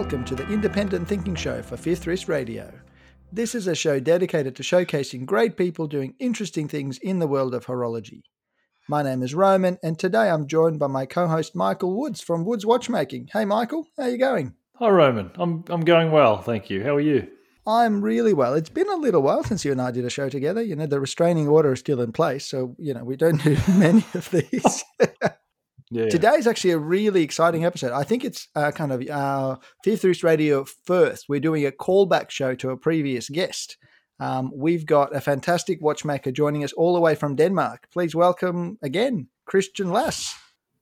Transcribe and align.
welcome 0.00 0.24
to 0.24 0.34
the 0.34 0.48
Independent 0.50 1.06
Thinking 1.06 1.34
Show 1.34 1.60
for 1.60 1.76
Fifth 1.76 2.06
Wrist 2.06 2.26
Radio. 2.26 2.72
This 3.30 3.54
is 3.54 3.66
a 3.66 3.74
show 3.74 4.00
dedicated 4.00 4.56
to 4.56 4.62
showcasing 4.62 5.26
great 5.26 5.58
people 5.58 5.86
doing 5.86 6.14
interesting 6.18 6.68
things 6.68 6.96
in 6.96 7.18
the 7.18 7.26
world 7.26 7.54
of 7.54 7.66
horology. 7.66 8.22
My 8.88 9.02
name 9.02 9.22
is 9.22 9.34
Roman, 9.34 9.76
and 9.82 9.98
today 9.98 10.30
I'm 10.30 10.46
joined 10.46 10.78
by 10.78 10.86
my 10.86 11.04
co-host 11.04 11.54
Michael 11.54 12.00
Woods 12.00 12.22
from 12.22 12.46
Woods 12.46 12.64
Watchmaking. 12.64 13.28
Hey, 13.34 13.44
Michael, 13.44 13.88
how 13.98 14.04
are 14.04 14.10
you 14.10 14.16
going? 14.16 14.54
Hi, 14.76 14.88
Roman. 14.88 15.32
I'm 15.34 15.64
I'm 15.68 15.82
going 15.82 16.10
well, 16.10 16.40
thank 16.40 16.70
you. 16.70 16.82
How 16.82 16.96
are 16.96 17.00
you? 17.00 17.28
I'm 17.66 18.00
really 18.00 18.32
well. 18.32 18.54
It's 18.54 18.70
been 18.70 18.88
a 18.88 18.96
little 18.96 19.20
while 19.20 19.44
since 19.44 19.66
you 19.66 19.72
and 19.72 19.82
I 19.82 19.90
did 19.90 20.06
a 20.06 20.10
show 20.10 20.30
together. 20.30 20.62
You 20.62 20.76
know, 20.76 20.86
the 20.86 20.98
restraining 20.98 21.46
order 21.46 21.74
is 21.74 21.80
still 21.80 22.00
in 22.00 22.12
place, 22.12 22.46
so 22.46 22.74
you 22.78 22.94
know 22.94 23.04
we 23.04 23.16
don't 23.16 23.44
do 23.44 23.54
many 23.68 24.06
of 24.14 24.30
these. 24.30 24.82
Yeah. 25.92 26.08
Today 26.08 26.34
is 26.34 26.46
actually 26.46 26.70
a 26.70 26.78
really 26.78 27.24
exciting 27.24 27.64
episode. 27.64 27.90
I 27.90 28.04
think 28.04 28.24
it's 28.24 28.46
uh, 28.54 28.70
kind 28.70 28.92
of 28.92 29.02
our 29.10 29.58
Fifth 29.82 30.04
Wrist 30.04 30.22
Radio 30.22 30.64
first. 30.64 31.28
We're 31.28 31.40
doing 31.40 31.66
a 31.66 31.72
callback 31.72 32.30
show 32.30 32.54
to 32.54 32.70
a 32.70 32.76
previous 32.76 33.28
guest. 33.28 33.76
Um, 34.20 34.52
we've 34.54 34.86
got 34.86 35.16
a 35.16 35.20
fantastic 35.20 35.82
watchmaker 35.82 36.30
joining 36.30 36.62
us 36.62 36.72
all 36.74 36.94
the 36.94 37.00
way 37.00 37.16
from 37.16 37.34
Denmark. 37.34 37.88
Please 37.92 38.14
welcome 38.14 38.78
again 38.82 39.28
Christian 39.46 39.90
Lass. 39.90 40.36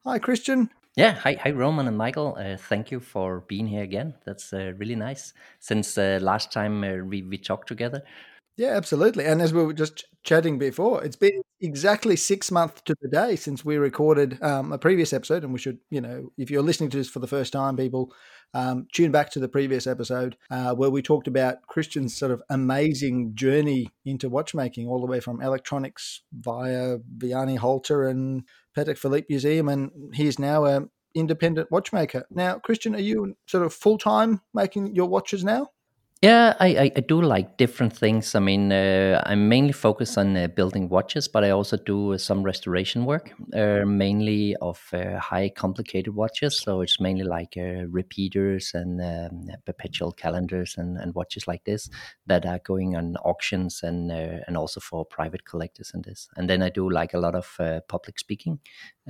Hi, 0.05 0.19
Christian. 0.19 0.69
Yeah, 0.95 1.13
hi, 1.13 1.39
hi, 1.43 1.53
Roman 1.53 1.89
and 1.89 1.97
Michael. 1.97 2.37
Uh, 2.39 2.59
thank 2.59 2.91
you 2.91 3.01
for 3.01 3.45
being 3.49 3.67
here 3.67 3.85
again. 3.85 4.15
That's 4.27 4.53
uh, 4.53 4.73
really 4.77 4.97
nice. 4.97 5.33
Since 5.59 5.97
uh, 5.97 6.19
last 6.21 6.53
time 6.53 6.85
uh, 6.85 6.97
we, 7.05 7.23
we 7.23 7.39
talked 7.39 7.69
together, 7.69 8.03
Yeah, 8.59 8.71
absolutely. 8.77 9.25
And 9.25 9.41
as 9.41 9.55
we 9.55 9.63
were 9.63 9.73
just 9.73 10.05
chatting 10.25 10.59
before, 10.59 11.05
it's 11.05 11.15
been 11.15 11.43
exactly 11.61 12.17
six 12.17 12.51
months 12.51 12.83
to 12.87 12.97
the 13.01 13.09
day 13.09 13.37
since 13.37 13.65
we 13.65 13.77
recorded 13.77 14.43
um, 14.43 14.73
a 14.73 14.79
previous 14.79 15.13
episode. 15.13 15.45
And 15.45 15.53
we 15.53 15.61
should, 15.61 15.79
you 15.91 16.01
know, 16.01 16.33
if 16.37 16.51
you're 16.51 16.63
listening 16.63 16.91
to 16.91 16.97
this 16.97 17.09
for 17.09 17.21
the 17.21 17.29
first 17.29 17.53
time, 17.53 17.77
people, 17.77 18.13
um, 18.55 18.89
tune 18.93 19.13
back 19.13 19.31
to 19.33 19.39
the 19.39 19.49
previous 19.49 19.87
episode 19.87 20.37
uh, 20.51 20.75
where 20.75 20.91
we 20.91 21.03
talked 21.03 21.29
about 21.29 21.63
Christian's 21.69 22.17
sort 22.17 22.33
of 22.33 22.43
amazing 22.51 23.37
journey 23.37 23.91
into 24.05 24.29
watchmaking, 24.29 24.89
all 24.89 25.01
the 25.01 25.07
way 25.07 25.21
from 25.21 25.41
electronics 25.41 26.23
via 26.33 26.99
Vianney 27.17 27.59
Halter 27.59 28.09
and 28.09 28.43
Patek 28.77 28.99
Philippe 28.99 29.27
Museum. 29.31 29.69
And 29.69 29.93
he's 30.15 30.41
now 30.41 30.65
an 30.65 30.91
independent 31.15 31.71
watchmaker. 31.71 32.25
Now, 32.29 32.59
Christian, 32.59 32.97
are 32.97 33.01
you 33.01 33.37
sort 33.47 33.65
of 33.65 33.73
full 33.73 33.99
time 33.99 34.41
making 34.53 34.97
your 34.97 35.07
watches 35.09 35.45
now? 35.45 35.69
Yeah, 36.21 36.55
I, 36.59 36.67
I, 36.67 36.91
I 36.97 37.01
do 37.01 37.23
like 37.23 37.59
different 37.59 37.97
things. 37.97 38.35
I 38.35 38.41
mean, 38.41 38.73
uh, 38.73 39.23
I'm 39.25 39.49
mainly 39.49 39.71
focused 39.71 40.19
on 40.19 40.37
uh, 40.37 40.49
building 40.49 40.89
watches, 40.89 41.29
but 41.29 41.45
I 41.45 41.51
also 41.51 41.77
do 41.77 42.15
uh, 42.15 42.19
some 42.19 42.43
restoration 42.43 43.05
work, 43.05 43.31
uh, 43.55 43.85
mainly 43.87 44.57
of 44.57 44.83
uh, 44.93 45.21
high 45.21 45.49
complicated 45.49 46.13
watches. 46.17 46.59
So 46.59 46.81
it's 46.81 46.99
mainly 46.99 47.23
like 47.23 47.55
uh, 47.57 47.87
repeaters 47.89 48.73
and 48.75 49.01
um, 49.01 49.47
perpetual 49.65 50.11
calendars 50.11 50.75
and, 50.77 50.99
and 50.99 51.15
watches 51.15 51.47
like 51.47 51.63
this 51.63 51.89
that 52.27 52.45
are 52.45 52.59
going 52.65 52.97
on 52.97 53.15
auctions 53.19 53.81
and 53.85 54.11
and 54.11 54.57
also 54.57 54.81
for 54.81 55.05
private 55.05 55.45
collectors 55.45 55.93
and 55.95 56.03
this. 56.05 56.29
And 56.37 56.51
then 56.51 56.63
I 56.63 56.69
do 56.71 56.91
like 56.91 57.15
a 57.15 57.19
lot 57.21 57.37
of 57.37 57.57
public 57.89 58.19
speaking, 58.19 58.59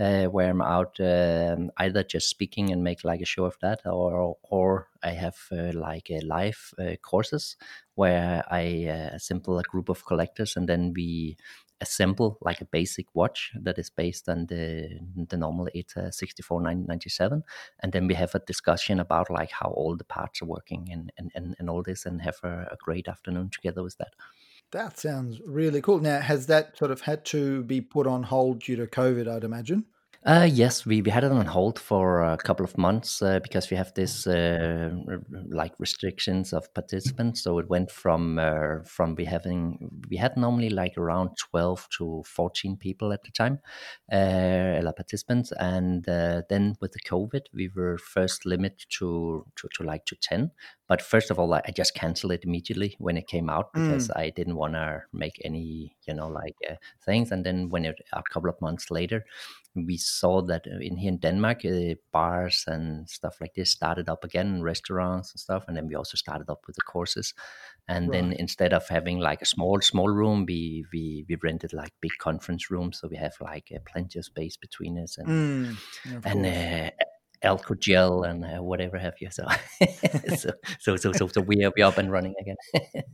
uh, 0.01 0.27
where 0.27 0.51
I'm 0.51 0.63
out 0.63 0.99
um, 1.01 1.71
either 1.79 2.03
just 2.05 2.29
speaking 2.29 2.71
and 2.71 2.85
make 2.85 3.05
like 3.05 3.21
a 3.21 3.27
show 3.27 3.45
of 3.45 3.57
that, 3.63 3.81
or 3.85 4.37
or 4.43 4.89
I 5.03 5.11
have 5.11 5.37
uh, 5.53 5.73
like 5.75 6.11
a 6.11 6.21
live 6.21 6.73
uh, 6.79 6.97
courses 7.03 7.57
where 7.95 8.45
I 8.51 8.87
uh, 8.87 9.17
assemble 9.17 9.59
a 9.59 9.63
group 9.63 9.89
of 9.89 10.05
collectors 10.07 10.57
and 10.57 10.69
then 10.69 10.93
we 10.95 11.37
assemble 11.81 12.39
like 12.41 12.61
a 12.61 12.65
basic 12.65 13.07
watch 13.15 13.53
that 13.63 13.79
is 13.79 13.91
based 13.91 14.29
on 14.29 14.47
the 14.47 14.99
the 15.29 15.37
normal 15.37 15.69
ETA 15.75 16.11
64997 16.13 17.43
and 17.81 17.93
then 17.93 18.07
we 18.09 18.15
have 18.15 18.35
a 18.35 18.41
discussion 18.41 18.99
about 18.99 19.31
like 19.31 19.51
how 19.53 19.69
all 19.71 19.97
the 19.97 20.05
parts 20.05 20.43
are 20.43 20.47
working 20.47 20.89
and 20.91 21.13
and, 21.19 21.31
and, 21.35 21.55
and 21.58 21.70
all 21.70 21.83
this 21.83 22.05
and 22.07 22.23
have 22.23 22.39
a, 22.42 22.69
a 22.73 22.77
great 22.79 23.08
afternoon 23.08 23.51
together 23.51 23.83
with 23.83 23.97
that. 23.98 24.14
That 24.70 24.98
sounds 24.98 25.40
really 25.45 25.83
cool. 25.83 25.98
Now, 26.01 26.20
has 26.20 26.46
that 26.46 26.77
sort 26.79 26.90
of 26.90 27.02
had 27.02 27.24
to 27.27 27.62
be 27.64 27.80
put 27.83 28.06
on 28.06 28.23
hold 28.23 28.61
due 28.62 28.77
to 28.77 28.86
COVID, 28.86 29.29
I'd 29.29 29.45
imagine? 29.45 29.84
Uh, 30.28 30.46
yes, 30.46 30.84
we, 30.84 31.00
we 31.00 31.11
had 31.11 31.24
it 31.24 31.33
on 31.33 31.46
hold 31.46 31.78
for 31.78 32.20
a 32.20 32.36
couple 32.36 32.62
of 32.62 32.77
months 32.77 33.22
uh, 33.22 33.40
because 33.40 33.70
we 33.70 33.77
have 33.78 33.94
this 33.94 34.27
uh, 34.27 34.90
like 35.48 35.72
restrictions 35.78 36.52
of 36.52 36.72
participants. 36.74 37.42
So 37.42 37.58
it 37.58 37.70
went 37.70 37.90
from 37.90 38.39
uh, 38.39 38.83
from 38.84 39.14
we 39.14 39.24
having 39.24 39.78
we 40.11 40.18
had 40.18 40.36
normally 40.36 40.68
like 40.68 40.98
around 40.98 41.30
twelve 41.39 41.89
to 41.96 42.22
fourteen 42.27 42.77
people 42.77 43.11
at 43.14 43.22
the 43.22 43.30
time, 43.30 43.61
uh, 44.12 44.92
participants, 44.92 45.50
and 45.61 46.06
uh, 46.06 46.42
then 46.50 46.77
with 46.83 46.92
the 46.92 47.00
COVID, 47.00 47.42
we 47.55 47.70
were 47.74 47.96
first 47.96 48.45
limited 48.45 48.84
to, 48.98 49.46
to 49.56 49.68
to 49.77 49.83
like 49.83 50.05
to 50.06 50.16
ten. 50.16 50.50
But 50.89 51.00
first 51.00 51.30
of 51.30 51.39
all, 51.39 51.52
I 51.55 51.62
just 51.74 51.95
canceled 51.95 52.33
it 52.33 52.45
immediately 52.45 52.96
when 52.98 53.16
it 53.16 53.28
came 53.28 53.48
out 53.48 53.72
because 53.72 54.10
I 54.10 54.30
didn't 54.30 54.56
want 54.56 54.74
to 54.74 55.02
make 55.12 55.40
any 55.45 55.96
you 56.06 56.12
know 56.12 56.28
like 56.28 56.56
uh, 56.70 56.74
things. 57.05 57.30
And 57.30 57.46
then 57.46 57.70
when 57.70 57.86
it 57.86 57.96
a 58.12 58.22
couple 58.30 58.50
of 58.50 58.60
months 58.60 58.90
later 58.90 59.24
we 59.86 59.96
saw 59.96 60.42
that 60.42 60.66
uh, 60.66 60.78
in 60.80 60.96
here 60.96 61.08
in 61.08 61.18
Denmark, 61.18 61.64
uh, 61.64 61.94
bars 62.12 62.64
and 62.66 63.08
stuff 63.08 63.40
like 63.40 63.55
this 63.55 63.70
started 63.70 64.08
up 64.08 64.24
again, 64.24 64.62
restaurants 64.62 65.33
and 65.33 65.40
stuff, 65.40 65.64
and 65.68 65.77
then 65.77 65.89
we 65.89 65.94
also 65.94 66.16
started 66.16 66.50
up 66.50 66.66
with 66.66 66.77
the 66.77 66.83
courses. 66.83 67.34
And 67.89 68.12
then 68.12 68.33
instead 68.33 68.72
of 68.74 68.86
having 68.89 69.18
like 69.18 69.42
a 69.42 69.46
small 69.46 69.80
small 69.80 70.08
room, 70.08 70.44
we 70.46 70.84
we 70.92 71.24
we 71.28 71.36
rented 71.42 71.72
like 71.72 71.92
big 72.00 72.12
conference 72.18 72.70
rooms, 72.70 73.00
so 73.00 73.08
we 73.08 73.16
have 73.16 73.34
like 73.40 73.72
uh, 73.74 73.78
plenty 73.84 74.18
of 74.18 74.24
space 74.24 74.56
between 74.56 74.98
us 74.98 75.18
and 75.18 75.28
Mm, 75.28 75.77
and 76.24 76.46
uh, 76.46 76.90
alcohol 77.43 77.77
gel 77.79 78.23
and 78.23 78.45
uh, 78.45 78.63
whatever 78.63 78.99
have 78.99 79.15
you. 79.21 79.31
So 79.31 79.47
so 80.37 80.53
so 80.79 80.97
so 80.97 81.13
so, 81.13 81.27
so 81.29 81.41
we 81.41 81.65
are 81.65 81.73
we 81.77 81.83
up 81.83 81.99
and 81.99 82.11
running 82.11 82.35
again. 82.41 82.57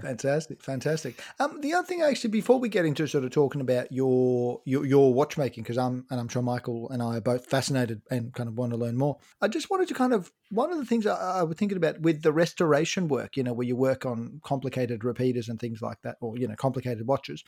Fantastic, 0.00 0.62
fantastic. 0.62 1.22
Um, 1.38 1.60
the 1.60 1.72
other 1.74 1.86
thing, 1.86 2.02
actually, 2.02 2.30
before 2.30 2.58
we 2.58 2.68
get 2.68 2.84
into 2.84 3.06
sort 3.06 3.24
of 3.24 3.30
talking 3.30 3.60
about 3.60 3.92
your 3.92 4.60
your, 4.64 4.84
your 4.84 5.14
watchmaking, 5.14 5.62
because 5.62 5.78
I'm 5.78 6.04
and 6.10 6.18
I'm 6.18 6.28
sure 6.28 6.42
Michael 6.42 6.90
and 6.90 7.00
I 7.00 7.18
are 7.18 7.20
both 7.20 7.46
fascinated 7.46 8.02
and 8.10 8.34
kind 8.34 8.48
of 8.48 8.56
want 8.56 8.72
to 8.72 8.76
learn 8.76 8.96
more. 8.96 9.18
I 9.40 9.48
just 9.48 9.70
wanted 9.70 9.88
to 9.88 9.94
kind 9.94 10.12
of 10.12 10.32
one 10.50 10.72
of 10.72 10.78
the 10.78 10.84
things 10.84 11.06
I, 11.06 11.14
I 11.14 11.42
was 11.44 11.56
thinking 11.56 11.78
about 11.78 12.00
with 12.00 12.22
the 12.22 12.32
restoration 12.32 13.06
work, 13.06 13.36
you 13.36 13.44
know, 13.44 13.52
where 13.52 13.66
you 13.66 13.76
work 13.76 14.04
on 14.04 14.40
complicated 14.42 15.04
repeaters 15.04 15.48
and 15.48 15.60
things 15.60 15.80
like 15.80 15.98
that, 16.02 16.16
or 16.20 16.36
you 16.36 16.48
know, 16.48 16.56
complicated 16.56 17.06
watches. 17.06 17.44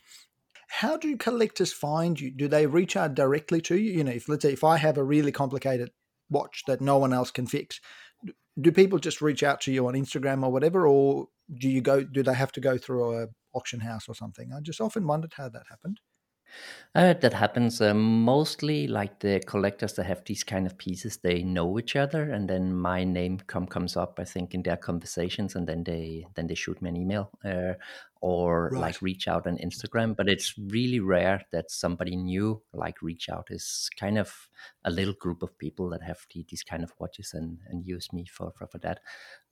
How 0.67 0.97
do 0.97 1.15
collectors 1.17 1.73
find 1.73 2.19
you? 2.19 2.31
Do 2.31 2.47
they 2.47 2.67
reach 2.67 2.95
out 2.95 3.15
directly 3.15 3.61
to 3.61 3.77
you? 3.77 3.93
You 3.93 4.03
know, 4.03 4.11
if 4.11 4.29
let's 4.29 4.43
say 4.43 4.53
if 4.53 4.63
I 4.63 4.77
have 4.77 4.97
a 4.97 5.03
really 5.03 5.31
complicated 5.31 5.91
watch 6.29 6.63
that 6.67 6.81
no 6.81 6.97
one 6.97 7.13
else 7.13 7.31
can 7.31 7.47
fix, 7.47 7.79
do 8.59 8.71
people 8.71 8.99
just 8.99 9.21
reach 9.21 9.43
out 9.43 9.61
to 9.61 9.71
you 9.71 9.87
on 9.87 9.93
Instagram 9.93 10.43
or 10.43 10.51
whatever, 10.51 10.87
or 10.87 11.27
do 11.53 11.69
you 11.69 11.81
go? 11.81 12.03
Do 12.03 12.23
they 12.23 12.33
have 12.33 12.51
to 12.53 12.59
go 12.59 12.77
through 12.77 13.21
a 13.21 13.27
auction 13.53 13.79
house 13.79 14.07
or 14.07 14.15
something? 14.15 14.51
I 14.53 14.59
just 14.61 14.81
often 14.81 15.07
wondered 15.07 15.33
how 15.35 15.49
that 15.49 15.63
happened. 15.69 15.99
Uh, 16.95 17.13
that 17.13 17.33
happens 17.33 17.79
uh, 17.81 17.93
mostly 17.93 18.87
like 18.87 19.19
the 19.19 19.39
collectors 19.45 19.93
that 19.93 20.05
have 20.05 20.23
these 20.25 20.43
kind 20.43 20.65
of 20.65 20.77
pieces. 20.77 21.17
They 21.17 21.43
know 21.43 21.77
each 21.77 21.95
other, 21.95 22.31
and 22.31 22.49
then 22.49 22.73
my 22.75 23.03
name 23.03 23.39
come 23.45 23.67
comes 23.67 23.95
up. 23.95 24.19
I 24.19 24.23
think 24.23 24.53
in 24.55 24.63
their 24.63 24.77
conversations, 24.77 25.55
and 25.55 25.67
then 25.67 25.83
they 25.83 26.25
then 26.35 26.47
they 26.47 26.55
shoot 26.55 26.81
me 26.81 26.89
an 26.89 26.95
email 26.97 27.29
uh, 27.45 27.73
or 28.21 28.71
Right. 28.71 28.77
like 28.77 29.01
reach 29.01 29.27
out 29.27 29.45
on 29.45 29.57
Instagram. 29.57 30.15
But 30.15 30.27
it's 30.29 30.57
really 30.57 30.99
rare 30.99 31.45
that 31.51 31.69
somebody 31.69 32.15
new 32.15 32.63
like 32.73 33.01
reach 33.03 33.29
out. 33.29 33.49
Is 33.51 33.89
kind 33.99 34.17
of 34.17 34.49
a 34.83 34.89
little 34.89 35.13
group 35.13 35.43
of 35.43 35.57
people 35.59 35.89
that 35.89 36.01
have 36.01 36.25
the, 36.33 36.45
these 36.49 36.63
kind 36.63 36.83
of 36.83 36.93
watches 36.99 37.33
and 37.33 37.59
and 37.67 37.85
use 37.85 38.11
me 38.11 38.25
for 38.25 38.51
for, 38.57 38.65
for 38.67 38.79
that. 38.79 39.01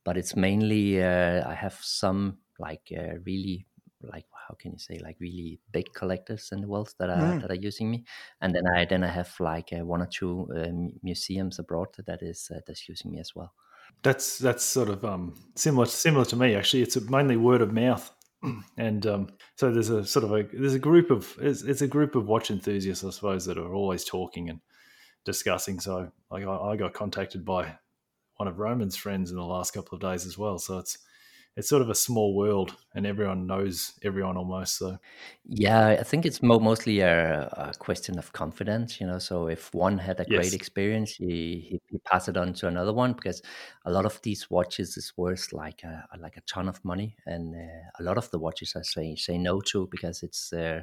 But 0.03 0.17
it's 0.17 0.35
mainly 0.35 1.01
uh, 1.03 1.47
I 1.47 1.53
have 1.56 1.75
some 1.75 2.39
like 2.59 2.91
uh, 2.97 3.19
really 3.25 3.67
like 4.01 4.25
how 4.47 4.56
can 4.56 4.72
you 4.73 4.78
say 4.79 5.00
like 5.03 5.17
really 5.19 5.59
big 5.72 5.91
collectors 5.94 6.50
in 6.51 6.61
the 6.61 6.67
world 6.67 6.94
that 7.00 7.09
are 7.09 7.35
Mm. 7.35 7.41
that 7.41 7.51
are 7.51 7.56
using 7.56 7.89
me 7.89 8.03
and 8.42 8.53
then 8.53 8.63
i 8.75 8.86
then 8.86 9.03
i 9.03 9.07
have 9.07 9.33
like 9.39 9.69
uh, 9.74 9.86
one 9.86 10.01
or 10.01 10.07
two 10.07 10.47
uh, 10.56 10.69
museums 11.03 11.59
abroad 11.59 11.88
that 12.06 12.21
is 12.21 12.51
uh, 12.53 12.59
that's 12.68 12.88
using 12.89 13.12
me 13.12 13.19
as 13.19 13.33
well 13.36 13.53
That's 14.03 14.38
that's 14.39 14.63
sort 14.63 14.89
of 14.89 15.03
um, 15.03 15.33
similar 15.56 15.86
similar 15.88 16.25
to 16.25 16.36
me 16.36 16.56
actually. 16.56 16.83
It's 16.83 17.00
mainly 17.09 17.38
word 17.38 17.62
of 17.62 17.71
mouth, 17.74 18.12
and 18.77 19.06
um, 19.07 19.27
so 19.56 19.71
there's 19.71 19.89
a 19.89 20.06
sort 20.06 20.25
of 20.25 20.31
a 20.31 20.44
there's 20.44 20.74
a 20.75 20.80
group 20.80 21.09
of 21.12 21.36
it's, 21.41 21.63
it's 21.63 21.81
a 21.81 21.88
group 21.88 22.15
of 22.15 22.27
watch 22.27 22.51
enthusiasts, 22.51 23.03
I 23.03 23.09
suppose, 23.12 23.45
that 23.45 23.57
are 23.57 23.74
always 23.74 24.03
talking 24.03 24.50
and 24.50 24.59
discussing. 25.24 25.80
So 25.80 26.12
like 26.30 26.45
I, 26.45 26.56
I 26.56 26.75
got 26.75 26.94
contacted 26.94 27.45
by 27.45 27.77
one 28.38 28.48
of 28.48 28.59
Roman's 28.59 28.95
friends 28.98 29.31
in 29.31 29.38
the 29.38 29.44
last 29.44 29.71
couple 29.74 29.95
of 29.95 30.01
days 30.01 30.25
as 30.25 30.38
well. 30.38 30.59
So 30.59 30.77
it's 30.80 30.98
it's 31.56 31.69
sort 31.69 31.81
of 31.81 31.90
a 31.90 31.96
small 31.96 32.36
world, 32.36 32.75
and 32.94 33.06
everyone 33.06 33.48
knows 33.48 33.94
everyone 34.04 34.38
almost. 34.38 34.78
So 34.78 34.98
yeah 35.48 35.88
i 35.90 36.04
think 36.04 36.25
it's 36.25 36.42
mo- 36.42 36.60
mostly 36.60 37.00
a, 37.02 37.48
a 37.57 37.74
question 37.78 38.18
of 38.18 38.34
confidence 38.34 39.00
you 39.00 39.06
know 39.06 39.19
so 39.19 39.48
if 39.48 39.74
one 39.74 39.98
had 39.98 40.19
a 40.19 40.25
great 40.25 40.54
experience 40.54 41.16
he, 41.16 41.25
he, 41.69 41.81
he 41.90 41.98
pass 42.00 42.28
it 42.28 42.36
on 42.36 42.54
to 42.54 42.68
another 42.68 42.94
one 42.94 43.13
because 43.13 43.42
a 43.86 43.92
lot 43.92 44.06
of 44.06 44.19
these 44.24 44.50
watches 44.50 44.98
is 44.98 45.13
worth 45.18 45.54
like 45.54 45.84
a 45.84 46.07
like 46.19 46.38
a 46.38 46.42
ton 46.42 46.68
of 46.68 46.84
money 46.84 47.16
and 47.28 47.56
uh, 47.56 47.90
a 48.00 48.04
lot 48.04 48.18
of 48.18 48.30
the 48.31 48.40
watches 48.40 48.75
i 48.75 48.81
say 48.81 49.16
say 49.16 49.38
no 49.38 49.62
to 49.62 49.88
because 49.92 50.24
it's 50.24 50.51
uh, 50.51 50.81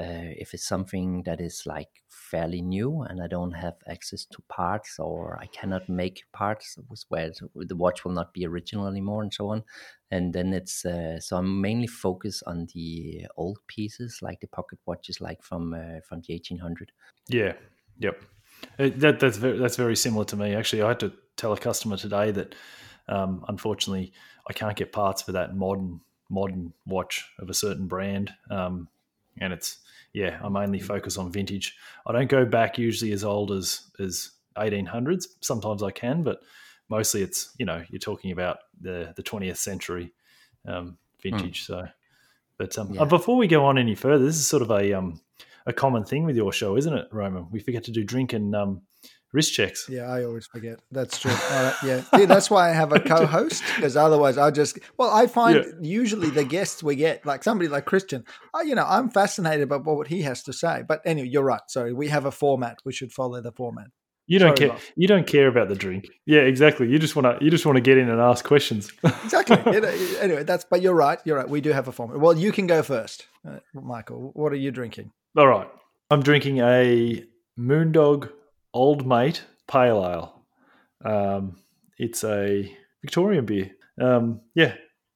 uh, 0.00 0.32
if 0.38 0.54
it's 0.54 0.66
something 0.66 1.22
that 1.24 1.40
is 1.40 1.64
like 1.66 2.01
fairly 2.32 2.62
new 2.62 3.02
and 3.02 3.22
I 3.22 3.26
don't 3.26 3.52
have 3.52 3.74
access 3.86 4.24
to 4.24 4.42
parts 4.48 4.98
or 4.98 5.38
I 5.38 5.46
cannot 5.46 5.86
make 5.88 6.24
parts 6.32 6.78
where 7.08 7.30
the 7.54 7.76
watch 7.76 8.04
will 8.04 8.12
not 8.12 8.32
be 8.32 8.46
original 8.46 8.86
anymore 8.86 9.22
and 9.22 9.32
so 9.32 9.50
on. 9.50 9.62
And 10.10 10.32
then 10.32 10.54
it's 10.54 10.84
uh, 10.86 11.20
so 11.20 11.36
I'm 11.36 11.60
mainly 11.60 11.86
focused 11.86 12.42
on 12.46 12.68
the 12.74 13.26
old 13.36 13.58
pieces 13.66 14.20
like 14.22 14.40
the 14.40 14.46
pocket 14.46 14.78
watches, 14.86 15.20
like 15.20 15.42
from 15.42 15.74
uh, 15.74 16.00
from 16.08 16.22
the 16.26 16.32
1800. 16.34 16.92
Yeah. 17.28 17.52
Yep. 17.98 18.22
Uh, 18.78 18.90
that, 18.96 19.20
that's 19.20 19.36
very, 19.36 19.58
that's 19.58 19.76
very 19.76 19.96
similar 19.96 20.24
to 20.24 20.36
me. 20.36 20.54
Actually, 20.54 20.82
I 20.82 20.88
had 20.88 21.00
to 21.00 21.12
tell 21.36 21.52
a 21.52 21.58
customer 21.58 21.96
today 21.98 22.30
that 22.30 22.54
um, 23.08 23.44
unfortunately 23.48 24.12
I 24.48 24.54
can't 24.54 24.76
get 24.76 24.92
parts 24.92 25.22
for 25.22 25.32
that 25.32 25.54
modern 25.54 26.00
modern 26.30 26.72
watch 26.86 27.30
of 27.38 27.50
a 27.50 27.54
certain 27.54 27.88
brand, 27.88 28.32
um, 28.50 28.88
and 29.38 29.52
it's 29.52 29.78
yeah 30.12 30.38
I 30.42 30.48
mainly 30.48 30.80
focus 30.80 31.16
on 31.16 31.32
vintage. 31.32 31.76
I 32.06 32.12
don't 32.12 32.28
go 32.28 32.44
back 32.44 32.78
usually 32.78 33.12
as 33.12 33.24
old 33.24 33.52
as 33.52 33.90
as 33.98 34.32
1800s. 34.56 35.26
Sometimes 35.40 35.82
I 35.82 35.90
can, 35.90 36.22
but 36.22 36.40
mostly 36.88 37.22
it's 37.22 37.54
you 37.58 37.66
know 37.66 37.82
you're 37.88 37.98
talking 37.98 38.32
about 38.32 38.58
the 38.80 39.12
the 39.16 39.22
20th 39.22 39.56
century 39.56 40.12
um, 40.66 40.98
vintage. 41.22 41.62
Mm. 41.62 41.66
So, 41.66 41.88
but 42.58 42.76
um, 42.78 42.92
yeah. 42.92 43.04
before 43.04 43.36
we 43.36 43.46
go 43.46 43.64
on 43.64 43.78
any 43.78 43.94
further, 43.94 44.24
this 44.24 44.36
is 44.36 44.46
sort 44.46 44.62
of 44.62 44.70
a 44.70 44.92
um, 44.92 45.20
a 45.66 45.72
common 45.72 46.04
thing 46.04 46.24
with 46.24 46.36
your 46.36 46.52
show, 46.52 46.76
isn't 46.76 46.92
it, 46.92 47.08
Roman? 47.12 47.48
We 47.50 47.60
forget 47.60 47.84
to 47.84 47.90
do 47.90 48.04
drink 48.04 48.32
and 48.32 48.54
um, 48.54 48.82
wrist 49.32 49.54
checks. 49.54 49.86
Yeah, 49.88 50.02
I 50.02 50.24
always 50.24 50.46
forget. 50.46 50.80
That's 50.90 51.18
true. 51.18 51.32
yeah, 51.84 52.02
See, 52.14 52.26
that's 52.26 52.50
why 52.50 52.70
I 52.70 52.72
have 52.72 52.92
a 52.92 53.00
co-host 53.00 53.62
because 53.76 53.96
otherwise 53.96 54.38
I 54.38 54.50
just 54.50 54.78
well, 54.98 55.10
I 55.10 55.26
find 55.26 55.56
yeah. 55.56 55.72
usually 55.80 56.30
the 56.30 56.44
guests 56.44 56.82
we 56.82 56.96
get, 56.96 57.24
like 57.26 57.42
somebody 57.42 57.68
like 57.68 57.84
Christian, 57.84 58.24
I, 58.54 58.62
you 58.62 58.74
know, 58.74 58.86
I'm 58.86 59.10
fascinated 59.10 59.68
by 59.68 59.78
what 59.78 60.08
he 60.08 60.22
has 60.22 60.42
to 60.44 60.52
say. 60.52 60.82
But 60.86 61.00
anyway, 61.04 61.28
you're 61.28 61.42
right. 61.42 61.62
Sorry, 61.68 61.92
we 61.92 62.08
have 62.08 62.24
a 62.24 62.32
format. 62.32 62.78
We 62.84 62.92
should 62.92 63.12
follow 63.12 63.40
the 63.40 63.52
format. 63.52 63.88
You 64.28 64.38
don't 64.38 64.56
Sorry, 64.56 64.70
care. 64.70 64.78
You 64.96 65.08
don't 65.08 65.26
care 65.26 65.48
about 65.48 65.68
the 65.68 65.74
drink. 65.74 66.08
Yeah, 66.26 66.40
exactly. 66.40 66.88
You 66.88 66.98
just 66.98 67.16
want 67.16 67.38
to. 67.38 67.44
You 67.44 67.50
just 67.50 67.66
want 67.66 67.76
to 67.76 67.82
get 67.82 67.98
in 67.98 68.08
and 68.08 68.20
ask 68.20 68.44
questions. 68.44 68.92
exactly. 69.24 69.56
anyway, 70.20 70.44
that's. 70.44 70.64
But 70.64 70.80
you're 70.80 70.94
right. 70.94 71.18
You're 71.24 71.36
right. 71.36 71.48
We 71.48 71.60
do 71.60 71.72
have 71.72 71.88
a 71.88 71.92
format. 71.92 72.20
Well, 72.20 72.38
you 72.38 72.52
can 72.52 72.66
go 72.66 72.82
first, 72.82 73.26
uh, 73.46 73.58
Michael. 73.74 74.30
What 74.34 74.52
are 74.52 74.56
you 74.56 74.70
drinking? 74.70 75.10
All 75.36 75.48
right. 75.48 75.68
I'm 76.10 76.22
drinking 76.22 76.58
a 76.58 77.24
Moondog 77.58 78.30
Old 78.74 79.06
Mate 79.06 79.44
Pale 79.68 80.04
Ale. 80.06 80.44
Um, 81.04 81.56
it's 81.98 82.24
a 82.24 82.76
Victorian 83.02 83.44
beer. 83.44 83.70
Um, 84.00 84.40
yeah, 84.54 84.74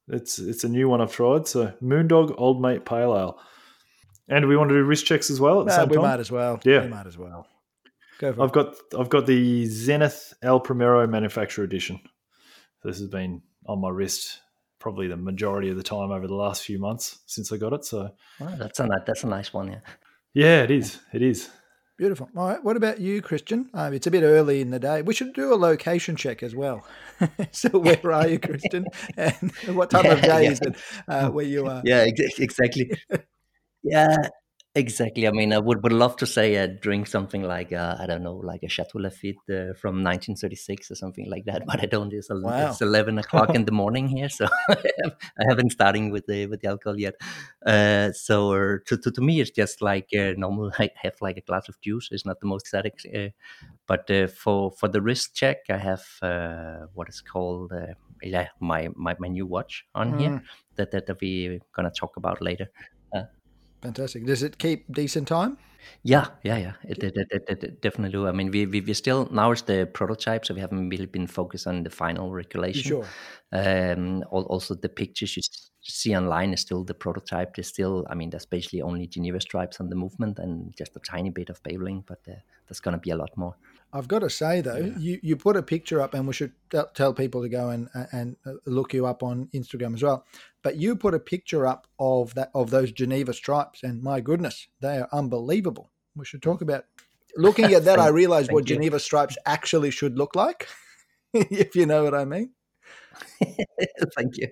it's 0.09 0.39
it's 0.39 0.65
a 0.65 0.69
new 0.69 0.89
one 0.89 1.01
I've 1.01 1.13
tried. 1.13 1.49
So 1.49 1.73
Moondog 1.83 2.35
Old 2.39 2.61
Mate 2.61 2.85
Pale 2.85 3.17
Ale. 3.17 3.39
And 4.29 4.49
we 4.49 4.57
want 4.57 4.71
to 4.71 4.75
do 4.75 4.83
wrist 4.83 5.07
checks 5.07 5.31
as 5.31 5.41
well 5.41 5.61
at 5.61 5.67
the 5.67 5.73
no, 5.73 5.83
same 5.83 5.89
we 5.89 5.97
time. 5.97 6.05
might 6.05 6.21
as 6.21 6.33
well. 6.33 6.61
Yeah, 6.65 6.83
we 6.83 6.89
might 6.89 7.07
as 7.07 7.17
well. 7.17 7.47
Go 8.19 8.31
I've 8.31 8.49
it. 8.49 8.53
got 8.53 8.75
I've 8.99 9.09
got 9.09 9.27
the 9.27 9.67
Zenith 9.67 10.35
El 10.43 10.61
Primero 10.61 11.07
Manufacturer 11.07 11.65
Edition. 11.65 12.01
This 12.83 12.99
has 12.99 13.09
been 13.09 13.43
on 13.67 13.81
my 13.81 13.91
wrist 13.91 14.41
probably 14.79 15.09
the 15.09 15.17
majority 15.17 15.69
of 15.71 15.77
the 15.77 15.83
time 15.83 16.11
over 16.11 16.27
the 16.27 16.35
last 16.35 16.63
few 16.63 16.79
months 16.79 17.19
since 17.27 17.51
I 17.53 17.57
got 17.57 17.73
it. 17.73 17.85
So 17.85 18.11
oh, 18.41 18.55
that's 18.59 18.81
a 18.81 18.89
that's 19.07 19.25
a 19.25 19.29
nice 19.29 19.53
one, 19.53 19.73
yeah. 19.73 19.81
Yeah, 20.35 20.63
it 20.63 20.71
is. 20.71 21.01
It 21.13 21.23
is. 21.23 21.51
Beautiful. 21.97 22.29
All 22.37 22.49
right. 22.49 22.63
What 22.63 22.77
about 22.77 23.01
you, 23.01 23.23
Christian? 23.23 23.71
Um, 23.73 23.95
it's 23.95 24.07
a 24.07 24.11
bit 24.11 24.23
early 24.23 24.61
in 24.61 24.69
the 24.69 24.79
day. 24.79 25.01
We 25.01 25.15
should 25.15 25.33
do 25.33 25.55
a 25.55 25.57
location 25.57 26.15
check 26.15 26.43
as 26.43 26.55
well. 26.55 26.87
so, 27.53 27.71
where 27.71 28.13
are 28.13 28.29
you, 28.29 28.39
Christian? 28.39 28.85
And 29.17 29.51
what 29.75 29.89
time 29.89 30.05
yeah, 30.05 30.13
of 30.13 30.21
day 30.21 30.45
yeah. 30.45 30.51
is 30.51 30.61
it 30.61 30.77
uh, 31.09 31.31
where 31.31 31.47
you 31.47 31.67
are? 31.67 31.81
Yeah, 31.85 32.05
exactly. 32.07 32.91
yeah, 33.83 34.15
Exactly. 34.77 35.27
I 35.27 35.31
mean, 35.31 35.55
I 35.55 35.59
would, 35.59 35.83
would 35.83 35.93
love 35.95 36.17
to 36.17 36.27
say 36.27 36.55
uh, 36.59 36.67
drink 36.67 37.07
something 37.07 37.43
like 37.43 37.73
uh, 37.73 37.97
I 37.99 38.05
don't 38.05 38.23
know, 38.23 38.37
like 38.37 38.63
a 38.63 38.69
Chateau 38.69 38.99
Lafite 38.99 39.39
uh, 39.49 39.73
from 39.73 40.05
1936 40.05 40.91
or 40.91 40.95
something 40.97 41.31
like 41.31 41.47
that, 41.47 41.65
but 41.67 41.83
I 41.83 41.87
don't. 41.87 42.13
It's, 42.13 42.29
wow. 42.31 42.69
it's 42.69 42.83
11 42.83 43.19
o'clock 43.19 43.55
in 43.55 43.65
the 43.65 43.73
morning 43.73 44.07
here, 44.07 44.29
so 44.29 44.47
I 44.69 45.45
haven't 45.49 45.71
starting 45.71 46.11
with 46.11 46.27
the 46.27 46.47
with 46.47 46.61
the 46.61 46.69
alcohol 46.69 47.01
yet. 47.01 47.15
Uh, 47.65 48.13
so 48.13 48.53
uh, 48.53 48.77
to, 48.87 48.99
to, 48.99 49.11
to 49.11 49.21
me, 49.23 49.41
it's 49.41 49.51
just 49.51 49.81
like 49.81 50.11
uh, 50.15 50.35
normal. 50.37 50.71
I 50.79 50.91
have 50.97 51.15
like 51.23 51.39
a 51.39 51.41
glass 51.41 51.71
of 51.71 51.81
juice. 51.81 52.11
It's 52.13 52.27
not 52.27 52.41
the 52.41 52.47
most 52.47 52.67
exotic, 52.67 53.01
but 53.87 54.11
for 54.31 54.73
for 54.73 54.89
the 54.89 55.01
wrist 55.01 55.35
check, 55.35 55.57
I 55.71 55.79
have 55.79 56.05
what 56.93 57.09
is 57.09 57.23
called 57.23 57.73
yeah 58.23 58.49
my, 58.61 58.89
my 58.95 59.17
my 59.19 59.29
new 59.29 59.47
watch 59.47 59.85
on 59.95 60.13
mm. 60.13 60.21
here 60.21 60.43
that 60.77 60.91
that, 60.91 61.17
we're 61.21 61.61
gonna 61.75 61.91
talk 61.91 62.19
about 62.19 62.43
later. 62.43 62.69
Fantastic. 63.87 64.27
Does 64.27 64.43
it 64.43 64.59
keep 64.59 64.93
decent 64.93 65.29
time? 65.29 65.59
Yeah, 66.03 66.27
yeah, 66.43 66.57
yeah. 66.57 66.73
It, 66.83 66.99
it, 67.05 67.15
it, 67.17 67.45
it, 67.49 67.65
it 67.65 67.81
definitely 67.81 68.11
do. 68.11 68.27
I 68.27 68.33
mean, 68.33 68.51
we, 68.51 68.67
we 68.67 68.81
we 68.81 68.95
still 68.95 69.29
now 69.31 69.53
it's 69.53 69.63
the 69.63 69.87
prototype, 69.87 70.45
so 70.45 70.55
we 70.55 70.61
haven't 70.61 70.89
really 70.89 71.07
been 71.07 71.29
focused 71.29 71.69
on 71.69 71.85
the 71.85 71.91
final 71.91 72.33
regulation. 72.33 72.83
Sure. 72.83 73.07
Um, 73.53 74.25
also, 74.33 74.75
the 74.75 74.89
pictures 74.89 75.37
you 75.37 75.43
see 75.83 76.17
online 76.17 76.53
is 76.53 76.61
still 76.63 76.83
the 76.83 76.95
prototype. 76.95 77.55
There's 77.55 77.69
still, 77.69 78.05
I 78.11 78.17
mean, 78.17 78.31
there's 78.31 78.47
basically 78.47 78.83
only 78.83 79.07
Geneva 79.07 79.41
stripes 79.41 79.79
on 79.81 79.89
the 79.89 79.95
movement 79.95 80.41
and 80.41 80.75
just 80.77 80.97
a 80.97 81.01
tiny 81.01 81.31
bit 81.31 81.49
of 81.49 81.63
beveling, 81.63 82.03
but 82.05 82.19
uh, 82.29 82.35
there's 82.67 82.81
going 82.81 82.97
to 82.97 83.01
be 83.01 83.11
a 83.11 83.17
lot 83.17 83.31
more. 83.37 83.55
I've 83.93 84.09
got 84.09 84.19
to 84.19 84.31
say 84.31 84.63
though, 84.63 84.79
yeah. 84.79 84.99
you, 84.99 85.21
you 85.23 85.37
put 85.37 85.57
a 85.57 85.63
picture 85.63 86.01
up, 86.01 86.15
and 86.15 86.27
we 86.27 86.35
should 86.35 86.53
tell 86.95 87.15
people 87.15 87.43
to 87.43 87.49
go 87.49 87.71
and 87.71 87.89
and 88.11 88.37
look 88.67 88.93
you 88.93 89.07
up 89.07 89.23
on 89.23 89.49
Instagram 89.55 89.95
as 89.95 90.03
well. 90.03 90.25
But 90.67 90.79
you 90.79 90.97
put 90.97 91.15
a 91.15 91.21
picture 91.21 91.65
up 91.65 91.87
of 92.01 92.35
that 92.35 92.51
of 92.53 92.71
those 92.71 92.91
Geneva 92.91 93.33
stripes, 93.33 93.85
and 93.85 94.03
my 94.03 94.21
goodness, 94.21 94.67
they 94.81 94.99
are 94.99 95.09
unbelievable. 95.13 95.93
We 96.17 96.25
should 96.25 96.43
talk 96.43 96.61
about. 96.61 96.87
Looking 97.37 97.73
at 97.73 97.85
that, 97.85 98.01
I 98.01 98.09
realized 98.09 98.51
what 98.51 98.69
you. 98.69 98.75
Geneva 98.75 98.99
stripes 98.99 99.39
actually 99.47 99.93
should 99.93 100.19
look 100.19 100.35
like, 100.35 100.67
if 101.33 101.77
you 101.77 101.87
know 101.87 102.03
what 102.03 102.15
I 102.15 102.25
mean. 102.25 102.51
Thank 104.17 104.39
you. 104.39 104.49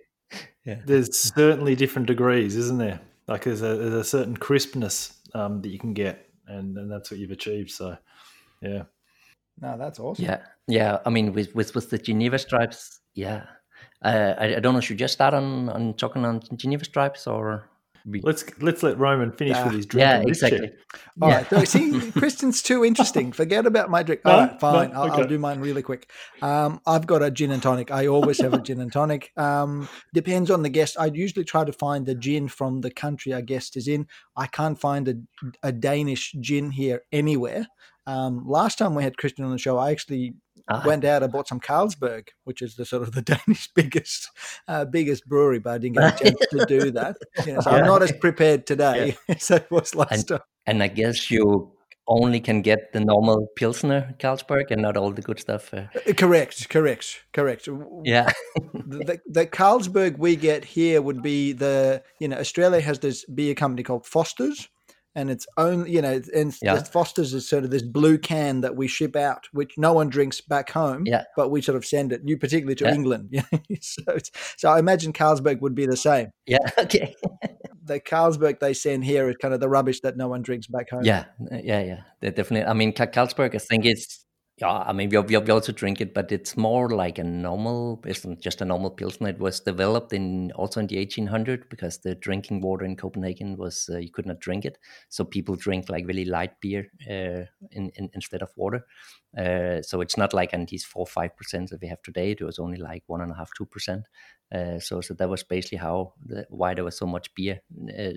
Yeah. 0.65 0.83
There's 0.87 1.19
certainly 1.19 1.75
different 1.75 2.07
degrees, 2.07 2.55
isn't 2.55 2.79
there? 2.79 3.01
Like 3.27 3.43
there's 3.43 3.63
a, 3.63 3.75
there's 3.75 3.95
a 3.95 4.05
certain 4.05 4.37
crispness 4.37 5.15
um, 5.35 5.63
that 5.63 5.71
you 5.71 5.81
can 5.81 5.95
get, 5.95 6.29
and, 6.47 6.79
and 6.79 6.89
that's 6.89 7.11
what 7.11 7.19
you've 7.19 7.33
achieved. 7.33 7.73
So, 7.73 7.99
yeah. 8.63 8.85
No, 9.61 9.77
that's 9.77 9.99
awesome. 9.99 10.27
Yeah, 10.27 10.43
yeah. 10.69 10.99
I 11.05 11.11
mean, 11.11 11.33
with 11.33 11.53
with 11.57 11.75
with 11.75 11.91
the 11.91 11.99
Geneva 11.99 12.39
stripes, 12.39 13.01
yeah. 13.17 13.47
Uh, 14.05 14.35
I, 14.39 14.57
I 14.57 14.61
don't 14.61 14.75
know. 14.75 14.81
Should 14.81 14.95
we 14.95 14.99
just 14.99 15.15
start 15.15 15.35
on 15.35 15.69
on 15.71 15.95
talking 15.95 16.25
on 16.25 16.43
Geneva 16.57 16.85
stripes 16.85 17.27
or? 17.27 17.69
Let's 18.07 18.45
let's 18.61 18.83
let 18.83 18.99
Roman 18.99 19.33
finish 19.33 19.57
uh, 19.57 19.63
with 19.65 19.77
his 19.77 19.87
drink. 19.87 20.03
Yeah, 20.03 20.21
exactly. 20.21 20.71
All 21.23 21.31
yeah. 21.31 21.47
right. 21.51 21.67
see, 21.67 22.11
Christian's 22.13 22.61
too 22.61 22.85
interesting. 22.85 23.33
Forget 23.33 23.65
about 23.65 23.89
my 23.89 24.03
drink. 24.03 24.21
All 24.27 24.33
no, 24.33 24.39
right, 24.41 24.61
fine. 24.61 24.91
No, 24.91 24.95
I'll, 24.95 25.11
okay. 25.11 25.23
I'll, 25.23 25.29
do 25.29 25.39
mine 25.39 25.59
really 25.61 25.81
quick. 25.81 26.11
Um, 26.43 26.83
I've 26.87 27.07
got 27.07 27.23
a 27.23 27.31
gin 27.31 27.51
and 27.51 27.63
tonic. 27.63 27.91
I 27.91 28.07
always 28.07 28.39
have 28.43 28.53
a 28.53 28.61
gin 28.61 28.83
and 28.83 28.93
tonic. 28.93 29.33
Um, 29.39 29.89
depends 30.13 30.51
on 30.51 30.63
the 30.63 30.69
guest. 30.69 30.99
I 31.01 31.07
usually 31.07 31.47
try 31.47 31.65
to 31.65 31.73
find 31.73 32.05
the 32.05 32.15
gin 32.15 32.49
from 32.49 32.83
the 32.83 32.91
country 32.91 33.33
our 33.33 33.41
guest 33.41 33.75
is 33.75 33.89
in. 33.89 34.07
I 34.37 34.49
can't 34.49 34.79
find 34.79 35.09
a, 35.09 35.15
a 35.63 35.73
Danish 35.73 36.35
gin 36.41 36.73
here 36.73 37.05
anywhere. 37.11 37.67
Um, 38.07 38.47
last 38.47 38.77
time 38.77 38.95
we 38.95 39.03
had 39.03 39.17
Christian 39.17 39.47
on 39.47 39.51
the 39.51 39.57
show, 39.57 39.79
I 39.79 39.91
actually 39.93 40.35
uh, 40.69 40.83
went 40.85 41.05
out 41.05 41.23
and 41.23 41.33
bought 41.33 41.49
some 41.49 41.61
Carlsberg, 41.61 42.29
which 42.45 42.63
is 42.63 42.77
the 42.77 42.85
sort 42.85 43.03
of 43.03 43.13
the 43.13 43.23
Danish 43.47 43.69
biggest 43.75 44.31
uh, 44.69 44.85
biggest 44.85 45.27
brewery, 45.27 45.59
but 45.59 45.75
I 45.75 45.79
didn't 45.79 45.97
get 45.97 46.21
a 46.21 46.25
chance 46.25 46.47
to 46.51 46.67
do 46.67 46.91
that. 46.93 47.17
You 47.47 47.55
know, 47.55 47.61
so 47.61 47.71
yeah. 47.71 47.77
I'm 47.77 47.87
not 47.87 48.03
as 48.03 48.13
prepared 48.13 48.67
today 48.67 49.17
yeah. 49.29 49.35
as 49.37 49.51
I 49.51 49.65
was 49.71 49.95
last 49.95 50.13
and, 50.13 50.29
time. 50.29 50.41
And 50.67 50.83
I 50.83 50.89
guess 50.89 51.31
you 51.31 51.73
only 52.07 52.41
can 52.41 52.61
get 52.61 52.93
the 52.93 53.01
normal 53.01 53.47
Pilsner 53.57 54.15
Carlsberg 54.19 54.71
and 54.71 54.83
not 54.83 54.97
all 54.97 55.11
the 55.11 55.23
good 55.23 55.41
stuff. 55.41 55.73
Uh. 55.73 55.87
uh 56.09 56.13
correct, 56.15 56.69
correct, 56.69 57.25
correct. 57.33 57.69
Yeah. 58.05 58.31
the, 58.73 59.21
the 59.27 59.47
Carlsberg 59.47 60.19
we 60.19 60.37
get 60.37 60.65
here 60.65 61.01
would 61.01 61.23
be 61.23 61.53
the, 61.53 62.03
you 62.21 62.29
know, 62.29 62.37
Australia 62.37 62.81
has 62.81 62.99
this 62.99 63.25
beer 63.27 63.55
company 63.55 63.83
called 63.83 64.07
Foster's 64.07 64.69
and 65.15 65.31
it's 65.31 65.47
only 65.57 65.91
you 65.91 66.03
know 66.03 66.21
and 66.35 66.57
yeah. 66.63 66.83
Foster's 66.83 67.35
is 67.35 67.49
sort 67.49 67.65
of 67.65 67.71
this 67.71 67.83
blue 67.83 68.19
can 68.19 68.61
that 68.63 68.77
we 68.77 68.89
ship 68.89 69.17
out, 69.17 69.47
which 69.53 69.75
no 69.77 69.93
one 69.93 70.09
drinks 70.09 70.41
back 70.41 70.71
home. 70.71 71.05
Yeah. 71.07 71.25
but 71.37 71.51
we 71.51 71.63
sort 71.63 71.77
of 71.77 71.85
send 71.85 72.13
it, 72.13 72.23
you 72.25 72.37
particularly 72.37 72.75
to 72.77 72.85
yeah. 72.85 72.95
England. 72.95 73.45
so 73.81 74.03
so 74.57 74.71
I 74.71 74.79
imagine 74.79 75.13
Carlsberg 75.13 75.61
would 75.61 75.75
be 75.75 75.87
the 75.87 75.97
same. 75.97 76.31
Yeah. 76.47 76.59
Okay. 76.85 77.15
the 77.85 77.99
Carlsberg 77.99 78.61
they 78.61 78.75
send 78.75 79.05
here 79.05 79.29
is 79.29 79.37
kind 79.37 79.55
of 79.55 79.61
the 79.61 79.69
rubbish 79.69 80.01
that 80.01 80.17
no 80.17 80.29
one 80.29 80.43
drinks 80.43 80.67
back 80.67 80.91
home. 80.91 81.05
Yeah, 81.05 81.25
yeah, 81.51 81.83
yeah. 81.83 82.01
They're 82.21 82.31
definitely. 82.31 82.69
I 82.69 82.75
mean, 82.75 82.93
Carlsberg, 82.93 83.55
I 83.55 83.59
think 83.59 83.87
it's 83.87 84.24
yeah, 84.59 84.71
I 84.71 84.93
mean, 84.93 85.09
we, 85.09 85.19
we, 85.19 85.51
also 85.51 85.73
drink 85.73 86.01
it, 86.01 86.15
but 86.15 86.31
it's 86.31 86.57
more 86.57 86.89
like 86.89 87.19
a 87.19 87.25
normal, 87.25 88.01
it's 88.07 88.25
just 88.39 88.61
a 88.61 88.65
normal 88.65 88.91
pilsner. 88.91 89.29
It 89.31 89.41
was 89.41 89.59
developed 89.59 90.13
in 90.13 90.53
also 90.53 90.79
in 90.79 90.87
the 90.87 90.99
1800 90.99 91.69
because 91.69 91.99
the 91.99 92.15
drinking 92.15 92.61
water 92.61 92.85
in 92.85 92.95
Copenhagen 92.95 93.57
was, 93.57 93.91
uh, 93.93 93.99
you 93.99 94.13
could 94.13 94.27
not 94.27 94.39
drink 94.39 94.65
it. 94.65 94.79
So 95.09 95.25
people 95.25 95.57
drink 95.57 95.89
like 95.89 96.07
really 96.07 96.25
light 96.25 96.61
beer 96.61 96.87
uh, 97.11 97.47
in, 97.73 97.91
in, 97.97 98.11
instead 98.15 98.43
of 98.43 98.51
water. 98.57 98.87
Uh, 99.37 99.83
so 99.83 100.01
it's 100.01 100.17
not 100.17 100.33
like 100.33 100.55
on 100.55 100.67
these 100.67 100.85
four, 100.85 101.05
5% 101.05 101.31
that 101.71 101.81
we 101.83 101.89
have 101.89 102.03
today. 102.03 102.31
It 102.31 102.43
was 102.43 102.61
only 102.61 102.79
like 102.79 103.03
one 103.09 103.23
and 103.23 103.33
a 103.33 103.35
half, 103.35 103.51
2%. 103.61 104.05
Uh, 104.55 104.79
so, 104.79 105.01
so 105.01 105.15
that 105.15 105.29
was 105.29 105.43
basically 105.43 105.79
how, 105.79 106.13
the, 106.25 106.47
why 106.49 106.75
there 106.75 106.85
was 106.85 106.97
so 106.97 107.07
much 107.07 107.35
beer 107.35 107.61
uh, 107.99 108.13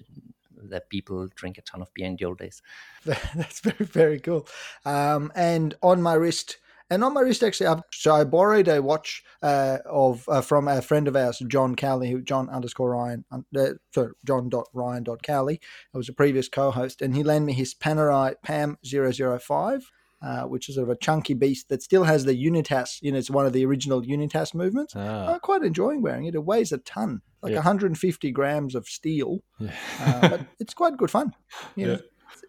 that 0.64 0.90
people 0.90 1.28
drink 1.36 1.58
a 1.58 1.62
ton 1.62 1.82
of 1.82 1.94
beer 1.94 2.06
in 2.06 2.16
the 2.18 2.26
old 2.26 2.40
days. 2.40 2.62
That's 3.06 3.60
very 3.60 3.86
very 3.86 4.20
cool. 4.20 4.48
Um, 4.86 5.32
and 5.36 5.76
on 5.82 6.02
my 6.02 6.14
wrist. 6.14 6.58
And 6.90 7.04
on 7.04 7.14
my 7.14 7.20
wrist, 7.20 7.44
actually, 7.44 7.68
I've, 7.68 7.82
so 7.92 8.16
I 8.16 8.24
borrowed 8.24 8.70
a 8.70 8.82
watch 8.82 9.22
uh, 9.44 9.80
of 9.86 10.24
uh, 10.30 10.40
from 10.40 10.70
a 10.70 10.82
friend 10.82 11.10
of 11.10 11.18
ours, 11.18 11.44
John 11.46 11.76
Cowley, 11.76 12.10
who 12.10 12.22
John 12.22 12.50
underscore 12.50 12.92
Ryan, 12.92 13.26
uh, 13.30 13.72
sorry, 13.94 14.14
John 14.26 14.48
dot 14.48 14.68
Ryan 14.72 15.04
dot 15.04 15.22
Cowley. 15.22 15.60
I 15.94 15.98
was 15.98 16.08
a 16.08 16.14
previous 16.14 16.48
co-host, 16.48 17.02
and 17.02 17.14
he 17.14 17.24
lent 17.24 17.44
me 17.44 17.52
his 17.52 17.76
Panerai 17.76 18.36
Pam 18.42 18.78
005 18.86 19.92
uh, 20.22 20.44
which 20.44 20.70
is 20.70 20.76
sort 20.76 20.90
of 20.90 20.96
a 20.96 20.98
chunky 20.98 21.34
beast 21.34 21.70
that 21.70 21.84
still 21.84 22.04
has 22.04 22.26
the 22.26 22.36
Unitas. 22.36 23.00
You 23.02 23.12
know, 23.12 23.18
it's 23.18 23.30
one 23.30 23.46
of 23.46 23.54
the 23.54 23.66
original 23.66 24.06
Unitas 24.06 24.54
movements. 24.54 24.94
Ah. 24.96 25.34
I'm 25.34 25.40
quite 25.40 25.64
enjoying 25.64 26.02
wearing 26.02 26.26
it. 26.26 26.36
It 26.36 26.44
weighs 26.44 26.72
a 26.72 26.80
ton, 26.80 27.22
like 27.42 27.52
yeah. 27.52 27.58
150 27.58 28.32
grams 28.32 28.76
of 28.76 28.88
steel. 28.88 29.40
Yeah. 29.60 29.72
uh, 30.02 30.30
but 30.30 30.42
it's 30.60 30.74
quite 30.74 30.98
good 30.98 31.12
fun. 31.12 31.34
You 31.76 31.88
yeah. 31.88 31.94
know, 31.94 32.00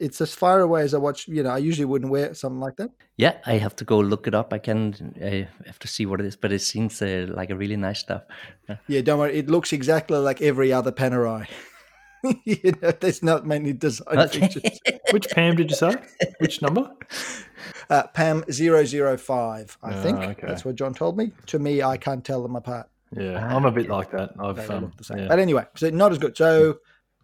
it's 0.00 0.20
as 0.20 0.34
far 0.34 0.60
away 0.60 0.82
as 0.82 0.94
I 0.94 0.98
watch. 0.98 1.28
You 1.28 1.42
know, 1.42 1.50
I 1.50 1.58
usually 1.58 1.84
wouldn't 1.84 2.10
wear 2.10 2.34
something 2.34 2.60
like 2.60 2.76
that. 2.76 2.90
Yeah, 3.16 3.38
I 3.46 3.54
have 3.54 3.76
to 3.76 3.84
go 3.84 3.98
look 3.98 4.26
it 4.26 4.34
up. 4.34 4.52
I 4.52 4.58
can. 4.58 5.14
I 5.22 5.48
have 5.66 5.78
to 5.80 5.88
see 5.88 6.06
what 6.06 6.20
it 6.20 6.26
is, 6.26 6.36
but 6.36 6.52
it 6.52 6.60
seems 6.60 7.00
uh, 7.02 7.26
like 7.30 7.50
a 7.50 7.56
really 7.56 7.76
nice 7.76 8.00
stuff. 8.00 8.22
Yeah. 8.68 8.76
yeah, 8.88 9.00
don't 9.00 9.18
worry. 9.18 9.36
It 9.36 9.48
looks 9.48 9.72
exactly 9.72 10.18
like 10.18 10.40
every 10.40 10.72
other 10.72 10.92
Panerai. 10.92 11.48
you 12.44 12.72
know, 12.82 12.90
there's 12.90 13.22
not 13.22 13.46
many 13.46 13.72
design 13.72 14.18
okay. 14.18 14.48
features. 14.48 14.78
Which 15.10 15.28
Pam 15.30 15.56
did 15.56 15.70
you 15.70 15.76
say? 15.76 15.94
Which 16.38 16.60
number? 16.60 16.90
Uh, 17.88 18.06
Pam 18.08 18.44
005, 18.50 19.78
I 19.82 19.94
oh, 19.94 20.02
think. 20.02 20.18
Okay. 20.18 20.46
That's 20.46 20.64
what 20.64 20.74
John 20.74 20.94
told 20.94 21.16
me. 21.16 21.32
To 21.46 21.58
me, 21.58 21.82
I 21.82 21.96
can't 21.96 22.24
tell 22.24 22.42
them 22.42 22.56
apart. 22.56 22.88
Yeah, 23.16 23.54
I'm 23.54 23.64
a 23.64 23.72
bit 23.72 23.88
like 23.88 24.10
that. 24.12 24.30
I've 24.38 24.70
um, 24.70 24.92
yeah. 25.16 25.28
But 25.28 25.38
anyway, 25.38 25.66
so 25.76 25.90
not 25.90 26.12
as 26.12 26.18
good. 26.18 26.36
So 26.36 26.78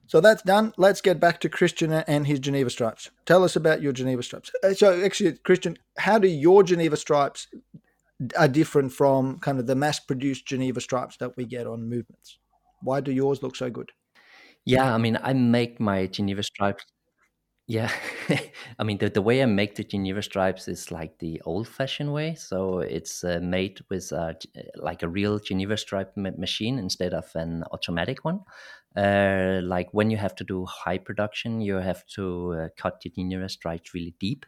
so 0.06 0.20
that's 0.20 0.42
done. 0.42 0.72
Let's 0.76 1.00
get 1.00 1.20
back 1.20 1.40
to 1.40 1.48
Christian 1.48 1.92
and 1.92 2.26
his 2.26 2.38
Geneva 2.38 2.70
stripes. 2.70 3.10
Tell 3.26 3.44
us 3.44 3.56
about 3.56 3.82
your 3.82 3.92
Geneva 3.92 4.22
stripes. 4.22 4.50
Uh, 4.62 4.74
so 4.74 5.02
actually, 5.02 5.32
Christian, 5.38 5.78
how 5.98 6.18
do 6.18 6.28
your 6.28 6.62
Geneva 6.62 6.96
stripes 6.96 7.48
are 8.38 8.48
different 8.48 8.92
from 8.92 9.38
kind 9.40 9.58
of 9.58 9.66
the 9.66 9.74
mass-produced 9.74 10.46
Geneva 10.46 10.80
stripes 10.80 11.16
that 11.18 11.36
we 11.36 11.44
get 11.44 11.66
on 11.66 11.88
movements? 11.88 12.38
Why 12.82 13.00
do 13.00 13.12
yours 13.12 13.42
look 13.42 13.56
so 13.56 13.70
good? 13.70 13.92
Yeah, 14.66 14.94
I 14.94 14.98
mean, 14.98 15.18
I 15.22 15.32
make 15.32 15.80
my 15.80 16.06
Geneva 16.06 16.42
stripes 16.42 16.84
yeah, 17.66 17.90
I 18.78 18.84
mean 18.84 18.98
the 18.98 19.08
the 19.08 19.22
way 19.22 19.42
I 19.42 19.46
make 19.46 19.74
the 19.76 19.84
Geneva 19.84 20.20
stripes 20.22 20.68
is 20.68 20.90
like 20.90 21.18
the 21.18 21.40
old-fashioned 21.46 22.12
way. 22.12 22.34
So 22.34 22.80
it's 22.80 23.24
uh, 23.24 23.40
made 23.42 23.80
with 23.88 24.12
uh, 24.12 24.34
like 24.76 25.02
a 25.02 25.08
real 25.08 25.38
Geneva 25.38 25.78
stripe 25.78 26.12
ma- 26.16 26.30
machine 26.36 26.78
instead 26.78 27.14
of 27.14 27.30
an 27.34 27.64
automatic 27.72 28.22
one. 28.24 28.40
Uh, 28.94 29.60
like 29.64 29.88
when 29.92 30.10
you 30.10 30.18
have 30.18 30.34
to 30.36 30.44
do 30.44 30.66
high 30.66 30.98
production, 30.98 31.60
you 31.62 31.76
have 31.76 32.04
to 32.06 32.52
uh, 32.52 32.68
cut 32.76 33.00
the 33.00 33.08
Geneva 33.10 33.48
stripes 33.48 33.94
really 33.94 34.14
deep. 34.20 34.44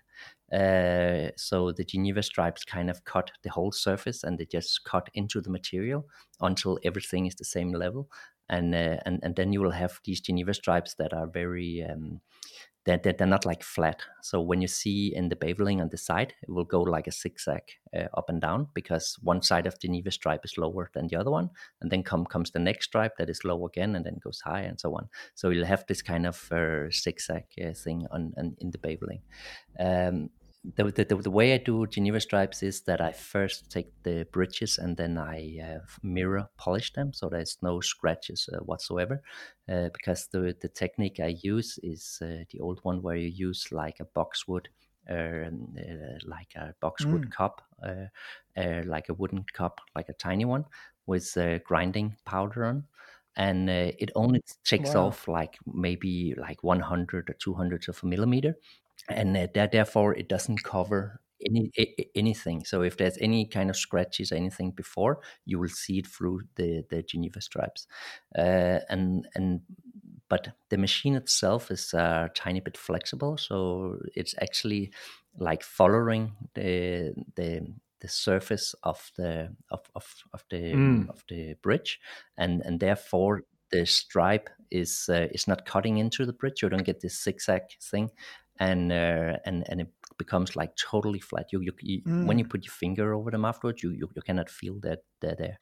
Uh, 0.52 1.30
so 1.36 1.72
the 1.72 1.84
Geneva 1.84 2.22
stripes 2.22 2.64
kind 2.64 2.90
of 2.90 3.04
cut 3.04 3.30
the 3.42 3.50
whole 3.50 3.72
surface, 3.72 4.24
and 4.24 4.38
they 4.38 4.44
just 4.44 4.84
cut 4.84 5.08
into 5.14 5.40
the 5.40 5.50
material 5.50 6.06
until 6.40 6.78
everything 6.84 7.24
is 7.26 7.34
the 7.36 7.44
same 7.46 7.72
level. 7.72 8.10
And 8.50 8.74
uh, 8.74 8.98
and 9.06 9.20
and 9.22 9.34
then 9.36 9.52
you 9.54 9.60
will 9.62 9.72
have 9.72 10.00
these 10.04 10.20
Geneva 10.20 10.52
stripes 10.54 10.94
that 10.96 11.14
are 11.14 11.26
very 11.26 11.82
um, 11.82 12.20
they're, 12.86 12.98
they're, 12.98 13.26
not 13.26 13.44
like 13.44 13.64
flat. 13.64 14.00
So 14.22 14.40
when 14.40 14.60
you 14.60 14.68
see 14.68 15.12
in 15.14 15.28
the 15.28 15.34
beveling 15.34 15.80
on 15.80 15.88
the 15.88 15.96
side, 15.98 16.34
it 16.42 16.48
will 16.48 16.64
go 16.64 16.82
like 16.82 17.08
a 17.08 17.12
zigzag 17.12 17.62
uh, 17.94 18.06
up 18.14 18.28
and 18.28 18.40
down 18.40 18.68
because 18.74 19.18
one 19.22 19.42
side 19.42 19.66
of 19.66 19.74
the 19.74 19.88
Geneva 19.88 20.12
stripe 20.12 20.44
is 20.44 20.56
lower 20.56 20.88
than 20.94 21.08
the 21.08 21.16
other 21.16 21.30
one, 21.30 21.50
and 21.80 21.90
then 21.90 22.04
come 22.04 22.24
comes 22.24 22.52
the 22.52 22.60
next 22.60 22.86
stripe 22.86 23.16
that 23.18 23.28
is 23.28 23.44
low 23.44 23.66
again, 23.66 23.96
and 23.96 24.06
then 24.06 24.20
goes 24.22 24.40
high 24.40 24.60
and 24.60 24.80
so 24.80 24.94
on. 24.94 25.08
So 25.34 25.50
you'll 25.50 25.66
have 25.66 25.84
this 25.88 26.00
kind 26.00 26.26
of 26.26 26.48
uh, 26.52 26.88
zigzag 26.92 27.44
uh, 27.60 27.72
thing 27.72 28.06
on, 28.12 28.32
on, 28.38 28.56
in 28.60 28.70
the 28.70 28.78
beveling. 28.78 29.20
Um, 29.80 30.30
the, 30.74 30.84
the, 30.90 31.04
the, 31.04 31.30
way 31.30 31.54
I 31.54 31.58
do 31.58 31.86
Geneva 31.86 32.20
stripes 32.20 32.62
is 32.62 32.82
that 32.82 33.00
I 33.00 33.12
first 33.12 33.70
take 33.70 33.92
the 34.02 34.26
bridges 34.32 34.78
and 34.78 34.96
then 34.96 35.16
I 35.18 35.58
uh, 35.62 35.86
mirror 36.02 36.48
polish 36.56 36.92
them 36.92 37.12
so 37.12 37.28
there's 37.28 37.58
no 37.62 37.80
scratches 37.80 38.48
uh, 38.52 38.58
whatsoever. 38.58 39.22
Uh, 39.68 39.88
because 39.92 40.28
the, 40.28 40.56
the 40.60 40.68
technique 40.68 41.20
I 41.20 41.36
use 41.42 41.78
is 41.82 42.18
uh, 42.22 42.44
the 42.50 42.60
old 42.60 42.80
one 42.82 43.02
where 43.02 43.16
you 43.16 43.28
use 43.28 43.68
like 43.70 44.00
a 44.00 44.04
boxwood, 44.04 44.68
um, 45.08 45.74
uh, 45.78 46.18
like 46.24 46.52
a 46.56 46.74
boxwood 46.80 47.26
mm. 47.26 47.30
cup, 47.30 47.62
uh, 47.84 48.82
like 48.84 49.08
a 49.08 49.14
wooden 49.14 49.44
cup, 49.52 49.80
like 49.94 50.08
a 50.08 50.14
tiny 50.14 50.44
one 50.44 50.64
with 51.06 51.36
grinding 51.64 52.16
powder 52.24 52.64
on 52.64 52.84
and 53.36 53.68
uh, 53.68 53.92
it 53.98 54.10
only 54.14 54.42
takes 54.64 54.94
wow. 54.94 55.06
off 55.06 55.28
like 55.28 55.58
maybe 55.66 56.34
like 56.38 56.62
100 56.64 57.30
or 57.30 57.34
200 57.34 57.88
of 57.88 58.02
a 58.02 58.06
millimeter 58.06 58.56
and 59.08 59.36
uh, 59.36 59.46
that 59.54 59.72
therefore 59.72 60.14
it 60.14 60.28
doesn't 60.28 60.62
cover 60.64 61.20
any 61.44 61.70
anything. 62.14 62.64
So 62.64 62.82
if 62.82 62.96
there's 62.96 63.18
any 63.20 63.46
kind 63.46 63.70
of 63.70 63.76
scratches 63.76 64.32
or 64.32 64.36
anything 64.36 64.70
before, 64.70 65.20
you 65.44 65.58
will 65.58 65.68
see 65.68 65.98
it 65.98 66.06
through 66.06 66.42
the 66.56 66.84
the 66.90 67.02
Geneva 67.02 67.40
stripes, 67.40 67.86
uh, 68.36 68.80
and 68.88 69.26
and 69.34 69.60
but 70.28 70.48
the 70.70 70.78
machine 70.78 71.14
itself 71.14 71.70
is 71.70 71.94
a 71.94 72.30
tiny 72.34 72.60
bit 72.60 72.76
flexible, 72.76 73.36
so 73.36 73.98
it's 74.14 74.34
actually 74.40 74.92
like 75.38 75.62
following 75.62 76.32
the 76.54 77.14
the 77.36 77.66
the 78.00 78.08
surface 78.08 78.74
of 78.82 79.10
the 79.16 79.54
of 79.70 79.80
of, 79.94 80.24
of 80.32 80.44
the 80.50 80.72
mm. 80.72 81.08
of 81.08 81.22
the 81.28 81.54
bridge, 81.62 82.00
and 82.36 82.62
and 82.62 82.80
therefore 82.80 83.44
the 83.70 83.84
stripe 83.86 84.48
is 84.70 85.08
uh, 85.08 85.28
is 85.32 85.46
not 85.48 85.66
cutting 85.66 85.98
into 85.98 86.26
the 86.26 86.32
bridge. 86.32 86.62
You 86.62 86.68
don't 86.68 86.84
get 86.84 87.00
this 87.00 87.22
zigzag 87.22 87.62
thing, 87.80 88.10
and 88.58 88.92
uh, 88.92 89.36
and 89.44 89.64
and 89.68 89.80
it 89.80 89.88
becomes 90.18 90.56
like 90.56 90.74
totally 90.76 91.20
flat. 91.20 91.46
You, 91.52 91.60
you, 91.60 91.72
you 91.80 92.02
mm. 92.02 92.26
when 92.26 92.38
you 92.38 92.44
put 92.44 92.64
your 92.64 92.72
finger 92.72 93.14
over 93.14 93.30
them 93.30 93.44
afterwards, 93.44 93.82
you 93.82 93.90
you, 93.90 94.08
you 94.14 94.22
cannot 94.22 94.50
feel 94.50 94.78
that 94.80 95.00
they're 95.20 95.36
there 95.36 95.58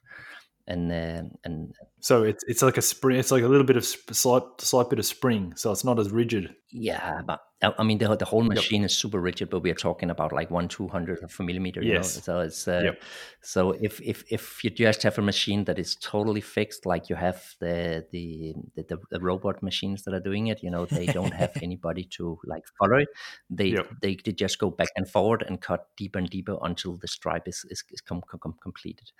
and 0.66 0.90
uh, 0.90 1.22
and 1.44 1.74
so 2.04 2.22
it's 2.22 2.44
it's 2.46 2.60
like 2.60 2.76
a 2.76 2.82
spring. 2.82 3.18
It's 3.18 3.30
like 3.30 3.44
a 3.44 3.48
little 3.48 3.64
bit 3.64 3.78
of 3.78 3.84
slight 3.86 4.42
slight 4.58 4.90
bit 4.90 4.98
of 4.98 5.06
spring, 5.06 5.54
so 5.56 5.72
it's 5.72 5.84
not 5.84 5.98
as 5.98 6.10
rigid. 6.10 6.54
Yeah, 6.70 7.22
but 7.24 7.40
I 7.62 7.82
mean 7.82 7.96
the 7.96 8.14
the 8.14 8.26
whole 8.26 8.42
machine 8.42 8.82
yep. 8.82 8.90
is 8.90 8.98
super 8.98 9.18
rigid, 9.18 9.48
but 9.48 9.60
we 9.60 9.70
are 9.70 9.80
talking 9.88 10.10
about 10.10 10.32
like 10.32 10.50
one 10.50 10.68
two 10.68 10.86
hundred 10.88 11.22
of 11.22 11.34
a 11.38 11.42
millimeter. 11.42 11.82
Yes. 11.82 12.16
Know? 12.16 12.20
So 12.22 12.40
it's 12.40 12.68
uh, 12.68 12.82
yep. 12.84 13.02
so 13.40 13.70
if 13.80 14.02
if 14.02 14.22
if 14.30 14.62
you 14.64 14.68
just 14.68 15.02
have 15.04 15.18
a 15.18 15.22
machine 15.22 15.64
that 15.64 15.78
is 15.78 15.96
totally 15.96 16.42
fixed, 16.42 16.84
like 16.84 17.08
you 17.08 17.16
have 17.16 17.42
the 17.60 18.04
the 18.12 18.54
the, 18.74 18.98
the 19.10 19.20
robot 19.20 19.62
machines 19.62 20.02
that 20.02 20.12
are 20.12 20.20
doing 20.20 20.48
it, 20.48 20.62
you 20.62 20.70
know, 20.70 20.84
they 20.84 21.06
don't 21.06 21.32
have 21.32 21.52
anybody 21.62 22.04
to 22.16 22.38
like 22.44 22.64
follow 22.78 22.98
it. 22.98 23.08
They, 23.48 23.68
yep. 23.68 23.88
they 24.02 24.18
they 24.22 24.32
just 24.32 24.58
go 24.58 24.68
back 24.68 24.88
and 24.96 25.08
forward 25.08 25.42
and 25.46 25.58
cut 25.58 25.86
deeper 25.96 26.18
and 26.18 26.28
deeper 26.28 26.58
until 26.60 26.98
the 26.98 27.08
stripe 27.08 27.48
is 27.48 27.64
is, 27.70 27.82
is 27.90 28.02
com- 28.02 28.20
com- 28.28 28.56
completed. 28.62 29.10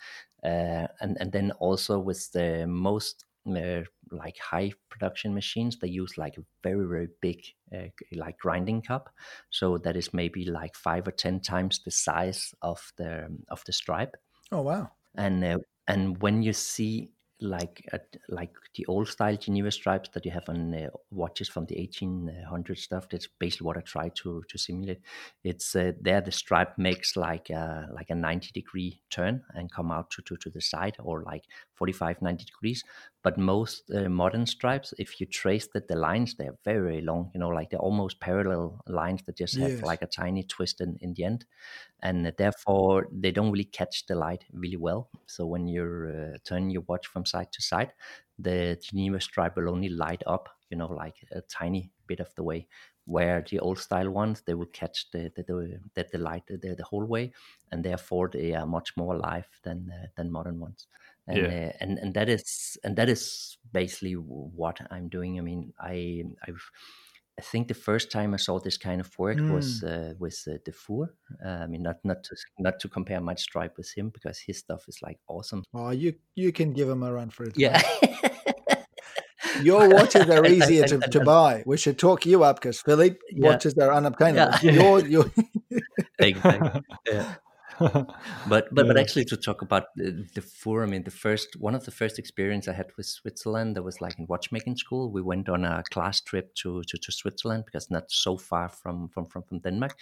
Uh, 0.44 0.88
and 1.00 1.16
and 1.20 1.32
then 1.32 1.52
also 1.52 1.98
with 1.98 2.30
the 2.32 2.66
most 2.74 3.24
uh, 3.48 3.82
like 4.10 4.38
high 4.38 4.72
production 4.90 5.34
machines 5.34 5.78
they 5.78 5.88
use 5.88 6.16
like 6.16 6.36
a 6.38 6.44
very 6.62 6.86
very 6.86 7.08
big 7.20 7.40
uh, 7.74 7.88
like 8.12 8.38
grinding 8.38 8.80
cup 8.80 9.10
so 9.50 9.78
that 9.78 9.96
is 9.96 10.14
maybe 10.14 10.44
like 10.44 10.74
five 10.74 11.06
or 11.06 11.12
ten 11.12 11.40
times 11.40 11.80
the 11.84 11.90
size 11.90 12.54
of 12.62 12.92
the 12.96 13.26
of 13.48 13.62
the 13.66 13.72
stripe 13.72 14.16
oh 14.52 14.62
wow 14.62 14.90
and 15.16 15.44
uh, 15.44 15.58
and 15.88 16.20
when 16.22 16.42
you 16.42 16.52
see 16.52 17.10
like 17.40 17.84
uh, 17.92 17.98
like 18.28 18.50
the 18.76 18.86
old 18.86 19.08
style 19.08 19.36
Geneva 19.36 19.70
stripes 19.70 20.08
that 20.14 20.24
you 20.24 20.30
have 20.30 20.48
on 20.48 20.74
uh, 20.74 20.88
watches 21.10 21.48
from 21.48 21.66
the 21.66 21.76
1800 21.76 22.78
stuff. 22.78 23.08
That's 23.08 23.28
basically 23.38 23.66
what 23.66 23.76
I 23.76 23.80
try 23.80 24.08
to 24.22 24.42
to 24.48 24.58
simulate. 24.58 25.00
It's 25.42 25.74
uh, 25.74 25.92
there 26.00 26.20
the 26.20 26.32
stripe 26.32 26.78
makes 26.78 27.16
like 27.16 27.50
a, 27.50 27.88
like 27.92 28.10
a 28.10 28.14
90 28.14 28.50
degree 28.52 29.00
turn 29.10 29.42
and 29.54 29.70
come 29.70 29.90
out 29.90 30.10
to, 30.12 30.22
to, 30.22 30.36
to 30.36 30.50
the 30.50 30.60
side 30.60 30.96
or 30.98 31.22
like 31.22 31.44
45 31.74 32.22
90 32.22 32.44
degrees. 32.44 32.84
But 33.22 33.38
most 33.38 33.90
uh, 33.90 34.08
modern 34.08 34.46
stripes 34.46 34.92
if 34.98 35.20
you 35.20 35.26
trace 35.26 35.66
that 35.72 35.88
the 35.88 35.96
lines 35.96 36.34
they're 36.34 36.58
very 36.64 36.80
very 36.80 37.00
long 37.00 37.30
you 37.32 37.40
know 37.40 37.48
like 37.48 37.70
they're 37.70 37.80
almost 37.80 38.20
parallel 38.20 38.80
lines 38.86 39.22
that 39.24 39.38
just 39.38 39.56
have 39.56 39.70
yes. 39.70 39.82
like 39.82 40.02
a 40.02 40.06
tiny 40.06 40.42
twist 40.42 40.80
in, 40.80 40.96
in 41.00 41.14
the 41.14 41.24
end. 41.24 41.46
And 42.02 42.32
therefore 42.36 43.08
they 43.10 43.30
don't 43.30 43.50
really 43.50 43.64
catch 43.64 44.06
the 44.06 44.14
light 44.14 44.44
really 44.52 44.76
well. 44.76 45.08
So 45.26 45.46
when 45.46 45.66
you're 45.68 46.34
uh, 46.34 46.38
turning 46.44 46.70
your 46.70 46.82
watch 46.82 47.06
from 47.06 47.24
side 47.24 47.50
to 47.52 47.62
side 47.62 47.92
the 48.38 48.78
geneva 48.82 49.20
stripe 49.20 49.56
will 49.56 49.68
only 49.68 49.88
light 49.88 50.22
up 50.26 50.48
you 50.70 50.76
know 50.76 50.92
like 50.92 51.16
a 51.32 51.40
tiny 51.42 51.90
bit 52.06 52.20
of 52.20 52.34
the 52.34 52.42
way. 52.42 52.66
Where 53.06 53.44
the 53.50 53.60
old 53.60 53.78
style 53.78 54.10
ones 54.10 54.42
they 54.46 54.54
will 54.54 54.72
catch 54.72 55.10
the 55.10 55.30
the, 55.36 55.42
the, 55.94 56.06
the 56.10 56.18
light 56.18 56.44
the, 56.46 56.74
the 56.74 56.84
whole 56.84 57.04
way. 57.04 57.32
And 57.70 57.84
therefore 57.84 58.30
they 58.32 58.54
are 58.54 58.66
much 58.66 58.96
more 58.96 59.14
alive 59.14 59.48
than 59.62 59.92
uh, 59.92 60.06
than 60.16 60.32
modern 60.32 60.58
ones 60.58 60.86
and 61.26 61.38
yeah. 61.38 61.44
uh, 61.46 61.72
and 61.80 61.98
and 61.98 62.14
that 62.14 62.28
is 62.28 62.76
and 62.84 62.96
that 62.96 63.08
is 63.08 63.58
basically 63.72 64.12
what 64.12 64.78
I'm 64.90 65.08
doing. 65.08 65.38
I 65.38 65.42
mean, 65.42 65.72
I 65.80 66.24
I've 66.46 66.70
I 67.38 67.42
think 67.42 67.66
the 67.66 67.74
first 67.74 68.12
time 68.12 68.32
I 68.32 68.36
saw 68.36 68.60
this 68.60 68.76
kind 68.76 69.00
of 69.00 69.10
work 69.18 69.38
mm. 69.38 69.52
was 69.52 69.82
uh, 69.82 70.14
with 70.20 70.40
uh, 70.46 70.58
Dufour. 70.64 71.14
Uh, 71.44 71.48
I 71.48 71.66
mean, 71.66 71.82
not 71.82 71.96
not 72.04 72.22
to 72.24 72.36
not 72.58 72.78
to 72.80 72.88
compare 72.88 73.20
much 73.20 73.42
stripe 73.42 73.76
with 73.76 73.92
him 73.96 74.10
because 74.10 74.38
his 74.38 74.58
stuff 74.58 74.84
is 74.88 74.98
like 75.02 75.18
awesome. 75.26 75.64
Oh, 75.74 75.90
you 75.90 76.14
you 76.34 76.52
can 76.52 76.72
give 76.72 76.88
him 76.88 77.02
a 77.02 77.12
run 77.12 77.30
for 77.30 77.44
it. 77.44 77.54
Yeah. 77.56 77.82
Your 79.62 79.88
watches 79.94 80.28
are 80.28 80.44
easier 80.46 80.86
to, 80.86 80.98
to 80.98 81.20
buy. 81.20 81.62
We 81.66 81.76
should 81.76 81.98
talk 81.98 82.26
you 82.26 82.44
up 82.44 82.56
because 82.56 82.80
Philippe 82.80 83.18
Yeah. 83.30 83.50
watches 83.50 83.74
are 83.78 83.92
unobtainable. 83.92 84.58
Yeah. 84.62 84.72
Your, 84.72 85.00
your, 85.00 85.24
exactly. 86.18 86.82
Yeah. 87.06 87.34
but 88.48 88.68
but 88.72 88.86
but 88.86 88.96
actually 88.96 89.24
to 89.24 89.36
talk 89.36 89.62
about 89.62 89.84
the, 89.96 90.12
Dufour 90.34 90.82
i 90.82 90.86
mean 90.86 91.02
the 91.04 91.10
first 91.10 91.56
one 91.56 91.74
of 91.74 91.84
the 91.84 91.90
first 91.90 92.18
experience 92.18 92.68
i 92.68 92.72
had 92.72 92.86
with 92.96 93.06
switzerland 93.06 93.76
that 93.76 93.82
was 93.82 94.00
like 94.00 94.18
in 94.18 94.26
watchmaking 94.28 94.76
school 94.76 95.10
we 95.10 95.22
went 95.22 95.48
on 95.48 95.64
a 95.64 95.82
class 95.90 96.20
trip 96.20 96.54
to 96.56 96.82
to, 96.84 96.98
to 96.98 97.12
switzerland 97.12 97.64
because 97.64 97.90
not 97.90 98.10
so 98.10 98.36
far 98.36 98.68
from 98.68 99.08
from 99.08 99.26
from, 99.26 99.42
from 99.42 99.58
denmark 99.60 99.96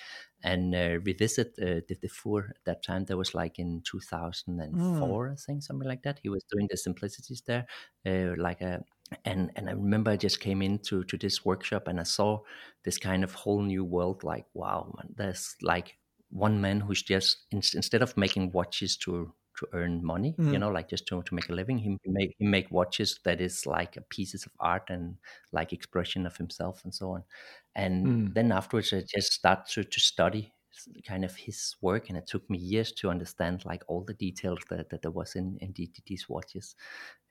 and 0.45 0.75
uh, 0.75 0.99
revisit 1.05 1.55
uh, 1.63 1.81
the, 1.87 1.97
Dufour 2.01 2.49
at 2.51 2.65
that 2.65 2.83
time. 2.83 3.05
That 3.05 3.17
was 3.17 3.33
like 3.33 3.61
in 3.61 3.81
2004 3.85 5.31
i 5.31 5.35
think 5.37 5.63
something 5.63 5.89
like 5.89 6.03
that. 6.03 6.19
He 6.21 6.29
was 6.29 6.43
doing 6.51 6.67
the 6.69 6.77
simplicities 6.77 7.43
there 7.47 7.67
uh, 8.07 8.35
like 8.37 8.61
a 8.61 8.85
and 9.25 9.51
and 9.57 9.69
I 9.69 9.73
remember 9.73 10.11
I 10.11 10.17
just 10.17 10.41
came 10.41 10.63
into 10.63 11.05
to 11.05 11.17
this 11.17 11.45
workshop 11.45 11.89
and 11.89 12.01
I 12.01 12.05
saw 12.05 12.41
this 12.85 12.99
kind 12.99 13.25
of 13.25 13.35
whole 13.35 13.63
new 13.63 13.85
world. 13.85 14.25
Like, 14.25 14.47
wow, 14.55 14.93
man, 14.97 15.15
there's 15.17 15.57
like 15.63 15.97
one 16.33 16.61
man 16.61 16.81
who's 16.81 17.03
just 17.03 17.47
in, 17.53 17.59
instead 17.75 18.03
of 18.03 18.17
making 18.17 18.53
watches 18.53 18.97
to 18.99 19.35
to 19.59 19.69
earn 19.75 20.03
money, 20.05 20.41
you 20.49 20.59
Mm. 20.59 20.61
know, 20.61 20.71
like 20.71 20.89
just 20.89 21.07
to, 21.09 21.23
to 21.25 21.35
make 21.35 21.51
a 21.51 21.53
living, 21.53 21.79
he 21.79 21.99
make 22.07 22.35
he 22.39 22.47
make 22.47 22.71
watches 22.71 23.21
that 23.25 23.41
is 23.41 23.67
like 23.67 23.99
pieces 24.09 24.47
of 24.47 24.53
art 24.61 24.85
and 24.89 25.19
like 25.53 25.73
expression 25.75 26.27
of 26.27 26.37
himself 26.39 26.85
and 26.85 26.95
so 26.95 27.11
on. 27.13 27.25
And 27.75 28.11
Mm. 28.11 28.33
then 28.35 28.53
afterwards, 28.53 28.93
I 28.93 29.03
just 29.03 29.33
start 29.33 29.67
to 29.69 29.85
to 29.85 30.01
study 30.01 30.55
kind 31.07 31.25
of 31.25 31.35
his 31.37 31.77
work, 31.81 32.09
and 32.09 32.19
it 32.19 32.27
took 32.27 32.49
me 32.49 32.59
years 32.59 32.93
to 32.93 33.11
understand 33.11 33.65
like 33.65 33.83
all 33.89 34.03
the 34.05 34.15
details 34.15 34.61
that, 34.71 34.91
that 34.91 35.03
there 35.03 35.11
was 35.11 35.37
in 35.37 35.59
in 35.61 35.75
these 36.07 36.29
watches 36.29 36.75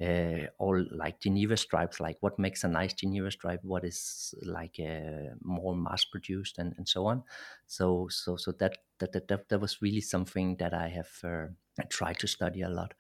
uh, 0.01 0.47
all 0.57 0.83
like 0.91 1.19
Geneva 1.19 1.57
stripes, 1.57 1.99
like 1.99 2.17
what 2.21 2.39
makes 2.39 2.63
a 2.63 2.67
nice 2.67 2.93
Geneva 2.93 3.29
stripe, 3.31 3.59
what 3.63 3.83
is 3.83 4.33
like 4.43 4.79
uh, 4.79 5.35
more 5.41 5.75
mass 5.75 6.05
produced, 6.05 6.57
and, 6.57 6.73
and 6.77 6.87
so 6.87 7.05
on. 7.05 7.23
So 7.67 8.07
so 8.09 8.35
so 8.35 8.51
that 8.53 8.77
that 8.99 9.11
that, 9.13 9.27
that, 9.27 9.49
that 9.49 9.59
was 9.59 9.81
really 9.81 10.01
something 10.01 10.57
that 10.57 10.73
I 10.73 10.87
have 10.89 11.11
uh, 11.23 11.47
tried 11.89 12.19
to 12.19 12.27
study 12.27 12.61
a 12.61 12.69
lot. 12.69 12.93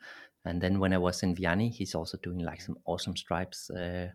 And 0.43 0.61
then 0.61 0.79
when 0.79 0.93
I 0.93 0.97
was 0.97 1.21
in 1.21 1.35
Vianney, 1.35 1.71
he's 1.71 1.93
also 1.93 2.17
doing 2.17 2.39
like 2.39 2.61
some 2.61 2.77
awesome 2.85 3.15
stripes, 3.15 3.69
uh, 3.69 4.09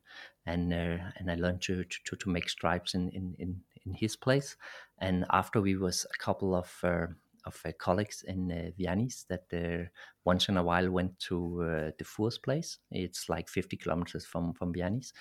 and 0.44 0.72
uh, 0.72 0.98
and 1.16 1.30
I 1.30 1.34
learned 1.34 1.62
to, 1.62 1.84
to 1.84 2.16
to 2.16 2.30
make 2.30 2.48
stripes 2.48 2.94
in 2.94 3.10
in 3.10 3.34
in, 3.38 3.60
in 3.86 3.94
his 3.94 4.16
place. 4.16 4.56
And 4.98 5.24
after 5.30 5.60
we 5.60 5.76
was 5.76 6.06
a 6.12 6.18
couple 6.18 6.54
of 6.54 6.72
uh, 6.82 7.06
of 7.46 7.60
uh, 7.64 7.70
colleagues 7.78 8.24
in 8.26 8.50
uh, 8.50 8.70
Vianney's 8.78 9.24
that 9.28 9.44
uh, 9.54 9.88
once 10.24 10.48
in 10.48 10.56
a 10.56 10.62
while 10.62 10.90
went 10.90 11.18
to 11.20 11.62
uh, 11.62 11.90
Dufour's 11.96 12.38
place. 12.38 12.78
It's 12.90 13.28
like 13.28 13.48
50 13.48 13.76
kilometers 13.76 14.26
from 14.26 14.52
from 14.52 14.74
Vianney's, 14.74 15.12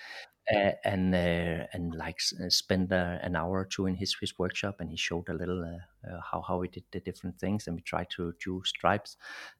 uh, 0.53 0.71
and 0.83 1.13
uh, 1.15 1.67
and 1.73 1.95
like 1.95 2.19
spend 2.19 2.91
uh, 2.91 3.19
an 3.21 3.35
hour 3.35 3.59
or 3.59 3.65
two 3.65 3.85
in 3.85 3.95
his 3.95 4.15
his 4.19 4.37
workshop, 4.37 4.77
and 4.79 4.89
he 4.89 4.97
showed 4.97 5.29
a 5.29 5.33
little 5.33 5.79
uh, 6.09 6.15
uh, 6.15 6.21
how 6.31 6.41
how 6.41 6.61
he 6.61 6.67
did 6.69 6.83
the 6.91 6.99
different 6.99 7.39
things, 7.39 7.67
and 7.67 7.75
we 7.75 7.81
tried 7.81 8.09
to 8.11 8.33
do 8.43 8.61
stripes. 8.65 9.17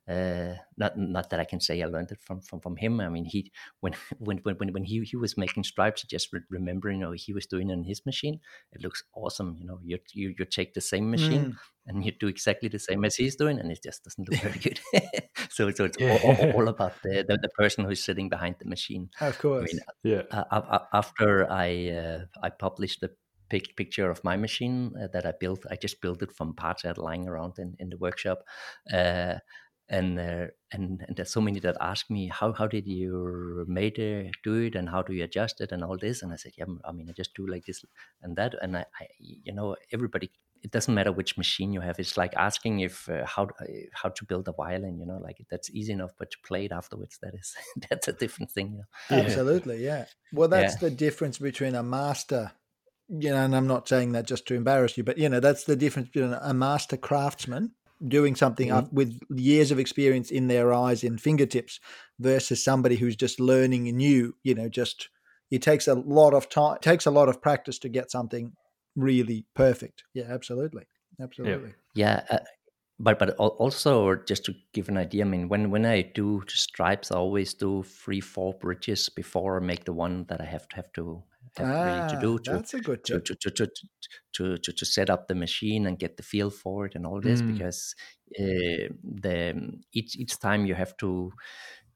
Uh, 0.08 0.54
not 0.78 0.98
not 0.98 1.30
that 1.30 1.40
I 1.40 1.46
can 1.46 1.60
say 1.60 1.82
I 1.82 1.86
learned 1.88 2.12
it 2.12 2.22
from 2.22 2.42
from, 2.42 2.60
from 2.62 2.76
him. 2.78 3.00
I 3.00 3.10
mean, 3.10 3.26
he 3.26 3.52
when 3.80 3.94
when 4.20 4.38
when 4.44 4.56
when, 4.58 4.74
when 4.74 4.84
he, 4.84 5.02
he 5.02 5.18
was 5.18 5.38
making 5.38 5.64
stripes, 5.64 6.04
just 6.04 6.32
re- 6.34 6.42
remember, 6.50 6.92
you 6.92 6.98
know, 6.98 7.12
he 7.12 7.34
was 7.34 7.46
doing 7.46 7.70
it 7.70 7.74
on 7.74 7.84
his 7.84 8.06
machine. 8.06 8.40
It 8.72 8.82
looks 8.84 9.04
awesome, 9.14 9.56
you 9.60 9.66
know. 9.66 9.80
You 9.84 9.98
you 10.14 10.36
you 10.38 10.46
take 10.46 10.74
the 10.74 10.82
same 10.82 11.10
machine 11.10 11.46
Mm. 11.46 11.56
and 11.88 12.06
you 12.06 12.12
do 12.20 12.28
exactly 12.28 12.70
the 12.70 12.80
same 12.80 13.04
as 13.06 13.16
he's 13.16 13.36
doing, 13.36 13.60
and 13.60 13.72
it 13.72 13.82
just 13.84 14.04
doesn't 14.04 14.30
look 14.30 14.40
very 14.42 14.60
good. 14.60 14.80
so 15.50 15.66
so 15.66 15.68
it's 15.68 15.80
all, 15.80 15.90
Yeah. 16.00 16.20
all, 16.24 16.52
all 16.62 16.68
about 16.76 16.94
the, 17.04 17.24
the 17.28 17.38
the 17.42 17.50
person 17.50 17.86
who's 17.86 18.04
sitting 18.04 18.30
behind 18.30 18.56
the 18.60 18.66
machine. 18.70 19.10
of 19.22 19.34
I 19.36 19.38
course. 19.42 19.74
mean, 19.74 19.82
yeah. 20.04 20.22
uh, 20.32 20.44
a- 20.52 20.76
a- 20.78 20.88
after 20.94 21.50
I 21.52 21.90
uh, 21.90 22.20
I 22.44 22.50
published 22.50 23.02
the 23.02 23.12
pic- 23.50 23.76
picture 23.76 24.10
of 24.10 24.24
my 24.24 24.38
machine 24.38 24.94
uh, 25.02 25.08
that 25.14 25.26
I 25.26 25.34
built, 25.40 25.66
I 25.70 25.76
just 25.76 26.02
built 26.02 26.22
it 26.22 26.32
from 26.32 26.54
parts 26.54 26.84
that 26.84 26.90
had 26.90 26.98
lying 26.98 27.28
around 27.28 27.60
in, 27.60 27.76
in 27.80 27.90
the 27.90 27.98
workshop, 27.98 28.44
uh, 28.94 29.36
and 29.88 30.20
uh, 30.20 30.48
and 30.72 31.04
and 31.08 31.16
there's 31.16 31.32
so 31.32 31.42
many 31.42 31.60
that 31.60 31.78
ask 31.80 32.10
me 32.10 32.28
how 32.28 32.54
how 32.54 32.68
did 32.68 32.88
your 32.88 33.66
mate 33.68 34.00
uh, 34.00 34.30
do 34.44 34.56
it 34.56 34.76
and 34.76 34.90
how 34.90 35.02
do 35.02 35.14
you 35.14 35.24
adjust 35.24 35.62
it 35.62 35.72
and 35.72 35.84
all 35.84 35.98
this, 35.98 36.24
and 36.24 36.34
I 36.34 36.38
said 36.38 36.54
yeah, 36.58 36.66
I 36.84 36.92
mean 36.92 37.08
I 37.10 37.14
just 37.14 37.36
do 37.36 37.46
like 37.46 37.66
this 37.66 37.86
and 38.22 38.36
that, 38.38 38.56
and 38.62 38.78
I, 38.78 38.86
I 39.00 39.08
you 39.20 39.54
know 39.54 39.76
everybody. 39.92 40.32
It 40.64 40.72
doesn't 40.72 40.96
matter 40.96 41.12
which 41.12 41.38
machine 41.38 41.74
you 41.74 41.82
have. 41.82 42.00
It's 42.00 42.18
like 42.18 42.34
asking 42.36 42.80
if 42.80 43.08
uh, 43.08 43.24
how 43.28 43.44
uh, 43.44 43.66
how 43.94 44.10
to 44.10 44.26
build 44.26 44.48
a 44.48 44.52
violin. 44.52 44.98
You 44.98 45.06
know, 45.06 45.20
like 45.22 45.38
that's 45.52 45.70
easy 45.70 45.94
enough, 45.94 46.14
but 46.18 46.32
to 46.32 46.38
play 46.44 46.66
it 46.66 46.72
afterwards, 46.72 47.20
that 47.22 47.36
is 47.36 47.56
that's 47.90 48.08
a 48.08 48.14
different 48.14 48.50
thing. 48.52 48.72
You 48.72 48.78
know? 48.80 49.24
Absolutely, 49.24 49.84
yeah. 49.84 50.06
Well, 50.32 50.48
that's 50.48 50.76
the 50.76 50.90
difference 50.90 51.38
between 51.38 51.76
a 51.76 51.84
master, 51.84 52.52
you 53.10 53.30
know, 53.30 53.38
and 53.44 53.56
I'm 53.56 53.68
not 53.68 53.88
saying 53.88 54.14
that 54.14 54.28
just 54.28 54.48
to 54.48 54.56
embarrass 54.56 54.98
you, 54.98 55.04
but 55.04 55.18
you 55.18 55.30
know, 55.30 55.40
that's 55.40 55.66
the 55.66 55.76
difference 55.76 56.10
between 56.10 56.34
a 56.34 56.54
master 56.54 56.98
craftsman 56.98 57.76
doing 58.08 58.36
something 58.36 58.72
Mhm. 58.72 58.72
up 58.72 58.92
with 58.92 59.20
years 59.30 59.72
of 59.72 59.80
experience 59.80 60.32
in 60.32 60.48
their 60.48 60.74
eyes 60.74 61.04
and 61.04 61.22
fingertips 61.22 61.80
versus 62.20 62.64
somebody 62.64 62.96
who's 62.96 63.16
just 63.16 63.40
learning 63.40 63.84
new. 63.96 64.36
You 64.44 64.56
know, 64.56 64.70
just 64.70 65.10
it 65.52 65.62
takes 65.62 65.88
a 65.88 65.96
lot 65.96 66.34
of 66.34 66.50
time, 66.50 66.80
takes 66.82 67.06
a 67.06 67.12
lot 67.12 67.30
of 67.30 67.42
practice 67.42 67.80
to 67.80 67.90
get 67.90 68.12
something 68.12 68.56
really 68.96 69.46
perfect. 69.54 70.04
Yeah, 70.14 70.26
absolutely, 70.26 70.88
absolutely. 71.20 71.76
Yeah, 71.94 72.26
uh, 72.30 72.40
but 73.00 73.20
but 73.20 73.32
also 73.38 74.16
just 74.16 74.46
to 74.46 74.56
give 74.74 74.90
an 74.90 74.98
idea, 74.98 75.26
I 75.26 75.28
mean, 75.30 75.50
when 75.50 75.72
when 75.72 75.86
I 75.86 76.02
do 76.02 76.44
stripes, 76.48 77.12
I 77.12 77.16
always 77.18 77.54
do 77.54 77.84
three 77.84 78.22
four 78.22 78.54
bridges 78.54 79.10
before 79.10 79.58
I 79.62 79.66
make 79.66 79.86
the 79.86 79.94
one 79.94 80.26
that 80.26 80.42
I 80.42 80.46
have 80.46 80.68
to 80.70 80.76
have 80.78 80.92
to 80.94 81.24
have 81.60 81.72
really 81.82 82.04
to 82.04 82.16
Ah, 82.16 82.28
do 82.28 82.40
to 82.40 82.60
that's 82.60 82.74
a 82.74 82.80
good 82.80 83.04
to, 83.06 83.20
to, 83.20 83.36
to, 83.36 83.52
to, 83.52 83.68
to, 84.58 84.58
to, 84.74 84.86
set 84.86 85.10
up 85.12 85.28
the 85.28 85.36
machine 85.36 85.86
and 85.86 86.00
get 86.00 86.18
the 86.18 86.24
feel 86.24 86.50
for 86.50 86.86
it 86.88 86.96
and 86.96 87.06
all 87.06 87.22
this 87.22 87.42
Mm. 87.42 87.44
because 87.44 87.96
uh, 88.40 88.90
the 89.04 89.80
each 89.94 90.16
each 90.18 90.40
time 90.40 90.66
you 90.66 90.74
have 90.76 90.98
to 90.98 91.32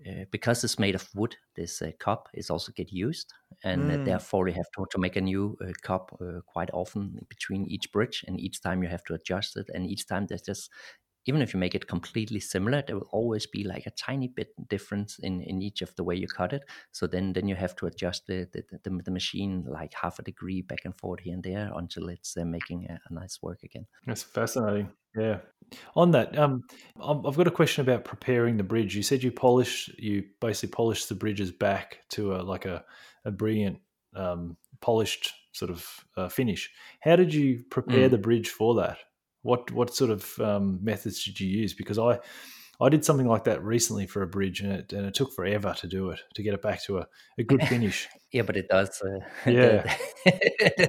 uh, 0.08 0.26
because 0.32 0.64
it's 0.64 0.80
made 0.80 0.96
of 0.96 1.10
wood 1.14 1.36
this 1.56 1.82
uh, 1.82 1.92
cup 2.00 2.30
is 2.34 2.50
also 2.50 2.72
get 2.72 2.92
used 2.92 3.34
and 3.64 3.92
uh, 3.92 3.98
Mm. 3.98 4.06
therefore 4.06 4.48
you 4.48 4.54
have 4.54 4.70
to, 4.76 4.86
to 4.92 4.98
make 4.98 5.16
a 5.16 5.22
new 5.22 5.58
uh, 5.62 5.72
cup 5.82 6.16
uh, 6.22 6.40
quite 6.46 6.70
often 6.74 7.20
between 7.28 7.66
each 7.66 7.92
bridge 7.92 8.24
and 8.28 8.40
each 8.40 8.62
time 8.62 8.82
you 8.84 8.90
have 8.90 9.04
to 9.04 9.14
adjust 9.14 9.58
it 9.58 9.70
and 9.74 9.88
each 9.88 10.08
time 10.08 10.26
there's 10.28 10.42
just 10.42 10.70
even 11.30 11.42
if 11.42 11.54
you 11.54 11.60
make 11.60 11.76
it 11.76 11.88
completely 11.88 12.40
similar 12.40 12.84
there 12.86 12.98
will 12.98 13.10
always 13.20 13.46
be 13.46 13.64
like 13.74 13.86
a 13.86 13.92
tiny 14.08 14.28
bit 14.28 14.50
difference 14.76 15.20
in, 15.20 15.42
in 15.42 15.62
each 15.62 15.82
of 15.82 15.96
the 15.96 16.04
way 16.04 16.16
you 16.16 16.28
cut 16.40 16.54
it 16.58 16.64
so 16.92 17.08
then 17.08 17.34
then 17.34 17.48
you 17.48 17.56
have 17.56 17.76
to 17.76 17.86
adjust 17.86 18.28
the 18.28 18.48
the, 18.54 18.62
the, 18.84 18.92
the 19.06 19.12
machine 19.20 19.54
like 19.78 19.94
half 19.94 20.20
a 20.20 20.24
degree 20.24 20.62
back 20.62 20.84
and 20.86 20.96
forth 20.98 21.22
here 21.22 21.34
and 21.34 21.44
there 21.44 21.72
until 21.76 22.10
it's 22.10 22.36
uh, 22.38 22.46
making 22.46 22.86
a, 22.90 23.00
a 23.10 23.14
nice 23.14 23.40
work 23.42 23.62
again 23.64 23.86
That's 24.06 24.24
fascinating. 24.24 24.90
Yeah. 25.16 25.40
On 25.96 26.12
that, 26.12 26.38
um, 26.38 26.64
I've 27.02 27.38
got 27.38 27.48
a 27.48 27.52
question 27.52 27.82
about 27.82 28.06
preparing 28.06 28.58
the 28.58 28.64
bridge. 28.64 28.96
You 28.96 29.04
said 29.04 29.24
you 29.24 29.32
polish, 29.32 29.90
you 29.98 30.24
basically 30.40 30.72
polish 30.74 31.06
the 31.06 31.16
bridges 31.16 31.52
back 31.52 32.00
to 32.12 32.36
a 32.36 32.40
like 32.42 32.66
a, 32.66 32.84
a 33.26 33.32
brilliant, 33.32 33.80
um, 34.16 34.58
polished 34.82 35.34
sort 35.54 35.72
of 35.72 35.88
uh, 36.18 36.30
finish. 36.30 36.72
How 37.02 37.16
did 37.16 37.34
you 37.34 37.64
prepare 37.70 38.08
Mm. 38.08 38.12
the 38.12 38.18
bridge 38.18 38.50
for 38.50 38.76
that? 38.76 38.98
What 39.42 39.72
what 39.72 39.96
sort 39.96 40.12
of 40.12 40.38
um, 40.40 40.80
methods 40.84 41.24
did 41.24 41.40
you 41.40 41.48
use? 41.48 41.74
Because 41.74 41.98
I 41.98 42.20
I 42.82 42.88
did 42.90 43.04
something 43.04 43.28
like 43.28 43.44
that 43.46 43.64
recently 43.64 44.08
for 44.08 44.22
a 44.22 44.28
bridge, 44.28 44.62
and 44.62 44.72
it 44.74 44.94
and 44.94 45.06
it 45.06 45.14
took 45.14 45.34
forever 45.34 45.74
to 45.80 45.88
do 45.88 46.10
it 46.12 46.20
to 46.36 46.44
get 46.44 46.54
it 46.54 46.62
back 46.62 46.84
to 46.86 47.00
a, 47.00 47.08
a 47.38 47.44
good 47.44 47.62
finish. 47.68 48.08
yeah 48.32 48.44
but 48.44 48.56
it 48.58 48.68
does 48.70 49.02
uh, 49.02 49.20
Yeah. 49.50 49.84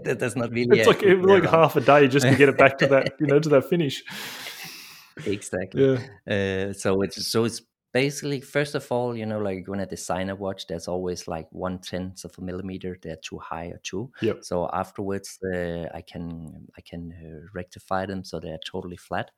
that 0.04 0.18
does 0.18 0.36
not 0.36 0.50
really 0.50 0.78
it's 0.78 0.86
like 0.88 1.02
it 1.02 1.22
like 1.22 1.44
half 1.44 1.76
a 1.76 1.80
day 1.80 2.06
just 2.08 2.26
to 2.26 2.34
get 2.36 2.48
it 2.48 2.58
back 2.58 2.78
to 2.78 2.86
that 2.88 3.14
you 3.20 3.26
know 3.26 3.38
to 3.40 3.48
that 3.50 3.68
finish. 3.68 4.02
exactly 5.26 5.82
Yeah. 6.26 6.68
Uh, 6.68 6.72
so 6.72 7.02
it's 7.02 7.26
so 7.26 7.44
it's 7.44 7.62
basically 7.92 8.40
first 8.40 8.74
of 8.74 8.90
all, 8.92 9.16
you 9.16 9.26
know, 9.26 9.38
like 9.40 9.66
when 9.66 9.81
I 9.81 9.85
design 9.85 10.31
a 10.31 10.37
watch, 10.37 10.66
there's 10.66 10.88
always 10.88 11.26
like 11.29 11.48
one 11.53 11.79
tenth 11.81 12.24
of 12.24 12.38
a 12.38 12.42
millimeter. 12.42 12.98
They're 13.03 13.16
too 13.16 13.38
high 13.38 13.66
or 13.66 13.79
too. 13.79 14.12
Yep. 14.20 14.40
So 14.40 14.68
afterwards, 14.72 15.38
uh, 15.55 15.87
I 15.94 16.03
can 16.03 16.66
I 16.76 16.81
can 16.83 17.12
uh, 17.12 17.48
rectify 17.55 18.07
them 18.07 18.24
so 18.24 18.40
they're 18.40 18.59
totally 18.64 18.96
flat 18.96 19.31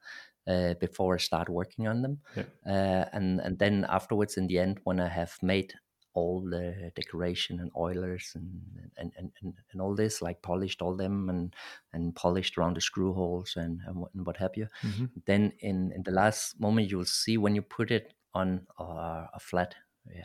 uh, 0.47 0.75
before 0.75 1.15
I 1.15 1.19
start 1.19 1.49
working 1.49 1.87
on 1.87 2.03
them. 2.03 2.21
Yep. 2.35 2.53
Uh, 2.67 3.07
and 3.13 3.41
and 3.41 3.59
then 3.59 3.87
afterwards, 3.89 4.37
in 4.37 4.47
the 4.47 4.59
end, 4.59 4.81
when 4.85 5.01
I 5.01 5.09
have 5.09 5.37
made 5.43 5.75
all 6.15 6.43
the 6.43 6.93
decoration 6.95 7.59
and 7.59 7.71
oilers 7.75 8.33
and 8.35 8.91
and, 8.99 9.13
and, 9.17 9.33
and, 9.41 9.55
and 9.73 9.81
all 9.81 9.95
this 9.95 10.21
like 10.21 10.43
polished 10.43 10.83
all 10.83 10.95
them 10.95 11.31
and 11.31 11.55
and 11.95 12.15
polished 12.15 12.59
around 12.59 12.77
the 12.77 12.83
screw 12.83 13.15
holes 13.15 13.57
and, 13.57 13.81
and, 13.87 13.97
what, 13.97 14.13
and 14.15 14.27
what 14.27 14.37
have 14.37 14.55
you 14.55 14.69
Mhm. 14.85 15.13
then 15.27 15.53
in, 15.61 15.91
in 15.93 16.03
the 16.03 16.11
last 16.11 16.61
moment 16.61 16.91
you'll 16.91 17.05
see 17.05 17.39
when 17.39 17.55
you 17.55 17.63
put 17.63 17.91
it 17.91 18.15
on 18.35 18.67
uh, 18.79 19.27
a 19.35 19.41
flat 19.41 19.75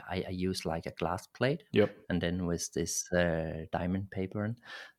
I, 0.10 0.24
I 0.28 0.32
use 0.32 0.65
like 0.65 0.86
a 0.86 0.91
glass 0.91 1.28
plate 1.28 1.63
Yep. 1.72 1.98
and 2.10 2.22
then 2.22 2.46
with 2.46 2.72
this 2.74 3.12
uh, 3.13 3.65
diamond 3.72 4.10
paper 4.12 4.56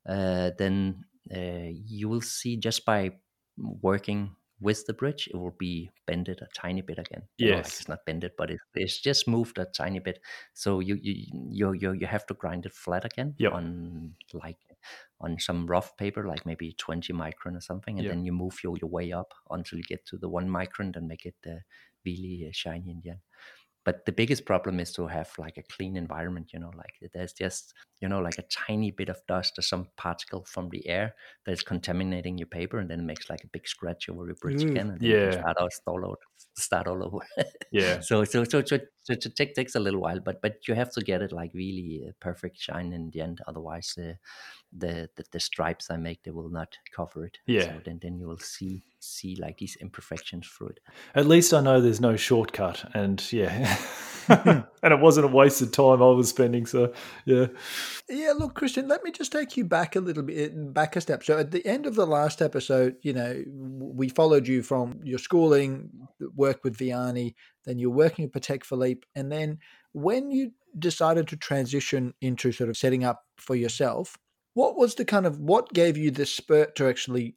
uh, 0.08 0.50
then 0.58 1.04
uh, 1.34 1.68
you 1.70 2.08
will 2.08 2.20
see 2.20 2.56
just 2.56 2.84
by 2.84 3.12
working 3.56 4.34
with 4.60 4.86
the 4.86 4.92
bridge, 4.92 5.28
it 5.32 5.36
will 5.36 5.54
be 5.58 5.88
bended 6.06 6.40
a 6.42 6.48
tiny 6.52 6.80
bit 6.82 6.98
again. 6.98 7.22
Know, 7.40 7.50
like 7.50 7.66
Yes. 7.66 7.78
it's 7.78 7.88
not 7.88 8.04
bended, 8.06 8.32
but 8.36 8.50
it, 8.50 8.58
it's 8.74 9.00
just 9.00 9.28
moved 9.28 9.56
a 9.58 9.66
tiny 9.66 10.00
bit. 10.00 10.20
So 10.54 10.80
you 10.80 10.96
you 10.96 11.14
you 11.50 11.72
you, 11.74 11.92
you 11.92 12.06
have 12.08 12.26
to 12.26 12.34
grind 12.34 12.66
it 12.66 12.72
flat 12.74 13.04
again 13.04 13.38
Yep. 13.38 13.52
on 13.52 14.16
like 14.32 14.58
on 15.20 15.38
some 15.38 15.66
rough 15.66 15.96
paper, 15.96 16.26
like 16.26 16.46
maybe 16.46 16.72
20 16.78 17.12
micron 17.12 17.56
or 17.56 17.60
something, 17.60 17.98
and 17.98 18.08
Yep. 18.08 18.10
then 18.10 18.24
you 18.24 18.32
move 18.32 18.58
your, 18.62 18.76
your 18.78 18.90
way 18.90 19.12
up 19.12 19.34
until 19.50 19.78
you 19.78 19.84
get 19.84 20.06
to 20.06 20.18
the 20.18 20.28
one 20.28 20.48
micron 20.48 20.94
and 20.96 21.08
make 21.08 21.26
it 21.26 21.36
uh, 21.46 21.56
really 22.04 22.46
uh, 22.48 22.52
shiny 22.52 22.90
in 22.90 23.00
the 23.02 23.10
end 23.10 23.20
but 23.84 24.04
the 24.04 24.12
biggest 24.12 24.44
problem 24.44 24.80
is 24.80 24.92
to 24.92 25.06
have 25.06 25.32
like 25.38 25.56
a 25.56 25.62
clean 25.62 25.96
environment 25.96 26.52
you 26.52 26.58
know 26.58 26.70
like 26.76 26.94
there's 27.12 27.32
just 27.32 27.74
you 28.00 28.08
know 28.08 28.20
like 28.20 28.38
a 28.38 28.42
tiny 28.42 28.90
bit 28.90 29.08
of 29.08 29.16
dust 29.26 29.58
or 29.58 29.62
some 29.62 29.86
particle 29.96 30.44
from 30.44 30.68
the 30.70 30.86
air 30.88 31.14
that 31.44 31.52
is 31.52 31.62
contaminating 31.62 32.38
your 32.38 32.46
paper 32.46 32.78
and 32.78 32.88
then 32.90 33.00
it 33.00 33.04
makes 33.04 33.28
like 33.28 33.42
a 33.44 33.48
big 33.48 33.66
scratch 33.66 34.08
over 34.08 34.26
your 34.26 34.36
bridge 34.36 34.62
Ooh. 34.62 34.68
again 34.70 34.90
and 34.90 35.02
Yeah. 35.02 35.32
start 35.32 35.56
out 35.60 35.72
start 35.72 36.04
all, 36.04 36.16
start 36.56 36.86
all 36.86 37.04
over 37.04 37.18
Yeah. 37.72 38.00
so 38.00 38.24
so 38.24 38.44
so 38.44 38.62
so, 38.64 38.78
so 39.02 39.12
it 39.12 39.26
take, 39.36 39.54
takes 39.54 39.74
a 39.74 39.80
little 39.80 40.00
while 40.00 40.20
but 40.20 40.40
but 40.42 40.66
you 40.68 40.74
have 40.74 40.90
to 40.92 41.00
get 41.00 41.22
it 41.22 41.32
like 41.32 41.52
really 41.54 42.04
uh, 42.08 42.12
perfect 42.20 42.58
shine 42.60 42.92
in 42.92 43.10
the 43.10 43.20
end 43.20 43.40
otherwise 43.46 43.94
uh, 43.98 44.12
the, 44.72 45.08
the 45.16 45.24
the 45.32 45.40
stripes 45.40 45.90
i 45.90 45.96
make 45.96 46.22
they 46.22 46.30
will 46.30 46.50
not 46.50 46.76
cover 46.94 47.24
it 47.24 47.38
Yeah. 47.46 47.64
so 47.66 47.80
then 47.84 47.98
then 48.02 48.18
you 48.18 48.26
will 48.28 48.38
see 48.38 48.84
see 49.00 49.36
like 49.36 49.58
these 49.58 49.76
imperfections 49.80 50.46
through 50.46 50.68
it 50.68 50.80
At 51.14 51.26
least 51.26 51.52
I 51.54 51.60
know 51.60 51.80
there's 51.80 52.00
no 52.00 52.16
shortcut, 52.16 52.90
and 52.94 53.20
yeah, 53.32 53.76
and 54.28 54.64
it 54.82 55.00
wasn't 55.00 55.24
a 55.24 55.28
wasted 55.28 55.72
time 55.72 56.02
I 56.02 56.06
was 56.10 56.28
spending. 56.28 56.66
So 56.66 56.92
yeah, 57.24 57.46
Yeah, 58.08 58.32
look, 58.36 58.54
Christian, 58.54 58.88
let 58.88 59.04
me 59.04 59.10
just 59.10 59.32
take 59.32 59.56
you 59.56 59.64
back 59.64 59.96
a 59.96 60.00
little 60.00 60.22
bit, 60.22 60.72
back 60.72 60.96
a 60.96 61.00
step. 61.00 61.22
So, 61.22 61.38
at 61.38 61.50
the 61.50 61.64
end 61.66 61.86
of 61.86 61.94
the 61.94 62.06
last 62.06 62.40
episode, 62.40 62.96
you 63.02 63.12
know, 63.12 63.42
we 63.48 64.08
followed 64.08 64.48
you 64.48 64.62
from 64.62 65.00
your 65.04 65.18
schooling, 65.18 65.90
work 66.34 66.64
with 66.64 66.76
Vianney, 66.76 67.34
then 67.64 67.78
you're 67.78 67.90
working 67.90 68.24
at 68.24 68.32
Patek 68.32 68.64
Philippe, 68.64 69.06
and 69.14 69.30
then 69.30 69.58
when 69.92 70.30
you 70.30 70.52
decided 70.78 71.28
to 71.28 71.36
transition 71.36 72.14
into 72.20 72.52
sort 72.52 72.70
of 72.70 72.76
setting 72.76 73.04
up 73.04 73.24
for 73.36 73.56
yourself, 73.56 74.16
what 74.54 74.76
was 74.76 74.94
the 74.94 75.04
kind 75.04 75.26
of 75.26 75.38
what 75.38 75.72
gave 75.72 75.96
you 75.96 76.10
the 76.10 76.26
spurt 76.26 76.74
to 76.76 76.88
actually 76.88 77.36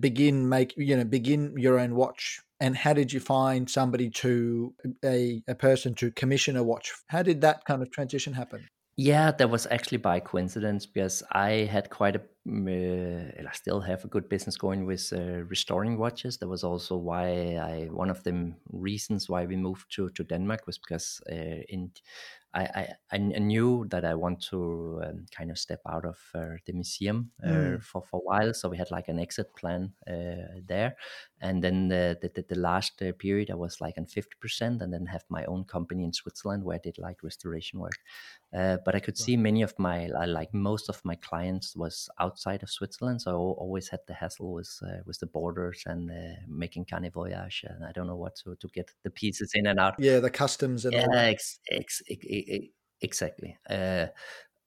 begin 0.00 0.48
make 0.48 0.74
you 0.76 0.96
know 0.96 1.04
begin 1.04 1.54
your 1.56 1.78
own 1.78 1.94
watch? 1.94 2.40
And 2.60 2.76
how 2.76 2.92
did 2.92 3.12
you 3.12 3.20
find 3.20 3.70
somebody 3.70 4.10
to 4.10 4.74
a 5.04 5.42
a 5.48 5.54
person 5.54 5.94
to 5.96 6.10
commission 6.10 6.56
a 6.56 6.62
watch? 6.62 6.92
How 7.06 7.22
did 7.22 7.40
that 7.42 7.64
kind 7.64 7.82
of 7.82 7.90
transition 7.90 8.32
happen? 8.32 8.66
Yeah, 8.98 9.30
that 9.30 9.48
was 9.48 9.66
actually 9.70 9.96
by 9.98 10.20
coincidence 10.20 10.84
because 10.84 11.22
I 11.32 11.50
had 11.70 11.88
quite 11.88 12.16
a, 12.16 12.22
uh, 12.46 13.48
I 13.48 13.52
still 13.52 13.80
have 13.80 14.04
a 14.04 14.08
good 14.08 14.28
business 14.28 14.56
going 14.56 14.86
with 14.86 15.12
uh, 15.12 15.44
restoring 15.48 15.98
watches. 15.98 16.38
That 16.38 16.48
was 16.48 16.64
also 16.64 16.96
why 16.96 17.56
I, 17.56 17.88
one 17.90 18.10
of 18.10 18.22
the 18.24 18.54
reasons 18.70 19.28
why 19.28 19.46
we 19.46 19.56
moved 19.56 19.92
to, 19.96 20.08
to 20.10 20.24
Denmark 20.24 20.66
was 20.66 20.78
because 20.78 21.20
uh, 21.30 21.34
in, 21.68 21.92
I, 22.54 22.62
I, 22.62 22.88
I 23.12 23.18
knew 23.18 23.86
that 23.90 24.04
I 24.04 24.14
want 24.14 24.40
to 24.50 25.02
um, 25.04 25.26
kind 25.30 25.50
of 25.50 25.58
step 25.58 25.80
out 25.86 26.06
of 26.06 26.18
uh, 26.34 26.56
the 26.64 26.72
museum 26.72 27.30
uh, 27.44 27.48
Mm. 27.48 27.82
for, 27.82 28.02
for 28.02 28.20
a 28.20 28.24
while. 28.24 28.54
So 28.54 28.68
we 28.70 28.78
had 28.78 28.90
like 28.90 29.08
an 29.08 29.18
exit 29.18 29.54
plan 29.54 29.92
uh, 30.06 30.60
there. 30.66 30.96
And 31.40 31.62
then 31.62 31.88
the, 31.88 32.18
the, 32.20 32.44
the, 32.48 32.54
last 32.58 33.00
uh, 33.02 33.12
period, 33.12 33.50
I 33.50 33.54
was 33.54 33.80
like 33.80 33.98
on 33.98 34.06
50% 34.06 34.80
and 34.82 34.92
then 34.92 35.06
have 35.06 35.24
my 35.28 35.44
own 35.44 35.64
company 35.64 36.04
in 36.04 36.12
Switzerland 36.12 36.64
where 36.64 36.76
I 36.76 36.80
did 36.82 36.98
like 36.98 37.22
restoration 37.22 37.80
work. 37.80 37.98
Uh, 38.52 38.78
but 38.84 38.94
I 38.94 39.00
could 39.00 39.18
see 39.18 39.36
many 39.36 39.62
of 39.62 39.78
my 39.78 40.06
like 40.06 40.54
most 40.54 40.88
of 40.88 41.04
my 41.04 41.14
clients 41.16 41.76
was 41.76 42.08
outside 42.38 42.62
of 42.62 42.70
Switzerland, 42.70 43.20
so 43.22 43.30
I 43.30 43.34
always 43.34 43.88
had 43.88 44.00
the 44.06 44.14
hassle 44.14 44.52
with 44.52 44.70
uh, 44.82 45.02
with 45.04 45.18
the 45.18 45.26
borders 45.26 45.82
and 45.86 46.10
uh, 46.10 46.40
making 46.46 46.86
carnet 46.86 47.12
voyage, 47.12 47.64
and 47.68 47.84
I 47.84 47.92
don't 47.92 48.06
know 48.06 48.16
what 48.16 48.36
to 48.44 48.54
to 48.56 48.68
get 48.68 48.90
the 49.02 49.10
pieces 49.10 49.50
in 49.54 49.66
and 49.66 49.78
out. 49.80 49.94
Yeah, 49.98 50.20
the 50.20 50.30
customs 50.30 50.84
and 50.84 50.94
Yeah, 50.94 51.06
ex- 51.14 51.58
ex- 51.70 52.02
ex- 52.08 52.68
exactly. 53.00 53.56
Uh, 53.68 54.06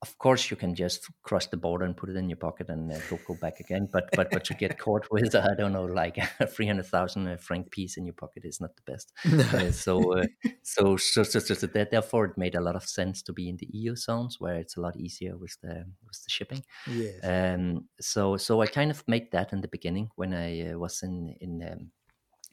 of 0.02 0.18
course, 0.18 0.50
you 0.50 0.58
can 0.58 0.74
just 0.74 1.08
cross 1.22 1.46
the 1.46 1.58
border 1.58 1.86
and 1.86 1.96
put 1.96 2.10
it 2.10 2.16
in 2.16 2.28
your 2.28 2.38
pocket 2.38 2.70
and 2.70 2.92
uh, 2.92 2.98
go 3.08 3.20
go 3.28 3.36
back 3.36 3.60
again. 3.60 3.88
But 3.92 4.10
but 4.16 4.32
but 4.32 4.44
to 4.46 4.56
get 4.56 4.80
caught 4.80 5.08
with 5.12 5.36
I 5.36 5.54
don't 5.56 5.74
know 5.74 5.86
like 5.86 6.18
a 6.40 6.48
three 6.54 6.66
hundred 6.66 6.88
thousand 6.88 7.28
uh, 7.28 7.38
franc 7.38 7.70
piece 7.70 7.98
in 7.98 8.06
your 8.06 8.16
pocket 8.16 8.44
is 8.44 8.60
not 8.60 8.72
the 8.76 8.92
best. 8.92 9.14
Uh, 9.52 9.72
so, 9.72 10.18
uh, 10.18 10.26
so, 10.64 10.96
so, 10.96 11.24
so, 11.24 11.40
so, 11.40 11.54
so 11.54 11.68
that, 11.68 11.92
therefore, 11.92 12.26
it 12.26 12.38
made 12.38 12.56
a 12.56 12.62
lot 12.62 12.76
of 12.76 12.84
sense 12.84 13.22
to 13.22 13.34
be 13.34 13.50
in 13.50 13.58
the 13.58 13.68
EU 13.74 13.96
zones 13.96 14.38
where 14.40 14.56
it's 14.56 14.78
a 14.78 14.82
lot 14.82 14.96
easier 14.96 15.38
with 15.38 15.58
the 15.62 15.86
with 16.06 16.24
the 16.24 16.30
shipping. 16.30 16.64
yes. 16.88 17.20
Um, 17.24 17.88
so, 18.00 18.38
so 18.38 18.62
I 18.62 18.68
kind 18.68 18.92
of 18.92 19.04
made 19.08 19.32
that 19.32 19.52
in 19.52 19.62
the 19.62 19.68
beginning 19.68 20.10
when 20.16 20.34
I 20.34 20.72
uh, 20.72 20.78
was 20.78 21.04
in 21.04 21.36
in 21.42 21.62
um, 21.70 21.92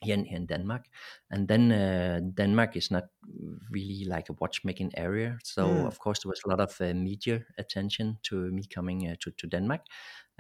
here 0.03 0.15
in, 0.15 0.25
here 0.25 0.37
in 0.37 0.47
Denmark, 0.47 0.87
and 1.31 1.49
then 1.49 1.73
uh, 1.73 2.21
Denmark 2.37 2.77
is 2.77 2.91
not 2.91 3.05
really 3.71 4.05
like 4.05 4.29
a 4.31 4.35
watchmaking 4.41 4.93
area. 4.97 5.39
So, 5.45 5.63
Mm. 5.67 5.87
of 5.87 5.99
course, 5.99 6.21
there 6.23 6.31
was 6.31 6.41
a 6.45 6.49
lot 6.49 6.61
of 6.61 6.81
uh, 6.81 6.95
media 6.95 7.45
attention 7.59 8.19
to 8.25 8.37
me 8.53 8.63
coming 8.75 9.09
uh, 9.09 9.17
to 9.21 9.31
to 9.33 9.47
Denmark. 9.49 9.83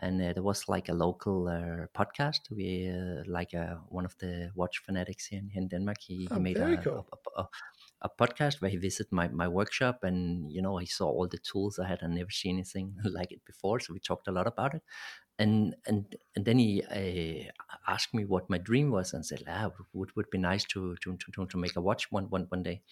And 0.01 0.21
uh, 0.23 0.33
there 0.33 0.42
was 0.44 0.68
like 0.68 0.88
a 0.88 0.94
local 0.94 1.49
uh, 1.49 1.87
podcast. 1.92 2.51
We 2.51 2.88
uh, 2.88 3.25
like 3.27 3.53
uh, 3.55 3.77
one 3.88 4.05
of 4.07 4.14
the 4.18 4.51
watch 4.55 4.79
fanatics 4.87 5.27
here 5.27 5.40
in, 5.40 5.49
here 5.51 5.62
in 5.62 5.68
Denmark. 5.68 5.99
He, 6.01 6.29
he 6.33 6.35
Oh, 6.35 6.38
made 6.38 6.61
a, 6.61 6.66
cool. 6.83 7.07
a, 7.12 7.42
a, 7.42 7.49
a 8.03 8.09
podcast 8.09 8.61
where 8.61 8.71
he 8.71 8.77
visited 8.79 9.11
my, 9.12 9.29
my 9.29 9.49
workshop 9.49 10.05
and 10.05 10.53
you 10.53 10.62
know 10.62 10.79
he 10.79 10.87
saw 10.87 11.09
all 11.09 11.29
the 11.29 11.38
tools 11.38 11.79
I 11.79 11.87
had 11.88 12.03
and 12.03 12.14
never 12.14 12.31
seen 12.31 12.57
anything 12.57 12.94
like 13.05 13.33
it 13.33 13.44
before 13.44 13.81
so 13.81 13.92
we 13.92 14.01
talked 14.01 14.29
a 14.29 14.33
lot 14.33 14.47
about 14.47 14.75
it 14.75 14.83
and 15.38 15.75
and 15.87 16.16
and 16.37 16.44
then 16.44 16.59
he 16.59 16.83
uh, 16.85 17.51
asked 17.88 18.14
me 18.14 18.24
what 18.24 18.51
my 18.51 18.59
dream 18.59 18.90
was 18.90 19.12
and 19.14 19.24
said 19.24 19.42
ah 19.48 19.70
would 19.92 20.11
would 20.16 20.31
be 20.31 20.38
nice 20.38 20.64
to 20.64 20.96
to 21.03 21.16
to, 21.16 21.46
to 21.46 21.59
make 21.59 21.77
a 21.77 21.81
watch 21.81 22.11
one 22.12 22.24
one 22.31 22.46
one 22.51 22.62
day 22.62 22.83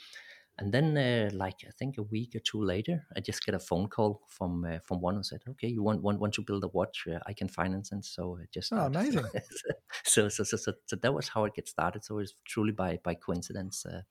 and 0.58 0.72
then 0.72 0.96
uh, 0.96 1.28
like 1.34 1.58
I 1.66 1.70
think 1.78 1.98
a 1.98 2.02
week 2.02 2.34
or 2.34 2.40
two 2.40 2.62
later 2.62 3.04
I 3.14 3.20
just 3.20 3.44
get 3.44 3.54
a 3.54 3.58
phone 3.58 3.88
call 3.88 4.22
from 4.28 4.64
uh, 4.64 4.78
from 4.84 5.00
one 5.00 5.16
who 5.16 5.22
said 5.22 5.42
okay 5.50 5.68
you 5.68 5.82
want 5.82 6.02
want, 6.02 6.18
want 6.20 6.34
to 6.34 6.42
build 6.42 6.64
a 6.64 6.68
watch 6.68 7.06
uh, 7.06 7.18
I 7.26 7.34
can 7.34 7.48
finance 7.48 7.92
it 7.92 8.04
so 8.04 8.38
I 8.40 8.46
just 8.52 8.72
Oh, 8.72 8.86
amazing. 8.86 9.24
so, 10.04 10.28
so, 10.28 10.44
so, 10.44 10.56
so, 10.56 10.72
so 10.86 10.96
that 10.96 11.14
was 11.14 11.28
how 11.28 11.44
it 11.44 11.54
get 11.54 11.68
started. 11.68 12.04
So 12.04 12.18
it's 12.18 12.34
truly 12.44 12.72
by 12.72 12.98
by 13.02 13.14
coincidence, 13.14 13.86
uh, 13.86 14.02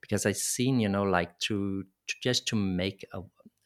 because 0.00 0.26
I 0.26 0.32
seen, 0.32 0.80
you 0.80 0.88
know, 0.88 1.02
like 1.02 1.38
to, 1.40 1.84
to 2.06 2.14
just 2.22 2.46
to 2.48 2.56
make 2.56 3.06
a 3.12 3.20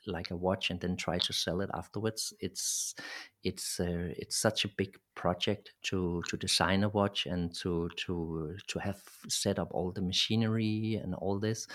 like 0.06 0.30
a 0.30 0.36
watch 0.36 0.70
and 0.70 0.80
then 0.80 0.96
try 0.96 1.18
to 1.18 1.32
sell 1.32 1.60
it 1.60 1.70
afterwards. 1.74 2.32
It's 2.40 2.94
it's 3.42 3.80
uh, 3.80 4.12
it's 4.16 4.36
such 4.36 4.64
a 4.64 4.68
big 4.68 4.98
project 5.14 5.74
to 5.84 6.22
to 6.28 6.36
design 6.36 6.84
a 6.84 6.88
watch 6.88 7.26
and 7.26 7.54
to 7.56 7.88
to 7.96 8.56
to 8.66 8.78
have 8.78 9.02
set 9.28 9.58
up 9.58 9.68
all 9.72 9.92
the 9.92 10.02
machinery 10.02 11.00
and 11.02 11.14
all 11.14 11.38
this. 11.38 11.66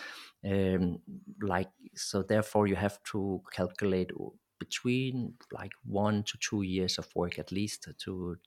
Um, 0.46 1.00
like 1.42 1.70
so, 1.96 2.24
therefore, 2.24 2.68
you 2.68 2.76
have 2.76 3.02
to 3.12 3.42
calculate 3.52 4.12
between 4.60 5.34
like 5.52 5.72
one 5.86 6.24
to 6.24 6.38
two 6.40 6.64
years 6.64 6.98
of 6.98 7.08
work 7.16 7.40
at 7.40 7.52
least 7.52 7.88
to 8.00 8.38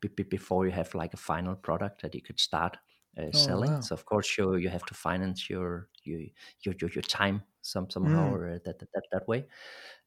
be, 0.00 0.08
be- 0.08 0.22
before 0.22 0.66
you 0.66 0.72
have 0.72 0.94
like 0.94 1.14
a 1.14 1.18
final 1.18 1.54
product 1.54 2.02
that 2.02 2.14
you 2.14 2.22
could 2.22 2.40
start 2.40 2.78
uh, 3.18 3.32
selling. 3.32 3.72
wow. 3.72 3.80
So 3.80 3.94
of 3.94 4.04
course 4.04 4.36
you 4.38 4.56
you 4.56 4.68
have 4.68 4.84
to 4.86 4.94
finance 4.94 5.50
your 5.50 5.88
your 6.04 6.20
your 6.62 6.74
your, 6.80 6.90
your 6.90 7.02
time 7.02 7.42
some 7.72 7.90
somehow 7.90 8.30
Mm. 8.30 8.32
or 8.32 8.58
that, 8.64 8.78
that 8.78 8.88
that 8.92 9.04
that 9.12 9.28
way. 9.28 9.46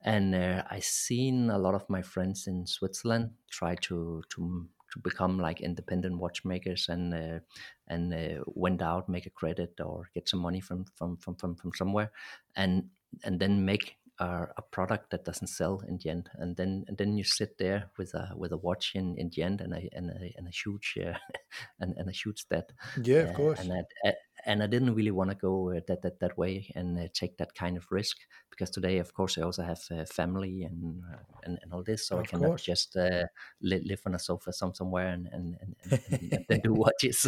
And 0.01 0.33
uh, 0.35 0.63
I 0.69 0.79
seen 0.79 1.49
a 1.49 1.57
lot 1.59 1.75
of 1.75 1.89
my 1.89 2.01
friends 2.01 2.47
in 2.47 2.65
Switzerland 2.67 3.35
try 3.49 3.75
to 3.75 4.23
to 4.29 4.69
to 4.91 4.99
become 4.99 5.39
like 5.39 5.61
independent 5.61 6.17
watchmakers 6.17 6.89
and 6.89 7.13
uh, 7.13 7.39
and 7.87 8.13
uh, 8.13 8.43
went 8.47 8.81
out 8.81 9.07
make 9.09 9.25
a 9.25 9.29
credit 9.29 9.79
or 9.79 10.09
get 10.13 10.27
some 10.27 10.39
money 10.39 10.59
from 10.59 10.85
from 10.95 11.17
from 11.17 11.35
from, 11.35 11.55
from 11.55 11.71
somewhere 11.73 12.11
and 12.55 12.89
and 13.23 13.39
then 13.39 13.63
make 13.65 13.97
a, 14.19 14.47
a 14.57 14.61
product 14.61 15.09
that 15.11 15.23
doesn't 15.25 15.47
sell 15.47 15.79
in 15.87 15.97
the 15.97 16.09
end 16.09 16.29
and 16.33 16.57
then 16.57 16.83
and 16.87 16.97
then 16.97 17.17
you 17.17 17.23
sit 17.23 17.57
there 17.57 17.91
with 17.97 18.13
a 18.13 18.33
with 18.35 18.51
a 18.51 18.57
watch 18.57 18.95
in, 18.95 19.17
in 19.17 19.29
the 19.29 19.43
end 19.43 19.61
and 19.61 19.73
a 19.73 19.89
and 19.93 20.09
a, 20.09 20.33
and 20.37 20.47
a 20.47 20.51
huge 20.51 20.97
uh, 21.03 21.17
and, 21.79 21.93
and 21.97 22.09
a 22.09 22.13
huge 22.13 22.47
debt 22.49 22.71
Yeah, 22.95 23.23
of 23.23 23.33
uh, 23.33 23.33
course. 23.33 23.61
and 23.61 23.71
I, 23.73 24.09
uh, 24.09 24.13
and 24.45 24.63
I 24.63 24.67
didn't 24.67 24.95
really 24.95 25.11
want 25.11 25.29
to 25.31 25.35
go 25.35 25.71
uh, 25.71 25.81
that 25.87 26.01
that 26.03 26.19
that 26.19 26.37
way 26.37 26.71
and 26.75 26.97
uh, 26.97 27.07
take 27.13 27.37
that 27.37 27.55
kind 27.55 27.77
of 27.77 27.91
risk 27.91 28.17
because 28.49 28.69
today, 28.69 28.97
of 28.99 29.13
course, 29.13 29.37
I 29.37 29.41
also 29.41 29.63
have 29.63 29.81
uh, 29.91 30.05
family 30.05 30.63
and, 30.63 31.01
uh, 31.11 31.17
and 31.43 31.59
and 31.61 31.73
all 31.73 31.83
this, 31.83 32.07
so 32.07 32.17
I 32.19 32.21
Of 32.21 32.27
cannot 32.27 32.49
course. 32.49 32.63
just 32.63 32.95
uh, 32.95 33.25
li- 33.61 33.83
live 33.85 34.01
on 34.05 34.15
a 34.15 34.19
sofa 34.19 34.53
some 34.53 34.73
somewhere 34.73 35.07
and 35.09 35.27
and 35.31 35.55
and, 35.61 35.75
and, 36.11 36.33
and, 36.33 36.45
and 36.49 36.63
do 36.63 36.73
watches. 36.73 37.27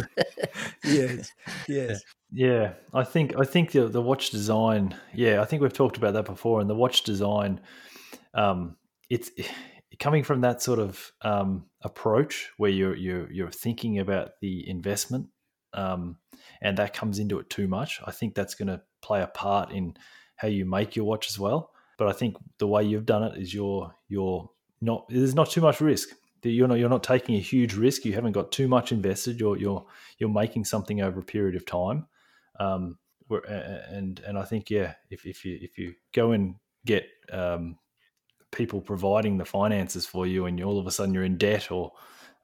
yes, 0.84 1.30
yes. 1.68 2.02
Yeah, 2.32 2.74
I 2.92 3.04
think 3.04 3.38
I 3.38 3.44
think 3.44 3.72
the 3.72 3.88
the 3.88 4.02
watch 4.02 4.30
design. 4.30 4.96
Yeah, 5.14 5.40
I 5.40 5.44
think 5.44 5.62
we've 5.62 5.72
talked 5.72 5.96
about 5.96 6.14
that 6.14 6.24
before. 6.24 6.60
And 6.60 6.68
the 6.68 6.74
watch 6.74 7.02
design, 7.04 7.60
um, 8.34 8.76
it's 9.08 9.30
coming 10.00 10.24
from 10.24 10.40
that 10.40 10.60
sort 10.60 10.80
of 10.80 11.12
um, 11.22 11.66
approach 11.82 12.50
where 12.56 12.70
you're 12.70 12.96
you're 12.96 13.30
you're 13.32 13.50
thinking 13.50 13.98
about 14.00 14.32
the 14.40 14.68
investment, 14.68 15.28
um, 15.74 16.16
and 16.60 16.76
that 16.78 16.94
comes 16.94 17.18
into 17.18 17.38
it 17.38 17.50
too 17.50 17.68
much. 17.68 18.00
I 18.04 18.10
think 18.10 18.34
that's 18.34 18.54
going 18.54 18.68
to 18.68 18.82
play 19.02 19.22
a 19.22 19.26
part 19.26 19.70
in 19.70 19.96
how 20.36 20.48
you 20.48 20.64
make 20.64 20.96
your 20.96 21.04
watch 21.04 21.28
as 21.28 21.38
well. 21.38 21.70
But 21.96 22.08
I 22.08 22.12
think 22.12 22.36
the 22.58 22.66
way 22.66 22.84
you've 22.84 23.06
done 23.06 23.22
it 23.22 23.38
is 23.38 23.54
you're 23.54 23.94
you're 24.08 24.50
not 24.80 25.06
there's 25.08 25.34
not 25.34 25.50
too 25.50 25.60
much 25.60 25.80
risk. 25.80 26.10
you're 26.42 26.68
not 26.68 26.78
you're 26.78 26.88
not 26.88 27.04
taking 27.04 27.36
a 27.36 27.40
huge 27.40 27.74
risk. 27.74 28.04
You 28.04 28.14
haven't 28.14 28.32
got 28.32 28.50
too 28.50 28.68
much 28.68 28.92
invested. 28.92 29.38
You're 29.38 29.56
you're 29.56 29.86
you're 30.18 30.30
making 30.30 30.64
something 30.64 31.00
over 31.00 31.20
a 31.20 31.24
period 31.24 31.56
of 31.56 31.66
time. 31.66 32.06
Um, 32.58 32.98
and 33.30 34.20
and 34.26 34.38
I 34.38 34.44
think 34.44 34.70
yeah, 34.70 34.94
if 35.10 35.24
if 35.26 35.44
you 35.44 35.58
if 35.60 35.78
you 35.78 35.94
go 36.12 36.32
and 36.32 36.56
get 36.84 37.06
um, 37.32 37.78
people 38.50 38.80
providing 38.80 39.38
the 39.38 39.44
finances 39.44 40.06
for 40.06 40.26
you, 40.26 40.46
and 40.46 40.58
you, 40.58 40.64
all 40.64 40.78
of 40.78 40.86
a 40.86 40.90
sudden 40.90 41.14
you're 41.14 41.24
in 41.24 41.38
debt 41.38 41.70
or 41.70 41.92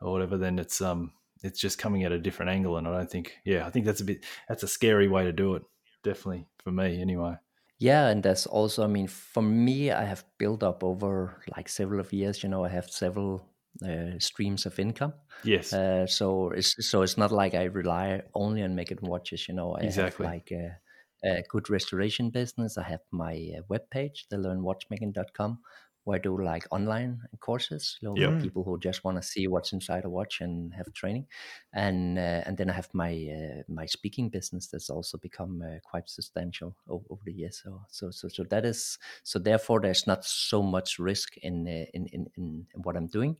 or 0.00 0.12
whatever, 0.12 0.38
then 0.38 0.58
it's 0.58 0.80
um 0.80 1.12
it's 1.42 1.61
just 1.61 1.79
coming 1.79 2.05
at 2.05 2.12
a 2.12 2.18
different 2.18 2.50
angle. 2.50 2.76
And 2.76 2.87
I 2.87 2.96
don't 2.96 3.11
think 3.11 3.35
yeah, 3.44 3.66
I 3.66 3.70
think 3.70 3.87
that's 3.87 4.00
a 4.00 4.05
bit 4.05 4.24
that's 4.48 4.62
a 4.62 4.68
scary 4.68 5.09
way 5.09 5.24
to 5.24 5.33
do 5.33 5.55
it. 5.55 5.62
Definitely 6.03 6.46
for 6.62 6.72
me, 6.72 7.00
anyway. 7.00 7.37
Yeah, 7.79 8.09
and 8.09 8.22
that's 8.22 8.46
also, 8.46 8.85
I 8.85 8.88
mean, 8.88 9.09
for 9.09 9.42
me, 9.42 9.90
I 9.90 10.05
have 10.05 10.24
built 10.37 10.62
up 10.62 10.85
over 10.85 11.42
like 11.57 11.66
several 11.66 11.98
of 11.98 12.12
years. 12.12 12.42
You 12.42 12.50
know, 12.50 12.62
I 12.62 12.68
have 12.68 12.90
several 12.90 13.48
uh, 13.83 14.18
streams 14.18 14.66
of 14.66 14.79
income. 14.79 15.14
Yes. 15.44 15.72
Uh, 15.72 16.07
so 16.07 16.50
it's 16.50 16.74
so 16.87 17.00
it's 17.00 17.16
not 17.16 17.33
like 17.33 17.55
I 17.55 17.64
rely 17.64 18.20
only 18.35 18.62
on 18.62 18.74
making 18.74 18.98
watches. 19.00 19.48
You 19.48 19.55
know, 19.55 19.72
I 19.76 19.81
exactly. 19.81 20.26
have 20.26 20.35
like 20.35 20.53
a, 20.53 20.76
a, 21.24 21.42
good 21.48 21.70
restoration 21.70 22.29
business. 22.29 22.76
I 22.76 22.83
have 22.83 23.00
my 23.11 23.33
uh, 23.33 23.62
webpage, 23.70 24.26
thelearnwatchmaking.com, 24.31 25.59
where 26.04 26.16
I 26.16 26.18
do 26.18 26.42
like 26.42 26.66
online 26.70 27.20
courses, 27.40 27.98
you 28.00 28.08
know, 28.08 28.16
yep. 28.16 28.42
people 28.42 28.64
who 28.64 28.78
just 28.78 29.04
want 29.04 29.20
to 29.20 29.26
see 29.26 29.46
what's 29.46 29.72
inside 29.72 30.04
a 30.04 30.08
watch 30.08 30.40
and 30.40 30.72
have 30.74 30.92
training, 30.94 31.26
and 31.74 32.18
uh, 32.18 32.42
and 32.46 32.56
then 32.56 32.70
I 32.70 32.72
have 32.72 32.88
my 32.94 33.12
uh, 33.12 33.62
my 33.68 33.86
speaking 33.86 34.30
business 34.30 34.68
that's 34.68 34.88
also 34.88 35.18
become 35.18 35.62
uh, 35.62 35.78
quite 35.84 36.08
substantial 36.08 36.74
over, 36.88 37.04
over, 37.10 37.20
the 37.24 37.32
years. 37.32 37.60
So 37.62 37.82
so 37.88 38.10
so 38.10 38.28
so 38.28 38.44
that 38.44 38.64
is 38.64 38.98
so 39.24 39.38
therefore 39.38 39.80
there's 39.80 40.06
not 40.06 40.24
so 40.24 40.62
much 40.62 40.98
risk 40.98 41.36
in 41.38 41.66
uh, 41.68 41.86
in, 41.92 42.06
in, 42.06 42.26
in 42.36 42.66
what 42.82 42.96
I'm 42.96 43.08
doing, 43.08 43.36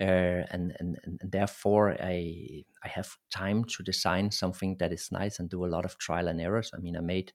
uh, 0.00 0.44
and, 0.52 0.76
and 0.78 0.98
and 1.04 1.20
therefore 1.22 1.96
I 1.98 2.64
I 2.84 2.88
have 2.88 3.16
time 3.30 3.64
to 3.64 3.82
design 3.82 4.30
something 4.30 4.76
that 4.80 4.92
is 4.92 5.10
nice 5.12 5.38
and 5.38 5.48
do 5.48 5.64
a 5.64 5.72
lot 5.74 5.84
of 5.86 5.96
trial 5.98 6.28
and 6.28 6.40
errors. 6.40 6.70
I 6.74 6.78
mean 6.78 6.96
I 6.96 7.00
made 7.00 7.32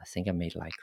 I 0.00 0.04
think 0.04 0.28
I 0.28 0.32
made 0.32 0.56
like 0.56 0.74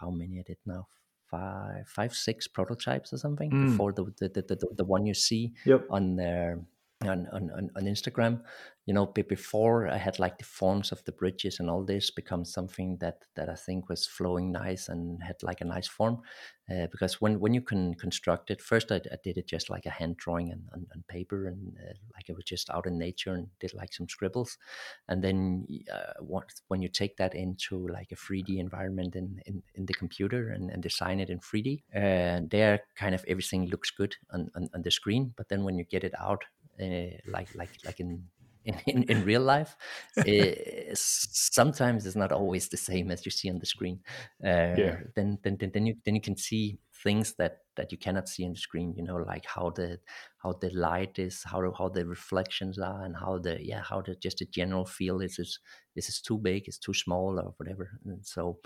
how 0.00 0.10
many 0.10 0.40
I 0.40 0.42
did 0.42 0.58
now 0.66 0.88
five, 1.30 1.88
five, 1.88 2.12
six 2.14 2.48
prototypes 2.48 3.12
or 3.12 3.18
something 3.18 3.50
mm. 3.50 3.70
before 3.70 3.92
the 3.92 4.04
the, 4.18 4.28
the 4.28 4.42
the, 4.42 4.66
the 4.76 4.84
one 4.84 5.06
you 5.06 5.14
see 5.14 5.52
yep. 5.64 5.86
on 5.90 6.16
there 6.16 6.58
on, 7.08 7.28
on, 7.32 7.70
on 7.76 7.84
Instagram. 7.84 8.42
You 8.86 8.94
know 8.94 9.06
before 9.06 9.88
i 9.88 9.96
had 9.96 10.18
like 10.18 10.38
the 10.38 10.44
forms 10.44 10.90
of 10.90 11.04
the 11.04 11.12
bridges 11.12 11.60
and 11.60 11.70
all 11.70 11.84
this 11.84 12.10
become 12.10 12.44
something 12.44 12.96
that 13.00 13.24
that 13.36 13.48
i 13.48 13.54
think 13.54 13.88
was 13.88 14.04
flowing 14.04 14.50
nice 14.50 14.88
and 14.88 15.22
had 15.22 15.36
like 15.42 15.60
a 15.60 15.64
nice 15.64 15.86
form. 15.86 16.22
Uh, 16.70 16.86
because 16.92 17.20
when 17.20 17.38
when 17.40 17.52
you 17.52 17.60
can 17.60 17.94
construct 17.94 18.50
it 18.50 18.60
first 18.60 18.90
I, 18.90 18.96
I, 18.96 19.16
did 19.22 19.36
it 19.36 19.46
just 19.46 19.70
like 19.70 19.86
a 19.86 19.90
hand 19.90 20.16
drawing 20.16 20.52
on, 20.52 20.62
on, 20.72 20.86
on 20.94 21.04
paper 21.08 21.48
and 21.48 21.76
uh, 21.78 21.94
like 22.14 22.28
it 22.28 22.36
was 22.36 22.44
just 22.44 22.70
out 22.70 22.86
in 22.86 22.98
nature 22.98 23.34
and 23.34 23.48
did 23.58 23.74
like 23.74 23.92
some 23.92 24.08
scribbles. 24.08 24.56
And 25.08 25.22
then 25.22 25.66
uh, 25.92 26.12
when 26.68 26.80
you 26.80 26.88
take 26.88 27.16
that 27.16 27.34
into 27.34 27.88
like 27.88 28.12
a 28.12 28.16
3d 28.16 28.58
environment 28.58 29.16
in 29.16 29.40
in, 29.46 29.62
in 29.74 29.86
the 29.86 29.94
computer 29.94 30.50
and, 30.50 30.70
and 30.70 30.82
design 30.82 31.18
it 31.18 31.28
in 31.28 31.40
3d 31.40 31.82
uh, 31.94 32.46
there 32.48 32.80
kind 32.96 33.14
of 33.14 33.24
everything 33.26 33.66
looks 33.66 33.90
good 33.90 34.14
on, 34.32 34.50
on, 34.54 34.68
on 34.74 34.82
the 34.82 34.90
screen. 34.90 35.32
But 35.36 35.48
then 35.48 35.64
when 35.64 35.76
you 35.76 35.84
get 35.84 36.04
it 36.04 36.14
out 36.20 36.44
uh, 36.80 37.30
like 37.30 37.54
like 37.54 37.70
like 37.84 38.00
in 38.00 38.24
in, 38.64 39.02
in, 39.08 39.24
real 39.24 39.42
life 39.42 39.76
it, 40.16 40.96
sometimes 40.96 42.06
it's 42.06 42.16
not 42.16 42.32
always 42.32 42.68
the 42.68 42.76
same 42.76 43.10
as 43.10 43.24
you 43.24 43.30
see 43.30 43.50
on 43.50 43.58
the 43.58 43.66
screen 43.66 44.00
uh, 44.44 44.74
yeah. 44.76 44.96
then, 45.16 45.38
then 45.42 45.56
then 45.58 45.70
then 45.72 45.86
you 45.86 45.94
then 46.04 46.14
you 46.14 46.20
can 46.20 46.36
see 46.36 46.78
things 47.02 47.34
that 47.38 47.58
that 47.76 47.90
you 47.90 47.98
cannot 47.98 48.28
see 48.28 48.44
on 48.44 48.52
the 48.52 48.58
screen 48.58 48.92
you 48.96 49.02
know 49.02 49.16
like 49.16 49.46
how 49.46 49.70
the 49.70 49.98
how 50.42 50.52
the 50.60 50.70
light 50.70 51.18
is 51.18 51.42
how 51.44 51.72
how 51.78 51.88
the 51.88 52.04
reflections 52.04 52.78
are 52.78 53.04
and 53.04 53.16
how 53.16 53.38
the 53.38 53.56
yeah 53.60 53.82
how 53.82 54.02
the 54.02 54.14
just 54.16 54.38
the 54.38 54.46
general 54.46 54.84
feel 54.84 55.20
is 55.20 55.38
is 55.38 55.58
is 55.96 56.08
is 56.08 56.20
too 56.20 56.38
big 56.38 56.68
is 56.68 56.78
too 56.78 56.94
small 56.94 57.38
or 57.38 57.54
whatever 57.56 57.90
and 58.04 58.26
so 58.26 58.58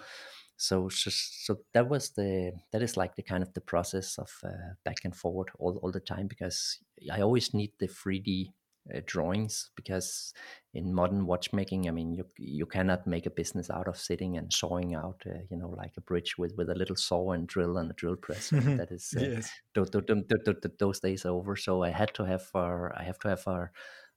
so 0.57 0.89
just 0.89 1.47
so 1.47 1.59
that 1.73 1.89
was 1.89 2.11
the 2.11 2.53
that 2.73 2.83
is 2.83 2.97
like 2.97 3.17
the 3.17 3.23
kind 3.23 3.43
of 3.43 3.53
the 3.55 3.61
process 3.61 4.19
of 4.19 4.31
uh, 4.45 4.75
back 4.85 4.99
and 5.05 5.17
forward 5.17 5.51
all, 5.59 5.79
all 5.83 5.91
the 5.91 6.01
time 6.01 6.27
because 6.27 6.79
i 7.13 7.21
always 7.21 7.53
need 7.53 7.73
the 7.79 7.89
3d 7.89 8.53
uh, 8.95 9.01
drawings 9.07 9.71
because 9.77 10.35
in 10.75 10.93
modern 10.93 11.27
watchmaking 11.27 11.89
i 11.89 11.91
mean 11.91 12.13
you 12.13 12.25
you 12.37 12.67
cannot 12.67 13.07
make 13.07 13.25
a 13.25 13.31
business 13.31 13.71
out 13.71 13.89
of 13.89 13.97
sitting 13.97 14.37
and 14.37 14.53
sawing 14.53 14.95
out 14.95 15.23
uh, 15.27 15.39
you 15.51 15.57
know 15.57 15.71
like 15.71 15.93
a 15.97 16.03
bridge 16.03 16.37
with 16.37 16.55
with 16.57 16.69
a 16.69 16.75
little 16.75 16.97
saw 16.97 17.33
and 17.33 17.47
drill 17.49 17.79
and 17.79 17.91
a 17.91 17.95
drill 17.95 18.17
press 18.17 18.51
that 18.51 18.89
is 18.91 19.15
uh, 19.17 19.21
yes. 19.23 19.51
th- 19.75 19.91
th- 19.91 20.61
th- 20.61 20.75
those 20.79 21.01
days 21.01 21.25
are 21.25 21.31
over 21.33 21.57
so 21.57 21.83
i 21.83 21.89
had 21.89 22.13
to 22.13 22.25
have 22.25 22.47
our 22.55 22.95
i 22.97 23.03
have 23.03 23.19
to 23.19 23.29
have 23.29 23.43
our 23.47 23.73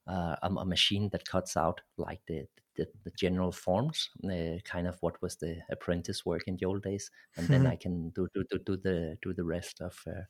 uh, 0.08 0.36
a, 0.42 0.48
a, 0.48 0.64
machine 0.64 1.08
that 1.12 1.28
cuts 1.28 1.56
out 1.56 1.80
like 1.96 2.20
the 2.26 2.46
the, 2.76 2.86
the 3.04 3.10
general 3.10 3.50
forms, 3.50 4.08
uh, 4.24 4.58
kind 4.64 4.86
of 4.86 4.96
what 5.00 5.20
was 5.20 5.36
the 5.36 5.58
apprentice 5.68 6.24
work 6.24 6.46
in 6.46 6.56
the 6.56 6.64
old 6.64 6.82
days, 6.82 7.10
and 7.36 7.48
then 7.48 7.66
I 7.72 7.76
can 7.76 8.10
do 8.10 8.28
do, 8.32 8.44
do, 8.50 8.58
do 8.64 8.76
the 8.76 9.18
do 9.20 9.34
the 9.34 9.44
rest 9.44 9.80
of 9.80 9.98
uh, 10.06 10.22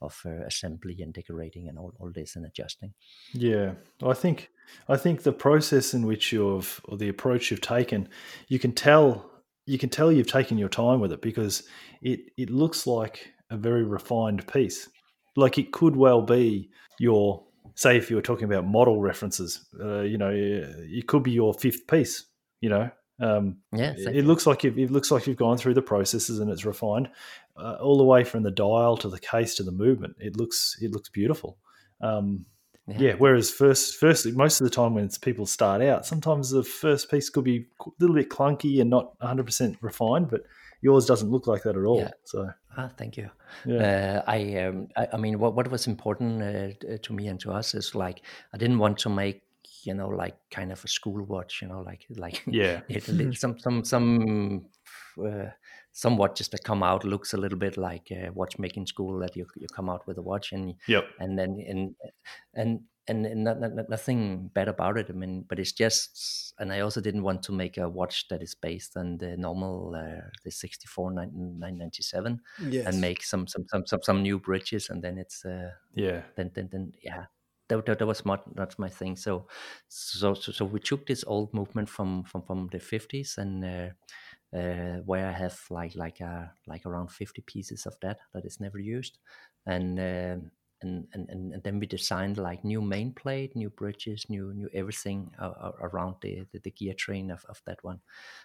of 0.00 0.20
uh, 0.24 0.44
assembly 0.46 1.00
and 1.00 1.12
decorating 1.12 1.68
and 1.68 1.78
all, 1.78 1.92
all 1.98 2.12
this 2.12 2.36
and 2.36 2.46
adjusting. 2.46 2.92
Yeah, 3.32 3.72
I 4.04 4.12
think 4.12 4.50
I 4.88 4.96
think 4.96 5.22
the 5.22 5.32
process 5.32 5.94
in 5.94 6.06
which 6.06 6.32
you've 6.32 6.80
or 6.84 6.96
the 6.96 7.08
approach 7.08 7.50
you've 7.50 7.60
taken, 7.60 8.08
you 8.48 8.58
can 8.58 8.72
tell 8.72 9.30
you 9.66 9.78
can 9.78 9.88
tell 9.88 10.12
you've 10.12 10.30
taken 10.30 10.58
your 10.58 10.68
time 10.68 11.00
with 11.00 11.12
it 11.12 11.22
because 11.22 11.64
it 12.02 12.20
it 12.36 12.50
looks 12.50 12.86
like 12.86 13.32
a 13.50 13.56
very 13.56 13.84
refined 13.84 14.46
piece. 14.46 14.88
Like 15.36 15.58
it 15.58 15.72
could 15.72 15.96
well 15.96 16.22
be 16.22 16.70
your 17.00 17.44
say 17.74 17.96
if 17.96 18.10
you 18.10 18.16
were 18.16 18.22
talking 18.22 18.44
about 18.44 18.66
model 18.66 19.00
references, 19.00 19.66
uh, 19.80 20.00
you 20.00 20.18
know, 20.18 20.32
it 20.32 21.06
could 21.06 21.22
be 21.22 21.32
your 21.32 21.54
fifth 21.54 21.86
piece. 21.86 22.24
You 22.60 22.70
know, 22.70 22.90
um, 23.20 23.58
yeah, 23.72 23.94
it 23.96 24.24
looks 24.24 24.46
like 24.46 24.64
you've, 24.64 24.78
it 24.78 24.90
looks 24.90 25.10
like 25.10 25.26
you've 25.26 25.36
gone 25.36 25.58
through 25.58 25.74
the 25.74 25.82
processes 25.82 26.38
and 26.38 26.50
it's 26.50 26.64
refined 26.64 27.08
uh, 27.56 27.76
all 27.80 27.98
the 27.98 28.04
way 28.04 28.24
from 28.24 28.42
the 28.42 28.50
dial 28.50 28.96
to 28.98 29.08
the 29.08 29.20
case 29.20 29.54
to 29.56 29.62
the 29.62 29.72
movement. 29.72 30.16
It 30.18 30.36
looks 30.36 30.76
it 30.80 30.92
looks 30.92 31.08
beautiful. 31.08 31.58
Um, 32.00 32.46
yeah. 32.86 32.96
yeah. 32.98 33.12
Whereas 33.16 33.50
first, 33.50 33.96
firstly, 33.96 34.32
most 34.32 34.60
of 34.60 34.64
the 34.64 34.74
time 34.74 34.94
when 34.94 35.08
people 35.20 35.46
start 35.46 35.80
out, 35.80 36.04
sometimes 36.04 36.50
the 36.50 36.64
first 36.64 37.10
piece 37.10 37.30
could 37.30 37.44
be 37.44 37.66
a 37.80 37.90
little 37.98 38.16
bit 38.16 38.30
clunky 38.30 38.80
and 38.80 38.90
not 38.90 39.18
100 39.20 39.46
percent 39.46 39.78
refined, 39.80 40.28
but 40.28 40.42
yours 40.84 41.06
doesn't 41.06 41.30
look 41.30 41.46
like 41.46 41.62
that 41.62 41.76
at 41.76 41.84
all. 41.84 42.00
Yeah. 42.00 42.10
So 42.24 42.50
ah, 42.76 42.90
thank 42.98 43.16
you. 43.16 43.30
Yeah. 43.64 44.22
Uh, 44.26 44.30
I, 44.30 44.58
um, 44.58 44.88
I, 44.94 45.08
I 45.14 45.16
mean, 45.16 45.38
what 45.38 45.54
what 45.56 45.70
was 45.70 45.86
important 45.86 46.42
uh, 46.42 46.98
to 47.02 47.12
me 47.12 47.26
and 47.28 47.40
to 47.40 47.52
us 47.52 47.74
is 47.74 47.94
like 47.94 48.20
I 48.52 48.58
didn't 48.58 48.78
want 48.78 48.98
to 48.98 49.08
make 49.08 49.42
you 49.82 49.94
know 49.94 50.08
like 50.08 50.36
kind 50.50 50.70
of 50.70 50.84
a 50.84 50.88
school 50.88 51.24
watch, 51.24 51.62
you 51.62 51.68
know, 51.68 51.80
like 51.80 52.04
like 52.24 52.42
yeah, 52.46 52.82
some 53.32 53.58
some 53.58 53.84
some. 53.84 54.66
Uh, 55.16 55.50
some 55.96 56.16
watches 56.16 56.48
that 56.48 56.64
come 56.64 56.82
out 56.82 57.04
looks 57.04 57.34
a 57.34 57.36
little 57.36 57.56
bit 57.56 57.76
like 57.76 58.08
watchmaking 58.34 58.84
school 58.84 59.20
that 59.20 59.36
you 59.36 59.46
you 59.54 59.68
come 59.68 59.88
out 59.88 60.04
with 60.08 60.18
a 60.18 60.22
watch 60.22 60.50
and 60.50 60.74
yep. 60.88 61.04
and 61.20 61.38
then 61.38 61.64
and 61.68 61.94
and 62.54 62.80
and 63.06 63.44
not, 63.44 63.60
not, 63.60 63.88
nothing 63.88 64.50
bad 64.54 64.68
about 64.68 64.96
it. 64.96 65.06
I 65.10 65.12
mean, 65.12 65.44
but 65.48 65.58
it's 65.58 65.72
just, 65.72 66.54
and 66.58 66.72
I 66.72 66.80
also 66.80 67.00
didn't 67.00 67.22
want 67.22 67.42
to 67.44 67.52
make 67.52 67.76
a 67.76 67.88
watch 67.88 68.28
that 68.28 68.42
is 68.42 68.54
based 68.54 68.96
on 68.96 69.18
the 69.18 69.36
normal, 69.36 69.94
uh, 69.94 70.28
the 70.44 70.50
64 70.50 71.12
997 71.12 72.40
yes. 72.68 72.86
and 72.86 73.00
make 73.00 73.22
some, 73.22 73.46
some, 73.46 73.66
some, 73.68 73.86
some, 73.86 74.00
some 74.02 74.22
new 74.22 74.38
bridges. 74.38 74.88
And 74.88 75.02
then 75.02 75.18
it's, 75.18 75.44
uh, 75.44 75.70
yeah, 75.94 76.22
then, 76.36 76.50
then, 76.54 76.68
then, 76.72 76.92
yeah, 77.02 77.26
that, 77.68 77.84
that, 77.84 77.98
that 77.98 78.06
was 78.06 78.24
not, 78.24 78.54
that's 78.56 78.78
my 78.78 78.88
thing. 78.88 79.16
So, 79.16 79.48
so, 79.88 80.34
so, 80.34 80.52
so 80.52 80.64
we 80.64 80.80
took 80.80 81.06
this 81.06 81.24
old 81.26 81.52
movement 81.52 81.88
from, 81.90 82.24
from, 82.24 82.42
from 82.42 82.68
the 82.72 82.78
50s 82.78 83.36
and, 83.36 83.64
uh, 83.64 83.92
uh, 84.54 85.00
where 85.04 85.26
I 85.26 85.32
have 85.32 85.60
like 85.68 85.96
like 85.96 86.20
uh, 86.20 86.44
like 86.68 86.86
around 86.86 87.10
50 87.10 87.42
pieces 87.42 87.86
of 87.86 87.96
that 88.02 88.18
that 88.34 88.44
is 88.44 88.60
never 88.60 88.78
used, 88.78 89.18
and 89.66 89.98
uh, 89.98 90.36
and, 90.84 91.28
and, 91.30 91.52
and 91.52 91.62
then 91.62 91.78
we 91.78 91.86
designed 91.86 92.38
like 92.38 92.64
new 92.64 92.80
main 92.80 93.12
plate, 93.12 93.56
new 93.56 93.70
bridges, 93.70 94.26
new 94.28 94.52
new 94.54 94.68
everything 94.74 95.30
uh, 95.38 95.72
around 95.80 96.16
the, 96.20 96.46
the, 96.52 96.58
the 96.60 96.70
gear 96.70 96.94
train 96.94 97.30
of, 97.30 97.44
of 97.48 97.60
that 97.66 97.82
one, 97.82 98.00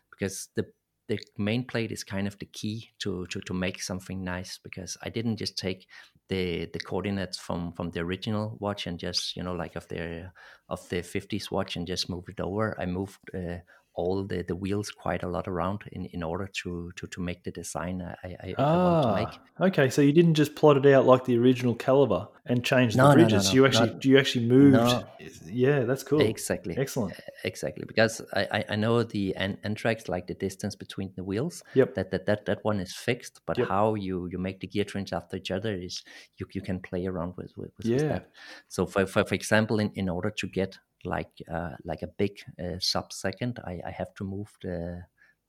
because 0.10 0.50
the 0.56 0.66
the 1.10 1.20
main 1.38 1.66
plate 1.66 1.92
is 1.92 2.04
kind 2.04 2.28
of 2.28 2.38
the 2.38 2.46
key 2.46 2.92
to, 3.00 3.26
to 3.28 3.42
to 3.42 3.54
make 3.54 3.82
something 3.82 4.24
nice 4.24 4.60
because 4.64 4.96
I 5.02 5.10
didn't 5.10 5.38
just 5.38 5.58
take 5.58 5.88
the 6.30 6.68
the 6.72 6.80
coordinates 6.80 7.38
from 7.40 7.74
from 7.74 7.90
the 7.90 8.02
original 8.02 8.58
watch 8.60 8.86
and 8.88 9.00
just 9.00 9.36
you 9.36 9.44
know 9.44 9.54
like 9.54 9.76
of 9.76 9.88
the 9.88 10.32
of 10.70 10.88
the 10.90 11.02
50s 11.02 11.52
watch 11.52 11.76
and 11.76 11.88
just 11.88 12.10
move 12.10 12.26
it 12.30 12.40
over. 12.40 12.80
I 12.80 12.86
moved 12.86 13.20
uh, 13.34 13.58
all 13.96 14.24
the, 14.24 14.44
the 14.44 14.56
wheels 14.56 14.92
quite 14.92 15.24
a 15.24 15.28
lot 15.28 15.48
around 15.48 15.84
in, 15.92 16.06
in 16.06 16.24
order 16.24 16.48
to, 16.48 16.92
to, 16.96 17.08
to 17.08 17.20
make 17.20 17.44
the 17.44 17.52
design 17.52 18.02
I, 18.24 18.28
I, 18.28 18.56
ah, 18.58 18.64
I 18.64 18.94
want 18.94 19.04
to 19.04 19.24
make. 19.24 19.70
Okay, 19.70 19.90
so 19.90 20.02
you 20.02 20.14
didn't 20.14 20.36
just 20.36 20.56
plot 20.56 20.78
it 20.78 20.86
out 20.94 21.06
like 21.06 21.26
the 21.26 21.38
original 21.38 21.76
caliber 21.76 22.28
and 22.46 22.64
change 22.64 22.96
the 22.96 23.04
no, 23.04 23.14
bridges. 23.14 23.46
No, 23.46 23.50
no, 23.50 23.56
you 23.56 23.66
actually 23.66 23.98
you 24.04 24.18
actually 24.18 24.46
moved. 24.46 24.74
No. 24.74 25.04
Yeah, 25.46 25.82
that's 25.82 26.04
cool. 26.04 26.22
Exactly. 26.22 26.78
Excellent. 26.78 27.14
Exactly. 27.44 27.84
Because 27.88 28.22
I, 28.34 28.64
I 28.70 28.76
know 28.76 29.04
the 29.04 29.36
entraxe, 29.38 30.08
like 30.08 30.28
the 30.28 30.34
distance 30.34 30.76
between 30.76 31.12
the 31.16 31.24
wheels. 31.24 31.62
Yep. 31.74 31.96
That 31.96 32.12
that, 32.12 32.26
that, 32.28 32.46
that 32.46 32.64
one 32.64 32.80
is 32.80 32.94
fixed, 32.94 33.42
but 33.46 33.58
yep. 33.58 33.68
how 33.68 33.96
you, 33.96 34.28
you 34.32 34.38
make 34.38 34.62
the 34.62 34.68
gear 34.68 34.86
trains 34.86 35.12
after 35.12 35.36
each 35.38 35.52
other 35.52 35.74
is 35.74 36.04
you, 36.38 36.48
you 36.54 36.62
can 36.62 36.80
play 36.80 37.06
around 37.06 37.34
with, 37.36 37.52
with, 37.58 37.72
with 37.78 37.86
yeah. 37.86 38.08
that. 38.08 38.30
So 38.70 38.86
for, 38.86 39.06
for, 39.06 39.26
for 39.26 39.36
example, 39.36 39.80
in, 39.80 39.92
in 39.96 40.08
order 40.08 40.30
to 40.30 40.48
get 40.48 40.80
like 41.06 41.32
uh, 41.52 41.72
like 41.84 42.02
a 42.02 42.08
big 42.08 42.40
uh, 42.62 42.80
sub 42.80 43.12
second, 43.14 43.60
I, 43.66 43.80
I 43.86 43.92
have 43.92 44.14
to 44.16 44.24
move 44.24 44.52
the 44.62 45.04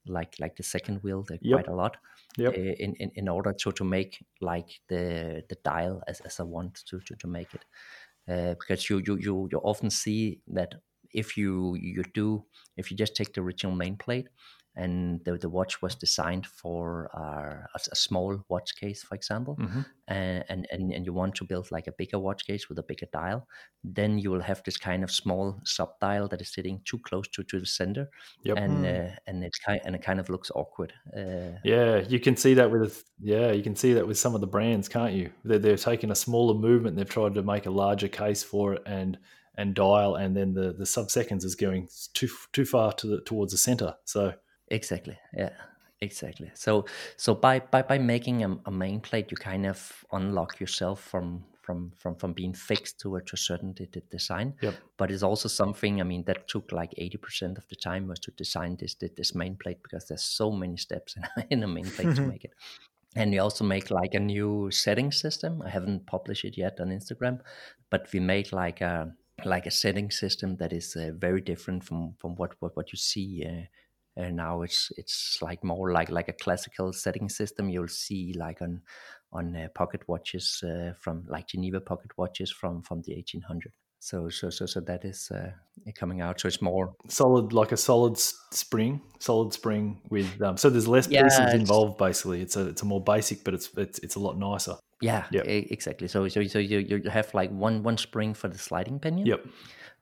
like 0.06 0.34
like 0.40 0.56
the 0.56 0.62
second 0.62 1.02
wheel 1.02 1.24
uh, 1.30 1.36
yep. 1.42 1.58
quite 1.58 1.68
a 1.68 1.74
lot 1.74 1.96
yep. 2.38 2.54
in, 2.54 2.94
in 2.94 3.10
in 3.14 3.28
order 3.28 3.52
to 3.52 3.72
to 3.72 3.84
make 3.84 4.24
like 4.40 4.80
the 4.88 5.42
the 5.48 5.56
dial 5.64 6.02
as, 6.08 6.20
as 6.20 6.40
I 6.40 6.44
want 6.44 6.80
to 6.86 7.00
to, 7.00 7.14
to 7.16 7.26
make 7.26 7.54
it 7.54 7.64
uh, 8.28 8.54
because 8.54 8.88
you, 8.88 9.02
you 9.06 9.16
you 9.16 9.48
you 9.52 9.58
often 9.58 9.90
see 9.90 10.40
that 10.48 10.74
if 11.12 11.36
you 11.36 11.76
you 11.80 12.02
do 12.14 12.44
if 12.76 12.90
you 12.90 12.96
just 12.96 13.16
take 13.16 13.34
the 13.34 13.40
original 13.40 13.74
main 13.74 13.96
plate 13.96 14.28
and 14.76 15.20
the, 15.24 15.37
the 15.37 15.48
watch 15.48 15.83
was 15.83 15.94
designed 15.96 16.46
for 16.46 17.11
uh, 17.14 17.66
a, 17.74 17.80
a, 17.90 17.96
small 17.96 18.44
watch 18.48 18.76
case, 18.76 19.02
for 19.02 19.16
example, 19.16 19.56
mm-hmm. 19.61 19.80
and, 20.06 20.44
and 20.70 20.92
and 20.92 21.04
you 21.04 21.12
want 21.12 21.35
to 21.35 21.44
build 21.44 21.70
like 21.72 21.88
a 21.88 21.92
bigger 21.92 22.18
watch 22.18 22.46
case 22.46 22.68
with 22.68 22.78
a 22.78 22.83
bigger 22.83 23.06
dial, 23.12 23.48
then 23.83 24.18
you 24.18 24.30
will 24.30 24.40
have 24.40 24.62
this 24.64 24.76
kind 24.76 25.02
of 25.02 25.11
small 25.11 25.61
sub 25.64 25.98
dial 26.00 26.28
that 26.28 26.40
is 26.40 26.52
sitting 26.52 26.80
too 26.85 26.98
close 26.98 27.26
to, 27.28 27.42
to 27.42 27.59
the 27.59 27.66
center, 27.66 28.09
yep. 28.44 28.59
and 28.59 28.87
uh, 28.87 29.11
and 29.26 29.42
it's 29.42 29.59
kind 29.59 29.80
and 29.85 29.96
it 29.96 30.02
kind 30.02 30.20
of 30.20 30.28
looks 30.28 30.52
awkward. 30.54 30.92
Uh, 31.16 31.59
yeah, 31.64 31.98
you 31.98 32.20
can 32.20 32.37
see 32.37 32.54
that 32.54 32.70
with 32.70 33.04
yeah, 33.20 33.50
you 33.50 33.64
can 33.64 33.74
see 33.74 33.92
that 33.94 34.06
with 34.06 34.18
some 34.18 34.37
of 34.37 34.40
the 34.40 34.46
brands, 34.46 34.88
can't 34.88 35.14
you? 35.14 35.30
They're, 35.44 35.59
they're 35.59 35.76
taking 35.76 36.12
a 36.12 36.16
smaller 36.16 36.54
movement, 36.54 36.96
they've 36.96 37.09
tried 37.09 37.35
to 37.35 37.42
make 37.42 37.66
a 37.66 37.70
larger 37.70 38.09
case 38.09 38.44
for 38.44 38.74
it, 38.74 38.83
and 38.87 39.18
and 39.56 39.74
dial, 39.74 40.14
and 40.14 40.37
then 40.37 40.54
the 40.54 40.72
the 40.72 40.87
sub 40.87 41.11
seconds 41.11 41.44
is 41.44 41.56
going 41.56 41.88
too 42.14 42.28
too 42.52 42.64
far 42.64 42.92
to 42.92 43.06
the, 43.09 43.20
towards 43.22 43.50
the 43.50 43.59
center, 43.59 43.96
so. 44.04 44.35
Exactly. 44.70 45.18
Yeah. 45.37 45.50
Exactly. 46.02 46.50
So 46.54 46.87
so 47.16 47.35
by 47.35 47.61
by 47.61 47.83
by 47.83 47.98
making 47.98 48.42
a, 48.42 48.56
a, 48.64 48.70
main 48.70 49.00
plate, 49.00 49.30
you 49.30 49.37
kind 49.37 49.66
of 49.66 50.04
unlock 50.12 50.59
yourself 50.59 51.02
from 51.02 51.44
from 51.61 51.92
from 51.98 52.14
from 52.14 52.33
being 52.33 52.54
fixed 52.54 52.98
to 53.00 53.16
a, 53.16 53.20
to 53.22 53.35
a 53.35 53.37
certain 53.37 53.72
d- 53.72 53.87
d- 53.92 54.02
design. 54.11 54.54
Yep. 54.62 54.74
But 54.96 55.11
it's 55.11 55.22
also 55.22 55.48
something. 55.48 56.00
I 56.00 56.04
mean, 56.04 56.24
that 56.24 56.48
took 56.48 56.72
like 56.72 56.94
eighty 56.96 57.18
percent 57.18 57.59
of 57.59 57.68
the 57.68 57.76
time 57.76 58.09
was 58.09 58.18
to 58.20 58.30
design 58.30 58.76
this 58.80 58.94
this 58.94 59.35
main 59.35 59.56
plate 59.56 59.83
because 59.83 60.06
there's 60.09 60.24
so 60.24 60.50
many 60.50 60.78
steps 60.78 61.16
in, 61.37 61.46
in 61.50 61.62
a 61.62 61.68
main 61.68 61.85
plate 61.85 62.16
to 62.16 62.22
make 62.33 62.44
it. 62.44 62.52
And 63.14 63.33
we 63.33 63.38
also 63.38 63.64
make 63.64 63.90
like 63.90 64.14
a 64.14 64.20
new 64.20 64.70
setting 64.70 65.12
system. 65.12 65.61
I 65.61 65.68
haven't 65.68 66.06
published 66.06 66.46
it 66.46 66.56
yet 66.56 66.80
on 66.80 66.88
Instagram, 66.88 67.40
but 67.90 68.09
we 68.12 68.20
made 68.20 68.52
like 68.52 68.80
a 68.80 69.12
like 69.44 69.66
a 69.66 69.70
setting 69.70 70.11
system 70.11 70.56
that 70.56 70.72
is 70.72 70.96
uh, 70.96 71.11
very 71.14 71.42
different 71.42 71.85
from 71.85 72.14
from 72.18 72.37
what 72.37 72.54
what, 72.61 72.74
what 72.74 72.90
you 72.90 72.96
see. 72.98 73.44
Uh, 73.46 73.66
and 74.16 74.37
now 74.37 74.62
it's 74.62 74.92
it's 74.96 75.38
like 75.40 75.62
more 75.64 75.92
like 75.92 76.11
like 76.11 76.29
a 76.29 76.33
classical 76.33 76.92
setting 76.92 77.29
system. 77.29 77.68
You'll 77.68 77.88
see 77.88 78.35
like 78.37 78.62
on 78.62 78.83
on 79.33 79.57
uh, 79.57 79.68
pocket 79.75 80.03
watches 80.09 80.62
uh, 80.64 80.92
from 80.99 81.25
like 81.29 81.49
Geneva 81.49 81.81
pocket 81.81 82.11
watches 82.16 82.51
from 82.51 82.83
from 82.83 83.03
the 83.03 83.14
1800 83.14 83.73
so 84.01 84.31
so 84.31 84.49
so 84.49 84.64
so 84.64 84.81
that 84.81 85.05
is 85.05 85.31
uh, 85.31 85.51
coming 85.94 86.23
out. 86.23 86.40
So 86.40 86.49
it's 86.49 86.62
more 86.62 86.94
solid 87.09 87.53
like 87.53 87.70
a 87.70 87.77
solid 87.77 88.18
spring 88.18 89.03
solid 89.18 89.53
spring 89.53 90.01
with 90.09 90.40
um, 90.40 90.57
so 90.57 90.70
there's 90.70 90.88
less 90.88 91.07
yeah, 91.07 91.23
pieces 91.23 91.53
involved 91.53 91.99
basically. 91.99 92.40
It's 92.40 92.57
a 92.57 92.68
it's 92.68 92.83
a 92.83 92.87
more 92.87 93.05
basic 93.05 93.44
but 93.44 93.53
it's 93.53 93.68
it's, 93.77 93.99
it's 93.99 94.14
a 94.14 94.18
lot 94.18 94.38
nicer. 94.38 94.77
Yeah 95.03 95.27
yep. 95.31 95.44
exactly. 95.46 96.09
So 96.09 96.27
so 96.29 96.42
so 96.44 96.59
you, 96.59 96.79
you 96.79 97.11
have 97.11 97.33
like 97.35 97.51
one 97.51 97.83
one 97.83 97.99
spring 97.99 98.33
for 98.33 98.49
the 98.49 98.59
sliding 98.59 98.99
pinion. 98.99 99.27
Yep 99.27 99.46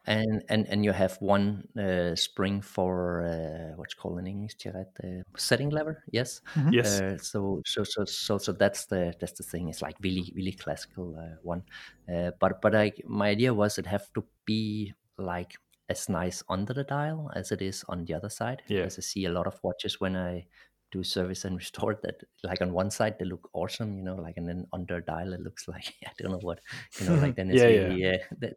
and 0.08 0.42
and 0.48 0.66
and 0.68 0.84
you 0.84 0.92
have 0.92 1.16
one 1.20 1.68
uh, 1.78 2.14
spring 2.16 2.62
for 2.62 3.22
uh, 3.22 3.76
what's 3.76 3.94
called 3.94 4.18
in 4.18 4.26
English, 4.26 4.54
Jared, 4.54 4.88
uh, 5.04 5.22
setting 5.36 5.68
lever. 5.68 6.02
Yes, 6.10 6.40
mm-hmm. 6.54 6.72
yes. 6.72 7.00
Uh, 7.00 7.18
so 7.18 7.60
so 7.66 7.84
so 7.84 8.04
so 8.06 8.38
so 8.38 8.52
that's 8.52 8.86
the 8.86 9.14
that's 9.20 9.32
the 9.32 9.44
thing. 9.44 9.68
It's 9.68 9.82
like 9.82 9.96
really 10.02 10.32
really 10.34 10.52
classical 10.52 11.14
uh, 11.18 11.36
one. 11.42 11.62
Uh, 12.12 12.30
but 12.40 12.62
but 12.62 12.74
I 12.74 12.92
my 13.06 13.28
idea 13.28 13.52
was 13.52 13.78
it 13.78 13.86
have 13.86 14.10
to 14.14 14.24
be 14.46 14.94
like 15.18 15.58
as 15.90 16.08
nice 16.08 16.42
under 16.48 16.72
the 16.72 16.84
dial 16.84 17.30
as 17.34 17.52
it 17.52 17.60
is 17.60 17.84
on 17.88 18.06
the 18.06 18.14
other 18.14 18.30
side. 18.30 18.62
Yeah. 18.68 18.80
Because 18.80 18.98
I 18.98 19.02
see 19.02 19.24
a 19.26 19.30
lot 19.30 19.46
of 19.46 19.58
watches 19.62 20.00
when 20.00 20.16
I 20.16 20.46
do 20.90 21.02
service 21.02 21.44
and 21.44 21.56
restore 21.62 21.98
that 22.02 22.22
like 22.44 22.60
on 22.60 22.72
one 22.72 22.90
side 22.90 23.14
they 23.18 23.24
look 23.24 23.48
awesome 23.52 23.96
you 23.98 24.04
know 24.04 24.14
like 24.14 24.36
and 24.36 24.48
then 24.48 24.66
under 24.72 25.00
dial 25.00 25.32
it 25.32 25.40
looks 25.40 25.68
like 25.74 25.94
i 26.06 26.10
don't 26.18 26.32
know 26.32 26.38
what 26.38 26.60
you 27.00 27.08
know 27.08 27.14
like 27.16 27.36
then 27.36 27.50
it's 27.50 27.62
yeah, 27.62 27.88
yeah. 27.88 28.10
Uh, 28.12 28.34
that, 28.38 28.56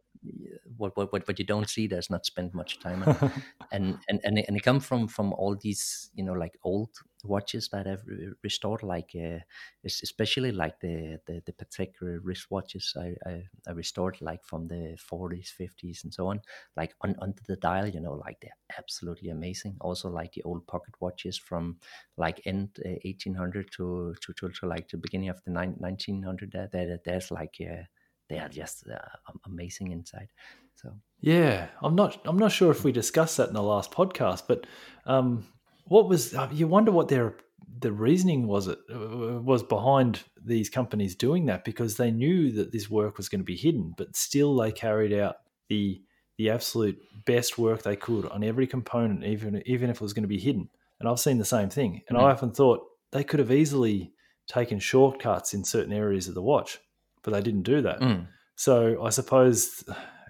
what, 0.76 0.96
what 0.96 1.12
what 1.12 1.26
what 1.26 1.38
you 1.38 1.44
don't 1.44 1.68
see 1.68 1.88
does 1.88 2.08
not 2.08 2.24
spend 2.24 2.54
much 2.54 2.78
time 2.78 3.02
on 3.02 3.32
and 3.72 3.98
and 4.08 4.20
and 4.22 4.38
it, 4.38 4.44
and 4.46 4.56
it 4.56 4.62
come 4.62 4.78
from 4.78 5.08
from 5.08 5.32
all 5.32 5.56
these 5.60 6.10
you 6.14 6.24
know 6.24 6.32
like 6.32 6.56
old 6.62 6.90
watches 7.24 7.68
that 7.68 7.86
I've 7.86 8.04
restored 8.42 8.82
like 8.82 9.10
uh, 9.14 9.38
especially 9.84 10.52
like 10.52 10.80
the 10.80 11.20
the, 11.26 11.42
the 11.46 11.52
Patek 11.52 11.92
wristwatches 12.00 12.96
I, 12.96 13.14
I, 13.28 13.42
I 13.66 13.72
restored 13.72 14.20
like 14.20 14.44
from 14.44 14.68
the 14.68 14.96
40s 15.10 15.50
50s 15.58 16.04
and 16.04 16.12
so 16.12 16.28
on 16.28 16.40
like 16.76 16.94
on 17.02 17.14
under 17.20 17.42
the 17.46 17.56
dial 17.56 17.88
you 17.88 18.00
know 18.00 18.14
like 18.14 18.38
they're 18.40 18.50
absolutely 18.78 19.30
amazing 19.30 19.76
also 19.80 20.08
like 20.08 20.32
the 20.32 20.42
old 20.42 20.66
pocket 20.66 20.94
watches 21.00 21.38
from 21.38 21.76
like 22.16 22.40
end 22.44 22.70
uh, 22.84 22.98
1800 23.04 23.70
to, 23.72 24.14
to, 24.20 24.32
to 24.32 24.48
to 24.48 24.66
like 24.66 24.88
the 24.88 24.96
beginning 24.96 25.28
of 25.28 25.42
the 25.44 25.50
1900 25.50 26.52
there, 26.52 26.68
there 26.72 27.00
there's 27.04 27.30
like 27.30 27.56
uh, 27.60 27.82
they 28.28 28.38
are 28.38 28.48
just 28.48 28.88
uh, 28.88 29.32
amazing 29.46 29.92
inside. 29.92 30.28
So 30.74 30.94
yeah, 31.20 31.68
I'm 31.82 31.94
not 31.94 32.20
I'm 32.24 32.38
not 32.38 32.52
sure 32.52 32.70
if 32.70 32.82
we 32.82 32.92
discussed 32.92 33.36
that 33.36 33.48
in 33.48 33.54
the 33.54 33.62
last 33.62 33.92
podcast, 33.92 34.44
but 34.48 34.66
um, 35.06 35.46
what 35.84 36.08
was 36.08 36.34
uh, 36.34 36.48
you 36.52 36.66
wonder 36.66 36.90
what 36.90 37.08
their 37.08 37.36
the 37.80 37.92
reasoning 37.92 38.46
was 38.46 38.68
it 38.68 38.78
uh, 38.92 39.40
was 39.40 39.62
behind 39.62 40.22
these 40.44 40.70
companies 40.70 41.14
doing 41.14 41.46
that 41.46 41.64
because 41.64 41.96
they 41.96 42.10
knew 42.10 42.52
that 42.52 42.72
this 42.72 42.88
work 42.88 43.16
was 43.16 43.28
going 43.28 43.40
to 43.40 43.44
be 43.44 43.56
hidden, 43.56 43.94
but 43.96 44.16
still 44.16 44.56
they 44.56 44.72
carried 44.72 45.12
out 45.12 45.36
the 45.68 46.02
the 46.38 46.50
absolute 46.50 46.98
best 47.26 47.58
work 47.58 47.82
they 47.82 47.96
could 47.96 48.26
on 48.26 48.44
every 48.44 48.66
component, 48.66 49.24
even 49.24 49.62
even 49.66 49.90
if 49.90 49.96
it 49.96 50.02
was 50.02 50.12
going 50.12 50.22
to 50.22 50.28
be 50.28 50.40
hidden. 50.40 50.68
And 51.00 51.08
I've 51.08 51.20
seen 51.20 51.38
the 51.38 51.44
same 51.44 51.68
thing, 51.68 52.02
and 52.08 52.16
mm. 52.16 52.22
I 52.22 52.30
often 52.30 52.52
thought 52.52 52.86
they 53.10 53.24
could 53.24 53.40
have 53.40 53.50
easily 53.50 54.12
taken 54.46 54.78
shortcuts 54.78 55.54
in 55.54 55.64
certain 55.64 55.92
areas 55.92 56.28
of 56.28 56.34
the 56.34 56.42
watch 56.42 56.78
but 57.22 57.32
they 57.32 57.40
didn't 57.40 57.62
do 57.62 57.82
that. 57.82 58.00
Mm. 58.00 58.26
So 58.56 59.02
I 59.02 59.10
suppose, 59.10 59.84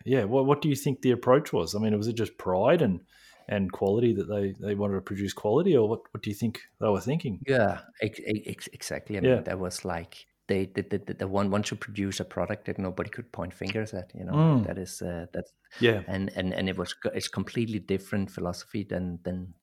yeah. 0.05 0.25
What 0.25 0.47
what 0.47 0.62
do 0.62 0.69
you 0.69 0.77
think 0.77 1.03
the 1.03 1.11
approach 1.11 1.53
was? 1.53 1.75
I 1.75 1.79
mean, 1.79 1.97
was 1.97 2.09
it 2.09 2.15
just 2.15 2.38
pride 2.38 2.83
and 2.83 3.01
and 3.49 3.73
quality 3.73 4.15
that 4.15 4.29
they 4.29 4.55
they 4.61 4.75
wanted 4.75 4.95
to 4.97 5.01
produce 5.03 5.33
quality, 5.33 5.77
or 5.77 5.89
what 5.89 6.01
what 6.13 6.23
do 6.23 6.31
you 6.31 6.37
think 6.37 6.61
they 6.81 6.89
were 6.89 7.01
thinking? 7.01 7.41
Yeah, 7.47 7.81
ex- 8.01 8.21
ex- 8.47 8.69
exactly. 8.73 9.17
I 9.17 9.21
mean, 9.21 9.31
Yeah. 9.31 9.41
that 9.43 9.59
was 9.59 9.85
like 9.85 10.27
they 10.49 10.67
the, 10.67 10.83
the, 10.83 11.15
the, 11.15 11.29
one 11.29 11.51
want 11.51 11.67
to 11.67 11.77
produce 11.77 12.21
a 12.21 12.25
product 12.25 12.65
that 12.67 12.79
nobody 12.79 13.11
could 13.11 13.31
point 13.33 13.55
fingers 13.55 13.95
at. 13.95 14.13
You 14.15 14.25
know, 14.25 14.33
Mm. 14.33 14.67
that 14.67 14.79
is 14.79 15.03
uh, 15.03 15.27
that's 15.33 15.53
Yeah, 15.81 16.03
and 16.07 16.31
and 16.37 16.53
and 16.55 16.69
it 16.69 16.77
was 16.77 16.95
it's 17.15 17.29
completely 17.29 17.79
different 17.79 18.31
philosophy 18.31 18.85
than 18.85 19.19
than 19.25 19.55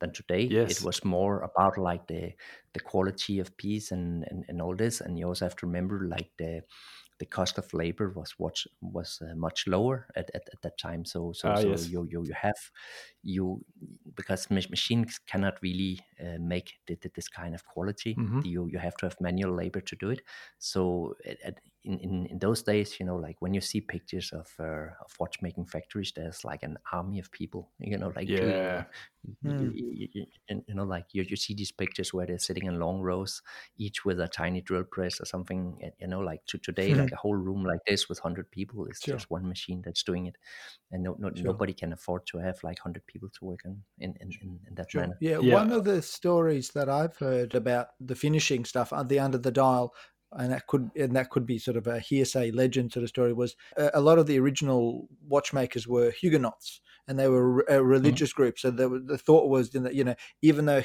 than 0.00 0.12
today. 0.12 0.42
Yes. 0.50 0.70
It 0.80 0.84
was 0.84 1.04
more 1.04 1.40
about 1.42 1.76
like 1.78 2.06
the 2.06 2.32
the 2.72 2.80
quality 2.80 3.40
of 3.40 3.56
piece 3.56 3.90
and, 3.94 4.24
and 4.30 4.44
and 4.48 4.62
all 4.62 4.76
this. 4.76 5.00
And 5.00 5.18
you 5.18 5.26
also 5.28 5.44
have 5.44 5.56
to 5.56 5.66
remember 5.66 6.06
like 6.08 6.30
the 6.38 6.62
the 7.18 7.26
cost 7.26 7.58
of 7.58 7.72
labor 7.74 8.10
was 8.10 8.32
what 8.38 8.56
was 8.80 9.20
uh, 9.22 9.34
much 9.34 9.66
lower 9.66 10.06
at, 10.16 10.30
at, 10.34 10.48
at 10.52 10.62
that 10.62 10.78
time. 10.78 11.04
So 11.04 11.32
so, 11.32 11.54
Ah, 11.54 11.58
so 11.62 11.70
yes. 11.70 11.92
you, 11.92 12.06
you 12.10 12.24
you 12.24 12.34
have 12.34 12.56
you 13.22 13.64
because 14.14 14.50
mach- 14.50 14.70
machines 14.70 15.18
cannot 15.26 15.60
really 15.62 16.00
uh, 16.20 16.38
make 16.40 16.74
th- 16.86 17.00
th- 17.00 17.12
this 17.14 17.28
kind 17.28 17.54
of 17.54 17.64
quality. 17.66 18.12
Mhm. 18.16 18.40
You 18.40 18.66
you 18.68 18.78
have 18.78 18.96
to 18.98 19.06
have 19.06 19.16
manual 19.20 19.54
labor 19.54 19.80
to 19.80 19.96
do 19.96 20.10
it. 20.10 20.22
So 20.58 21.14
at, 21.44 21.60
in, 21.84 21.98
in 22.00 22.26
in 22.26 22.38
those 22.38 22.62
days, 22.62 22.98
you 23.00 23.06
know, 23.06 23.16
like 23.16 23.36
when 23.40 23.54
you 23.54 23.60
see 23.60 23.80
pictures 23.80 24.32
of 24.32 24.52
uh, 24.58 24.88
of 25.04 25.14
watchmaking 25.20 25.66
factories, 25.66 26.12
there's 26.14 26.44
like 26.44 26.62
an 26.62 26.76
army 26.92 27.18
of 27.18 27.30
people, 27.32 27.70
you 27.78 27.96
know, 27.98 28.12
like 28.16 28.40
yeah, 28.40 28.84
you, 29.22 29.34
Mm. 29.44 29.72
you- 29.72 30.08
you- 30.14 30.26
you- 30.48 30.74
know, 30.74 30.84
like 30.84 31.06
you, 31.12 31.22
you 31.22 31.36
see 31.36 31.54
these 31.54 31.72
pictures 31.72 32.12
where 32.14 32.26
they're 32.26 32.38
sitting 32.38 32.66
in 32.66 32.78
long 32.78 33.00
rows, 33.00 33.42
each 33.76 34.04
with 34.04 34.20
a 34.20 34.28
tiny 34.28 34.60
drill 34.60 34.84
press 34.84 35.20
or 35.20 35.24
something. 35.24 35.80
You 36.00 36.06
know, 36.08 36.20
like 36.20 36.44
to 36.46 36.58
today, 36.58 36.94
Mhm. 36.94 36.94
like 36.94 37.12
a 37.12 37.16
whole 37.16 37.34
room 37.36 37.64
like 37.64 37.80
this 37.86 38.08
with 38.08 38.18
hundred 38.20 38.50
people 38.50 38.86
is 38.86 39.00
Sure. 39.00 39.16
just 39.16 39.30
one 39.30 39.48
machine 39.48 39.82
that's 39.82 40.02
doing 40.02 40.26
it, 40.26 40.36
and 40.92 41.02
no, 41.04 41.16
no, 41.18 41.30
Sure. 41.34 41.52
nobody 41.52 41.74
can 41.74 41.92
afford 41.92 42.26
to 42.28 42.38
have 42.38 42.62
like 42.64 42.78
hundred 42.80 43.06
people 43.06 43.28
to 43.30 43.44
work 43.44 43.60
in 43.64 43.84
in 43.98 44.16
in, 44.20 44.36
in, 44.42 44.60
in 44.68 44.74
that 44.76 44.88
Sure. 44.88 44.94
manner. 44.94 45.20
Yeah, 45.20 45.38
Yeah. 45.38 45.62
one 45.62 45.70
of 45.70 45.84
the 45.84 46.00
stories 46.02 46.70
that 46.70 46.88
I've 46.88 47.16
heard 47.18 47.54
about 47.54 47.88
the 48.00 48.14
finishing 48.14 48.64
stuff, 48.64 48.92
uh, 48.92 49.02
the 49.02 49.18
under 49.18 49.36
the 49.38 49.50
dial, 49.52 49.94
and 50.32 50.52
that 50.52 50.66
could 50.66 50.90
and 50.96 51.16
that 51.16 51.30
could 51.30 51.46
be 51.46 51.58
sort 51.58 51.76
of 51.76 51.86
a 51.86 51.98
hearsay 51.98 52.50
legend 52.50 52.92
sort 52.92 53.02
of 53.02 53.08
story 53.08 53.32
was 53.32 53.56
uh, 53.76 53.90
a 53.94 54.00
lot 54.00 54.18
of 54.18 54.26
the 54.26 54.38
original 54.38 55.08
watchmakers 55.26 55.86
were 55.86 56.10
Huguenots, 56.10 56.80
and 57.06 57.18
they 57.18 57.28
were 57.28 57.64
a 57.68 57.82
religious 57.82 58.30
mm-hmm. 58.30 58.42
group. 58.42 58.58
So 58.58 58.70
the, 58.70 59.02
the 59.04 59.18
thought 59.18 59.48
was 59.48 59.70
that 59.70 59.94
you 59.94 60.04
know 60.04 60.14
even 60.42 60.66
though 60.66 60.82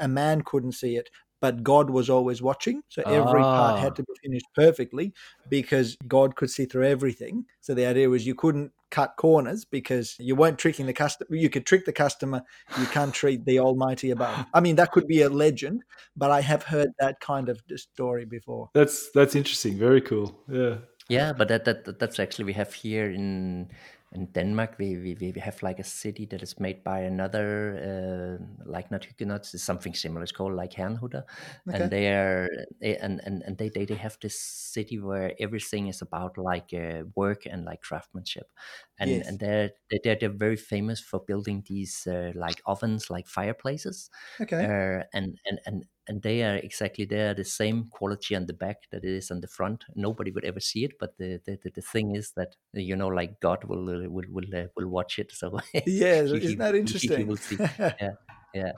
a 0.00 0.08
man 0.08 0.42
couldn't 0.42 0.72
see 0.72 0.96
it, 0.96 1.08
but 1.40 1.62
God 1.62 1.90
was 1.90 2.10
always 2.10 2.42
watching. 2.42 2.82
So 2.88 3.02
every 3.02 3.42
ah. 3.42 3.68
part 3.68 3.80
had 3.80 3.92
ah. 3.92 3.94
to 3.94 4.02
be 4.02 4.12
finished 4.22 4.46
perfectly 4.54 5.12
because 5.48 5.96
God 6.06 6.36
could 6.36 6.50
see 6.50 6.66
through 6.66 6.86
everything. 6.86 7.46
So 7.60 7.74
the 7.74 7.86
idea 7.86 8.08
was 8.08 8.26
you 8.26 8.34
couldn't 8.34 8.72
cut 8.92 9.16
corners 9.16 9.64
because 9.64 10.14
you 10.20 10.36
weren't 10.36 10.58
tricking 10.58 10.86
the 10.86 10.92
customer. 10.92 11.34
You 11.34 11.50
could 11.50 11.66
trick 11.66 11.84
the 11.84 11.92
customer. 11.92 12.42
You 12.78 12.86
can't 12.86 13.12
treat 13.12 13.44
the 13.44 13.58
Almighty 13.58 14.12
above. 14.12 14.46
I 14.54 14.60
mean, 14.60 14.76
that 14.76 14.92
could 14.92 15.08
be 15.08 15.22
a 15.22 15.28
legend, 15.28 15.82
but 16.16 16.30
I 16.30 16.42
have 16.42 16.62
heard 16.62 16.90
that 17.00 17.18
kind 17.18 17.48
of 17.48 17.60
story 17.74 18.26
before. 18.26 18.70
That's 18.74 19.10
that's 19.10 19.34
interesting. 19.34 19.76
Very 19.78 20.00
cool. 20.00 20.38
Yeah. 20.48 20.76
Yeah, 21.08 21.32
but 21.32 21.48
that, 21.48 21.64
that 21.64 21.98
that's 21.98 22.20
actually 22.20 22.44
we 22.44 22.52
have 22.52 22.72
here 22.72 23.10
in 23.10 23.70
in 24.14 24.26
Denmark, 24.26 24.76
we, 24.78 24.96
we, 24.96 25.32
we 25.34 25.40
have 25.40 25.62
like 25.62 25.78
a 25.78 25.84
city 25.84 26.26
that 26.26 26.42
is 26.42 26.60
made 26.60 26.84
by 26.84 27.00
another, 27.00 28.38
uh, 28.40 28.44
like 28.64 28.90
not 28.90 29.04
Huguenots, 29.04 29.54
it's 29.54 29.62
something 29.62 29.94
similar. 29.94 30.22
It's 30.22 30.32
called 30.32 30.54
like 30.54 30.72
Herrnhuter. 30.72 31.22
Okay. 31.68 31.82
And 31.82 31.90
they 31.90 32.08
are, 32.12 32.48
and, 32.80 33.20
and, 33.24 33.42
and 33.42 33.58
they, 33.58 33.68
they, 33.68 33.84
they 33.84 33.94
have 33.94 34.18
this 34.20 34.38
city 34.38 34.98
where 34.98 35.32
everything 35.40 35.88
is 35.88 36.02
about 36.02 36.36
like 36.38 36.74
uh, 36.74 37.04
work 37.14 37.46
and 37.46 37.64
like 37.64 37.80
craftsmanship. 37.80 38.50
And, 38.98 39.10
yes. 39.10 39.26
and 39.26 39.38
they're, 39.38 39.70
they're, 40.04 40.16
they're 40.20 40.28
very 40.28 40.56
famous 40.56 41.00
for 41.00 41.20
building 41.20 41.64
these 41.66 42.06
uh, 42.06 42.32
like 42.34 42.60
ovens, 42.66 43.10
like 43.10 43.26
fireplaces. 43.26 44.10
Okay. 44.40 44.64
Uh, 44.64 45.04
and, 45.12 45.38
and, 45.46 45.60
and, 45.66 45.84
and 46.08 46.22
they 46.22 46.42
are 46.42 46.56
exactly 46.56 47.04
there 47.04 47.34
the 47.34 47.44
same 47.44 47.86
quality 47.90 48.34
on 48.34 48.46
the 48.46 48.52
back 48.52 48.78
that 48.90 49.04
it 49.04 49.10
is 49.10 49.30
on 49.30 49.40
the 49.40 49.48
front. 49.48 49.84
Nobody 49.94 50.30
would 50.30 50.44
ever 50.44 50.60
see 50.60 50.84
it 50.84 50.92
but 50.98 51.16
the 51.18 51.40
the, 51.44 51.58
the 51.74 51.82
thing 51.82 52.16
is 52.16 52.32
that 52.36 52.56
you 52.72 52.96
know 52.96 53.08
like 53.08 53.40
god 53.40 53.64
will 53.64 53.88
uh, 53.88 54.08
will 54.08 54.24
will, 54.30 54.54
uh, 54.54 54.66
will 54.76 54.88
watch 54.88 55.18
it. 55.18 55.32
So 55.42 55.58
yeah 55.86 56.22
he, 56.24 56.36
isn't 56.36 56.58
that 56.58 56.74
interesting 56.74 57.10
he, 57.10 57.16
he 57.18 57.24
will 57.24 57.36
see. 57.36 57.56
Yeah 57.78 58.14
yeah. 58.54 58.72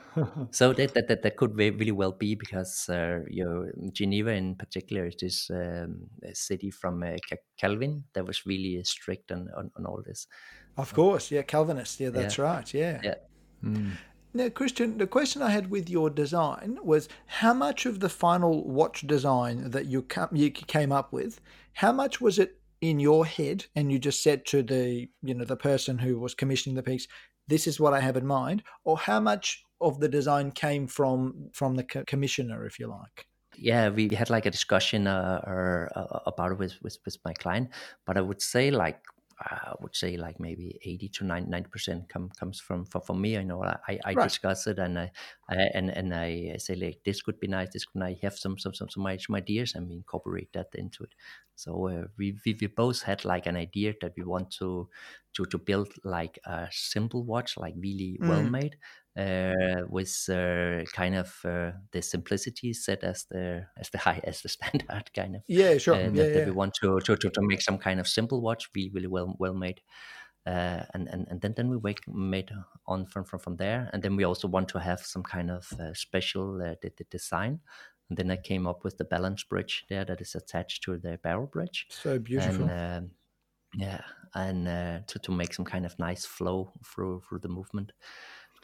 So 0.51 0.73
that, 0.73 0.95
that 0.95 1.09
that 1.09 1.23
that 1.23 1.37
could 1.37 1.57
really 1.57 1.91
well 1.91 2.13
be 2.13 2.35
because 2.35 2.89
uh, 2.89 3.21
your 3.29 3.73
geneva 3.93 4.31
in 4.31 4.55
particular 4.55 5.07
is 5.07 5.17
this 5.21 5.51
um, 5.51 6.07
city 6.33 6.71
from 6.71 7.03
uh, 7.03 7.17
calvin 7.59 8.05
that 8.13 8.27
was 8.27 8.47
really 8.47 8.83
strict 8.85 9.33
on, 9.33 9.49
on, 9.57 9.71
on 9.77 9.87
all 9.87 10.03
this. 10.07 10.27
Of 10.77 10.95
course. 10.95 11.31
Yeah 11.31 11.43
calvinist 11.43 12.01
yeah 12.01 12.11
that's 12.11 12.39
yeah. 12.39 12.45
right. 12.45 12.75
Yeah. 12.75 13.01
Yeah. 13.03 13.15
Mm. 13.65 13.93
Now, 14.37 14.49
Christian, 14.49 14.99
the 14.99 15.07
question 15.07 15.43
I 15.43 15.51
had 15.51 15.71
with 15.71 15.89
your 15.89 16.11
design 16.11 16.79
was 16.83 17.09
how 17.27 17.55
much 17.55 17.87
of 17.87 18.01
the 18.01 18.09
final 18.09 18.69
watch 18.69 19.07
design 19.07 19.71
that 19.71 19.87
you 19.87 20.03
came 20.03 20.91
up 20.91 21.13
with, 21.13 21.41
how 21.75 21.93
much 21.93 22.21
was 22.21 22.41
it 22.41 22.59
in 22.81 22.99
your 22.99 23.25
head, 23.25 23.67
and 23.77 23.93
you 23.93 24.01
just 24.01 24.25
said 24.25 24.45
to 24.47 24.65
the 24.65 25.09
you 25.23 25.35
know 25.35 25.45
the 25.45 25.57
person 25.57 25.99
who 25.99 26.19
was 26.19 26.35
commissioning 26.35 26.75
the 26.75 26.83
piece, 26.83 27.07
"This 27.47 27.69
is 27.69 27.79
what 27.79 27.95
I 27.95 28.01
have 28.01 28.17
in 28.17 28.27
mind," 28.27 28.65
or 28.83 28.99
how 28.99 29.21
much 29.21 29.63
of 29.81 30.01
the 30.01 30.09
design 30.09 30.51
came 30.51 30.89
from 30.89 31.51
from 31.53 31.77
the 31.77 31.85
commissioner, 31.85 32.67
if 32.67 32.81
you 32.81 32.89
like? 32.89 33.29
Yeah, 33.57 33.89
we 33.89 34.09
had 34.09 34.31
like 34.31 34.47
a 34.47 34.51
discussion 34.51 35.07
uh, 35.07 35.41
or, 35.47 35.91
uh, 35.95 36.21
about 36.27 36.51
it 36.53 36.59
with, 36.59 36.75
with 36.83 36.99
with 37.05 37.19
my 37.25 37.35
client, 37.35 37.69
but 38.05 38.17
I 38.17 38.21
would 38.21 38.43
say 38.43 38.73
like 38.73 38.99
I 39.41 39.73
would 39.81 39.95
say 39.95 40.17
like 40.17 40.41
maybe 40.41 40.79
80 40.85 41.09
to 41.09 41.25
90 41.25 41.69
percent 41.71 42.09
come, 42.09 42.31
comes 42.39 42.61
from, 42.61 42.85
from 42.85 43.03
from 43.03 43.21
me. 43.21 43.37
I 43.37 43.43
know 43.43 43.63
I, 43.63 43.99
I 44.05 44.13
right. 44.15 44.25
discuss 44.25 44.67
it 44.67 44.79
and 44.79 44.99
I, 44.99 45.11
I, 45.49 45.57
and 45.75 45.91
and 45.91 46.15
I 46.15 46.57
say 46.59 46.75
like 46.75 47.01
this 47.05 47.23
could 47.23 47.41
be 47.41 47.49
nice. 47.49 47.73
This 47.73 47.85
could 47.85 48.03
I 48.03 48.19
have 48.23 48.37
some 48.37 48.59
some 48.59 48.75
some 48.75 48.89
some, 48.89 49.19
some 49.19 49.37
ideas 49.37 49.75
and 49.75 49.89
we 49.89 49.95
incorporate 49.95 50.53
that 50.53 50.69
into 50.75 51.05
it. 51.05 51.15
So 51.57 51.89
uh, 51.89 52.05
we, 52.19 52.37
we 52.45 52.57
we 52.61 52.67
both 52.67 53.03
had 53.03 53.25
like 53.25 53.47
an 53.47 53.57
idea 53.57 53.95
that 54.01 54.15
we 54.17 54.25
want 54.25 54.51
to 54.59 54.89
to 55.35 55.45
to 55.47 55.59
build 55.59 55.93
like 56.05 56.39
a 56.45 56.69
simple 56.71 57.25
watch, 57.25 57.57
like 57.57 57.75
really 57.77 58.19
mm. 58.21 58.29
well 58.29 58.43
made, 58.43 58.77
uh, 59.17 59.83
with 59.89 60.29
uh, 60.29 60.85
kind 60.93 61.15
of 61.15 61.39
uh, 61.45 61.71
the 61.93 62.03
simplicity 62.03 62.73
set 62.73 63.05
as 63.05 63.27
the 63.31 63.67
as 63.79 63.91
the 63.91 63.99
high 64.07 64.21
as 64.25 64.43
the 64.43 64.49
standard 64.49 65.11
kind 65.15 65.37
of 65.37 65.43
yeah 65.47 65.79
sure. 65.79 65.97
yeah, 65.97 66.09
that, 66.09 66.17
yeah. 66.17 66.35
that 66.35 66.47
we 66.47 66.53
want 66.53 66.75
to, 66.75 66.99
to 67.01 67.17
to 67.17 67.41
make 67.43 67.63
some 67.63 67.79
kind 67.79 68.01
of 68.01 68.09
simple 68.09 68.41
watch 68.41 68.69
really 68.75 68.91
really 68.91 69.07
well 69.07 69.35
well 69.39 69.55
made 69.55 69.81
uh, 70.47 70.85
and, 70.93 71.09
and 71.09 71.27
and 71.31 71.41
then 71.41 71.55
then 71.57 71.71
we 71.71 71.77
wake, 71.77 72.07
made 72.07 72.51
on 72.87 73.07
from, 73.07 73.25
from 73.25 73.39
from 73.39 73.57
there. 73.57 73.89
And 73.93 74.03
then 74.03 74.15
we 74.15 74.25
also 74.25 74.47
want 74.47 74.69
to 74.71 74.79
have 74.79 75.01
some 75.01 75.23
kind 75.23 75.51
of 75.51 75.73
uh, 75.81 75.95
special 75.95 76.61
uh, 76.61 76.75
the, 76.83 76.93
the 76.97 77.05
design. 77.11 77.61
And 78.11 78.19
then 78.19 78.31
I 78.31 78.37
came 78.37 78.67
up 78.67 78.85
with 78.85 78.99
the 78.99 79.05
balance 79.05 79.43
bridge 79.45 79.87
there 79.89 80.05
that 80.05 80.21
is 80.21 80.35
attached 80.35 80.83
to 80.85 80.99
the 80.99 81.19
barrel 81.23 81.47
bridge. 81.47 81.87
So 81.89 82.19
beautiful. 82.19 82.69
and, 82.69 83.05
um, 83.05 83.11
yeah 83.77 84.03
and 84.37 84.67
to, 85.09 85.19
to 85.21 85.33
make 85.33 85.55
some 85.55 85.65
kind 85.65 85.87
of 85.87 85.99
nice 85.99 86.25
flow 86.25 86.73
through 86.85 87.23
through 87.29 87.39
the 87.39 87.49
movement 87.49 87.93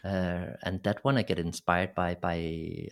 uh, 0.03 0.57
and 0.63 0.83
that 0.83 1.05
one 1.05 1.19
I 1.19 1.23
get 1.23 1.39
inspired 1.39 1.95
by 1.95 2.15
by 2.15 2.37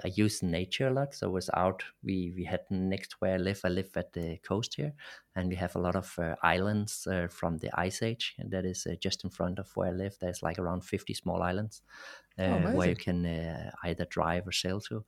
I 0.04 0.08
use 0.14 0.42
nature 0.42 0.88
a 0.88 0.92
lot. 0.92 1.14
So 1.14 1.28
I 1.28 1.30
was 1.30 1.48
out. 1.54 1.82
We 2.02 2.32
we 2.36 2.44
had 2.44 2.60
next 2.70 3.16
where 3.20 3.34
I 3.34 3.38
live. 3.38 3.60
I 3.64 3.68
live 3.68 3.90
at 3.96 4.12
the 4.12 4.36
coast 4.38 4.74
here, 4.74 4.92
and 5.34 5.48
we 5.48 5.56
have 5.56 5.74
a 5.74 5.80
lot 5.80 5.96
of 5.96 6.18
uh, 6.18 6.34
islands 6.42 7.06
uh, 7.06 7.28
from 7.30 7.58
the 7.58 7.70
ice 7.80 8.02
age. 8.02 8.34
And 8.38 8.50
that 8.50 8.66
is 8.66 8.86
uh, 8.86 8.96
just 9.00 9.24
in 9.24 9.30
front 9.30 9.58
of 9.58 9.74
where 9.74 9.88
I 9.88 9.92
live. 9.92 10.16
There's 10.20 10.42
like 10.42 10.58
around 10.58 10.84
fifty 10.84 11.14
small 11.14 11.42
islands 11.42 11.80
oh, 12.38 12.74
where 12.74 12.90
you 12.90 12.96
can 12.96 13.24
uh, 13.24 13.70
either 13.84 14.04
drive 14.04 14.46
or 14.46 14.52
sail 14.52 14.80
to. 14.82 15.04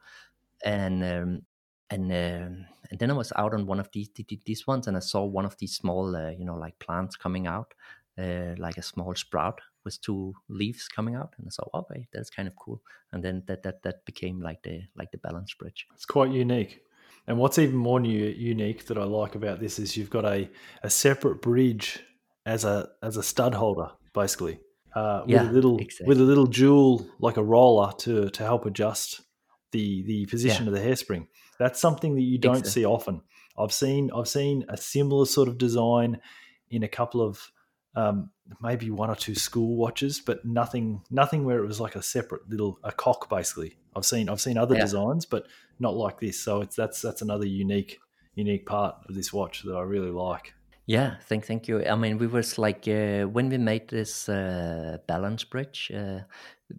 And 0.64 1.04
um, 1.04 1.42
and 1.90 2.10
um, 2.10 2.66
and 2.90 2.98
then 2.98 3.10
I 3.10 3.14
was 3.14 3.32
out 3.36 3.52
on 3.52 3.66
one 3.66 3.80
of 3.80 3.90
these 3.92 4.08
these 4.46 4.66
ones, 4.66 4.86
and 4.86 4.96
I 4.96 5.00
saw 5.00 5.24
one 5.24 5.44
of 5.44 5.58
these 5.58 5.76
small, 5.76 6.12
you 6.38 6.46
know, 6.46 6.56
like 6.56 6.78
plants 6.78 7.16
coming 7.16 7.46
out, 7.46 7.74
like 8.16 8.78
a 8.78 8.82
small 8.82 9.14
sprout 9.14 9.60
with 9.84 10.00
two 10.00 10.34
leaves 10.48 10.88
coming 10.88 11.14
out 11.14 11.34
and 11.38 11.46
i 11.46 11.50
thought 11.50 11.70
okay 11.74 12.06
that's 12.12 12.30
kind 12.30 12.48
of 12.48 12.56
cool 12.56 12.80
and 13.12 13.22
then 13.22 13.42
that 13.46 13.62
that 13.62 13.82
that 13.82 14.04
became 14.04 14.40
like 14.40 14.62
the 14.62 14.82
like 14.96 15.10
the 15.10 15.18
balance 15.18 15.54
bridge 15.54 15.86
it's 15.94 16.04
quite 16.04 16.30
unique 16.30 16.82
and 17.26 17.38
what's 17.38 17.58
even 17.58 17.76
more 17.76 18.00
new, 18.00 18.26
unique 18.26 18.86
that 18.86 18.98
i 18.98 19.04
like 19.04 19.34
about 19.34 19.60
this 19.60 19.78
is 19.78 19.96
you've 19.96 20.10
got 20.10 20.24
a, 20.24 20.48
a 20.82 20.90
separate 20.90 21.40
bridge 21.42 22.00
as 22.46 22.64
a 22.64 22.88
as 23.02 23.16
a 23.16 23.22
stud 23.22 23.54
holder 23.54 23.90
basically 24.14 24.58
uh, 24.94 25.20
with 25.22 25.30
yeah, 25.30 25.48
a 25.48 25.52
little 25.52 25.78
exactly. 25.78 26.06
with 26.06 26.20
a 26.20 26.24
little 26.24 26.46
jewel 26.46 27.06
like 27.20 27.36
a 27.36 27.42
roller 27.42 27.92
to 27.92 28.28
to 28.30 28.42
help 28.42 28.66
adjust 28.66 29.20
the 29.72 30.02
the 30.02 30.26
position 30.26 30.66
yeah. 30.66 30.72
of 30.72 30.76
the 30.76 30.84
hairspring 30.84 31.26
that's 31.58 31.80
something 31.80 32.14
that 32.16 32.22
you 32.22 32.38
don't 32.38 32.58
exactly. 32.58 32.82
see 32.82 32.84
often 32.84 33.20
i've 33.56 33.72
seen 33.72 34.10
i've 34.16 34.28
seen 34.28 34.64
a 34.68 34.76
similar 34.76 35.24
sort 35.26 35.48
of 35.48 35.58
design 35.58 36.18
in 36.70 36.82
a 36.82 36.88
couple 36.88 37.20
of 37.20 37.52
um, 37.94 38.30
maybe 38.60 38.90
one 38.90 39.10
or 39.10 39.16
two 39.16 39.34
school 39.34 39.76
watches, 39.76 40.20
but 40.20 40.44
nothing 40.44 41.02
nothing 41.10 41.44
where 41.44 41.62
it 41.62 41.66
was 41.66 41.80
like 41.80 41.96
a 41.96 42.02
separate 42.02 42.48
little 42.48 42.78
a 42.84 42.92
cock 42.92 43.28
basically. 43.28 43.76
I've 43.96 44.06
seen 44.06 44.28
I've 44.28 44.40
seen 44.40 44.58
other 44.58 44.74
yeah. 44.74 44.82
designs, 44.82 45.26
but 45.26 45.46
not 45.78 45.96
like 45.96 46.20
this. 46.20 46.40
So 46.40 46.60
it's 46.60 46.76
that's 46.76 47.00
that's 47.02 47.22
another 47.22 47.46
unique 47.46 47.98
unique 48.34 48.66
part 48.66 48.96
of 49.08 49.14
this 49.14 49.32
watch 49.32 49.62
that 49.62 49.74
I 49.74 49.82
really 49.82 50.10
like. 50.10 50.54
Yeah, 50.86 51.16
thank 51.28 51.46
thank 51.46 51.68
you. 51.68 51.84
I 51.86 51.94
mean, 51.94 52.18
we 52.18 52.26
was 52.26 52.58
like 52.58 52.88
uh, 52.88 53.24
when 53.24 53.48
we 53.48 53.58
made 53.58 53.88
this 53.88 54.28
uh, 54.28 54.98
balance 55.06 55.44
bridge, 55.44 55.92
uh, 55.94 56.20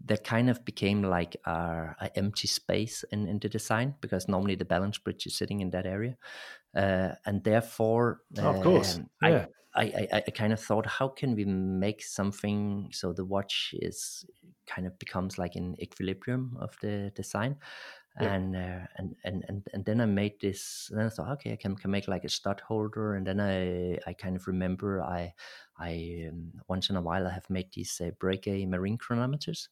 that 0.05 0.23
kind 0.23 0.49
of 0.49 0.65
became 0.65 1.01
like 1.03 1.37
our, 1.45 1.95
our, 2.01 2.09
empty 2.15 2.47
space 2.47 3.05
in, 3.11 3.27
in 3.27 3.39
the 3.39 3.47
design 3.47 3.95
because 4.01 4.27
normally 4.27 4.55
the 4.55 4.65
balance 4.65 4.97
bridge 4.97 5.25
is 5.27 5.37
sitting 5.37 5.61
in 5.61 5.69
that 5.69 5.85
area, 5.85 6.17
uh, 6.75 7.09
and 7.25 7.43
therefore, 7.43 8.21
oh, 8.37 8.49
of 8.49 8.61
course, 8.61 8.97
um, 8.97 9.09
yeah. 9.21 9.29
I, 9.29 9.47
I, 9.73 10.07
I 10.27 10.31
kind 10.31 10.53
of 10.53 10.59
thought, 10.59 10.85
how 10.85 11.07
can 11.07 11.35
we 11.35 11.45
make 11.45 12.03
something 12.03 12.89
so 12.91 13.13
the 13.13 13.25
watch 13.25 13.73
is 13.79 14.25
kind 14.67 14.85
of 14.85 14.97
becomes 14.99 15.37
like 15.37 15.55
an 15.55 15.75
equilibrium 15.81 16.57
of 16.59 16.75
the 16.81 17.11
design, 17.15 17.55
yeah. 18.19 18.33
and, 18.33 18.55
uh, 18.55 18.85
and 18.97 19.15
and 19.23 19.45
and 19.47 19.67
and 19.73 19.85
then 19.85 20.01
I 20.01 20.05
made 20.05 20.39
this. 20.41 20.87
And 20.89 20.99
then 20.99 21.07
I 21.07 21.09
thought, 21.09 21.31
okay, 21.33 21.53
I 21.53 21.55
can, 21.55 21.75
can 21.75 21.91
make 21.91 22.07
like 22.07 22.25
a 22.25 22.29
stud 22.29 22.59
holder, 22.59 23.15
and 23.15 23.25
then 23.25 23.39
I 23.39 23.97
I 24.09 24.13
kind 24.13 24.35
of 24.35 24.47
remember 24.47 25.01
I 25.01 25.33
I 25.79 26.27
um, 26.29 26.51
once 26.67 26.89
in 26.89 26.97
a 26.97 27.01
while 27.01 27.25
I 27.25 27.31
have 27.31 27.49
made 27.49 27.71
these 27.73 28.01
uh, 28.01 28.11
Breguet 28.19 28.67
marine 28.67 28.97
chronometers, 28.97 29.69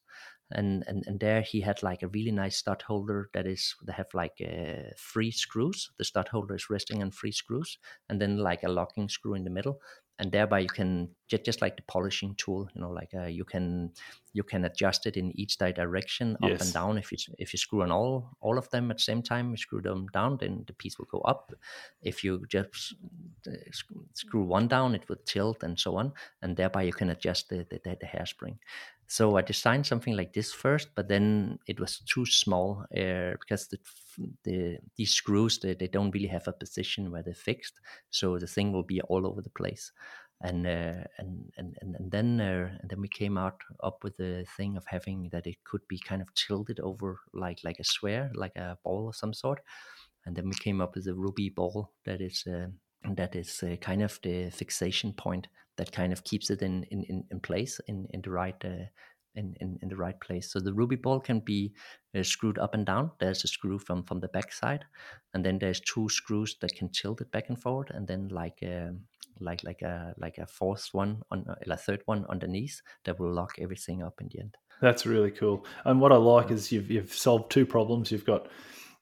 and, 0.52 0.84
and 0.88 1.04
and 1.08 1.20
there 1.20 1.42
he 1.42 1.62
had 1.62 1.84
like 1.84 2.04
a 2.04 2.08
really 2.08 2.32
nice 2.32 2.58
stud 2.58 2.82
holder 2.82 3.30
that 3.34 3.46
is 3.46 3.76
they 3.86 3.94
have 3.94 4.14
like 4.14 4.42
uh, 4.42 4.92
three 4.98 5.32
screws. 5.32 5.92
The 5.98 6.06
stud 6.06 6.28
holder 6.28 6.56
is 6.56 6.70
resting 6.70 7.02
on 7.02 7.12
three 7.12 7.32
screws, 7.32 7.78
and 8.10 8.20
then 8.20 8.38
like 8.38 8.64
a 8.64 8.70
locking 8.70 9.10
screw 9.10 9.36
in 9.36 9.44
the 9.44 9.50
middle, 9.52 9.80
and 10.20 10.32
thereby 10.32 10.60
you 10.60 10.68
can 10.68 11.10
just, 11.28 11.46
just 11.46 11.62
like 11.62 11.78
the 11.78 11.84
polishing 11.84 12.36
tool 12.36 12.68
you 12.74 12.82
know 12.82 12.90
like 12.90 13.10
uh, 13.16 13.26
you 13.26 13.46
can 13.46 13.92
you 14.34 14.44
can 14.44 14.66
adjust 14.66 15.06
it 15.06 15.18
in 15.18 15.32
each 15.40 15.58
direction 15.58 16.36
up 16.44 16.50
yes. 16.50 16.62
and 16.62 16.74
down. 16.74 16.98
If 16.98 17.12
you 17.12 17.18
if 17.38 17.54
you 17.54 17.58
screw 17.58 17.84
on 17.84 17.92
all 17.92 18.30
all 18.42 18.58
of 18.58 18.70
them 18.70 18.92
at 18.92 18.98
the 18.98 19.04
same 19.04 19.22
time 19.22 19.52
you 19.52 19.58
screw 19.58 19.82
them 19.82 20.08
down 20.14 20.38
then 20.40 20.64
the 20.68 20.74
piece 20.74 20.98
will 20.98 21.08
go 21.12 21.22
up. 21.22 21.54
If 22.02 22.24
you 22.24 22.46
just 22.48 22.96
uh, 23.48 23.52
screw 24.14 24.44
one 24.44 24.68
down 24.68 24.96
it 24.96 25.08
will 25.10 25.22
tilt 25.26 25.64
and 25.64 25.80
so 25.80 25.96
on. 25.96 26.14
And 26.42 26.58
thereby 26.58 26.84
you 26.84 26.94
can 26.94 27.10
adjust 27.10 27.50
the 27.50 27.66
the, 27.70 27.80
the 27.84 28.08
hairspring 28.08 28.58
so 29.10 29.38
I 29.38 29.42
designed 29.42 29.88
something 29.88 30.16
like 30.16 30.34
this 30.34 30.54
first, 30.54 30.90
but 30.96 31.08
then 31.10 31.60
it 31.68 31.80
was 31.80 32.00
too 32.00 32.26
small 32.28 32.86
uh, 32.96 33.32
because 33.42 33.68
the, 33.70 33.80
the 34.44 34.78
these 34.98 35.12
screws 35.12 35.60
they, 35.60 35.74
they 35.74 35.88
don't 35.88 36.12
really 36.12 36.28
have 36.28 36.48
a 36.48 36.54
position 36.54 37.12
where 37.12 37.24
they're 37.24 37.34
fixed, 37.34 37.80
so 38.12 38.38
the 38.38 38.48
thing 38.48 38.72
will 38.72 38.84
be 38.84 39.02
all 39.02 39.26
over 39.28 39.42
the 39.42 39.50
place. 39.50 39.92
and 40.42 40.66
uh, 40.68 41.04
and 41.18 41.52
and 41.58 41.78
and 41.82 41.96
and 42.00 42.12
then 42.12 42.40
uh, 42.40 42.70
and 42.82 42.90
then 42.90 43.02
we 43.02 43.10
came 43.10 43.38
out 43.38 43.62
up 43.84 44.04
with 44.04 44.16
the 44.18 44.46
thing 44.58 44.78
of 44.78 44.86
having 44.88 45.30
that 45.32 45.48
it 45.48 45.58
could 45.66 45.86
be 45.90 46.00
kind 46.00 46.22
of 46.22 46.34
tilted 46.36 46.80
over 46.80 47.20
like 47.34 47.60
like 47.64 47.80
a 47.80 47.84
sphere, 47.84 48.32
like 48.36 48.56
a 48.56 48.78
ball 48.84 49.10
of 49.10 49.16
some 49.16 49.34
sort, 49.34 49.60
and 50.26 50.36
then 50.36 50.46
we 50.46 50.56
came 50.56 50.82
up 50.82 50.96
with 50.96 51.08
a 51.08 51.14
ruby 51.16 51.50
ball 51.50 51.92
that 52.06 52.22
is 52.22 52.46
uh, 52.48 52.68
that 53.16 53.36
is 53.36 53.64
uh, 53.64 53.76
kind 53.82 54.02
of 54.02 54.20
the 54.24 54.50
fixation 54.52 55.14
point 55.14 55.48
that 55.80 55.92
kind 55.92 56.14
of 56.14 56.24
keeps 56.24 56.50
it 56.50 56.62
in 56.62 56.84
in, 56.92 57.24
in 57.32 57.40
place 57.40 57.80
in 57.88 58.06
in 58.12 58.22
the 58.22 58.30
right 58.30 58.64
uh, 58.66 58.86
in, 59.36 59.56
in, 59.62 59.80
in 59.82 59.90
the 59.90 59.96
right 59.96 60.20
place. 60.20 60.52
So 60.52 60.60
the 60.60 60.74
ruby 60.74 60.96
ball 60.96 61.20
can 61.20 61.40
be 61.40 61.74
uh, 62.16 62.24
screwed 62.24 62.58
up 62.58 62.74
and 62.74 62.86
down. 62.86 63.12
There's 63.20 63.44
a 63.44 63.48
screw 63.48 63.80
from 63.80 64.04
from 64.04 64.20
the 64.20 64.28
back 64.28 64.52
side, 64.52 64.86
and 65.34 65.44
then 65.44 65.60
there's 65.60 65.80
two 65.80 66.10
screws 66.10 66.58
that 66.62 66.76
can 66.76 66.90
tilt 66.90 67.22
it 67.22 67.32
back 67.32 67.50
and 67.50 67.62
forward, 67.62 67.92
and 67.94 68.08
then 68.08 68.28
like 68.28 68.60
um, 68.64 69.02
like 69.40 69.64
like 69.64 69.82
a 69.82 70.14
like 70.18 70.38
a 70.38 70.48
fourth 70.48 70.90
one 70.92 71.22
on 71.32 71.46
uh, 71.50 71.56
a 71.74 71.78
third 71.78 72.02
one 72.06 72.26
underneath 72.30 72.82
that 73.06 73.20
will 73.20 73.34
lock 73.34 73.54
everything 73.60 74.04
up 74.04 74.22
in 74.22 74.30
the 74.32 74.40
end. 74.42 74.58
That's 74.82 75.06
really 75.06 75.32
cool. 75.32 75.66
And 75.86 76.00
what 76.02 76.12
I 76.12 76.18
like 76.18 76.52
is 76.52 76.72
you've 76.72 76.92
you've 76.92 77.14
solved 77.14 77.52
two 77.52 77.66
problems. 77.66 78.12
You've 78.12 78.26
got 78.26 78.48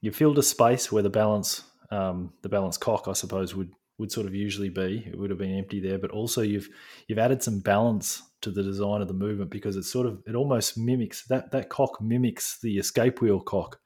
you 0.02 0.12
filled 0.12 0.38
a 0.38 0.44
space 0.44 0.92
where 0.92 1.04
the 1.04 1.10
balance 1.10 1.64
um, 1.90 2.34
the 2.42 2.50
balance 2.50 2.78
cock, 2.78 3.08
I 3.08 3.14
suppose, 3.14 3.56
would 3.56 3.72
would 3.98 4.12
sort 4.12 4.28
of 4.28 4.36
usually 4.36 4.70
be. 4.70 5.04
It 5.08 5.18
would 5.18 5.30
have 5.30 5.40
been 5.40 5.58
empty 5.58 5.80
there, 5.80 5.98
but 5.98 6.12
also 6.12 6.42
you've 6.42 6.70
you've 7.08 7.20
added 7.20 7.42
some 7.42 7.60
balance 7.60 8.22
to 8.42 8.52
the 8.52 8.64
design 8.64 9.02
of 9.02 9.08
the 9.08 9.14
movement 9.14 9.50
because 9.50 9.76
it's 9.76 9.92
sort 9.92 10.06
of 10.06 10.22
it 10.28 10.36
almost 10.36 10.78
mimics 10.78 11.26
that 11.28 11.52
that 11.52 11.70
cock 11.70 12.00
mimics 12.02 12.60
the 12.62 12.78
escape 12.78 13.22
wheel 13.22 13.40
cock 13.40 13.80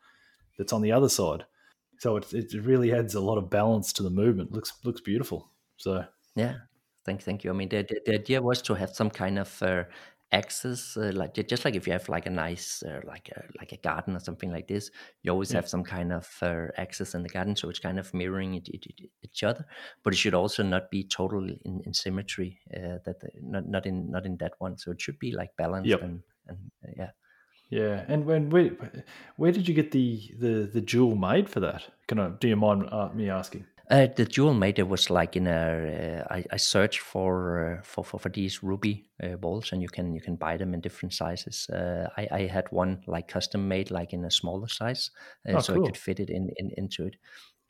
that's 0.58 0.74
on 0.74 0.82
the 0.82 0.92
other 0.92 1.10
side. 1.10 1.46
So 2.00 2.18
it 2.18 2.34
it 2.34 2.54
really 2.54 2.94
adds 2.94 3.16
a 3.16 3.22
lot 3.22 3.38
of 3.38 3.50
balance 3.50 3.94
to 3.94 4.04
the 4.04 4.10
movement. 4.10 4.52
looks 4.52 4.74
looks 4.84 5.02
beautiful. 5.02 5.50
So 5.78 6.04
yeah, 6.36 6.56
thank 7.06 7.22
thank 7.24 7.44
you. 7.44 7.52
I 7.52 7.54
mean, 7.54 7.70
the 7.70 7.84
the, 7.84 8.02
the 8.06 8.14
idea 8.16 8.42
was 8.42 8.62
to 8.64 8.74
have 8.74 8.92
some 8.92 9.10
kind 9.10 9.40
of 9.40 9.64
uh, 9.64 9.84
access, 10.32 10.96
uh, 10.98 11.12
like 11.14 11.34
just 11.48 11.66
like 11.66 11.76
if 11.76 11.88
you 11.88 11.94
have 11.94 12.08
like 12.10 12.26
a 12.26 12.30
nice 12.30 12.84
uh, 12.84 13.02
like 13.06 13.30
a 13.36 13.44
like 13.60 13.72
a 13.72 13.78
garden 13.78 14.16
or 14.16 14.20
something 14.20 14.52
like 14.52 14.68
this, 14.68 14.92
you 15.24 15.32
always 15.32 15.52
yeah. 15.52 15.58
have 15.58 15.68
some 15.68 15.84
kind 15.84 16.12
of 16.14 16.28
uh, 16.42 16.68
access 16.78 17.14
in 17.14 17.24
the 17.24 17.30
garden, 17.30 17.56
so 17.56 17.70
it's 17.70 17.80
kind 17.80 18.00
of 18.00 18.14
mirroring 18.14 18.56
it, 18.56 18.68
it, 18.70 18.86
it, 18.86 19.10
each 19.24 19.44
other. 19.44 19.66
But 20.04 20.14
it 20.14 20.18
should 20.18 20.34
also 20.34 20.64
not 20.64 20.90
be 20.92 21.04
total 21.04 21.44
in, 21.66 21.82
in 21.86 21.94
symmetry. 21.94 22.60
Uh, 22.74 22.98
that 23.06 23.18
not 23.42 23.68
not 23.68 23.86
in 23.86 24.10
not 24.10 24.26
in 24.26 24.38
that 24.38 24.54
one. 24.60 24.78
So 24.78 24.92
it 24.92 25.02
should 25.02 25.20
be 25.20 25.32
like 25.32 25.56
balanced 25.58 25.90
yep. 25.90 26.02
and 26.02 26.22
and 26.48 26.58
uh, 26.86 26.92
yeah. 26.98 27.10
Yeah, 27.70 28.04
and 28.10 28.26
when 28.26 28.50
where, 28.50 28.72
where 29.38 29.54
did 29.54 29.66
you 29.66 29.74
get 29.74 29.92
the, 29.92 30.22
the 30.38 30.70
the 30.74 30.82
jewel 30.82 31.16
made 31.16 31.50
for 31.50 31.62
that? 31.62 31.84
Can 32.08 32.20
I 32.20 32.32
do 32.38 32.50
you 32.50 32.58
mind 32.58 32.90
uh, 32.92 33.10
me 33.14 33.30
asking? 33.30 33.66
Uh, 33.92 34.08
the 34.16 34.24
jewel 34.24 34.54
maker 34.54 34.86
was 34.86 35.10
like 35.10 35.36
in 35.36 35.48
a. 35.48 36.24
Uh, 36.30 36.34
I, 36.34 36.46
I 36.54 36.58
searched 36.58 37.02
for, 37.02 37.80
uh, 37.80 37.82
for 37.84 38.06
for 38.06 38.20
for 38.20 38.30
these 38.30 38.64
ruby 38.64 39.10
uh, 39.22 39.36
balls, 39.36 39.74
and 39.74 39.82
you 39.82 39.90
can 39.90 40.14
you 40.14 40.22
can 40.22 40.38
buy 40.38 40.56
them 40.56 40.74
in 40.74 40.80
different 40.80 41.14
sizes. 41.14 41.70
Uh, 41.70 42.08
I, 42.18 42.28
I 42.32 42.48
had 42.48 42.72
one 42.72 43.04
like 43.06 43.28
custom 43.28 43.68
made, 43.68 43.92
like 43.92 44.14
in 44.14 44.24
a 44.24 44.32
smaller 44.32 44.70
size, 44.70 45.12
uh, 45.46 45.58
oh, 45.58 45.60
so 45.60 45.74
cool. 45.74 45.84
I 45.84 45.88
could 45.88 45.98
fit 45.98 46.22
it 46.22 46.30
in, 46.30 46.50
in 46.56 46.72
into 46.78 47.06
it. 47.06 47.18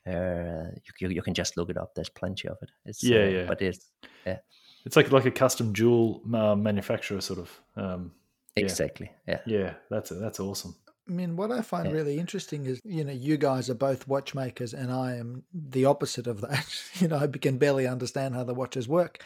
You, 0.06 1.08
you, 1.08 1.08
you 1.16 1.22
can 1.22 1.34
just 1.34 1.56
look 1.56 1.70
it 1.70 1.76
up. 1.76 1.94
There's 1.96 2.08
plenty 2.08 2.46
of 2.48 2.58
it. 2.62 2.70
It's, 2.84 3.02
yeah, 3.02 3.26
yeah. 3.26 3.46
But 3.46 3.60
it's 3.60 3.90
yeah. 4.24 4.38
It's 4.84 4.94
like 4.94 5.10
like 5.10 5.26
a 5.26 5.30
custom 5.32 5.72
jewel 5.72 6.22
manufacturer 6.24 7.20
sort 7.20 7.40
of. 7.40 7.60
Um, 7.76 8.12
exactly. 8.54 9.10
Yeah. 9.26 9.40
Yeah, 9.44 9.74
that's 9.90 10.10
that's 10.10 10.38
awesome. 10.38 10.76
I 11.08 11.12
mean, 11.12 11.36
what 11.36 11.50
I 11.50 11.62
find 11.62 11.86
yeah. 11.86 11.94
really 11.94 12.18
interesting 12.18 12.66
is, 12.66 12.80
you 12.84 13.02
know, 13.04 13.12
you 13.12 13.36
guys 13.36 13.68
are 13.68 13.74
both 13.74 14.06
watchmakers, 14.06 14.72
and 14.72 14.92
I 14.92 15.16
am 15.16 15.42
the 15.52 15.84
opposite 15.84 16.26
of 16.26 16.40
that. 16.42 16.64
you 16.94 17.08
know, 17.08 17.16
I 17.16 17.26
can 17.26 17.58
barely 17.58 17.86
understand 17.86 18.34
how 18.34 18.44
the 18.44 18.54
watches 18.54 18.88
work. 18.88 19.22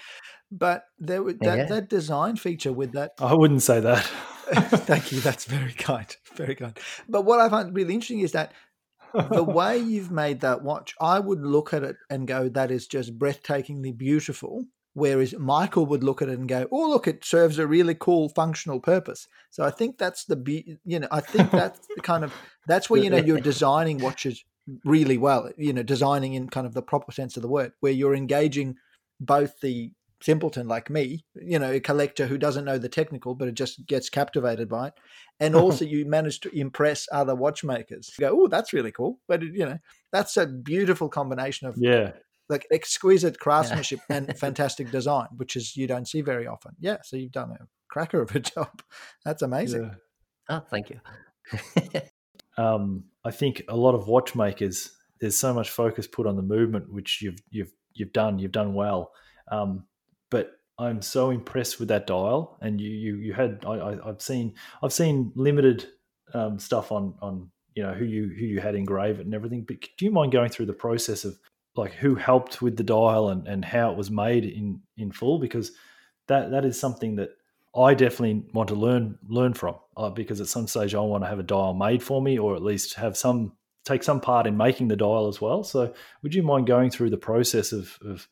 But 0.51 0.85
there, 0.99 1.23
that 1.23 1.41
yeah. 1.43 1.65
that 1.65 1.89
design 1.89 2.37
feature 2.37 2.73
with 2.73 2.93
that, 2.93 3.13
I 3.19 3.35
wouldn't 3.35 3.63
say 3.63 3.81
that. 3.81 4.05
thank 4.47 5.13
you. 5.13 5.21
That's 5.21 5.45
very 5.45 5.73
kind, 5.73 6.17
very 6.35 6.55
kind. 6.55 6.79
But 7.09 7.23
what 7.23 7.41
I 7.41 7.49
find 7.49 7.75
really 7.75 7.95
interesting 7.95 8.21
is 8.21 8.33
that 8.33 8.53
the 9.13 9.45
way 9.59 9.79
you've 9.79 10.11
made 10.11 10.41
that 10.41 10.63
watch, 10.63 10.95
I 11.01 11.19
would 11.19 11.41
look 11.41 11.75
at 11.75 11.83
it 11.83 11.97
and 12.09 12.29
go, 12.29 12.49
"That 12.49 12.71
is 12.71 12.87
just 12.87 13.19
breathtakingly 13.19 13.97
beautiful." 13.97 14.67
Whereas 14.97 15.35
Michael 15.37 15.85
would 15.85 16.03
look 16.03 16.23
at 16.23 16.31
it 16.31 16.39
and 16.39 16.49
go, 16.49 16.67
"Oh, 16.73 16.89
look, 16.89 17.07
it 17.07 17.23
serves 17.23 17.59
a 17.59 17.67
really 17.67 17.95
cool 17.95 18.31
functional 18.31 18.81
purpose." 18.81 19.29
So 19.51 19.63
I 19.63 19.71
think 19.71 19.99
that's 19.99 20.25
the 20.25 20.37
be- 20.37 20.79
you 20.87 20.99
know 20.99 21.09
I 21.11 21.21
think 21.21 21.51
that's 21.61 21.87
the 21.95 22.01
kind 22.01 22.25
of 22.25 22.33
that's 22.67 22.89
where 22.89 23.03
you 23.03 23.11
know 23.11 23.19
you're 23.19 23.39
designing 23.39 23.99
watches 23.99 24.43
really 24.87 25.19
well. 25.19 25.51
You 25.59 25.75
know, 25.75 25.83
designing 25.83 26.33
in 26.33 26.49
kind 26.49 26.67
of 26.67 26.73
the 26.73 26.81
proper 26.81 27.13
sense 27.13 27.37
of 27.37 27.43
the 27.43 27.49
word, 27.49 27.73
where 27.81 27.93
you're 27.93 28.15
engaging 28.15 28.77
both 29.21 29.61
the 29.61 29.93
simpleton 30.23 30.67
like 30.67 30.89
me, 30.89 31.27
you 31.35 31.59
know, 31.59 31.71
a 31.71 31.79
collector 31.79 32.27
who 32.27 32.39
doesn't 32.39 32.65
know 32.65 32.79
the 32.79 32.89
technical, 32.89 33.35
but 33.35 33.49
it 33.49 33.55
just 33.55 33.85
gets 33.85 34.09
captivated 34.09 34.67
by 34.67 34.89
it. 34.89 34.95
And 35.41 35.55
also 35.63 35.85
you 35.85 36.07
manage 36.07 36.41
to 36.41 36.59
impress 36.59 37.07
other 37.13 37.35
watchmakers. 37.35 38.11
You 38.19 38.29
go, 38.29 38.43
oh, 38.43 38.49
that's 38.49 38.73
really 38.73 38.93
cool. 38.93 39.21
But, 39.29 39.43
you 39.43 39.67
know, 39.67 39.79
that's 40.13 40.39
a 40.39 40.47
beautiful 40.47 41.11
combination 41.11 41.69
of 41.69 41.77
yeah 41.77 42.13
like 42.49 42.67
exquisite 42.71 43.39
craftsmanship 43.41 44.01
yeah. 44.09 44.17
and 44.17 44.39
fantastic 44.39 44.91
design, 44.91 45.29
which 45.37 45.57
is 45.57 45.77
you 45.77 45.87
don't 45.87 46.09
see 46.09 46.21
very 46.21 46.47
often. 46.47 46.73
Yeah, 46.79 46.99
so 47.03 47.17
you've 47.17 47.33
done 47.33 47.51
a 47.51 47.67
cracker 47.89 48.21
of 48.23 48.35
a 48.35 48.41
job. 48.55 48.83
That's 49.25 49.43
amazing. 49.43 49.85
Yeah. 49.85 49.95
Oh, 50.49 50.65
thank 50.71 50.91
you. 50.91 51.01
um, 52.59 53.05
I 53.25 53.31
think 53.31 53.63
a 53.69 53.77
lot 53.77 53.95
of 53.95 54.07
watchmakers 54.07 54.93
there's 55.21 55.37
so 55.37 55.55
much 55.55 55.71
focus 55.71 56.07
put 56.07 56.27
on 56.27 56.37
the 56.37 56.43
movement, 56.43 56.93
which 56.93 57.23
you've 57.23 57.41
you've 57.51 57.73
you've 57.95 58.13
done 58.13 58.39
you've 58.39 58.53
done 58.53 58.75
well. 58.75 59.13
Um, 59.51 59.85
but 60.31 60.53
I'm 60.79 61.03
so 61.03 61.31
impressed 61.31 61.81
with 61.81 61.89
that 61.89 62.07
dial, 62.07 62.59
and 62.61 62.81
you 62.81 62.91
you 62.91 63.17
you 63.17 63.33
had 63.33 63.65
I, 63.67 63.99
I 63.99 64.07
have 64.07 64.21
seen 64.21 64.55
I've 64.83 64.93
seen 64.93 65.33
limited 65.35 65.87
um, 66.35 66.59
stuff 66.59 66.93
on 66.93 67.15
on 67.23 67.51
you 67.75 67.83
know 67.83 67.93
who 67.93 68.05
you 68.05 68.29
who 68.29 68.45
you 68.45 68.61
had 68.61 68.75
engrave 68.75 69.19
it 69.19 69.27
and 69.27 69.35
everything. 69.35 69.65
But 69.67 69.81
do 69.97 70.05
you 70.05 70.11
mind 70.11 70.33
going 70.33 70.51
through 70.51 70.67
the 70.67 70.73
process 70.73 71.25
of 71.25 71.39
like 71.77 71.93
who 71.93 72.15
helped 72.15 72.63
with 72.63 72.77
the 72.77 72.83
dial 72.83 73.29
and, 73.29 73.47
and 73.47 73.65
how 73.65 73.91
it 73.91 73.97
was 73.97 74.11
made 74.11 74.45
in 74.45 74.81
in 74.97 75.13
full 75.13 75.39
because 75.39 75.73
that 76.29 76.51
that 76.51 76.65
is 76.65 76.79
something 76.79 77.17
that 77.17 77.31
I 77.77 77.95
definitely 77.95 78.49
want 78.55 78.69
to 78.71 78.75
learn 78.75 79.19
learn 79.29 79.55
from 79.55 79.77
uh, 79.97 80.11
because 80.11 80.41
at 80.41 80.49
some 80.49 80.67
stage 80.67 80.95
I 80.95 81.01
want 81.01 81.25
to 81.25 81.29
have 81.29 81.39
a 81.39 81.45
dial 81.45 81.75
made 81.75 82.03
for 82.03 82.23
me 82.23 82.39
or 82.39 82.57
at 82.57 82.63
least 82.63 82.95
have 82.95 83.17
some 83.17 83.53
take 83.85 84.03
some 84.03 84.21
part 84.21 84.47
in 84.47 84.57
making 84.57 84.89
the 84.89 84.97
dial 84.97 85.29
as 85.29 85.41
well. 85.41 85.63
So 85.63 85.95
would 86.23 86.35
you 86.35 86.43
mind 86.43 86.67
going 86.67 86.91
through 86.91 87.11
the 87.11 87.17
process 87.17 87.73
of, 87.73 87.99
of 88.05 88.29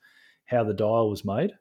how 0.47 0.65
the 0.65 0.75
dial 0.75 1.09
was 1.09 1.25
made? 1.25 1.53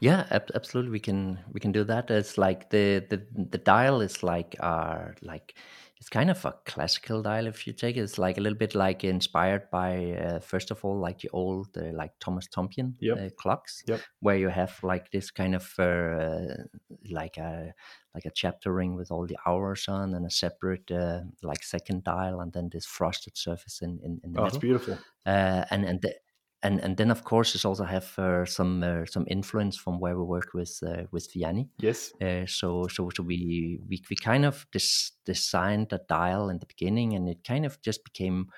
Yeah, 0.00 0.26
absolutely. 0.30 0.90
We 0.90 1.00
can 1.00 1.38
we 1.52 1.60
can 1.60 1.72
do 1.72 1.84
that. 1.84 2.10
It's 2.10 2.36
like 2.36 2.70
the 2.70 3.04
the, 3.08 3.26
the 3.34 3.58
dial 3.58 4.00
is 4.00 4.22
like 4.22 4.56
our 4.60 5.14
like 5.22 5.54
it's 6.00 6.08
kind 6.08 6.30
of 6.30 6.42
a 6.46 6.54
classical 6.64 7.20
dial 7.20 7.46
if 7.46 7.66
you 7.66 7.74
take 7.74 7.98
it. 7.98 8.00
It's 8.00 8.16
like 8.16 8.38
a 8.38 8.40
little 8.40 8.56
bit 8.56 8.74
like 8.74 9.04
inspired 9.04 9.70
by 9.70 10.12
uh, 10.12 10.40
first 10.40 10.70
of 10.70 10.82
all 10.82 10.98
like 10.98 11.20
the 11.20 11.28
old 11.34 11.76
uh, 11.76 11.92
like 11.92 12.12
Thomas 12.20 12.48
Tompion 12.48 12.94
yep. 13.00 13.18
uh, 13.18 13.28
clocks, 13.36 13.84
yep. 13.86 14.00
where 14.20 14.36
you 14.36 14.48
have 14.48 14.78
like 14.82 15.10
this 15.10 15.30
kind 15.30 15.54
of 15.54 15.74
uh, 15.78 16.54
like 17.10 17.36
a 17.36 17.74
like 18.14 18.24
a 18.24 18.30
chapter 18.30 18.72
ring 18.72 18.94
with 18.96 19.10
all 19.10 19.26
the 19.26 19.36
hours 19.46 19.88
on 19.88 20.14
and 20.14 20.24
a 20.24 20.30
separate 20.30 20.90
uh, 20.90 21.20
like 21.42 21.62
second 21.62 22.02
dial 22.02 22.40
and 22.40 22.54
then 22.54 22.70
this 22.72 22.86
frosted 22.86 23.36
surface 23.36 23.82
in 23.82 24.00
in, 24.02 24.20
in 24.24 24.32
the 24.32 24.40
oh, 24.40 24.44
middle. 24.44 24.46
it's 24.46 24.56
beautiful. 24.56 24.98
Uh, 25.26 25.64
and 25.70 25.84
and 25.84 26.00
the, 26.00 26.14
and 26.62 26.80
and 26.80 26.96
then 26.96 27.10
of 27.10 27.24
course 27.24 27.54
it's 27.54 27.64
also 27.64 27.84
have 27.84 28.18
uh, 28.18 28.44
some 28.44 28.82
uh, 28.82 29.06
some 29.06 29.24
influence 29.28 29.76
from 29.76 29.98
where 29.98 30.16
we 30.16 30.24
work 30.24 30.52
with 30.54 30.78
uh, 30.86 31.04
with 31.10 31.32
Vianney. 31.32 31.68
Yes. 31.78 32.12
Uh, 32.20 32.46
so 32.46 32.86
so 32.88 33.10
so 33.14 33.22
we 33.22 33.80
we, 33.88 34.02
we 34.10 34.16
kind 34.16 34.44
of 34.44 34.66
dis- 34.72 35.12
designed 35.24 35.92
a 35.92 36.00
dial 36.08 36.50
in 36.50 36.58
the 36.58 36.66
beginning, 36.66 37.14
and 37.14 37.28
it 37.28 37.44
kind 37.44 37.64
of 37.64 37.80
just 37.82 38.04
became 38.04 38.48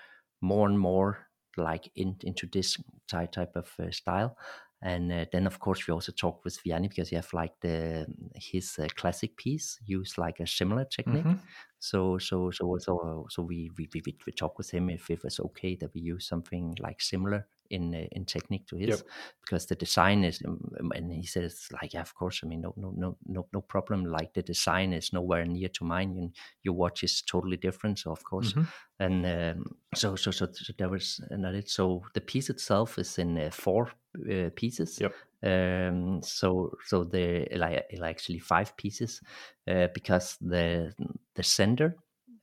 more 0.41 0.69
and 0.69 0.79
more 0.79 1.29
like 1.57 1.91
in, 1.95 2.17
into 2.25 2.47
this 2.47 2.77
type 3.09 3.33
type 3.33 3.53
of 3.55 3.71
uh, 3.79 3.91
style. 3.91 4.37
And 4.85 5.13
uh, 5.13 5.27
then, 5.31 5.47
of 5.47 5.61
course, 5.61 5.87
we 5.87 5.95
also 5.95 6.11
talk 6.11 6.45
with 6.45 6.59
Vianney 6.65 6.89
because 6.89 7.13
you 7.13 7.19
have 7.19 7.33
like 7.33 7.53
the 7.61 8.05
his 8.35 8.81
classic 8.97 9.37
piece 9.37 9.79
use 9.87 10.19
like 10.19 10.41
a 10.41 10.47
similar 10.47 10.85
technique. 10.85 11.25
Mm-hmm. 11.25 11.47
So 11.79 12.19
so 12.19 12.51
so 12.51 12.79
so 12.81 13.27
so 13.31 13.43
we 13.43 13.71
we, 13.79 13.89
we 13.95 14.03
we 14.27 14.33
talk 14.33 14.59
with 14.59 14.73
him 14.73 14.91
if 14.91 15.09
it 15.09 15.23
was 15.23 15.39
okay 15.39 15.77
that 15.77 15.95
we 15.95 16.01
use 16.01 16.27
something 16.27 16.75
like 16.81 17.01
similar 17.01 17.47
in 17.73 17.95
uh, 17.95 18.07
in 18.13 18.25
technique 18.25 18.67
to 18.67 18.77
his 18.77 18.89
yep. 18.89 19.01
because 19.41 19.67
the 19.67 19.75
design 19.75 20.25
is 20.25 20.41
um, 20.47 20.61
um, 20.81 20.93
and 20.95 21.13
he 21.13 21.27
says 21.27 21.69
like 21.73 21.93
yeah 21.95 22.03
of 22.03 22.15
course 22.15 22.41
i 22.45 22.47
mean 22.47 22.61
no 22.61 22.75
no 22.77 22.93
no 22.97 23.17
no 23.27 23.47
no 23.53 23.61
problem. 23.61 24.05
Like 24.05 24.35
the 24.35 24.43
design 24.43 24.93
is 24.93 25.13
nowhere 25.13 25.45
near 25.47 25.69
to 25.69 25.85
mine. 25.85 26.17
And 26.19 26.35
your 26.63 26.75
watch 26.75 27.03
is 27.03 27.23
totally 27.23 27.57
different 27.57 27.99
so 27.99 28.13
of 28.13 28.23
course. 28.25 28.53
Mm-hmm. 28.53 28.63
and 29.01 29.27
um, 29.27 29.77
so, 29.95 30.17
so 30.17 30.31
so 30.31 30.49
so 30.53 30.73
there 30.79 30.89
was 30.89 31.21
another 31.31 31.63
so 31.67 32.03
the 32.15 32.21
piece 32.21 32.51
itself 32.51 32.99
is 32.99 33.19
in 33.19 33.39
uh, 33.39 33.51
four 33.51 33.91
uh, 34.31 34.51
pieces. 34.55 35.01
Yep. 35.01 35.15
Um 35.45 36.23
so 36.23 36.73
so 36.87 37.05
the 37.05 37.49
like, 37.57 37.85
actually 38.03 38.39
five 38.39 38.77
pieces 38.77 39.21
uh, 39.69 39.89
because 39.95 40.37
the 40.41 40.93
the 41.35 41.43
center 41.43 41.97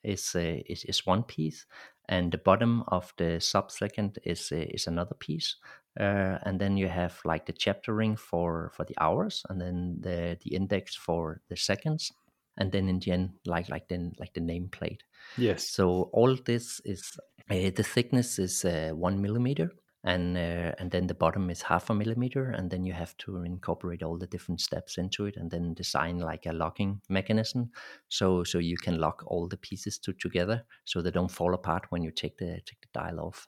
is, 0.03 0.35
uh, 0.35 0.61
is 0.65 0.83
is 0.85 1.05
one 1.05 1.23
piece 1.23 1.65
and 2.09 2.31
the 2.31 2.37
bottom 2.37 2.83
of 2.87 3.13
the 3.17 3.39
sub 3.39 3.71
second 3.71 4.19
is 4.25 4.51
uh, 4.51 4.57
is 4.57 4.87
another 4.87 5.15
piece 5.15 5.55
uh, 5.99 6.37
and 6.43 6.59
then 6.59 6.77
you 6.77 6.87
have 6.87 7.19
like 7.25 7.45
the 7.45 7.53
chapter 7.53 7.93
ring 7.93 8.15
for 8.15 8.71
for 8.73 8.85
the 8.85 8.95
hours, 8.99 9.43
and 9.49 9.59
then 9.59 9.97
the 9.99 10.37
the 10.43 10.55
index 10.55 10.95
for 10.95 11.41
the 11.49 11.57
seconds, 11.57 12.11
and 12.57 12.71
then 12.71 12.87
in 12.87 12.99
the 12.99 13.11
end, 13.11 13.31
like 13.45 13.69
like 13.69 13.87
then 13.89 14.13
like 14.17 14.33
the 14.33 14.41
nameplate. 14.41 15.01
Yes. 15.37 15.67
So 15.67 16.09
all 16.13 16.35
this 16.45 16.79
is 16.85 17.17
uh, 17.49 17.71
the 17.75 17.83
thickness 17.83 18.39
is 18.39 18.63
uh, 18.63 18.91
one 18.93 19.21
millimeter, 19.21 19.71
and 20.03 20.37
uh, 20.37 20.73
and 20.79 20.91
then 20.91 21.07
the 21.07 21.13
bottom 21.13 21.49
is 21.49 21.61
half 21.61 21.89
a 21.89 21.93
millimeter, 21.95 22.51
and 22.51 22.69
then 22.71 22.85
you 22.85 22.93
have 22.93 23.15
to 23.17 23.43
incorporate 23.43 24.03
all 24.03 24.17
the 24.17 24.27
different 24.27 24.61
steps 24.61 24.97
into 24.97 25.25
it, 25.25 25.37
and 25.37 25.51
then 25.51 25.73
design 25.73 26.19
like 26.19 26.45
a 26.45 26.53
locking 26.53 27.01
mechanism, 27.09 27.71
so 28.07 28.43
so 28.43 28.59
you 28.59 28.77
can 28.77 28.99
lock 28.99 29.23
all 29.27 29.47
the 29.47 29.57
pieces 29.57 29.97
to 29.99 30.13
together, 30.13 30.65
so 30.85 31.01
they 31.01 31.11
don't 31.11 31.31
fall 31.31 31.53
apart 31.53 31.85
when 31.89 32.01
you 32.03 32.11
take 32.11 32.37
the 32.37 32.61
take 32.65 32.81
the 32.81 32.87
dial 32.93 33.19
off. 33.19 33.47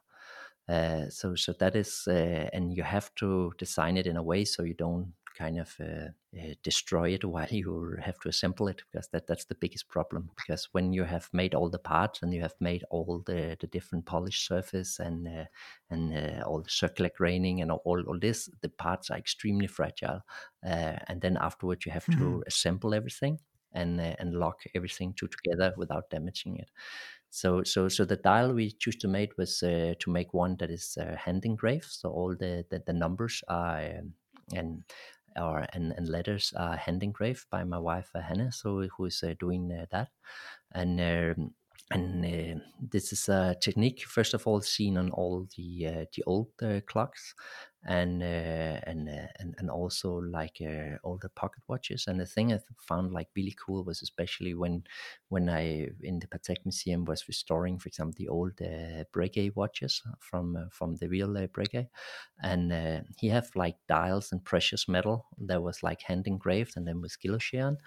Uh, 0.69 1.09
so 1.09 1.35
so 1.35 1.53
that 1.53 1.75
is, 1.75 2.07
uh, 2.07 2.49
and 2.53 2.75
you 2.75 2.83
have 2.83 3.13
to 3.15 3.51
design 3.57 3.97
it 3.97 4.07
in 4.07 4.17
a 4.17 4.23
way 4.23 4.45
so 4.45 4.63
you 4.63 4.73
don't 4.73 5.13
kind 5.35 5.59
of 5.59 5.75
uh, 5.79 6.09
uh, 6.37 6.53
destroy 6.63 7.09
it 7.09 7.23
while 7.33 7.47
you 7.49 7.95
have 8.01 8.19
to 8.19 8.29
assemble 8.29 8.67
it 8.67 8.81
because 8.91 9.07
that 9.09 9.27
that's 9.27 9.45
the 9.45 9.55
biggest 9.55 9.87
problem. 9.87 10.29
Because 10.35 10.69
when 10.71 10.93
you 10.93 11.03
have 11.03 11.29
made 11.33 11.53
all 11.53 11.69
the 11.69 11.79
parts 11.79 12.21
and 12.21 12.33
you 12.33 12.41
have 12.41 12.55
made 12.59 12.83
all 12.89 13.23
the, 13.25 13.57
the 13.59 13.67
different 13.67 14.05
polished 14.05 14.45
surface 14.45 14.99
and 14.99 15.27
uh, 15.27 15.45
and 15.89 16.13
uh, 16.13 16.43
all 16.43 16.61
the 16.61 16.69
circular 16.69 17.11
graining 17.15 17.61
and 17.61 17.71
all, 17.71 18.03
all 18.07 18.19
this 18.19 18.49
the 18.61 18.69
parts 18.69 19.09
are 19.09 19.17
extremely 19.17 19.67
fragile 19.67 20.21
uh, 20.65 20.97
and 21.07 21.21
then 21.21 21.37
afterwards 21.39 21.85
you 21.85 21.91
have 21.91 22.05
mm-hmm. 22.05 22.19
to 22.19 22.43
assemble 22.47 22.93
everything 22.93 23.39
and 23.73 23.99
uh, 23.99 24.15
and 24.19 24.35
lock 24.35 24.61
everything 24.75 25.13
to 25.13 25.27
together 25.27 25.73
without 25.77 26.09
damaging 26.09 26.57
it. 26.57 26.69
So 27.29 27.63
so 27.63 27.87
so 27.87 28.05
the 28.05 28.17
dial 28.17 28.53
we 28.53 28.71
choose 28.71 28.97
to 28.97 29.07
make 29.07 29.37
was 29.37 29.63
uh, 29.63 29.93
to 29.99 30.11
make 30.11 30.33
one 30.33 30.57
that 30.59 30.69
is 30.69 30.97
uh, 30.99 31.15
hand 31.15 31.45
engraved. 31.45 31.89
So 31.89 32.09
all 32.09 32.35
the 32.35 32.65
the, 32.69 32.83
the 32.85 32.93
numbers 32.93 33.41
are 33.47 33.99
um, 33.99 34.13
and 34.53 34.83
or 35.35 35.65
and, 35.73 35.93
and 35.93 36.07
letters 36.09 36.53
are 36.57 36.77
hand 36.77 37.03
engraved 37.03 37.45
by 37.49 37.63
my 37.63 37.79
wife 37.79 38.09
uh, 38.15 38.21
Hannah, 38.21 38.51
so 38.51 38.87
who 38.97 39.05
is 39.05 39.23
uh, 39.23 39.33
doing 39.39 39.71
uh, 39.71 39.85
that, 39.91 40.09
and 40.73 40.99
um, 41.01 41.53
and 41.91 42.25
uh, 42.25 42.63
this 42.79 43.11
is 43.11 43.27
a 43.27 43.55
technique 43.59 44.05
first 44.05 44.33
of 44.33 44.47
all 44.47 44.61
seen 44.61 44.97
on 44.97 45.11
all 45.11 45.47
the 45.57 45.87
uh, 45.87 46.05
the 46.15 46.23
old 46.25 46.49
uh, 46.61 46.79
clocks 46.87 47.35
and 47.83 48.21
and, 48.23 49.09
and 49.09 49.55
and 49.57 49.69
also 49.69 50.13
like 50.17 50.61
all 51.03 51.17
the 51.17 51.29
pocket 51.29 51.63
watches. 51.67 52.05
And 52.07 52.19
the 52.19 52.25
thing 52.25 52.53
i 52.53 52.59
found 52.77 53.11
like 53.11 53.29
really 53.35 53.55
cool 53.65 53.83
was 53.83 54.01
especially 54.03 54.53
when 54.53 54.83
when 55.29 55.49
i 55.49 55.89
in 56.01 56.19
the 56.19 56.27
patek 56.27 56.63
museum 56.63 57.05
was 57.05 57.27
restoring 57.27 57.79
for 57.79 57.87
example 57.89 58.13
the 58.17 58.27
old 58.27 58.61
uh, 58.61 59.03
breguet 59.13 59.55
watches 59.55 60.01
from 60.19 60.69
from 60.71 60.95
the 60.97 61.07
real 61.09 61.35
uh, 61.37 61.47
breguet. 61.47 61.89
And 62.43 63.05
he 63.17 63.27
have 63.29 63.49
like 63.55 63.77
dials 63.87 64.31
and 64.31 64.43
precious 64.43 64.87
metal 64.87 65.27
that 65.39 65.61
was 65.61 65.83
like 65.83 66.01
hand 66.03 66.27
engraved 66.27 66.73
and 66.77 66.87
then 66.87 67.01
with 67.01 67.19
guilloche 67.19 67.77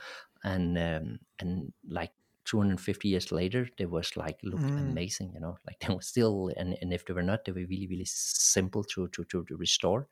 and 0.44 0.78
um, 0.78 1.18
and 1.38 1.72
like 1.88 2.12
250 2.44 3.08
years 3.08 3.32
later 3.32 3.68
they 3.78 3.86
was 3.86 4.16
like 4.16 4.38
looked 4.42 4.62
mm. 4.62 4.90
amazing 4.90 5.32
you 5.34 5.40
know 5.40 5.56
like 5.66 5.78
they 5.80 5.92
were 5.92 6.02
still 6.02 6.50
and, 6.56 6.76
and 6.80 6.92
if 6.92 7.04
they 7.06 7.14
were 7.14 7.22
not 7.22 7.44
they 7.44 7.52
were 7.52 7.66
really 7.68 7.86
really 7.88 8.04
simple 8.04 8.84
to 8.84 9.08
to 9.08 9.24
to, 9.24 9.44
to 9.44 9.56
restore 9.56 10.06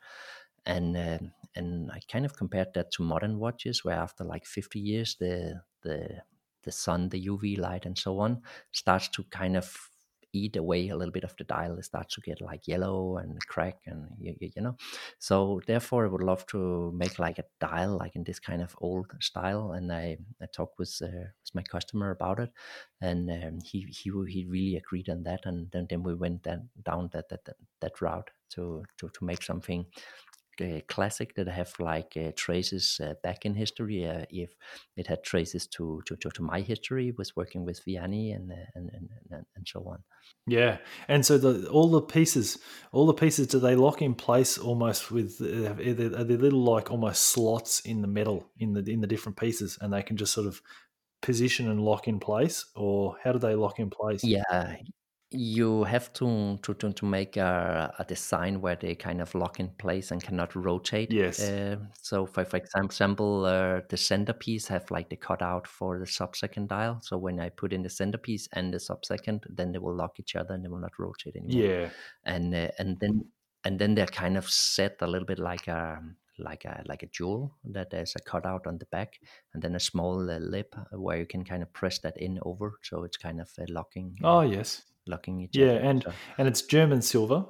and 0.67 0.97
uh, 0.97 1.19
and 1.57 1.91
i 1.91 2.01
kind 2.11 2.25
of 2.25 2.37
compared 2.37 2.73
that 2.75 2.91
to 2.93 3.03
modern 3.03 3.39
watches 3.39 3.85
where 3.85 3.97
after 3.97 4.25
like 4.25 4.47
50 4.47 4.79
years 4.79 5.17
the 5.19 5.61
the 5.83 6.23
the 6.63 6.73
sun 6.73 7.09
the 7.09 7.27
uv 7.27 7.59
light 7.59 7.85
and 7.87 7.99
so 7.99 8.19
on 8.19 8.43
starts 8.71 9.09
to 9.09 9.25
kind 9.25 9.57
of 9.57 9.91
eat 10.33 10.57
away 10.57 10.89
a 10.89 10.97
little 10.97 11.13
bit 11.13 11.25
of 11.25 11.35
the 11.37 11.45
dial 11.45 11.79
it 11.79 11.85
starts 11.85 12.15
to 12.15 12.21
get 12.21 12.41
like 12.41 12.67
yellow 12.67 13.19
and 13.19 13.39
crack 13.47 13.79
and 13.87 14.09
you, 14.19 14.35
you, 14.41 14.63
know? 14.63 14.77
So 15.19 15.61
therefore 15.67 16.05
i 16.07 16.09
would 16.09 16.23
love 16.23 16.47
to 16.47 16.93
make 16.95 17.19
like 17.19 17.39
a 17.39 17.45
dial 17.61 17.97
like 17.99 18.17
in 18.17 18.25
this 18.25 18.39
kind 18.39 18.63
of 18.63 18.75
old 18.81 19.07
style 19.21 19.73
and 19.73 19.93
i 19.93 20.17
i 20.41 20.47
talked 20.55 20.79
with, 20.79 20.97
uh, 21.03 21.07
with 21.07 21.55
my 21.55 21.63
customer 21.63 22.11
about 22.11 22.41
it 22.41 22.51
and 23.01 23.31
um, 23.31 23.59
he 23.65 23.87
he 23.91 24.11
he 24.29 24.45
really 24.47 24.77
agreed 24.77 25.09
on 25.09 25.23
that 25.25 25.41
and 25.45 25.71
then, 25.73 25.87
then 25.89 26.03
we 26.03 26.15
went 26.15 26.43
then 26.43 26.69
down 26.85 27.11
that, 27.13 27.29
that 27.29 27.45
that 27.45 27.57
that 27.81 28.01
route 28.01 28.31
to 28.51 28.85
to 28.99 29.09
to 29.11 29.25
make 29.25 29.43
something 29.43 29.87
classic 30.89 31.35
that 31.35 31.49
have 31.49 31.73
like 31.79 32.17
uh, 32.17 32.33
traces 32.37 33.01
uh, 33.03 33.15
back 33.23 33.45
in 33.45 33.55
history. 33.55 34.07
Uh, 34.07 34.25
if 34.31 34.55
it 34.97 35.07
had 35.07 35.23
traces 35.23 35.67
to, 35.69 36.03
to, 36.07 36.17
to, 36.17 36.43
my 36.43 36.61
history, 36.61 37.13
was 37.17 37.37
working 37.37 37.65
with 37.65 37.85
Vianney 37.85 38.35
and, 38.35 38.53
uh, 38.53 38.57
and, 38.75 38.91
and, 38.93 39.45
and 39.55 39.69
so 39.69 39.81
on. 39.89 40.03
Yeah, 40.47 40.79
and 41.09 41.25
so 41.25 41.39
the 41.39 41.69
all 41.69 41.89
the 41.89 42.01
pieces, 42.01 42.59
all 42.91 43.07
the 43.07 43.15
pieces, 43.15 43.47
do 43.47 43.61
they 43.61 43.77
lock 43.77 44.03
in 44.03 44.15
place 44.15 44.59
almost 44.59 45.11
with? 45.11 45.41
Uh, 45.41 45.71
are 45.71 45.95
they, 45.95 46.05
are 46.07 46.25
they 46.25 46.37
little 46.37 46.65
like 46.65 46.91
almost 46.91 47.25
slots 47.25 47.81
in 47.81 48.03
the 48.03 48.09
metal 48.09 48.49
in 48.59 48.73
the 48.73 48.85
in 48.91 49.01
the 49.01 49.07
different 49.07 49.39
pieces, 49.39 49.79
and 49.81 49.93
they 49.93 50.03
can 50.03 50.17
just 50.17 50.33
sort 50.33 50.47
of 50.47 50.61
position 51.21 51.71
and 51.71 51.81
lock 51.81 52.09
in 52.09 52.19
place, 52.19 52.67
or 52.75 53.17
how 53.23 53.33
do 53.33 53.39
they 53.39 53.55
lock 53.55 53.79
in 53.79 53.89
place? 53.89 54.25
Yeah, 54.25 54.77
you 55.33 55.85
have 55.85 56.13
to 56.15 56.59
to 56.63 56.75
to, 56.75 56.93
to 56.93 57.07
make 57.07 57.37
a, 57.37 57.95
a, 57.99 58.05
design 58.05 58.61
where 58.61 58.77
they 58.77 58.95
kind 58.95 59.21
of 59.21 59.35
lock 59.35 59.61
in 59.61 59.69
place 59.79 60.11
and 60.11 60.23
cannot 60.23 60.55
rotate. 60.55 61.13
Yes. 61.13 61.41
Uh, 61.41 61.77
so 62.01 62.27
for 62.27 62.45
for 62.45 62.59
example, 62.59 63.45
uh, 63.45 63.81
the 63.89 63.97
centerpiece 63.97 64.69
have 64.69 64.91
like 64.91 65.09
the 65.09 65.17
cutout 65.17 65.67
for 65.67 65.99
the 65.99 66.07
sub-second 66.07 66.69
dial. 66.69 67.01
So 67.03 67.17
when 67.17 67.41
I 67.41 67.49
put 67.49 67.73
in 67.73 67.83
the 67.83 67.91
centerpiece 67.91 68.49
and 68.53 68.73
the 68.73 68.81
sub-second, 68.81 69.45
then 69.49 69.73
they 69.73 69.79
will 69.79 69.95
lock 69.95 70.19
each 70.21 70.37
other 70.37 70.55
and 70.55 70.65
they 70.65 70.69
will 70.69 70.81
not 70.81 70.99
rotate 70.99 71.37
anymore. 71.37 71.71
Yeah. 71.71 71.89
And 72.25 72.55
uh, 72.55 72.69
and 72.79 72.99
then 73.01 73.25
and 73.65 73.79
then 73.79 73.95
they're 73.95 74.07
kind 74.07 74.37
of 74.37 74.49
set 74.49 74.97
a 75.01 75.07
little 75.07 75.27
bit 75.27 75.39
like 75.39 75.69
a 75.69 76.01
like 76.39 76.65
a 76.65 76.83
like 76.87 77.03
a 77.03 77.07
jewel 77.07 77.55
that 77.65 77.91
there's 77.91 78.15
a 78.17 78.21
cutout 78.21 78.67
on 78.67 78.79
the 78.79 78.87
back 78.87 79.21
and 79.53 79.63
then 79.63 79.75
a 79.75 79.81
small 79.81 80.31
uh, 80.31 80.39
lip 80.39 80.75
where 80.93 81.19
you 81.19 81.27
can 81.27 81.45
kind 81.45 81.63
of 81.63 81.73
press 81.73 81.99
that 81.99 82.17
in 82.17 82.39
over 82.43 82.79
so 82.83 83.05
it's 83.05 83.17
kind 83.17 83.41
of 83.41 83.51
uh, 83.61 83.65
locking 83.69 84.17
oh 84.25 84.41
yes 84.41 84.83
locking 85.07 85.41
each 85.41 85.57
yeah, 85.57 85.67
other. 85.67 85.79
and 85.79 86.03
so. 86.03 86.13
and 86.39 86.49
it's 86.49 86.63
German 86.63 87.03
silver. 87.03 87.45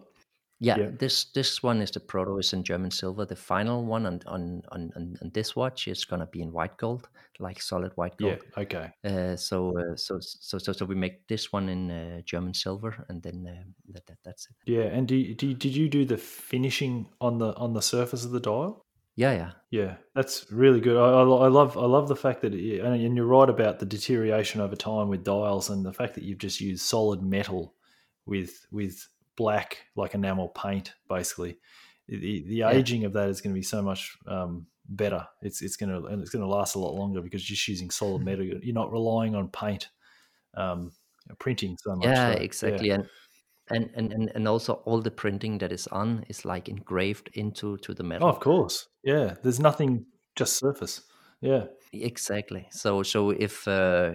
Yeah, 0.60 0.78
yeah, 0.78 0.90
this 0.96 1.24
this 1.32 1.60
one 1.60 1.82
is 1.82 1.90
the 1.90 1.98
proto 1.98 2.38
is 2.38 2.52
in 2.52 2.62
German 2.62 2.92
silver. 2.92 3.26
The 3.26 3.34
final 3.34 3.84
one 3.84 4.06
on 4.06 4.20
on 4.26 4.62
on, 4.70 4.92
on 4.96 5.30
this 5.34 5.56
watch 5.56 5.88
is 5.88 6.04
gonna 6.04 6.26
be 6.26 6.40
in 6.40 6.52
white 6.52 6.76
gold, 6.76 7.08
like 7.40 7.60
solid 7.60 7.90
white 7.96 8.16
gold. 8.16 8.38
Yeah, 8.56 8.62
okay. 8.62 8.90
Uh, 9.04 9.34
so, 9.34 9.76
uh, 9.76 9.96
so 9.96 10.20
so 10.20 10.58
so 10.58 10.72
so 10.72 10.84
we 10.84 10.94
make 10.94 11.26
this 11.26 11.52
one 11.52 11.68
in 11.68 11.90
uh, 11.90 12.20
German 12.24 12.54
silver, 12.54 13.04
and 13.08 13.20
then 13.20 13.44
uh, 13.48 13.64
that, 13.92 14.06
that, 14.06 14.18
that's 14.24 14.46
it. 14.46 14.70
Yeah, 14.70 14.84
and 14.84 15.08
do 15.08 15.34
do 15.34 15.52
did 15.52 15.74
you 15.74 15.88
do 15.88 16.04
the 16.04 16.16
finishing 16.16 17.08
on 17.20 17.38
the 17.38 17.54
on 17.56 17.72
the 17.72 17.82
surface 17.82 18.24
of 18.24 18.30
the 18.30 18.40
dial? 18.40 18.81
Yeah, 19.14 19.32
yeah, 19.32 19.50
yeah. 19.70 19.94
That's 20.14 20.50
really 20.50 20.80
good. 20.80 20.96
I, 20.96 21.00
I, 21.00 21.22
I 21.22 21.48
love 21.48 21.76
I 21.76 21.84
love 21.84 22.08
the 22.08 22.16
fact 22.16 22.40
that 22.42 22.54
and 22.54 23.16
you're 23.16 23.26
right 23.26 23.48
about 23.48 23.78
the 23.78 23.86
deterioration 23.86 24.60
over 24.60 24.74
time 24.74 25.08
with 25.08 25.24
dials 25.24 25.68
and 25.68 25.84
the 25.84 25.92
fact 25.92 26.14
that 26.14 26.24
you've 26.24 26.38
just 26.38 26.60
used 26.60 26.82
solid 26.82 27.22
metal 27.22 27.74
with 28.24 28.66
with 28.70 29.06
black 29.36 29.78
like 29.96 30.14
enamel 30.14 30.48
paint 30.48 30.94
basically. 31.08 31.58
The, 32.08 32.44
the 32.48 32.62
aging 32.62 33.02
yeah. 33.02 33.06
of 33.06 33.12
that 33.12 33.28
is 33.28 33.40
going 33.40 33.54
to 33.54 33.58
be 33.58 33.64
so 33.64 33.82
much 33.82 34.16
um, 34.26 34.66
better. 34.88 35.26
It's 35.42 35.60
it's 35.60 35.76
going 35.76 35.90
to 35.90 36.06
and 36.08 36.22
it's 36.22 36.30
going 36.30 36.42
to 36.42 36.48
last 36.48 36.74
a 36.74 36.78
lot 36.78 36.94
longer 36.94 37.20
because 37.20 37.48
you're 37.48 37.56
just 37.56 37.68
using 37.68 37.90
solid 37.90 38.24
metal. 38.24 38.44
You're 38.44 38.74
not 38.74 38.92
relying 38.92 39.34
on 39.34 39.48
paint 39.48 39.88
um, 40.54 40.92
printing 41.38 41.76
so 41.80 41.96
much. 41.96 42.06
Yeah, 42.06 42.34
so, 42.34 42.40
exactly. 42.40 42.88
Yeah. 42.88 42.94
And 42.94 43.08
and, 43.70 43.90
and 43.94 44.12
and 44.12 44.32
and 44.34 44.48
also 44.48 44.74
all 44.84 45.00
the 45.00 45.10
printing 45.10 45.58
that 45.58 45.72
is 45.72 45.86
on 45.88 46.24
is 46.28 46.44
like 46.44 46.68
engraved 46.68 47.30
into 47.34 47.76
to 47.78 47.94
the 47.94 48.02
metal. 48.02 48.26
Oh, 48.26 48.30
of 48.30 48.40
course, 48.40 48.88
yeah. 49.04 49.34
There's 49.42 49.60
nothing 49.60 50.06
just 50.36 50.58
surface. 50.58 51.02
Yeah, 51.40 51.64
exactly. 51.92 52.68
So 52.70 53.02
so 53.02 53.30
if 53.30 53.66
uh, 53.66 54.12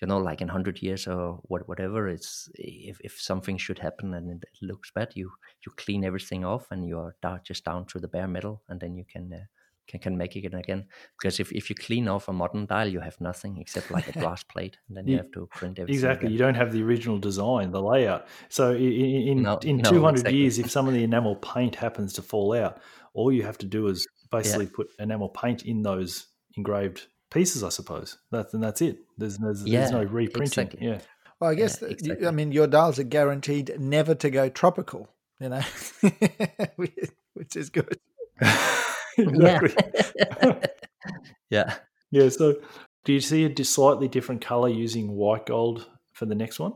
you 0.00 0.06
know, 0.06 0.18
like 0.18 0.40
in 0.40 0.48
hundred 0.48 0.80
years 0.80 1.06
or 1.06 1.40
what, 1.42 1.68
whatever, 1.68 2.08
it's 2.08 2.48
if 2.54 3.00
if 3.02 3.20
something 3.20 3.58
should 3.58 3.80
happen 3.80 4.14
and 4.14 4.30
it 4.30 4.48
looks 4.62 4.92
bad, 4.94 5.12
you 5.14 5.32
you 5.66 5.72
clean 5.76 6.04
everything 6.04 6.44
off 6.44 6.68
and 6.70 6.86
you 6.86 6.98
are 6.98 7.16
down, 7.20 7.40
just 7.44 7.64
down 7.64 7.86
to 7.86 7.98
the 7.98 8.08
bare 8.08 8.28
metal, 8.28 8.62
and 8.68 8.80
then 8.80 8.96
you 8.96 9.04
can 9.04 9.32
uh, 9.32 9.44
can, 9.88 10.00
can 10.00 10.16
make 10.16 10.36
it 10.36 10.54
again. 10.54 10.84
Because 11.18 11.40
if, 11.40 11.50
if 11.52 11.68
you 11.70 11.76
clean 11.76 12.06
off 12.08 12.28
a 12.28 12.32
modern 12.32 12.66
dial, 12.66 12.88
you 12.88 13.00
have 13.00 13.20
nothing 13.20 13.58
except 13.58 13.90
like 13.90 14.08
a 14.08 14.12
glass 14.20 14.42
plate, 14.42 14.78
and 14.88 14.96
then 14.96 15.06
you, 15.06 15.12
you 15.12 15.18
have 15.18 15.32
to 15.32 15.46
print 15.46 15.78
everything. 15.78 15.94
Exactly, 15.94 16.26
again. 16.26 16.32
you 16.32 16.38
don't 16.38 16.54
have 16.54 16.72
the 16.72 16.82
original 16.82 17.18
design, 17.18 17.72
the 17.72 17.82
layout. 17.82 18.26
So 18.48 18.72
in 18.72 18.82
in, 18.82 19.42
no, 19.42 19.56
in 19.58 19.78
no, 19.78 19.90
200 19.90 20.20
exactly. 20.20 20.38
years, 20.38 20.58
if 20.58 20.70
some 20.70 20.86
of 20.86 20.94
the 20.94 21.02
enamel 21.02 21.36
paint 21.36 21.74
happens 21.74 22.12
to 22.14 22.22
fall 22.22 22.54
out, 22.54 22.80
all 23.14 23.32
you 23.32 23.42
have 23.42 23.58
to 23.58 23.66
do 23.66 23.88
is 23.88 24.06
basically 24.30 24.66
yeah. 24.66 24.72
put 24.74 24.90
enamel 24.98 25.30
paint 25.30 25.64
in 25.64 25.82
those 25.82 26.26
engraved 26.56 27.06
pieces, 27.30 27.64
I 27.64 27.70
suppose. 27.70 28.18
That's 28.30 28.54
and 28.54 28.62
that's 28.62 28.82
it. 28.82 28.98
There's 29.16 29.38
there's, 29.38 29.64
yeah, 29.64 29.80
there's 29.80 29.92
no 29.92 30.04
reprinting. 30.04 30.66
Exactly. 30.66 30.86
Yeah. 30.86 30.98
Well, 31.40 31.50
I 31.50 31.54
guess 31.54 31.80
yeah, 31.80 31.88
exactly. 31.88 32.26
I 32.26 32.30
mean 32.30 32.52
your 32.52 32.66
dials 32.66 32.98
are 32.98 33.04
guaranteed 33.04 33.76
never 33.78 34.14
to 34.16 34.30
go 34.30 34.48
tropical. 34.48 35.08
You 35.40 35.50
know, 35.50 35.60
which 36.76 37.54
is 37.54 37.70
good. 37.70 37.98
exactly. 39.28 39.74
Yeah. 40.16 40.58
yeah. 41.50 41.74
Yeah. 42.10 42.28
So, 42.28 42.56
do 43.04 43.12
you 43.12 43.20
see 43.20 43.44
a 43.44 43.64
slightly 43.64 44.08
different 44.08 44.44
color 44.44 44.68
using 44.68 45.12
white 45.12 45.46
gold 45.46 45.86
for 46.12 46.26
the 46.26 46.34
next 46.34 46.58
one? 46.58 46.74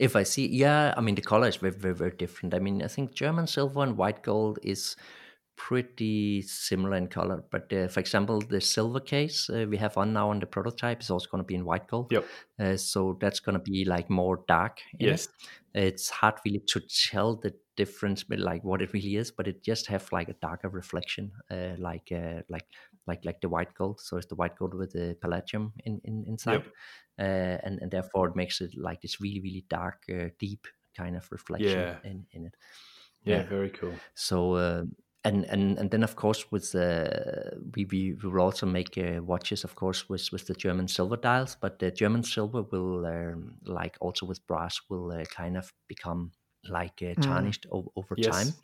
if 0.00 0.16
I 0.16 0.22
see, 0.22 0.46
yeah, 0.46 0.94
I 0.96 1.02
mean 1.02 1.14
the 1.14 1.20
color 1.20 1.46
is 1.46 1.56
very, 1.56 1.74
very, 1.74 1.94
very 1.94 2.12
different. 2.12 2.54
I 2.54 2.58
mean, 2.58 2.82
I 2.82 2.88
think 2.88 3.12
German 3.12 3.46
silver 3.46 3.82
and 3.82 3.98
white 3.98 4.22
gold 4.22 4.58
is 4.62 4.96
pretty 5.56 6.40
similar 6.40 6.96
in 6.96 7.06
color. 7.06 7.44
But 7.50 7.70
uh, 7.70 7.88
for 7.88 8.00
example, 8.00 8.40
the 8.40 8.62
silver 8.62 8.98
case 8.98 9.50
uh, 9.50 9.66
we 9.68 9.76
have 9.76 9.98
on 9.98 10.14
now 10.14 10.30
on 10.30 10.40
the 10.40 10.46
prototype 10.46 11.02
is 11.02 11.10
also 11.10 11.28
going 11.30 11.42
to 11.44 11.46
be 11.46 11.54
in 11.54 11.66
white 11.66 11.86
gold. 11.86 12.10
Yep. 12.10 12.24
Uh, 12.58 12.76
so 12.78 13.18
that's 13.20 13.40
going 13.40 13.58
to 13.58 13.62
be 13.72 13.84
like 13.84 14.08
more 14.08 14.42
dark. 14.48 14.78
Yes. 14.98 15.26
It. 15.26 15.30
It's 15.74 16.10
hard 16.10 16.34
really 16.44 16.60
to 16.68 16.80
tell 16.80 17.36
the 17.36 17.54
difference, 17.76 18.24
but 18.24 18.38
like 18.40 18.64
what 18.64 18.82
it 18.82 18.92
really 18.92 19.16
is. 19.16 19.30
But 19.30 19.46
it 19.48 19.62
just 19.62 19.86
have 19.86 20.10
like 20.12 20.28
a 20.28 20.34
darker 20.34 20.68
reflection, 20.68 21.32
uh, 21.50 21.76
like 21.78 22.10
uh, 22.12 22.42
like 22.48 22.66
like 23.06 23.24
like 23.24 23.40
the 23.40 23.48
white 23.48 23.74
gold. 23.74 24.00
So 24.00 24.16
it's 24.16 24.26
the 24.26 24.34
white 24.34 24.56
gold 24.56 24.74
with 24.74 24.92
the 24.92 25.16
palladium 25.20 25.72
in, 25.84 26.00
in 26.04 26.24
inside, 26.26 26.62
Yep. 26.62 26.74
uh, 27.18 27.22
and 27.64 27.78
and 27.80 27.90
therefore 27.90 28.28
it 28.28 28.36
makes 28.36 28.60
it 28.60 28.76
like 28.76 29.00
this 29.02 29.20
really 29.20 29.40
really 29.40 29.64
dark, 29.68 30.04
uh, 30.12 30.28
deep 30.38 30.66
kind 30.96 31.16
of 31.16 31.30
reflection 31.30 31.88
Yeah. 31.88 32.00
in 32.02 32.26
in 32.32 32.46
it. 32.46 32.56
Yeah, 33.24 33.42
Yeah. 33.42 33.48
very 33.48 33.70
cool. 33.70 34.02
So 34.14 34.54
uh, 34.54 34.84
and 35.24 35.44
and 35.46 35.78
and 35.78 35.90
then 35.90 36.02
of 36.02 36.16
course 36.16 36.50
with 36.50 36.74
uh, 36.74 37.50
we, 37.76 37.84
we 37.86 38.14
we 38.22 38.28
will 38.30 38.40
also 38.40 38.66
make 38.66 38.96
uh, 38.96 39.20
watches 39.22 39.64
of 39.64 39.74
course 39.74 40.08
with 40.08 40.30
with 40.32 40.46
the 40.46 40.54
German 40.54 40.88
silver 40.88 41.16
dials, 41.16 41.56
but 41.60 41.78
the 41.78 41.90
German 41.90 42.22
silver 42.22 42.62
will 42.62 43.04
um, 43.06 43.58
like 43.64 43.98
also 44.00 44.24
with 44.26 44.46
brass 44.46 44.80
will 44.88 45.12
uh, 45.12 45.24
kind 45.26 45.56
of 45.58 45.72
become 45.88 46.32
like 46.68 47.02
uh, 47.02 47.14
Mm. 47.16 47.50
tarnished 47.50 47.66
o- 47.72 47.92
over 47.96 48.16
Yes. 48.16 48.16
time. 48.16 48.54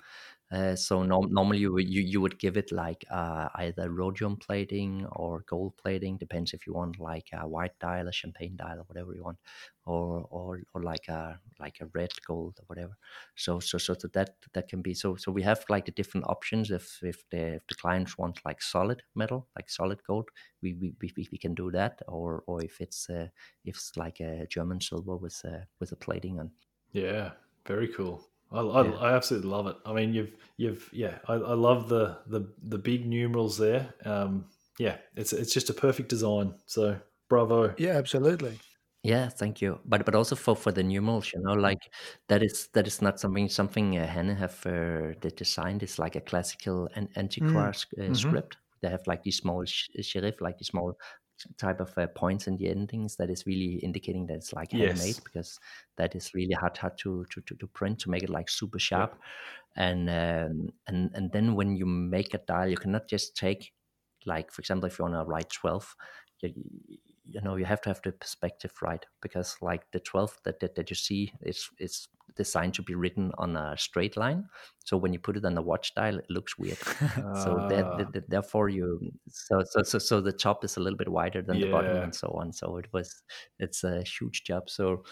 Uh, 0.50 0.76
so 0.76 1.02
norm- 1.02 1.32
normally 1.32 1.58
you, 1.58 1.76
you 1.78 2.02
you 2.02 2.20
would 2.20 2.38
give 2.38 2.56
it 2.56 2.70
like 2.70 3.04
uh, 3.10 3.48
either 3.56 3.90
rhodium 3.90 4.36
plating 4.36 5.04
or 5.06 5.40
gold 5.42 5.76
plating, 5.76 6.16
depends 6.16 6.54
if 6.54 6.66
you 6.66 6.72
want 6.72 7.00
like 7.00 7.28
a 7.32 7.48
white 7.48 7.76
dial, 7.80 8.06
a 8.06 8.12
champagne 8.12 8.54
dial, 8.56 8.78
or 8.78 8.84
whatever 8.84 9.12
you 9.14 9.24
want, 9.24 9.38
or 9.84 10.26
or 10.30 10.62
or 10.74 10.82
like 10.82 11.08
a 11.08 11.40
like 11.58 11.80
a 11.80 11.86
red 11.94 12.10
gold 12.26 12.58
or 12.60 12.64
whatever 12.66 12.96
so 13.34 13.60
so 13.60 13.78
so 13.78 13.94
that 14.12 14.36
that 14.52 14.68
can 14.68 14.82
be 14.82 14.94
so 14.94 15.16
so 15.16 15.30
we 15.32 15.42
have 15.42 15.64
like 15.68 15.84
the 15.84 15.92
different 15.92 16.26
options 16.26 16.70
if 16.70 17.02
if 17.02 17.28
the 17.30 17.54
if 17.56 17.66
the 17.68 17.74
clients 17.74 18.18
want 18.18 18.44
like 18.44 18.60
solid 18.62 19.02
metal 19.14 19.48
like 19.56 19.68
solid 19.70 20.02
gold 20.04 20.28
we 20.62 20.74
we, 20.74 20.94
we, 21.00 21.12
we- 21.16 21.28
we 21.32 21.38
can 21.38 21.54
do 21.54 21.70
that 21.70 22.02
or 22.08 22.42
or 22.46 22.62
if 22.62 22.80
it's 22.80 23.08
uh, 23.10 23.28
if 23.64 23.76
it's 23.76 23.96
like 23.96 24.20
a 24.20 24.46
german 24.46 24.80
silver 24.80 25.16
with 25.16 25.40
uh, 25.44 25.60
with 25.80 25.92
a 25.92 25.96
plating 25.96 26.38
on 26.40 26.52
Yeah, 26.90 27.34
very 27.64 27.86
cool. 27.86 28.28
I, 28.52 28.60
I, 28.60 28.82
Yeah. 28.82 28.96
I 29.10 29.14
absolutely 29.16 29.50
love 29.50 29.66
it. 29.66 29.76
I 29.84 29.92
mean, 29.92 30.14
you've 30.14 30.34
you've 30.56 30.88
yeah, 30.92 31.18
I, 31.26 31.34
I 31.34 31.54
love 31.54 31.88
the 31.88 32.18
the 32.26 32.52
the 32.62 32.78
big 32.78 33.06
numerals 33.06 33.58
there. 33.58 33.94
Um, 34.04 34.46
yeah, 34.78 34.98
it's 35.16 35.32
it's 35.32 35.52
just 35.52 35.70
a 35.70 35.74
perfect 35.74 36.08
design. 36.08 36.54
So 36.66 37.00
bravo. 37.28 37.76
Yeah, 37.76 37.96
absolutely. 37.96 38.60
yeah 39.02 39.28
thank 39.28 39.60
you 39.60 39.78
but 39.84 40.04
but 40.04 40.14
also 40.14 40.34
for 40.34 40.56
for 40.56 40.72
the 40.72 40.82
numerals 40.82 41.32
you 41.32 41.40
know 41.42 41.52
like 41.52 41.78
that 42.28 42.42
is 42.42 42.68
that 42.72 42.86
is 42.86 43.00
not 43.02 43.20
something 43.20 43.48
something 43.48 43.96
uh, 43.98 44.06
Hanne 44.06 44.34
have 44.36 44.64
uh, 44.66 45.14
they 45.20 45.30
designed 45.36 45.82
it's 45.82 45.98
like 45.98 46.16
a 46.16 46.20
classical 46.20 46.88
and 46.96 47.12
antiquar 47.14 47.74
sc- 47.74 47.92
uh, 48.00 48.12
Mhm. 48.12 48.14
script 48.14 48.56
they 48.82 48.88
have 48.88 49.06
like 49.06 49.22
these 49.22 49.36
small 49.38 49.64
sh- 49.64 49.88
serif 50.00 50.40
like 50.40 50.58
these 50.58 50.68
small 50.68 50.98
type 51.58 51.80
of 51.80 51.96
uh, 51.98 52.06
points 52.08 52.46
in 52.46 52.56
the 52.56 52.68
endings 52.68 53.16
that 53.16 53.30
is 53.30 53.46
really 53.46 53.74
indicating 53.76 54.26
that 54.26 54.34
it's 54.34 54.52
like 54.52 54.72
handmade 54.72 54.98
Yes. 54.98 55.20
because 55.20 55.60
that 55.96 56.14
is 56.14 56.34
really 56.34 56.54
hard 56.54 56.76
hard 56.76 56.96
to 56.98 57.24
to, 57.30 57.40
to, 57.42 57.54
to 57.56 57.66
print 57.68 57.98
to 58.00 58.10
make 58.10 58.22
it 58.22 58.30
like 58.30 58.48
super 58.48 58.78
sharp 58.78 59.18
and 59.76 60.08
um, 60.08 60.70
and 60.86 61.10
and 61.14 61.32
then 61.32 61.54
when 61.54 61.76
you 61.76 61.86
make 61.86 62.34
a 62.34 62.38
dial 62.38 62.68
you 62.68 62.76
cannot 62.76 63.08
just 63.08 63.36
take 63.36 63.72
like 64.24 64.50
for 64.50 64.60
example 64.60 64.86
if 64.86 64.98
you 64.98 65.04
want 65.04 65.14
to 65.14 65.24
write 65.24 65.50
12 65.50 65.94
you, 66.42 66.52
you 67.28 67.40
know 67.42 67.56
you 67.56 67.64
have 67.64 67.80
to 67.80 67.90
have 67.90 68.00
the 68.02 68.12
perspective 68.12 68.72
right 68.82 69.04
because 69.20 69.56
like 69.60 69.90
the 69.92 70.00
12 70.00 70.38
that, 70.44 70.60
that, 70.60 70.74
that 70.74 70.90
you 70.90 70.96
see 70.96 71.32
is 71.42 71.68
is 71.78 72.08
designed 72.36 72.74
to 72.74 72.82
be 72.82 72.94
written 72.94 73.32
on 73.38 73.56
a 73.56 73.74
straight 73.76 74.16
line 74.16 74.44
so 74.84 74.96
when 74.96 75.12
you 75.12 75.18
put 75.18 75.36
it 75.36 75.44
on 75.44 75.54
the 75.54 75.62
watch 75.62 75.94
dial 75.94 76.18
it 76.18 76.26
looks 76.30 76.58
weird 76.58 76.78
so 77.44 77.66
that, 77.70 77.84
Ah. 77.86 77.96
that, 77.98 78.12
that- 78.12 78.30
therefore 78.30 78.68
you 78.68 79.00
so, 79.28 79.62
so 79.70 79.82
so 79.82 79.98
so 79.98 80.20
the 80.20 80.32
top 80.32 80.64
is 80.64 80.76
a 80.76 80.80
little 80.80 80.96
bit 80.98 81.08
wider 81.08 81.42
than 81.42 81.58
the 81.60 81.70
bottom 81.70 81.96
and 82.02 82.14
so 82.14 82.28
on 82.40 82.52
so 82.52 82.76
it 82.76 82.86
was 82.92 83.22
it's 83.58 83.84
a 83.84 84.02
huge 84.02 84.44
job 84.44 84.68
so 84.68 85.02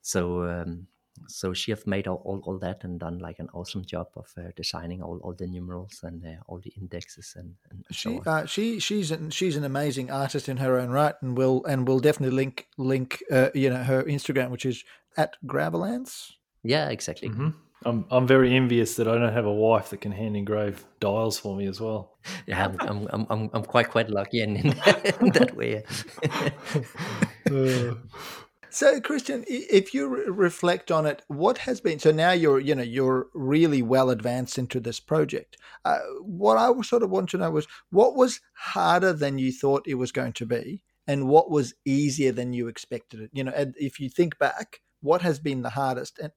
so 0.00 0.44
um 0.44 0.86
so 1.28 1.52
she 1.52 1.70
have 1.70 1.86
made 1.86 2.06
all, 2.08 2.22
all, 2.24 2.40
all 2.46 2.58
that 2.58 2.82
and 2.82 2.98
done 2.98 3.18
like 3.18 3.38
an 3.40 3.48
awesome 3.52 3.84
job 3.84 4.06
of 4.16 4.26
uh, 4.38 4.44
designing 4.56 5.02
all, 5.02 5.18
all 5.22 5.34
the 5.34 5.46
numerals 5.46 6.00
and 6.02 6.24
uh, 6.24 6.30
all 6.46 6.58
the 6.64 6.72
indexes 6.80 7.34
and, 7.36 7.52
and 7.70 7.84
so 7.92 7.94
She 7.94 8.18
on. 8.20 8.28
uh, 8.28 8.46
she 8.46 8.78
she's 8.80 9.10
an, 9.10 9.28
she's 9.30 9.54
an 9.56 9.64
amazing 9.64 10.10
artist 10.10 10.48
in 10.48 10.56
her 10.58 10.78
own 10.80 10.88
right, 10.88 11.14
and 11.20 11.36
will 11.36 11.62
and 11.66 11.86
will 11.86 12.00
definitely 12.00 12.34
link 12.36 12.68
link 12.78 13.22
uh, 13.30 13.50
you 13.54 13.68
know 13.68 13.82
her 13.82 14.02
Instagram, 14.04 14.48
which 14.50 14.64
is 14.64 14.82
at 15.18 15.36
Gravelance. 15.46 16.30
Yeah 16.62 16.88
exactly 16.88 17.28
Mhm. 17.28 17.54
I'm 17.82 18.04
I'm 18.10 18.26
very 18.26 18.54
envious 18.54 18.96
that 18.96 19.08
I 19.08 19.14
don't 19.16 19.32
have 19.32 19.46
a 19.46 19.52
wife 19.52 19.88
that 19.88 20.02
can 20.02 20.12
hand 20.12 20.36
engrave 20.36 20.84
dials 21.00 21.38
for 21.38 21.56
me 21.56 21.66
as 21.66 21.80
well. 21.80 22.18
Yeah, 22.46 22.66
I'm 22.66 22.76
I'm 22.80 23.08
I'm 23.10 23.26
I'm, 23.30 23.50
I'm 23.54 23.64
quite 23.64 23.88
quite 23.88 24.10
lucky 24.10 24.42
in, 24.42 24.56
in, 24.56 24.68
that 25.32 25.54
way. 25.56 25.82
Uh, 27.50 27.94
So, 28.72 29.00
Christian, 29.00 29.44
if 29.48 29.92
you 29.94 30.06
re- 30.08 30.24
reflect 30.28 30.92
on 30.92 31.04
it, 31.04 31.22
what 31.26 31.58
has 31.58 31.80
been 31.80 31.98
so 31.98 32.12
now 32.12 32.30
you're 32.30 32.60
you 32.60 32.74
know 32.74 32.84
you're 32.84 33.26
really 33.34 33.82
well 33.82 34.10
advanced 34.10 34.58
into 34.58 34.78
this 34.78 35.00
project. 35.00 35.56
Uh, 35.84 35.98
what 36.20 36.56
I 36.56 36.70
sort 36.82 37.02
of 37.02 37.10
want 37.10 37.30
to 37.30 37.38
know 37.38 37.50
was 37.50 37.66
what 37.90 38.14
was 38.14 38.40
harder 38.54 39.12
than 39.12 39.38
you 39.38 39.50
thought 39.52 39.88
it 39.88 39.96
was 39.96 40.12
going 40.12 40.34
to 40.34 40.46
be, 40.46 40.82
and 41.08 41.28
what 41.28 41.50
was 41.50 41.74
easier 41.84 42.30
than 42.30 42.52
you 42.52 42.68
expected 42.68 43.20
it. 43.20 43.30
You 43.32 43.42
know, 43.44 43.52
and 43.56 43.74
if 43.76 43.98
you 43.98 44.08
think 44.08 44.38
back, 44.38 44.80
what 45.00 45.22
has 45.22 45.40
been 45.40 45.62
the 45.62 45.70
hardest, 45.70 46.20
and 46.20 46.30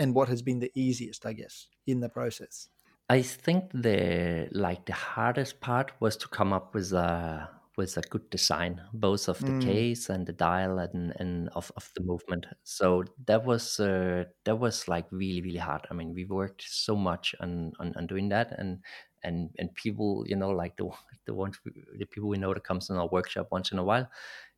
and 0.00 0.14
what 0.16 0.28
has 0.30 0.42
been 0.42 0.60
the 0.60 0.72
easiest, 0.74 1.26
I 1.26 1.34
guess, 1.34 1.68
in 1.86 2.00
the 2.00 2.10
process. 2.10 2.70
I 3.08 3.22
think 3.22 3.72
the 3.72 4.48
like 4.52 4.86
the 4.86 4.92
hardest 4.92 5.60
part 5.60 5.92
was 6.00 6.16
to 6.18 6.28
come 6.28 6.52
up 6.52 6.74
with 6.74 6.92
a 6.92 7.50
with 7.76 7.96
a 7.96 8.02
good 8.02 8.28
design, 8.30 8.82
both 8.92 9.28
of 9.28 9.44
the 9.46 9.52
Mm. 9.52 9.52
case 9.52 10.10
and 10.10 10.26
the 10.26 10.32
dial 10.34 10.78
and, 10.78 11.12
and 11.18 11.48
of, 11.50 11.72
of 11.76 11.90
the 11.94 12.02
movement. 12.02 12.46
So 12.62 13.04
that 13.26 13.44
was 13.44 13.80
uh, 13.80 14.24
that 14.44 14.56
was 14.56 14.86
like 14.86 15.10
really 15.10 15.42
really 15.42 15.58
hard. 15.58 15.86
I 15.90 15.94
mean, 15.94 16.14
we 16.14 16.24
worked 16.24 16.62
so 16.62 16.94
much 16.94 17.34
on, 17.40 17.72
on, 17.80 17.94
on 17.96 18.06
doing 18.06 18.28
that, 18.28 18.52
and 18.58 18.84
and 19.24 19.50
and 19.58 19.74
people, 19.74 20.24
you 20.28 20.36
know, 20.36 20.50
like 20.50 20.76
the 20.76 20.90
the 21.26 21.34
ones 21.34 21.58
the 21.98 22.06
people 22.06 22.28
we 22.28 22.38
know 22.38 22.54
that 22.54 22.64
comes 22.64 22.90
in 22.90 22.96
our 22.96 23.08
workshop 23.08 23.48
once 23.50 23.72
in 23.72 23.78
a 23.78 23.84
while, 23.84 24.08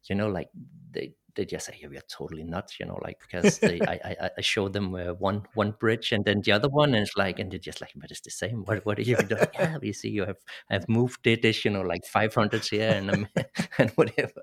you 0.09 0.17
know, 0.17 0.29
like 0.29 0.49
they 0.93 1.15
they 1.35 1.45
just 1.47 1.67
say, 1.67 1.79
yeah, 1.81 1.89
we 1.89 1.97
are 1.97 2.03
totally 2.11 2.45
nuts, 2.45 2.79
you 2.79 2.87
know, 2.87 2.99
like 3.03 3.19
because 3.21 3.59
they, 3.59 3.81
I, 3.81 4.17
I 4.23 4.31
I 4.39 4.41
show 4.41 4.69
them 4.69 4.95
uh, 4.95 5.15
one 5.15 5.45
one 5.55 5.73
bridge 5.73 6.13
and 6.13 6.25
then 6.25 6.43
the 6.43 6.53
other 6.53 6.69
one, 6.69 6.95
and 6.95 7.07
it's 7.07 7.17
like, 7.17 7.39
and 7.39 7.51
they're 7.51 7.59
just 7.59 7.81
like, 7.81 7.93
but 7.97 8.11
it's 8.11 8.21
the 8.21 8.31
same. 8.31 8.65
What 8.65 8.85
what 8.85 8.99
are 8.99 9.03
you 9.03 9.17
doing? 9.17 9.47
yeah, 9.55 9.79
you 9.83 9.93
see, 9.93 10.11
you 10.11 10.27
have 10.27 10.39
I've 10.71 10.89
moved 10.89 11.27
it, 11.27 11.43
this, 11.43 11.65
you 11.65 11.71
know, 11.71 11.83
like 11.83 12.05
five 12.05 12.35
hundred 12.35 12.65
here 12.67 12.91
and 12.91 13.11
um, 13.11 13.29
and 13.79 13.91
whatever, 13.93 14.43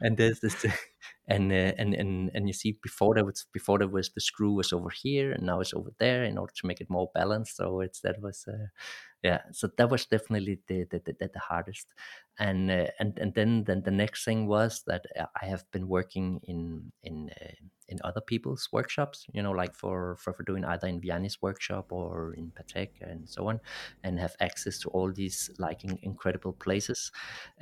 and 0.00 0.16
there's 0.16 0.40
this. 0.40 0.64
And, 1.28 1.52
uh, 1.52 1.72
and 1.78 1.94
and 1.94 2.30
and 2.34 2.48
you 2.48 2.52
see 2.52 2.76
before 2.82 3.14
there 3.14 3.24
was 3.24 3.46
before 3.52 3.78
there 3.78 3.86
was 3.86 4.10
the 4.10 4.20
screw 4.20 4.52
was 4.52 4.72
over 4.72 4.90
here 4.90 5.30
and 5.30 5.44
now 5.44 5.60
it's 5.60 5.72
over 5.72 5.92
there 6.00 6.24
in 6.24 6.36
order 6.36 6.52
to 6.56 6.66
make 6.66 6.80
it 6.80 6.90
more 6.90 7.08
balanced 7.14 7.56
so 7.56 7.80
it's 7.80 8.00
that 8.00 8.20
was 8.20 8.44
uh, 8.48 8.66
yeah 9.22 9.40
so 9.52 9.68
that 9.76 9.90
was 9.90 10.06
definitely 10.06 10.58
the 10.66 10.84
the, 10.90 11.00
the, 11.04 11.30
the 11.32 11.38
hardest 11.38 11.88
and 12.40 12.70
uh, 12.70 12.86
and 12.98 13.18
and 13.18 13.34
then 13.34 13.64
then 13.64 13.82
the 13.82 13.90
next 13.90 14.24
thing 14.24 14.46
was 14.46 14.82
that 14.86 15.04
uh, 15.18 15.26
I 15.40 15.46
have 15.46 15.70
been 15.72 15.88
working 15.88 16.40
in 16.44 16.90
in 17.02 17.30
uh, 17.40 17.52
in 17.90 17.98
other 18.02 18.20
people's 18.20 18.68
workshops, 18.72 19.26
you 19.32 19.42
know, 19.42 19.50
like 19.50 19.74
for 19.74 20.16
for, 20.16 20.32
for 20.32 20.42
doing 20.44 20.64
either 20.64 20.86
in 20.86 21.00
Vianney's 21.00 21.42
workshop 21.42 21.92
or 21.92 22.32
in 22.34 22.50
Patek 22.50 22.90
and 23.02 23.28
so 23.28 23.48
on, 23.48 23.60
and 24.02 24.18
have 24.18 24.36
access 24.40 24.78
to 24.78 24.88
all 24.90 25.12
these 25.12 25.50
like 25.58 25.84
in, 25.84 25.98
incredible 26.02 26.54
places, 26.54 27.12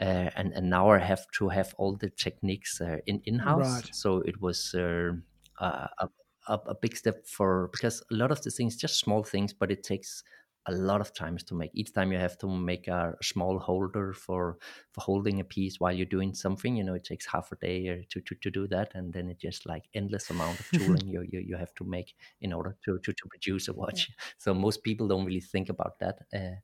uh, 0.00 0.30
and 0.36 0.52
and 0.52 0.70
now 0.70 0.90
I 0.90 0.98
have 0.98 1.26
to 1.38 1.48
have 1.48 1.74
all 1.76 1.96
the 1.96 2.10
techniques 2.10 2.80
uh, 2.80 2.98
in 3.06 3.20
in 3.24 3.40
house. 3.40 3.74
Right. 3.74 3.94
So 3.94 4.18
it 4.20 4.40
was. 4.40 4.74
Uh, 4.74 5.12
uh, 5.60 5.88
a, 5.98 6.08
a, 6.46 6.54
a 6.66 6.74
big 6.76 6.96
step 6.96 7.26
for 7.26 7.68
because 7.72 8.00
a 8.12 8.14
lot 8.14 8.30
of 8.30 8.40
the 8.42 8.50
things 8.50 8.76
just 8.76 9.00
small 9.00 9.24
things 9.24 9.52
but 9.52 9.72
it 9.72 9.82
takes 9.82 10.22
a 10.68 10.72
lot 10.72 11.00
of 11.00 11.12
times 11.14 11.42
to 11.42 11.54
make 11.54 11.70
each 11.74 11.92
time 11.92 12.12
you 12.12 12.18
have 12.18 12.36
to 12.38 12.46
make 12.46 12.88
a 12.88 13.14
small 13.22 13.58
holder 13.58 14.12
for 14.12 14.58
for 14.92 15.00
holding 15.00 15.40
a 15.40 15.44
piece 15.44 15.80
while 15.80 15.92
you're 15.92 16.14
doing 16.16 16.34
something 16.34 16.76
you 16.76 16.84
know 16.84 16.94
it 16.94 17.04
takes 17.04 17.26
half 17.26 17.50
a 17.52 17.56
day 17.56 17.88
or 17.88 18.02
to, 18.10 18.20
to, 18.20 18.34
to 18.36 18.50
do 18.50 18.68
that 18.68 18.92
and 18.94 19.12
then 19.12 19.28
it 19.28 19.38
just 19.38 19.66
like 19.66 19.84
endless 19.94 20.30
amount 20.30 20.60
of 20.60 20.70
tooling 20.70 21.06
you, 21.14 21.24
you 21.32 21.40
you 21.40 21.56
have 21.56 21.74
to 21.74 21.84
make 21.84 22.14
in 22.40 22.52
order 22.52 22.76
to 22.84 22.98
to, 22.98 23.12
to 23.12 23.24
produce 23.28 23.68
a 23.68 23.72
watch. 23.72 24.10
So 24.38 24.54
most 24.54 24.82
people 24.82 25.08
don't 25.08 25.24
really 25.24 25.40
think 25.40 25.68
about 25.68 25.98
that 26.00 26.18
uh, 26.34 26.56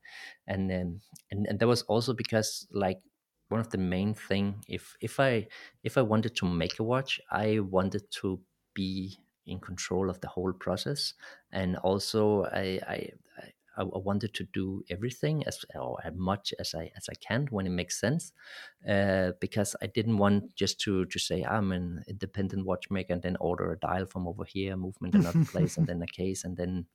and 0.47 0.71
um, 0.71 1.01
and 1.31 1.47
and 1.47 1.59
that 1.59 1.67
was 1.67 1.83
also 1.83 2.13
because 2.13 2.67
like 2.71 3.01
one 3.49 3.61
of 3.61 3.71
the 3.71 3.79
main 3.79 4.15
thing 4.15 4.65
if 4.69 4.97
if 5.01 5.21
i 5.21 5.47
if 5.83 5.99
i 5.99 6.03
wanted 6.03 6.35
to 6.37 6.47
make 6.47 6.79
a 6.79 6.83
watch 6.83 7.21
i 7.31 7.59
wanted 7.59 8.03
to 8.11 8.41
be 8.75 9.17
in 9.47 9.61
control 9.61 10.09
of 10.11 10.21
the 10.21 10.29
whole 10.29 10.53
process 10.53 11.15
and 11.53 11.77
also 11.79 12.45
i 12.47 12.81
i, 12.89 13.11
I 13.77 13.83
I, 13.83 13.99
wanted 13.99 14.35
to 14.35 14.45
do 14.53 14.83
everything 14.91 15.45
as 15.47 15.65
or 15.75 15.99
as 16.05 16.13
much 16.15 16.55
as 16.59 16.75
I 16.75 16.91
as 16.97 17.09
I 17.09 17.15
can 17.15 17.47
when 17.51 17.67
it 17.67 17.71
makes 17.71 18.01
sense, 18.01 18.33
uh, 18.89 19.33
because 19.41 19.77
I 19.83 19.87
didn't 19.87 20.19
want 20.19 20.55
just 20.55 20.81
to 20.81 21.05
to 21.07 21.19
say 21.19 21.45
I'm 21.45 21.73
an 21.73 22.05
independent 22.09 22.67
watchmaker 22.67 23.13
and 23.13 23.23
then 23.23 23.37
order 23.41 23.73
a 23.73 23.79
dial 23.79 24.07
from 24.07 24.27
over 24.27 24.45
here, 24.45 24.77
movement 24.77 25.15
another 25.15 25.45
place, 25.45 25.79
and 25.79 25.87
then 25.89 26.03
a 26.03 26.07
case, 26.07 26.45
and 26.45 26.57
then 26.57 26.87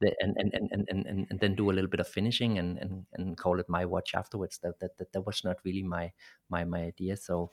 the, 0.00 0.14
and, 0.20 0.36
and, 0.38 0.52
and, 0.54 0.88
and, 0.88 1.06
and, 1.06 1.26
and 1.30 1.40
then 1.40 1.54
do 1.54 1.70
a 1.70 1.72
little 1.72 1.90
bit 1.90 2.00
of 2.00 2.08
finishing 2.08 2.58
and, 2.58 2.78
and, 2.78 3.06
and 3.14 3.36
call 3.36 3.60
it 3.60 3.68
my 3.68 3.84
watch 3.84 4.14
afterwards. 4.14 4.58
That, 4.62 4.78
that, 4.80 4.96
that, 4.98 5.12
that 5.12 5.26
was 5.26 5.42
not 5.44 5.58
really 5.64 5.82
my, 5.82 6.12
my, 6.50 6.64
my 6.64 6.82
idea. 6.84 7.16
So, 7.16 7.52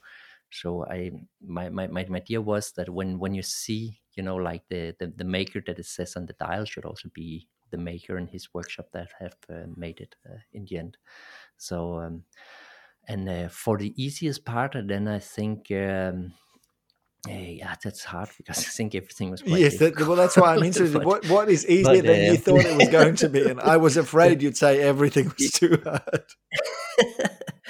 so 0.50 0.86
I, 0.86 1.12
my, 1.42 1.70
my, 1.70 1.88
my, 1.88 2.06
my 2.06 2.18
idea 2.18 2.42
was 2.42 2.72
that 2.74 2.90
when, 2.90 3.20
when 3.20 3.34
you 3.34 3.44
see, 3.44 4.00
you 4.16 4.24
know, 4.24 4.36
like 4.36 4.64
the, 4.70 4.96
the, 5.00 5.08
the 5.16 5.24
maker 5.24 5.62
that 5.66 5.80
it 5.80 5.86
says 5.86 6.16
on 6.16 6.26
the 6.26 6.34
dial 6.34 6.66
should 6.66 6.86
also 6.86 7.10
be 7.14 7.48
the 7.72 7.78
maker 7.78 8.18
and 8.18 8.30
his 8.30 8.54
workshop 8.54 8.88
that 8.94 9.10
have 9.20 9.36
uh, 9.50 9.68
made 9.76 10.00
it 10.00 10.16
uh, 10.30 10.38
in 10.54 10.66
the 10.70 10.78
end. 10.78 10.98
So, 11.58 12.00
um, 12.00 12.24
and 13.08 13.28
uh, 13.28 13.48
for 13.50 13.78
the 13.78 13.94
easiest 14.02 14.46
part, 14.46 14.76
then 14.86 15.08
I 15.08 15.20
think, 15.20 15.72
um, 15.72 16.34
yeah, 17.28 17.76
that's 17.84 18.04
hard 18.04 18.30
because 18.38 18.60
I 18.60 18.70
think 18.70 18.96
everything 18.96 19.32
was 19.32 19.44
yes. 19.46 19.78
That, 19.78 20.00
well, 20.00 20.16
that's 20.16 20.38
why 20.38 20.56
I'm 20.56 20.64
interested. 20.64 20.94
but, 21.00 21.06
what 21.06 21.30
what 21.30 21.50
is 21.50 21.68
easier 21.68 22.02
but, 22.02 22.06
than 22.06 22.26
you 22.26 22.38
thought 22.38 22.66
it 22.66 22.78
was 22.78 22.90
going 22.90 23.16
to 23.16 23.30
be? 23.30 23.50
And 23.50 23.60
I 23.60 23.78
was 23.78 23.98
afraid 24.06 24.42
you'd 24.42 24.58
say 24.58 24.82
everything 24.82 25.32
was 25.38 25.52
too 25.52 25.82
hard. 25.84 26.24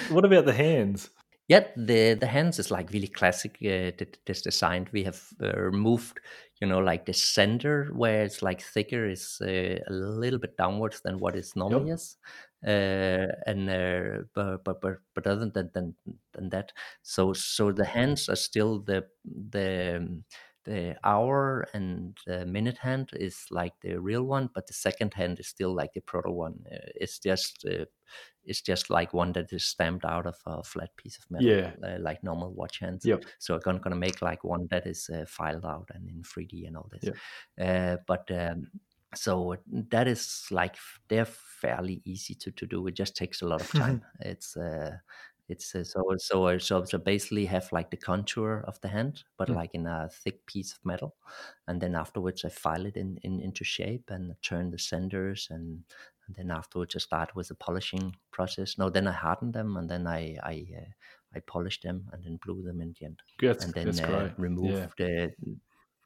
what 0.09 0.25
about 0.25 0.45
the 0.45 0.53
hands? 0.53 1.09
Yeah, 1.47 1.65
the 1.75 2.13
the 2.13 2.27
hands 2.27 2.59
is 2.59 2.71
like 2.71 2.91
really 2.91 3.09
classic. 3.09 3.57
Uh, 3.61 3.91
this 4.25 4.41
design 4.41 4.87
we 4.93 5.03
have 5.03 5.21
uh, 5.43 5.51
removed, 5.59 6.19
you 6.61 6.67
know, 6.67 6.79
like 6.79 7.05
the 7.05 7.13
center 7.13 7.89
where 7.93 8.23
it's 8.23 8.43
like 8.43 8.61
thicker 8.61 9.09
is 9.09 9.41
uh, 9.41 9.79
a 9.87 9.91
little 9.91 10.39
bit 10.39 10.55
downwards 10.57 11.01
than 11.01 11.17
what 11.17 11.35
is 11.35 11.49
it 11.49 11.55
normally 11.55 11.89
yep. 11.89 11.95
is, 11.95 12.17
uh, 12.65 13.27
and 13.47 13.67
uh, 13.69 14.23
but, 14.35 14.63
but 14.63 14.79
but 14.79 14.97
but 15.15 15.25
other 15.27 15.49
than, 15.49 15.71
than 15.73 15.95
than 16.33 16.49
that, 16.49 16.71
so 17.01 17.33
so 17.33 17.71
the 17.71 17.85
hands 17.85 18.29
are 18.29 18.35
still 18.35 18.79
the 18.79 19.07
the 19.25 19.97
um, 19.97 20.23
the 20.63 20.95
hour 21.03 21.67
and 21.73 22.17
the 22.27 22.45
minute 22.45 22.77
hand 22.77 23.09
is 23.13 23.45
like 23.49 23.73
the 23.81 23.95
real 23.99 24.23
one, 24.23 24.47
but 24.53 24.67
the 24.67 24.73
second 24.73 25.13
hand 25.15 25.39
is 25.39 25.47
still 25.47 25.73
like 25.73 25.93
the 25.93 26.01
proto 26.01 26.31
one. 26.31 26.63
Uh, 26.71 26.77
it's 26.93 27.17
just 27.17 27.65
uh, 27.65 27.85
it's 28.43 28.61
just 28.61 28.89
like 28.89 29.13
one 29.13 29.31
that 29.33 29.51
is 29.53 29.63
stamped 29.63 30.05
out 30.05 30.25
of 30.25 30.35
a 30.45 30.63
flat 30.63 30.89
piece 30.97 31.17
of 31.17 31.29
metal, 31.29 31.47
yeah. 31.47 31.71
uh, 31.83 31.97
like 31.99 32.23
normal 32.23 32.51
watch 32.53 32.79
hands. 32.79 33.05
Yep. 33.05 33.25
So 33.39 33.59
I'm 33.65 33.77
gonna 33.79 33.95
make 33.95 34.21
like 34.21 34.43
one 34.43 34.67
that 34.71 34.87
is 34.87 35.09
uh, 35.13 35.25
filed 35.27 35.65
out 35.65 35.89
and 35.93 36.09
in 36.09 36.23
3D 36.23 36.67
and 36.67 36.77
all 36.77 36.89
this. 36.91 37.03
Yep. 37.03 37.15
Uh, 37.59 37.97
but 38.07 38.29
um, 38.31 38.67
so 39.13 39.55
that 39.89 40.07
is 40.07 40.45
like 40.51 40.75
they're 41.07 41.25
fairly 41.25 42.01
easy 42.05 42.33
to, 42.35 42.51
to 42.51 42.65
do. 42.65 42.87
It 42.87 42.95
just 42.95 43.15
takes 43.15 43.41
a 43.41 43.47
lot 43.47 43.61
of 43.61 43.69
time. 43.71 44.03
it's 44.19 44.55
uh, 44.57 44.97
it's 45.51 45.75
uh, 45.75 45.83
so 45.83 46.01
so 46.17 46.57
so 46.57 46.85
so 46.85 46.97
basically 46.97 47.45
have 47.45 47.67
like 47.71 47.91
the 47.91 47.97
contour 47.97 48.63
of 48.67 48.79
the 48.81 48.87
hand, 48.87 49.23
but 49.37 49.49
mm. 49.49 49.55
like 49.55 49.71
in 49.73 49.85
a 49.85 50.09
thick 50.09 50.45
piece 50.45 50.71
of 50.73 50.79
metal, 50.85 51.15
and 51.67 51.81
then 51.81 51.95
afterwards 51.95 52.45
I 52.45 52.49
file 52.49 52.85
it 52.85 52.95
in, 52.95 53.17
in 53.23 53.41
into 53.41 53.63
shape 53.63 54.09
and 54.09 54.33
turn 54.41 54.71
the 54.71 54.79
centers 54.79 55.47
and 55.51 55.83
and 56.27 56.35
then 56.37 56.51
afterwards 56.51 56.95
I 56.95 56.99
start 56.99 57.35
with 57.35 57.49
the 57.49 57.55
polishing 57.55 58.15
process. 58.31 58.77
No, 58.77 58.89
then 58.89 59.07
I 59.07 59.11
harden 59.11 59.51
them 59.51 59.77
and 59.77 59.89
then 59.89 60.07
I 60.07 60.37
I 60.41 60.65
uh, 60.77 60.91
I 61.35 61.39
polish 61.41 61.81
them 61.81 62.09
and 62.13 62.23
then 62.23 62.39
blue 62.45 62.63
them 62.63 62.81
in 62.81 62.95
the 62.97 63.05
end. 63.05 63.21
That's, 63.41 63.65
and 63.65 63.73
then 63.73 63.85
that's 63.85 63.99
uh, 63.99 64.31
remove 64.37 64.71
yeah. 64.71 64.87
the 64.97 65.33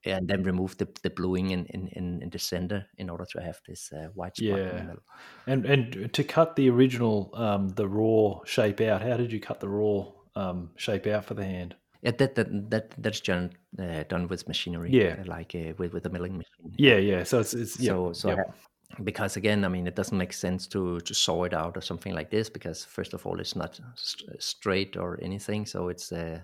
and 0.05 0.27
then 0.27 0.43
remove 0.43 0.77
the, 0.77 0.87
the 1.03 1.09
bluing 1.09 1.51
in, 1.51 1.65
in, 1.67 2.21
in 2.21 2.29
the 2.29 2.39
center 2.39 2.85
in 2.97 3.09
order 3.09 3.25
to 3.31 3.41
have 3.41 3.59
this 3.67 3.91
uh, 3.91 4.07
white 4.13 4.37
spot 4.37 4.59
yeah. 4.59 4.69
in 4.69 4.77
the 4.77 4.83
middle. 4.83 5.03
And 5.47 5.65
and 5.65 6.13
to 6.13 6.23
cut 6.23 6.55
the 6.55 6.69
original 6.69 7.31
um, 7.33 7.69
the 7.69 7.87
raw 7.87 8.39
shape 8.45 8.81
out, 8.81 9.01
how 9.01 9.17
did 9.17 9.31
you 9.31 9.39
cut 9.39 9.59
the 9.59 9.69
raw 9.69 10.05
um, 10.35 10.71
shape 10.75 11.07
out 11.07 11.25
for 11.25 11.33
the 11.33 11.45
hand? 11.45 11.75
Yeah, 12.01 12.11
that 12.11 12.35
that, 12.35 12.69
that 12.69 12.93
that's 12.97 13.21
done 13.21 13.51
uh, 13.79 14.03
done 14.07 14.27
with 14.27 14.47
machinery. 14.47 14.89
Yeah, 14.91 15.17
uh, 15.21 15.25
like 15.25 15.55
uh, 15.55 15.73
with 15.77 15.93
with 15.93 16.05
a 16.05 16.09
milling 16.09 16.37
machine. 16.37 16.73
Yeah, 16.77 16.97
yeah. 16.97 17.23
So 17.23 17.39
it's, 17.39 17.53
it's 17.53 17.83
so 17.83 18.13
so. 18.13 18.29
Yep. 18.29 18.55
because 19.03 19.35
again, 19.37 19.65
I 19.65 19.69
mean, 19.69 19.87
it 19.87 19.95
doesn't 19.95 20.17
make 20.17 20.33
sense 20.33 20.67
to 20.67 20.99
to 20.99 21.13
saw 21.13 21.43
it 21.45 21.53
out 21.53 21.77
or 21.77 21.81
something 21.81 22.13
like 22.13 22.29
this 22.29 22.49
because 22.49 22.85
first 22.85 23.13
of 23.13 23.25
all, 23.25 23.39
it's 23.39 23.55
not 23.55 23.79
st- 23.95 24.41
straight 24.41 24.97
or 24.97 25.19
anything. 25.21 25.65
So 25.65 25.89
it's 25.89 26.11
uh, 26.11 26.39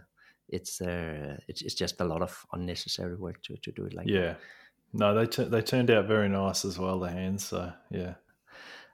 it's 0.52 0.82
uh, 0.82 1.38
it's, 1.48 1.62
it's 1.62 1.76
just 1.76 2.02
a 2.02 2.06
lot 2.06 2.22
of 2.22 2.46
unnecessary 2.54 3.16
work 3.16 3.42
to, 3.44 3.58
to 3.58 3.72
do 3.72 3.86
it 3.86 3.94
like 3.94 4.08
yeah. 4.08 4.20
That. 4.20 4.40
no 4.94 5.16
they 5.16 5.26
t- 5.28 5.50
they 5.50 5.62
turned 5.62 5.90
out 5.90 6.08
very 6.08 6.30
nice 6.30 6.66
as 6.66 6.78
well 6.78 7.00
the 7.00 7.10
hands 7.10 7.46
so 7.46 7.72
yeah. 7.90 8.16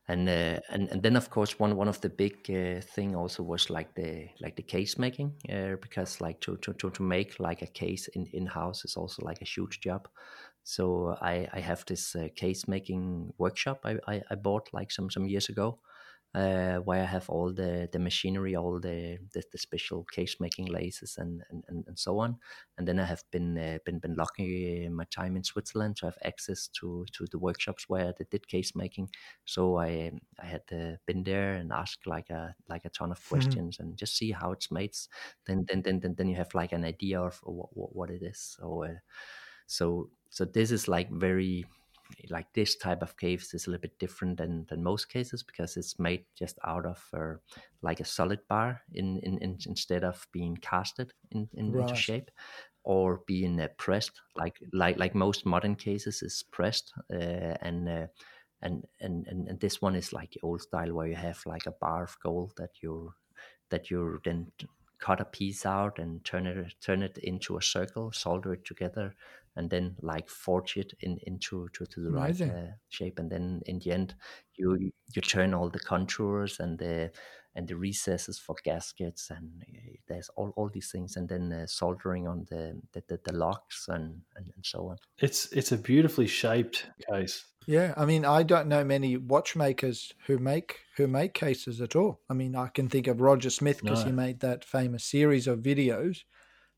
And 0.10 0.30
uh, 0.30 0.60
and 0.70 0.88
and 0.90 1.04
then 1.04 1.18
of 1.18 1.30
course 1.30 1.60
one 1.60 1.76
one 1.76 1.90
of 1.90 2.00
the 2.00 2.10
big 2.10 2.50
uh, 2.50 2.80
thing 2.80 3.14
also 3.14 3.44
was 3.44 3.70
like 3.70 3.94
the 3.96 4.30
like 4.40 4.56
the 4.56 4.64
case 4.64 4.98
making 4.98 5.34
uh, 5.50 5.76
because 5.82 6.22
like 6.22 6.40
to, 6.42 6.56
to 6.58 6.74
to 6.74 6.90
to 6.92 7.04
make 7.04 7.40
like 7.42 7.62
a 7.62 7.68
case 7.68 8.08
in 8.08 8.26
in 8.32 8.46
house 8.46 8.86
is 8.86 8.96
also 8.96 9.26
like 9.26 9.42
a 9.42 9.46
huge 9.46 9.82
job. 9.82 10.08
So 10.64 11.18
i 11.22 11.48
i 11.52 11.60
have 11.60 11.84
this 11.86 12.16
uh, 12.16 12.28
case 12.36 12.68
making 12.70 13.34
workshop 13.38 13.80
I, 13.84 13.98
I 14.08 14.22
i 14.32 14.36
bought 14.36 14.70
like 14.74 14.92
some 14.92 15.10
some 15.10 15.28
years 15.28 15.50
ago 15.50 15.80
uh, 16.36 16.78
where 16.78 17.02
I 17.02 17.06
have 17.06 17.30
all 17.30 17.52
the, 17.52 17.90
the 17.92 18.00
machinery, 18.00 18.56
all 18.56 18.80
the, 18.80 19.18
the, 19.34 19.44
the 19.52 19.58
special 19.58 20.04
case 20.12 20.36
making 20.40 20.68
lasers 20.68 21.18
and, 21.18 21.42
and, 21.50 21.64
and, 21.88 21.98
so 21.98 22.20
on. 22.20 22.38
And 22.78 22.88
then 22.88 23.00
I 23.00 23.06
have 23.06 23.24
been 23.32 23.58
uh, 23.58 23.80
been 23.86 24.00
been 24.00 24.16
lucky 24.16 24.88
my 24.90 25.06
time 25.06 25.36
in 25.36 25.44
Switzerland 25.44 25.96
to 25.98 26.06
have 26.06 26.18
access 26.24 26.68
to, 26.80 27.06
to 27.14 27.26
the 27.32 27.40
workshops 27.40 27.86
where 27.88 28.14
they 28.18 28.26
did 28.30 28.48
case 28.48 28.76
making. 28.76 29.10
So 29.46 29.78
I 29.78 30.12
I 30.40 30.46
had 30.46 30.64
uh, 30.72 30.98
been 31.06 31.24
there 31.24 31.54
and 31.54 31.72
asked 31.72 32.06
like 32.06 32.30
a 32.30 32.56
like 32.70 32.86
a 32.86 32.90
ton 32.90 33.12
of 33.12 33.20
mm-hmm. 33.20 33.36
questions 33.36 33.78
mm-hmm. 33.78 33.88
and 33.88 33.98
just 33.98 34.16
see 34.16 34.32
how 34.32 34.52
it's 34.52 34.70
made. 34.70 34.96
Then 35.46 35.66
then 35.68 35.82
then 35.82 36.00
then, 36.02 36.16
then 36.18 36.28
you 36.28 36.36
have 36.36 36.54
like 36.54 36.72
an 36.72 36.86
idea 36.86 37.20
of 37.22 37.40
what, 37.44 37.70
what, 37.76 37.96
what 37.96 38.10
it 38.12 38.22
is. 38.22 38.58
So 38.60 38.84
uh, 38.84 39.00
so 39.66 40.10
so 40.30 40.46
this 40.46 40.72
is 40.72 40.88
like 40.88 41.10
very 41.10 41.66
like 42.30 42.48
this 42.54 42.76
type 42.76 43.02
of 43.02 43.18
caves 43.18 43.54
is 43.54 43.68
a 43.68 43.72
little 43.72 43.82
bit 43.82 44.00
different 44.00 44.38
than, 44.38 44.66
than 44.70 44.84
most 44.84 45.10
cases 45.10 45.44
because 45.44 45.78
it's 45.78 46.00
made 46.00 46.26
just 46.38 46.58
out 46.66 46.86
of 46.86 47.04
uh, 47.14 47.36
like 47.82 48.00
a 48.00 48.06
solid 48.06 48.40
bar 48.48 48.82
in, 48.94 49.20
in, 49.20 49.38
in, 49.40 49.58
instead 49.66 50.04
of 50.04 50.28
being 50.32 50.58
casted 50.58 51.14
in, 51.32 51.48
in 51.54 51.72
right. 51.72 51.90
into 51.90 51.96
shape 51.96 52.32
or 52.84 53.22
being 53.28 53.60
uh, 53.60 53.68
pressed 53.78 54.22
like 54.36 54.58
like 54.72 54.98
like 54.98 55.14
most 55.14 55.46
modern 55.46 55.76
cases 55.76 56.22
is 56.22 56.44
pressed 56.52 56.94
uh, 57.14 57.56
and, 57.62 57.90
uh, 57.90 58.08
and 58.62 58.86
and 59.02 59.28
and 59.28 59.48
and 59.48 59.60
this 59.60 59.82
one 59.82 59.96
is 59.96 60.14
like 60.14 60.38
old 60.44 60.62
style 60.62 60.94
where 60.94 61.08
you 61.08 61.16
have 61.16 61.40
like 61.46 61.66
a 61.66 61.72
bar 61.72 62.04
of 62.04 62.18
gold 62.24 62.54
that 62.58 62.72
you 62.82 63.14
that 63.70 63.92
you 63.92 64.20
then 64.24 64.52
cut 65.00 65.22
a 65.22 65.26
piece 65.26 65.66
out 65.66 66.00
and 66.00 66.24
turn 66.24 66.48
it 66.48 66.74
turn 66.82 67.04
it 67.04 67.18
into 67.20 67.58
a 67.58 67.62
circle 67.62 68.12
solder 68.12 68.54
it 68.54 68.66
together 68.66 69.14
and 69.58 69.70
then 69.70 69.96
like 70.02 70.30
forge 70.30 70.78
it 70.78 70.94
in 71.02 71.18
into 71.24 71.68
to, 71.74 71.86
to 71.86 72.00
the 72.02 72.10
Amazing. 72.10 72.54
right 72.54 72.64
uh, 72.64 72.72
shape 72.90 73.20
and 73.20 73.30
then 73.30 73.62
in 73.66 73.80
the 73.80 73.92
end 73.92 74.16
you 74.56 74.92
you 75.14 75.22
turn 75.22 75.54
all 75.54 75.70
the 75.70 75.80
contours 75.80 76.60
and 76.60 76.78
the 76.78 77.12
and 77.56 77.68
the 77.68 77.76
recesses 77.76 78.38
for 78.38 78.56
gaskets 78.64 79.32
and 79.32 79.64
uh, 79.76 79.92
there's 80.08 80.30
all, 80.36 80.54
all 80.56 80.70
these 80.70 80.92
things 80.92 81.18
and 81.18 81.28
then 81.28 81.52
uh, 81.52 81.66
soldering 81.66 82.28
on 82.28 82.46
the 82.50 82.80
the, 82.94 83.04
the, 83.08 83.20
the 83.26 83.34
locks 83.34 83.88
and, 83.90 84.22
and, 84.36 84.52
and 84.56 84.66
so 84.66 84.90
on 84.90 84.98
it's 85.20 85.52
it's 85.52 85.72
a 85.72 85.78
beautifully 85.78 86.28
shaped 86.28 86.86
case 87.10 87.46
yeah 87.66 87.94
i 87.98 88.06
mean 88.06 88.24
i 88.26 88.44
don't 88.44 88.68
know 88.68 88.84
many 88.84 89.18
watchmakers 89.18 90.14
who 90.28 90.38
make 90.38 90.80
who 90.98 91.08
make 91.08 91.34
cases 91.34 91.82
at 91.82 91.96
all 91.96 92.22
i 92.30 92.34
mean 92.34 92.56
i 92.56 92.68
can 92.68 92.88
think 92.88 93.08
of 93.08 93.22
roger 93.22 93.50
smith 93.50 93.82
because 93.82 94.02
no. 94.02 94.12
he 94.12 94.12
made 94.12 94.40
that 94.40 94.64
famous 94.64 95.04
series 95.04 95.48
of 95.48 95.60
videos 95.60 96.20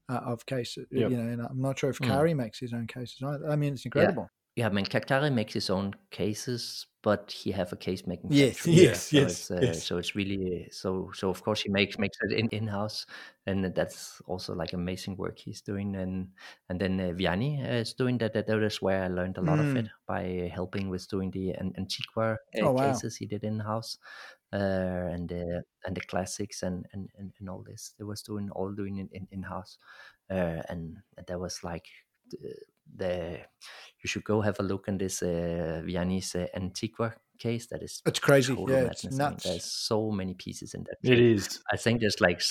uh, 0.09 0.21
of 0.25 0.45
cases. 0.45 0.87
Yep. 0.91 1.11
You 1.11 1.17
know, 1.17 1.23
and 1.23 1.41
I'm 1.41 1.61
not 1.61 1.79
sure 1.79 1.89
if 1.89 1.99
mm. 1.99 2.35
makes 2.35 2.59
his 2.59 2.73
own 2.73 2.87
cases. 2.87 3.21
I, 3.23 3.53
I 3.53 3.55
mean, 3.55 3.73
it's 3.73 3.85
incredible. 3.85 4.29
Yeah, 4.55 4.63
yeah 4.63 4.69
I 4.69 4.73
mean, 4.73 4.85
Kari 4.85 5.29
makes 5.29 5.53
his 5.53 5.69
own 5.69 5.93
cases, 6.11 6.87
but 7.03 7.31
he 7.31 7.51
have 7.51 7.71
a 7.71 7.75
case 7.75 8.05
making. 8.07 8.31
Yes, 8.31 8.65
yes, 8.65 9.07
so 9.07 9.17
yes, 9.17 9.31
it's, 9.31 9.51
uh, 9.51 9.59
yes. 9.61 9.83
So 9.83 9.97
it's 9.97 10.15
really 10.15 10.67
so. 10.71 11.11
So 11.13 11.29
of 11.29 11.43
course 11.43 11.61
he 11.61 11.69
makes 11.69 11.97
makes 11.97 12.17
it 12.23 12.37
in 12.37 12.49
in 12.49 12.67
house, 12.67 13.05
and 13.45 13.73
that's 13.75 14.21
also 14.25 14.53
like 14.55 14.73
amazing 14.73 15.15
work 15.15 15.37
he's 15.37 15.61
doing. 15.61 15.95
And 15.95 16.29
and 16.69 16.79
then 16.79 16.99
uh, 16.99 17.13
Vianney 17.13 17.63
uh, 17.63 17.75
is 17.75 17.93
doing 17.93 18.17
that. 18.17 18.33
That 18.33 18.49
is 18.49 18.81
where 18.81 19.03
I 19.03 19.07
learned 19.07 19.37
a 19.37 19.41
lot 19.41 19.59
mm. 19.59 19.69
of 19.69 19.75
it 19.77 19.87
by 20.07 20.51
helping 20.53 20.89
with 20.89 21.07
doing 21.07 21.31
the 21.31 21.53
Antiqua 21.77 22.33
uh, 22.33 22.37
oh, 22.63 22.71
wow. 22.71 22.91
cases 22.91 23.15
he 23.15 23.27
did 23.27 23.43
in 23.43 23.59
house 23.59 23.97
uh, 24.51 25.09
and 25.13 25.29
the 25.29 25.63
and 25.85 25.95
the 25.95 26.01
classics 26.01 26.63
and, 26.63 26.85
and 26.93 27.09
and 27.17 27.33
and 27.39 27.49
all 27.49 27.63
this. 27.63 27.93
They 27.97 28.03
was 28.03 28.21
doing 28.21 28.49
all 28.51 28.71
doing 28.71 28.97
in 28.97 29.27
in, 29.31 29.43
house, 29.43 29.77
uh, 30.29 30.61
and 30.69 30.97
that 31.27 31.39
was 31.39 31.63
like 31.63 31.85
the, 32.31 32.55
the, 32.95 33.39
you 34.01 34.07
should 34.07 34.23
go 34.23 34.41
have 34.41 34.59
a 34.59 34.63
look 34.63 34.87
in 34.87 34.97
this 34.97 35.21
uh, 35.21 35.81
Vianney's 35.85 36.35
uh, 36.35 36.47
Antiqua 36.55 37.13
case. 37.37 37.67
That 37.67 37.83
is 37.83 38.01
it's 38.05 38.19
crazy. 38.19 38.55
Yeah, 38.67 38.85
it's 38.85 39.05
nuts. 39.05 39.43
there's 39.43 39.65
so 39.65 40.11
many 40.11 40.33
pieces 40.33 40.73
in 40.73 40.83
that. 40.85 40.97
It 41.03 41.19
is. 41.19 41.59
I 41.71 41.77
think 41.77 42.01
there's 42.01 42.19
like 42.19 42.41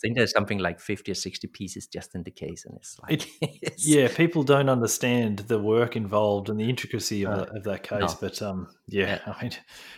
think 0.00 0.16
there's 0.16 0.32
something 0.32 0.58
like 0.58 0.80
50 0.80 1.12
or 1.12 1.14
60 1.14 1.46
pieces 1.48 1.86
just 1.86 2.14
in 2.14 2.22
the 2.22 2.30
case 2.30 2.64
and 2.64 2.76
it's 2.76 2.98
like 3.00 3.12
it, 3.12 3.26
it's, 3.62 3.86
yeah 3.86 4.08
people 4.08 4.42
don't 4.42 4.68
understand 4.68 5.40
the 5.40 5.58
work 5.58 5.96
involved 5.96 6.48
and 6.48 6.58
the 6.58 6.68
intricacy 6.68 7.24
of, 7.24 7.38
uh, 7.38 7.46
of 7.54 7.64
that 7.64 7.82
case 7.82 8.00
no. 8.00 8.16
but 8.20 8.40
um 8.42 8.68
yeah, 8.88 9.18
yeah, 9.26 9.34
i 9.38 9.42
mean 9.42 9.52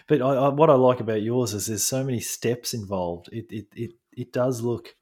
but 0.07 0.23
I, 0.23 0.35
I, 0.35 0.49
what 0.49 0.71
i 0.71 0.75
like 0.75 1.01
about 1.01 1.23
yours 1.23 1.55
is 1.55 1.67
there's 1.67 1.83
so 1.83 2.05
many 2.05 2.21
steps 2.21 2.75
involved. 2.75 3.29
It 3.33 3.47
it 3.51 3.67
it, 3.75 3.91
it 4.13 4.33
does 4.33 4.61
look 4.63 4.95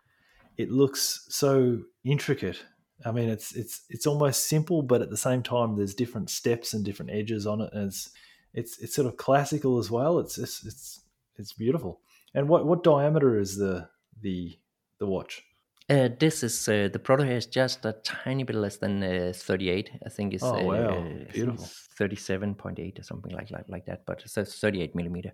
it 0.57 0.71
looks 0.71 1.27
so 1.29 1.81
intricate. 2.05 2.63
I 3.05 3.13
mean 3.13 3.29
it's 3.29 3.55
it's 3.55 3.83
it's 3.89 4.07
almost 4.07 4.49
simple 4.49 4.83
but 4.83 5.03
at 5.03 5.11
the 5.11 5.17
same 5.17 5.43
time 5.43 5.77
there's 5.77 5.95
different 5.95 6.31
steps 6.31 6.75
and 6.75 6.85
different 6.85 7.13
edges 7.13 7.47
on 7.47 7.61
it 7.61 7.71
and 7.73 7.89
it's 7.89 8.11
it's 8.53 8.79
it's 8.81 8.95
sort 8.95 9.07
of 9.07 9.17
classical 9.17 9.79
as 9.79 9.91
well. 9.91 10.19
It's 10.19 10.39
it's 10.39 10.65
it's, 10.65 11.01
it's 11.37 11.53
beautiful. 11.53 12.01
And 12.35 12.49
what 12.49 12.67
what 12.67 12.83
diameter 12.83 13.39
is 13.39 13.57
the 13.57 13.89
the 14.21 14.59
the 15.01 15.07
watch? 15.07 15.43
Uh, 15.89 16.09
this 16.21 16.45
is 16.45 16.69
uh, 16.69 16.89
the 16.93 17.01
Proto 17.01 17.25
is 17.25 17.47
just 17.47 17.85
a 17.85 17.95
tiny 18.05 18.45
bit 18.45 18.55
less 18.55 18.77
than 18.77 19.03
uh, 19.03 19.33
38. 19.35 19.91
I 20.07 20.09
think 20.09 20.35
it's 20.35 20.45
oh, 20.45 20.63
wow. 20.63 21.05
beautiful 21.33 21.69
37.8 21.99 23.01
or 23.01 23.03
something 23.03 23.33
like, 23.33 23.51
like 23.51 23.65
like 23.69 23.87
that. 23.87 24.07
But 24.07 24.23
it's 24.25 24.61
38 24.61 24.95
millimeter. 24.95 25.33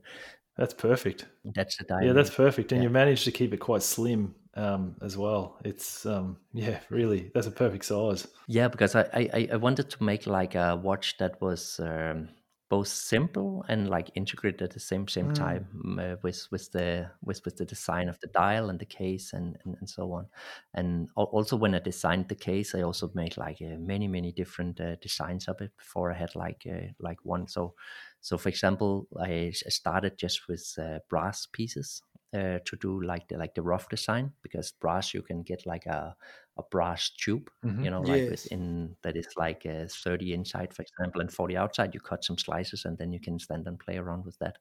That's 0.57 0.73
perfect. 0.73 1.27
That's 1.45 1.77
the 1.77 1.85
diameter. 1.85 2.07
Yeah, 2.07 2.13
that's 2.15 2.31
perfect, 2.31 2.73
and 2.73 2.81
yeah. 2.81 2.89
you 2.89 2.91
managed 2.91 3.25
to 3.25 3.33
keep 3.33 3.53
it 3.53 3.59
quite 3.59 3.83
slim 3.83 4.35
um, 4.55 4.97
as 5.03 5.19
well. 5.19 5.59
It's 5.63 6.07
um, 6.07 6.39
yeah, 6.55 6.81
really, 6.89 7.31
that's 7.35 7.47
a 7.47 7.51
perfect 7.51 7.85
size. 7.85 8.27
Yeah, 8.49 8.69
because 8.69 8.95
I, 8.97 9.03
I 9.13 9.49
I 9.53 9.57
wanted 9.57 9.91
to 9.91 10.03
make 10.03 10.27
like 10.27 10.55
a 10.55 10.75
watch 10.75 11.19
that 11.19 11.39
was. 11.43 11.79
Um, 11.81 12.31
both 12.69 12.89
simple 12.89 13.65
and 13.69 13.89
like 13.89 14.11
integrated 14.17 14.63
at 14.63 14.73
the 14.73 14.81
same 14.81 15.07
same 15.07 15.31
mm. 15.31 15.35
time 15.35 15.99
uh, 16.01 16.17
with 16.23 16.49
with 16.51 16.71
the 16.73 17.09
with 17.23 17.41
with 17.45 17.57
the 17.57 17.65
design 17.65 18.09
of 18.09 18.19
the 18.21 18.27
dial 18.29 18.71
and 18.71 18.81
the 18.81 18.87
case 18.87 19.33
and 19.33 19.57
and, 19.65 19.77
and 19.79 19.89
so 19.89 20.13
on. 20.13 20.27
And 20.75 21.09
also 21.15 21.57
when 21.57 21.75
i 21.75 21.79
designed 21.79 22.29
the 22.29 22.35
case 22.35 22.75
i 22.75 22.83
also 22.83 23.11
made 23.15 23.37
like 23.37 23.59
uh, 23.63 23.77
many 23.79 24.09
many 24.09 24.33
different 24.33 24.81
uh, 24.81 24.97
designs 24.97 25.47
of 25.49 25.61
it 25.61 25.71
before 25.77 26.13
i 26.13 26.17
had 26.17 26.35
like 26.35 26.67
uh, 26.69 26.89
like 26.99 27.19
one. 27.25 27.47
So 27.47 27.75
so 28.21 28.37
for 28.39 28.49
example 28.49 29.07
i, 29.21 29.53
started 29.69 30.19
just 30.19 30.49
with 30.49 30.75
uh, 30.79 30.99
brass 31.09 31.47
pieces 31.53 32.03
uh, 32.35 32.59
to 32.65 32.77
do 32.81 33.03
like 33.03 33.29
the 33.29 33.37
like 33.37 33.55
the 33.55 33.63
rough 33.63 33.89
design 33.89 34.33
because 34.43 34.73
brass 34.73 35.15
you 35.15 35.23
can 35.23 35.43
get 35.43 35.67
like 35.67 35.87
a 35.87 36.17
a 36.59 36.63
brass 36.71 37.11
tube, 37.11 37.51
mm-hmm. 37.65 37.85
you 37.85 37.91
know, 37.91 38.01
like 38.01 38.23
yes. 38.23 38.31
within 38.45 38.97
that 39.03 39.17
is 39.17 39.29
like 39.37 39.65
a 39.67 39.89
30 39.89 40.33
inside, 40.33 40.73
for 40.73 40.83
example, 40.83 41.21
and 41.21 41.31
40 41.31 41.57
outside. 41.57 41.93
You 41.93 42.01
cut 42.01 42.25
some 42.25 42.39
slices 42.39 42.85
and 42.87 42.97
then 42.97 43.13
you 43.13 43.21
can 43.21 43.39
stand 43.39 43.67
and 43.67 43.79
play 43.79 43.99
around 43.99 44.25
with 44.25 44.39
that. 44.39 44.57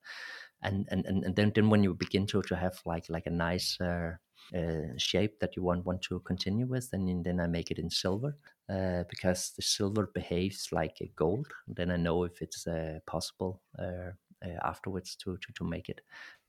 And 0.62 0.88
and 0.92 1.06
and, 1.06 1.24
and 1.24 1.36
then, 1.36 1.52
then 1.56 1.70
when 1.70 1.84
you 1.84 1.94
begin 1.94 2.28
to 2.28 2.42
to 2.44 2.56
have 2.56 2.80
like 2.86 3.06
like 3.10 3.28
a 3.28 3.32
nice 3.32 3.80
uh, 3.80 4.16
uh, 4.56 4.98
shape 4.98 5.40
that 5.40 5.56
you 5.56 5.64
want 5.64 5.86
want 5.86 6.02
to 6.04 6.20
continue 6.22 6.66
with, 6.66 6.92
then 6.92 7.24
then 7.24 7.40
I 7.40 7.48
make 7.48 7.72
it 7.72 7.80
in 7.80 7.90
silver 7.90 8.36
uh, 8.70 9.04
because 9.10 9.54
the 9.56 9.62
silver 9.62 10.08
behaves 10.14 10.70
like 10.72 10.98
a 11.02 11.12
gold. 11.16 11.48
Then 11.68 11.92
I 11.92 11.98
know 11.98 12.24
if 12.24 12.42
it's 12.42 12.68
uh, 12.68 13.00
possible 13.06 13.62
uh, 13.80 14.12
uh, 14.46 14.60
afterwards 14.64 15.16
to, 15.18 15.38
to 15.38 15.54
to 15.54 15.64
make 15.64 15.90
it 15.90 16.02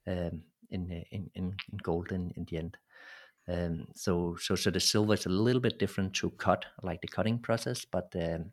um, 0.06 0.42
in, 0.70 1.04
in 1.10 1.30
in 1.34 1.54
in 1.72 1.78
gold 1.82 2.12
in, 2.12 2.32
in 2.36 2.46
the 2.50 2.58
end. 2.58 2.76
Um, 3.48 3.86
so 3.94 4.36
so 4.40 4.56
so 4.56 4.70
the 4.70 4.80
silver 4.80 5.14
is 5.14 5.26
a 5.26 5.30
little 5.30 5.60
bit 5.60 5.78
different 5.78 6.14
to 6.14 6.30
cut, 6.30 6.64
like 6.82 7.00
the 7.00 7.08
cutting 7.08 7.38
process, 7.38 7.84
but 7.84 8.12
um, 8.16 8.50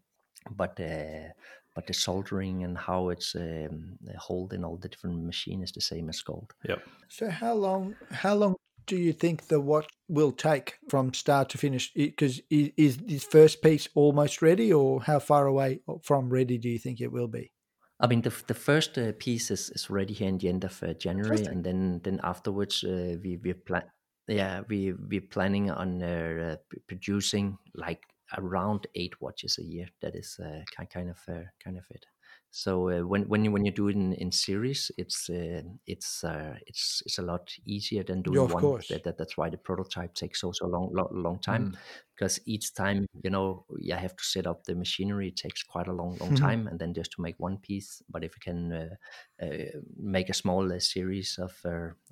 but 0.51 0.80
uh, 0.80 1.30
but 1.76 1.88
the 1.88 1.93
soldering 1.93 2.64
and 2.64 2.78
how 2.78 3.09
it's 3.09 3.36
um, 3.36 3.97
hold 4.18 4.53
in 4.53 4.64
all 4.64 4.78
the 4.78 4.89
different 4.89 5.26
machine 5.26 5.64
is 5.64 5.72
the 5.72 5.82
same 5.82 6.09
as 6.09 6.22
gold. 6.22 6.53
Yep. 6.68 6.84
So 7.09 7.30
how 7.30 7.53
long 7.53 7.95
how 8.11 8.36
long 8.36 8.55
do 8.86 8.97
you 8.97 9.14
think 9.14 9.47
the 9.47 9.61
watch 9.61 9.88
will 10.09 10.32
take 10.32 10.78
from 10.89 11.14
start 11.14 11.49
to 11.49 11.57
finish? 11.57 11.91
Because 11.93 12.41
is 12.49 12.97
this 12.97 13.24
first 13.24 13.61
piece 13.61 13.88
almost 13.95 14.41
ready, 14.41 14.72
or 14.72 15.01
how 15.01 15.20
far 15.20 15.47
away 15.47 15.80
from 16.03 16.30
ready 16.30 16.57
do 16.57 16.70
you 16.70 16.80
think 16.80 17.01
it 17.01 17.11
will 17.11 17.28
be? 17.28 17.51
I 18.00 18.08
mean, 18.08 18.22
the 18.22 18.34
the 18.48 18.54
first 18.54 18.98
uh, 18.98 19.14
piece 19.18 19.52
is, 19.52 19.70
is 19.70 19.89
ready 19.89 20.14
here 20.14 20.28
in 20.28 20.38
the 20.38 20.50
end 20.50 20.64
of 20.64 20.82
uh, 20.84 20.94
January, 20.94 21.46
and 21.46 21.64
then 21.64 22.02
then 22.04 22.20
afterwards 22.24 22.84
uh, 22.84 23.18
we 23.24 23.38
we 23.38 23.54
plan 23.54 23.84
yeah, 24.28 24.62
we 24.68 24.94
we're 24.94 25.22
planning 25.22 25.70
on 25.70 26.02
uh, 26.02 26.56
producing 26.88 27.58
like 27.76 28.04
around 28.38 28.88
eight 28.96 29.22
watches 29.22 29.58
a 29.60 29.64
year. 29.64 29.88
That 30.02 30.16
is 30.16 30.39
uh, 30.44 30.62
kind 30.89 31.10
of 31.10 31.20
uh, 31.28 31.44
kind 31.64 31.78
of 31.78 31.86
it. 31.89 32.06
So 32.52 32.89
uh, 32.89 33.02
when 33.02 33.24
when 33.24 33.44
you 33.44 33.52
when 33.52 33.66
you 33.66 33.72
do 33.72 33.88
it 33.88 33.96
in, 33.96 34.14
in 34.14 34.32
series, 34.32 34.91
it's 34.98 35.30
uh, 35.30 35.62
it's 35.88 36.24
uh, 36.24 36.56
it's 36.68 37.02
it's 37.06 37.18
a 37.18 37.24
lot 37.24 37.52
easier 37.66 38.04
than 38.04 38.22
doing 38.22 38.48
yeah, 38.48 38.54
one. 38.54 38.62
Course. 38.62 38.88
That, 38.89 39.04
that, 39.04 39.18
that's 39.18 39.38
why 39.38 39.50
the 39.50 39.58
prototype 39.58 40.14
takes 40.14 40.41
so 40.41 40.52
so 40.52 40.68
long 40.68 40.94
long, 40.94 41.10
long 41.12 41.39
time 41.39 41.72
mm. 41.72 41.78
Because 42.16 42.39
each 42.45 42.74
time 42.74 43.07
you 43.24 43.30
know 43.30 43.66
you 43.80 43.93
have 43.93 44.16
to 44.16 44.24
set 44.24 44.47
up 44.47 44.64
the 44.64 44.76
machinery. 44.76 45.30
It 45.30 45.38
takes 45.38 45.64
quite 45.64 45.88
a 45.88 45.93
long 45.93 46.18
long 46.20 46.36
time, 46.36 46.68
and 46.68 46.80
then 46.80 46.93
just 46.93 47.11
to 47.14 47.22
make 47.22 47.36
one 47.39 47.57
piece. 47.57 48.01
But 48.09 48.24
if 48.24 48.36
you 48.36 48.41
can 48.41 48.72
uh, 48.72 49.43
uh, 49.43 49.80
make 49.97 50.30
a 50.30 50.34
small 50.34 50.72
uh, 50.72 50.80
series 50.80 51.39
of 51.39 51.53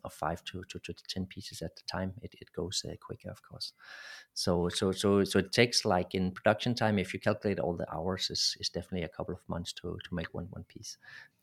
of 0.04 0.14
five 0.14 0.44
to, 0.46 0.64
to, 0.70 0.80
to 0.80 0.94
ten 1.08 1.26
pieces 1.26 1.62
at 1.62 1.76
the 1.76 1.84
time, 1.92 2.14
it, 2.22 2.34
it 2.42 2.52
goes 2.52 2.84
quicker, 3.02 3.30
of 3.30 3.42
course. 3.44 3.74
So 4.34 4.70
so 4.70 4.92
so 4.92 5.24
so 5.24 5.40
it 5.40 5.52
takes 5.52 5.86
like 5.86 6.16
in 6.16 6.32
production 6.32 6.76
time, 6.76 6.98
if 6.98 7.14
you 7.14 7.20
calculate 7.20 7.60
all 7.60 7.76
the 7.76 7.92
hours, 7.94 8.30
is 8.30 8.58
is 8.60 8.70
definitely 8.70 9.04
a 9.04 9.10
couple 9.10 9.36
of 9.36 9.48
months 9.48 9.74
to 9.74 9.98
to 10.04 10.16
make 10.16 10.34
one 10.34 10.48
one 10.50 10.64
piece. 10.64 10.98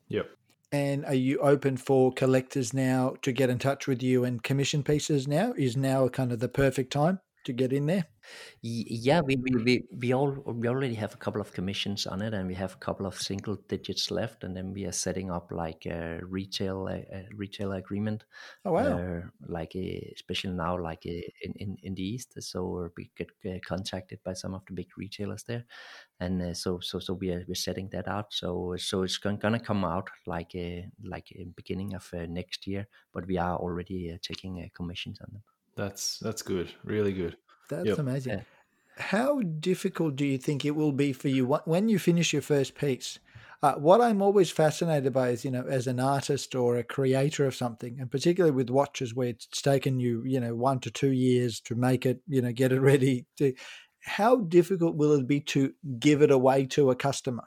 Yep. 0.09 0.27
And 0.71 1.03
are 1.05 1.15
you 1.15 1.39
open 1.39 1.77
for 1.77 2.13
collectors 2.13 2.75
now 2.75 3.15
to 3.23 3.31
get 3.31 3.49
in 3.49 3.57
touch 3.57 3.87
with 3.87 4.03
you 4.03 4.23
and 4.23 4.43
commission 4.43 4.83
pieces 4.83 5.27
now? 5.27 5.53
Is 5.53 5.75
now 5.75 6.07
kind 6.09 6.31
of 6.31 6.39
the 6.39 6.47
perfect 6.47 6.91
time 6.93 7.21
to 7.45 7.53
get 7.53 7.73
in 7.73 7.85
there? 7.85 8.05
Yeah, 8.61 9.21
we 9.21 9.35
we 9.37 9.51
we 9.63 9.83
we 9.91 10.13
all 10.13 10.31
we 10.45 10.67
already 10.67 10.95
have 10.95 11.13
a 11.13 11.17
couple 11.17 11.41
of 11.41 11.51
commissions 11.53 12.05
on 12.05 12.21
it, 12.21 12.33
and 12.33 12.47
we 12.47 12.53
have 12.55 12.73
a 12.73 12.77
couple 12.77 13.05
of 13.05 13.15
single 13.15 13.55
digits 13.67 14.11
left, 14.11 14.43
and 14.43 14.55
then 14.55 14.73
we 14.73 14.85
are 14.85 14.91
setting 14.91 15.31
up 15.31 15.51
like 15.51 15.85
a 15.85 16.19
retail 16.23 16.87
a, 16.87 16.97
a 17.11 17.27
retail 17.35 17.71
agreement. 17.71 18.25
Oh 18.65 18.73
wow! 18.73 18.99
Uh, 18.99 19.21
like 19.47 19.75
a, 19.75 20.11
especially 20.15 20.51
now, 20.51 20.77
like 20.77 21.05
a, 21.05 21.23
in, 21.41 21.53
in 21.55 21.77
in 21.83 21.95
the 21.95 22.03
east, 22.03 22.33
so 22.41 22.89
we 22.97 23.09
get 23.15 23.29
uh, 23.45 23.59
contacted 23.65 24.19
by 24.23 24.33
some 24.33 24.53
of 24.53 24.65
the 24.65 24.73
big 24.73 24.89
retailers 24.97 25.43
there, 25.43 25.65
and 26.19 26.41
uh, 26.41 26.53
so 26.53 26.79
so 26.79 26.99
so 26.99 27.13
we 27.13 27.31
are 27.31 27.43
we're 27.47 27.55
setting 27.55 27.89
that 27.89 28.07
out. 28.07 28.33
So 28.33 28.75
so 28.77 29.03
it's 29.03 29.17
going, 29.17 29.37
gonna 29.37 29.59
come 29.59 29.85
out 29.85 30.09
like 30.27 30.53
a, 30.55 30.87
like 31.03 31.31
in 31.31 31.51
beginning 31.51 31.95
of 31.95 32.09
uh, 32.13 32.25
next 32.27 32.67
year, 32.67 32.87
but 33.13 33.25
we 33.27 33.37
are 33.37 33.57
already 33.57 34.11
uh, 34.13 34.17
taking 34.21 34.61
uh, 34.61 34.67
commissions 34.75 35.19
on 35.21 35.29
them. 35.33 35.43
That's 35.79 36.19
that's 36.19 36.41
good, 36.41 36.73
really 36.83 37.13
good. 37.13 37.37
That's 37.69 37.87
yep. 37.87 37.99
amazing. 37.99 38.33
Yeah. 38.33 38.43
How 38.97 39.39
difficult 39.39 40.17
do 40.17 40.25
you 40.25 40.37
think 40.37 40.65
it 40.65 40.75
will 40.75 40.91
be 40.91 41.13
for 41.13 41.29
you 41.29 41.45
when 41.45 41.87
you 41.87 41.97
finish 41.97 42.33
your 42.33 42.41
first 42.41 42.75
piece? 42.75 43.19
Uh, 43.63 43.75
what 43.75 44.01
I'm 44.01 44.21
always 44.21 44.51
fascinated 44.51 45.13
by 45.13 45.29
is, 45.29 45.45
you 45.45 45.51
know, 45.51 45.65
as 45.69 45.87
an 45.87 46.01
artist 46.01 46.53
or 46.53 46.75
a 46.75 46.83
creator 46.83 47.45
of 47.45 47.55
something, 47.55 47.97
and 47.99 48.11
particularly 48.11 48.53
with 48.53 48.69
watches 48.69 49.15
where 49.15 49.29
it's 49.29 49.47
taken 49.61 50.01
you, 50.01 50.23
you 50.25 50.41
know, 50.41 50.53
one 50.53 50.79
to 50.81 50.91
two 50.91 51.11
years 51.11 51.61
to 51.61 51.75
make 51.75 52.05
it, 52.05 52.21
you 52.27 52.41
know, 52.41 52.51
get 52.51 52.73
it 52.73 52.81
ready. 52.91 53.25
To, 53.37 53.53
how 54.03 54.37
difficult 54.37 54.97
will 54.97 55.13
it 55.13 55.27
be 55.27 55.39
to 55.41 55.73
give 55.97 56.21
it 56.21 56.31
away 56.31 56.65
to 56.67 56.91
a 56.91 56.95
customer? 56.95 57.43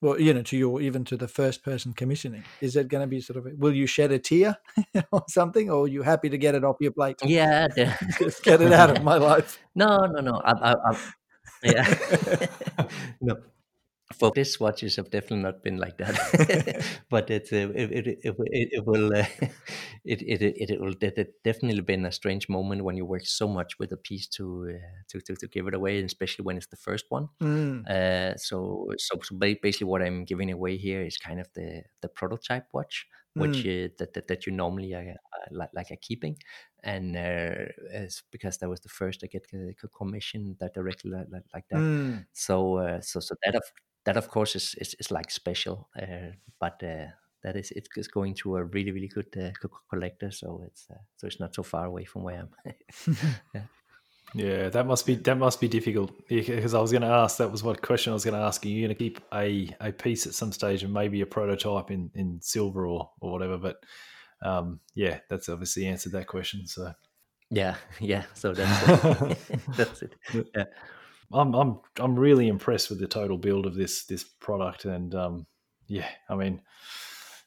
Well, 0.00 0.20
you 0.20 0.32
know, 0.32 0.42
to 0.42 0.56
your 0.56 0.80
even 0.80 1.04
to 1.06 1.16
the 1.16 1.28
first 1.28 1.64
person 1.64 1.92
commissioning, 1.92 2.44
is 2.60 2.76
it 2.76 2.88
going 2.88 3.02
to 3.02 3.06
be 3.06 3.20
sort 3.20 3.36
of? 3.36 3.58
Will 3.58 3.74
you 3.74 3.86
shed 3.86 4.12
a 4.12 4.18
tear 4.18 4.56
or 5.12 5.24
something, 5.28 5.70
or 5.70 5.84
are 5.84 5.88
you 5.88 6.02
happy 6.02 6.28
to 6.28 6.38
get 6.38 6.54
it 6.54 6.64
off 6.64 6.76
your 6.80 6.92
plate? 6.92 7.18
Yeah, 7.24 7.68
just 8.18 8.42
get 8.42 8.60
it 8.60 8.72
out 8.72 8.96
of 8.96 9.02
my 9.02 9.16
life. 9.30 9.58
No, 9.74 10.06
no, 10.06 10.20
no. 10.20 10.40
I, 10.44 10.52
I, 10.52 10.74
I, 10.90 10.98
yeah, 11.64 12.46
no 13.20 13.36
for 14.14 14.32
this 14.34 14.58
watches 14.58 14.96
have 14.96 15.10
definitely 15.10 15.42
not 15.42 15.62
been 15.62 15.76
like 15.76 15.98
that 15.98 16.84
but 17.10 17.30
it, 17.30 17.48
uh, 17.52 17.70
it, 17.74 18.06
it, 18.06 18.18
it, 18.24 18.34
it, 18.72 18.86
will 18.86 19.14
uh, 19.14 19.26
it, 20.04 20.22
it, 20.22 20.42
it, 20.42 20.70
it 20.70 20.80
will 20.80 20.94
it 21.00 21.34
definitely 21.44 21.80
been 21.82 22.06
a 22.06 22.12
strange 22.12 22.48
moment 22.48 22.82
when 22.84 22.96
you 22.96 23.04
work 23.04 23.26
so 23.26 23.46
much 23.46 23.78
with 23.78 23.92
a 23.92 23.96
piece 23.96 24.26
to 24.26 24.70
uh, 24.74 25.02
to, 25.08 25.20
to, 25.20 25.36
to 25.36 25.46
give 25.48 25.66
it 25.66 25.74
away 25.74 26.00
especially 26.00 26.44
when 26.44 26.56
it's 26.56 26.68
the 26.68 26.76
first 26.76 27.04
one 27.10 27.28
mm. 27.42 27.86
uh, 27.86 28.34
so, 28.36 28.88
so 28.96 29.18
so 29.22 29.36
basically 29.36 29.86
what 29.86 30.02
i'm 30.02 30.24
giving 30.24 30.50
away 30.50 30.76
here 30.76 31.02
is 31.02 31.18
kind 31.18 31.38
of 31.38 31.48
the 31.54 31.82
the 32.00 32.08
prototype 32.08 32.66
watch 32.72 33.06
which 33.34 33.58
mm. 33.58 33.96
that, 33.98 34.14
that, 34.14 34.26
that 34.26 34.46
you 34.46 34.52
normally 34.52 34.94
are, 34.94 35.14
like, 35.52 35.68
like 35.72 35.90
are 35.92 35.98
keeping 36.00 36.36
and 36.82 37.16
uh, 37.16 38.08
because 38.30 38.58
that 38.58 38.68
was 38.68 38.80
the 38.80 38.88
first 38.88 39.22
I 39.24 39.26
get 39.26 39.46
a 39.52 39.88
commission 39.88 40.56
that 40.60 40.74
directly 40.74 41.10
like, 41.10 41.26
like 41.52 41.64
that. 41.70 41.78
Mm. 41.78 42.26
So 42.32 42.76
uh, 42.76 43.00
so 43.00 43.20
so 43.20 43.34
that 43.44 43.54
of 43.56 43.62
that 44.08 44.16
of 44.16 44.28
course 44.28 44.56
is 44.56 44.74
is, 44.80 44.94
is 44.98 45.10
like 45.10 45.30
special, 45.30 45.88
uh, 46.00 46.32
but 46.58 46.82
uh, 46.82 47.08
that 47.42 47.56
is 47.56 47.70
it's 47.72 48.08
going 48.08 48.34
to 48.34 48.56
a 48.56 48.64
really 48.64 48.90
really 48.90 49.08
good 49.08 49.36
uh, 49.36 49.50
collector, 49.90 50.30
so 50.30 50.62
it's 50.66 50.86
uh, 50.90 51.02
so 51.16 51.26
it's 51.26 51.40
not 51.40 51.54
so 51.54 51.62
far 51.62 51.84
away 51.84 52.04
from 52.04 52.22
where 52.22 52.40
I'm. 52.40 52.74
yeah. 53.54 53.62
Yeah, 54.34 54.68
that 54.68 54.86
must 54.86 55.06
be 55.06 55.14
that 55.14 55.36
must 55.36 55.60
be 55.60 55.68
difficult 55.68 56.10
because 56.28 56.74
I 56.74 56.80
was 56.80 56.90
going 56.90 57.02
to 57.02 57.08
ask. 57.08 57.36
That 57.36 57.52
was 57.52 57.62
what 57.62 57.82
question 57.82 58.12
I 58.12 58.14
was 58.14 58.24
going 58.24 58.38
to 58.40 58.46
ask. 58.46 58.64
Are 58.64 58.68
you 58.68 58.86
going 58.86 58.96
to 58.96 59.04
keep 59.04 59.20
a, 59.32 59.74
a 59.80 59.92
piece 59.92 60.26
at 60.26 60.34
some 60.34 60.52
stage 60.52 60.82
and 60.82 60.92
maybe 60.92 61.22
a 61.22 61.26
prototype 61.26 61.90
in, 61.90 62.10
in 62.14 62.38
silver 62.42 62.86
or, 62.86 63.10
or 63.20 63.32
whatever? 63.32 63.56
But 63.56 63.76
um, 64.42 64.80
yeah, 64.94 65.20
that's 65.30 65.48
obviously 65.48 65.86
answered 65.86 66.12
that 66.12 66.26
question. 66.26 66.66
So 66.66 66.92
Yeah, 67.50 67.76
yeah. 68.00 68.24
So 68.34 68.52
that's 68.52 69.22
it. 69.22 69.38
that's 69.76 70.02
it. 70.02 70.12
Yeah. 70.54 70.64
I'm 71.32 71.54
I'm 71.54 71.80
I'm 71.98 72.18
really 72.18 72.48
impressed 72.48 72.90
with 72.90 73.00
the 73.00 73.08
total 73.08 73.38
build 73.38 73.66
of 73.66 73.74
this 73.74 74.04
this 74.04 74.24
product, 74.24 74.84
and 74.84 75.14
um, 75.14 75.46
yeah, 75.86 76.08
I 76.28 76.36
mean, 76.36 76.62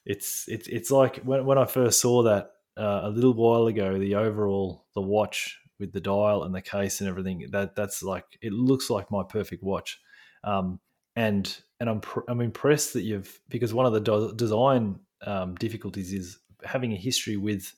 it's 0.05 0.45
it's 0.47 0.67
it's 0.67 0.91
like 0.91 1.17
when 1.17 1.45
when 1.45 1.57
I 1.57 1.65
first 1.65 1.99
saw 1.99 2.23
that 2.23 2.51
uh, 2.77 3.01
a 3.03 3.09
little 3.09 3.33
while 3.33 3.67
ago, 3.67 3.97
the 3.97 4.15
overall 4.15 4.85
the 4.93 5.01
watch 5.01 5.57
with 5.79 5.93
the 5.93 6.01
dial 6.01 6.43
and 6.43 6.53
the 6.53 6.61
case 6.61 7.01
and 7.01 7.09
everything 7.09 7.47
that 7.51 7.75
that's 7.75 8.03
like 8.03 8.25
it 8.41 8.53
looks 8.53 8.89
like 8.89 9.09
my 9.09 9.23
perfect 9.27 9.63
watch, 9.63 9.99
um, 10.43 10.79
and 11.15 11.61
and 11.79 11.89
I'm 11.89 12.01
pr- 12.01 12.27
I'm 12.27 12.41
impressed 12.41 12.93
that 12.93 13.01
you've 13.01 13.39
because 13.49 13.73
one 13.73 13.87
of 13.87 13.93
the 13.93 13.99
do- 13.99 14.33
design 14.35 14.99
um, 15.25 15.55
difficulties 15.55 16.13
is 16.13 16.37
having 16.63 16.93
a 16.93 16.97
history 16.97 17.37
with 17.37 17.73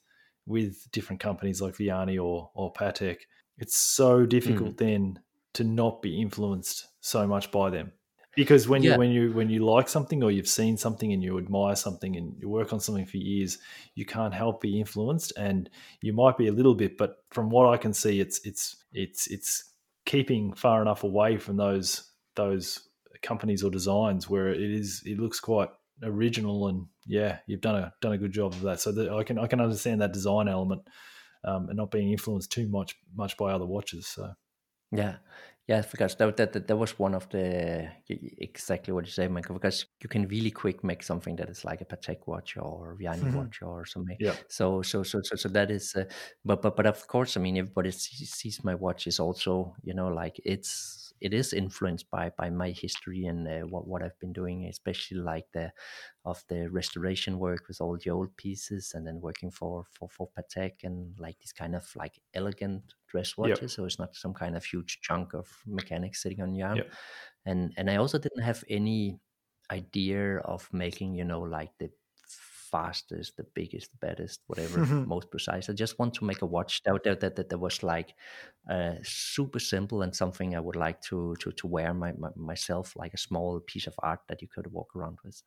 with 0.45 0.91
different 0.91 1.21
companies 1.21 1.61
like 1.61 1.75
Vianney 1.75 2.21
or 2.21 2.51
or 2.53 2.73
Patek. 2.73 3.19
It's 3.57 3.77
so 3.77 4.25
difficult 4.25 4.73
mm. 4.73 4.77
then 4.77 5.19
to 5.53 5.63
not 5.63 6.01
be 6.01 6.21
influenced 6.21 6.87
so 7.01 7.27
much 7.27 7.51
by 7.51 7.69
them. 7.69 7.91
Because 8.35 8.67
when 8.67 8.81
yeah. 8.81 8.93
you 8.93 8.97
when 8.97 9.11
you 9.11 9.33
when 9.33 9.49
you 9.49 9.65
like 9.65 9.87
something 9.87 10.23
or 10.23 10.31
you've 10.31 10.47
seen 10.47 10.75
something 10.75 11.13
and 11.13 11.21
you 11.21 11.37
admire 11.37 11.75
something 11.75 12.15
and 12.15 12.35
you 12.39 12.49
work 12.49 12.73
on 12.73 12.79
something 12.79 13.05
for 13.05 13.17
years 13.17 13.59
you 13.93 14.05
can't 14.05 14.33
help 14.33 14.59
be 14.59 14.79
influenced 14.79 15.33
and 15.37 15.69
you 16.01 16.13
might 16.13 16.35
be 16.35 16.47
a 16.47 16.51
little 16.51 16.73
bit 16.73 16.97
but 16.97 17.17
from 17.29 17.51
what 17.51 17.71
i 17.71 17.77
can 17.77 17.93
see 17.93 18.19
it's 18.19 18.41
it's 18.43 18.83
it's 18.91 19.27
it's 19.27 19.73
keeping 20.07 20.51
far 20.53 20.81
enough 20.81 21.03
away 21.03 21.37
from 21.37 21.57
those 21.57 22.11
those 22.35 22.89
companies 23.21 23.63
or 23.63 23.69
designs 23.69 24.27
where 24.27 24.49
it 24.49 24.59
is 24.59 25.03
it 25.05 25.19
looks 25.19 25.39
quite 25.39 25.69
original 26.01 26.67
and 26.69 26.87
yeah 27.05 27.37
you've 27.45 27.61
done 27.61 27.75
a 27.75 27.93
done 28.01 28.13
a 28.13 28.17
good 28.17 28.31
job 28.31 28.51
of 28.53 28.61
that. 28.61 28.79
So 28.79 28.91
that 28.93 29.11
i 29.11 29.23
can 29.23 29.37
i 29.37 29.45
can 29.45 29.61
understand 29.61 30.01
that 30.01 30.11
design 30.11 30.47
element 30.47 30.81
um, 31.45 31.67
and 31.69 31.77
not 31.77 31.91
being 31.91 32.11
influenced 32.11 32.51
too 32.51 32.67
much 32.67 32.95
much 33.15 33.37
by 33.37 33.51
other 33.51 33.65
watches 33.65 34.07
so 34.07 34.33
yeah, 34.93 35.15
yeah, 35.67 35.81
because 35.89 36.15
that 36.15 36.35
that 36.37 36.53
that, 36.53 36.67
that 36.67 36.77
was 36.77 36.99
one 36.99 37.15
of 37.15 37.29
the 37.29 37.89
exactly 38.09 38.93
what 38.93 39.05
you 39.05 39.11
say, 39.11 39.27
Michael. 39.27 39.55
Because 39.55 39.85
you 40.01 40.09
can 40.09 40.27
really 40.27 40.51
quick 40.51 40.83
make 40.83 41.03
something 41.03 41.35
that 41.37 41.49
is 41.49 41.63
like 41.63 41.81
a 41.81 41.85
Patek 41.85 42.27
watch 42.27 42.57
or 42.57 42.97
Vianney 42.99 43.21
mm-hmm. 43.21 43.37
watch 43.37 43.61
or 43.61 43.85
something. 43.85 44.17
Yeah. 44.19 44.35
So 44.49 44.81
so 44.81 45.03
so 45.03 45.21
so 45.23 45.35
so 45.35 45.49
that 45.49 45.71
is, 45.71 45.95
uh, 45.95 46.05
but 46.43 46.61
but 46.61 46.75
but 46.75 46.85
of 46.85 47.07
course, 47.07 47.37
I 47.37 47.39
mean, 47.39 47.57
everybody 47.57 47.91
sees 47.91 48.63
my 48.63 48.75
watch 48.75 49.07
is 49.07 49.19
also 49.19 49.75
you 49.83 49.93
know 49.93 50.09
like 50.09 50.39
it's 50.43 51.02
it 51.23 51.33
is 51.33 51.53
influenced 51.53 52.11
by 52.11 52.29
by 52.37 52.49
my 52.49 52.71
history 52.71 53.25
and 53.25 53.47
uh, 53.47 53.61
what 53.61 53.87
what 53.87 54.03
I've 54.03 54.19
been 54.19 54.33
doing, 54.33 54.65
especially 54.65 55.17
like 55.17 55.45
the 55.53 55.71
of 56.25 56.43
the 56.49 56.69
restoration 56.69 57.39
work 57.39 57.67
with 57.67 57.79
all 57.81 57.97
the 57.97 58.11
old 58.11 58.35
pieces, 58.35 58.91
and 58.93 59.07
then 59.07 59.21
working 59.21 59.49
for 59.49 59.85
for 59.89 60.09
for 60.09 60.29
Patek 60.37 60.83
and 60.83 61.17
like 61.17 61.39
this 61.39 61.53
kind 61.53 61.75
of 61.75 61.89
like 61.95 62.19
elegant 62.33 62.93
dress 63.07 63.37
watches. 63.37 63.61
Yep. 63.61 63.69
So 63.71 63.85
it's 63.85 63.99
not 63.99 64.15
some 64.15 64.33
kind 64.33 64.57
of 64.57 64.65
huge 64.65 64.99
chunk 65.01 65.33
of 65.33 65.47
mechanics 65.65 66.21
sitting 66.21 66.41
on 66.41 66.53
your 66.55 66.67
arm. 66.67 66.77
Yep. 66.77 66.91
And 67.45 67.73
and 67.77 67.89
I 67.89 67.95
also 67.95 68.19
didn't 68.19 68.43
have 68.43 68.63
any 68.69 69.19
idea 69.71 70.37
of 70.39 70.67
making 70.73 71.15
you 71.15 71.23
know 71.23 71.41
like 71.41 71.71
the 71.79 71.89
fastest, 72.73 73.37
the 73.37 73.45
biggest, 73.59 73.91
the 73.91 74.07
baddest, 74.07 74.41
whatever, 74.47 74.79
mm-hmm. 74.79 75.07
most 75.15 75.29
precise. 75.29 75.69
I 75.69 75.73
just 75.73 75.99
want 75.99 76.13
to 76.15 76.25
make 76.29 76.41
a 76.41 76.51
watch 76.57 76.81
that 76.83 77.03
that 77.03 77.35
that, 77.35 77.49
that 77.49 77.59
was 77.67 77.83
like 77.83 78.09
uh, 78.75 78.95
super 79.03 79.59
simple 79.59 80.01
and 80.03 80.15
something 80.15 80.55
I 80.55 80.59
would 80.67 80.79
like 80.85 80.99
to 81.09 81.35
to 81.41 81.51
to 81.59 81.67
wear 81.67 81.93
my, 81.93 82.11
my, 82.23 82.29
myself, 82.35 82.85
like 82.95 83.13
a 83.13 83.25
small 83.27 83.59
piece 83.71 83.87
of 83.87 83.95
art 84.11 84.21
that 84.27 84.41
you 84.41 84.49
could 84.53 84.67
walk 84.77 84.89
around 84.95 85.17
with. 85.23 85.37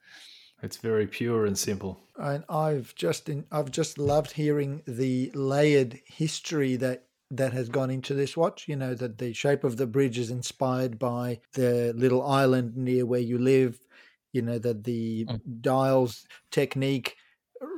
It's 0.63 0.79
very 0.79 1.07
pure 1.07 1.45
and 1.47 1.59
simple. 1.59 2.01
And 2.17 2.45
I've 2.49 2.95
just 2.95 3.29
in, 3.29 3.45
I've 3.51 3.71
just 3.71 3.99
loved 3.99 4.33
hearing 4.33 4.83
the 4.87 5.31
layered 5.35 6.01
history 6.07 6.77
that 6.77 7.05
that 7.31 7.53
has 7.53 7.69
gone 7.69 7.91
into 7.91 8.15
this 8.15 8.37
watch. 8.37 8.69
You 8.69 8.77
know 8.77 8.95
that 8.95 9.19
the 9.19 9.33
shape 9.33 9.65
of 9.65 9.77
the 9.77 9.87
bridge 9.87 10.19
is 10.19 10.31
inspired 10.31 10.99
by 10.99 11.41
the 11.55 11.93
little 11.97 12.23
island 12.25 12.77
near 12.77 13.05
where 13.05 13.21
you 13.21 13.39
live 13.39 13.79
you 14.37 14.43
know 14.43 14.59
that 14.59 14.85
the 14.85 15.25
mm. 15.25 15.41
dials 15.61 16.27
technique 16.51 17.17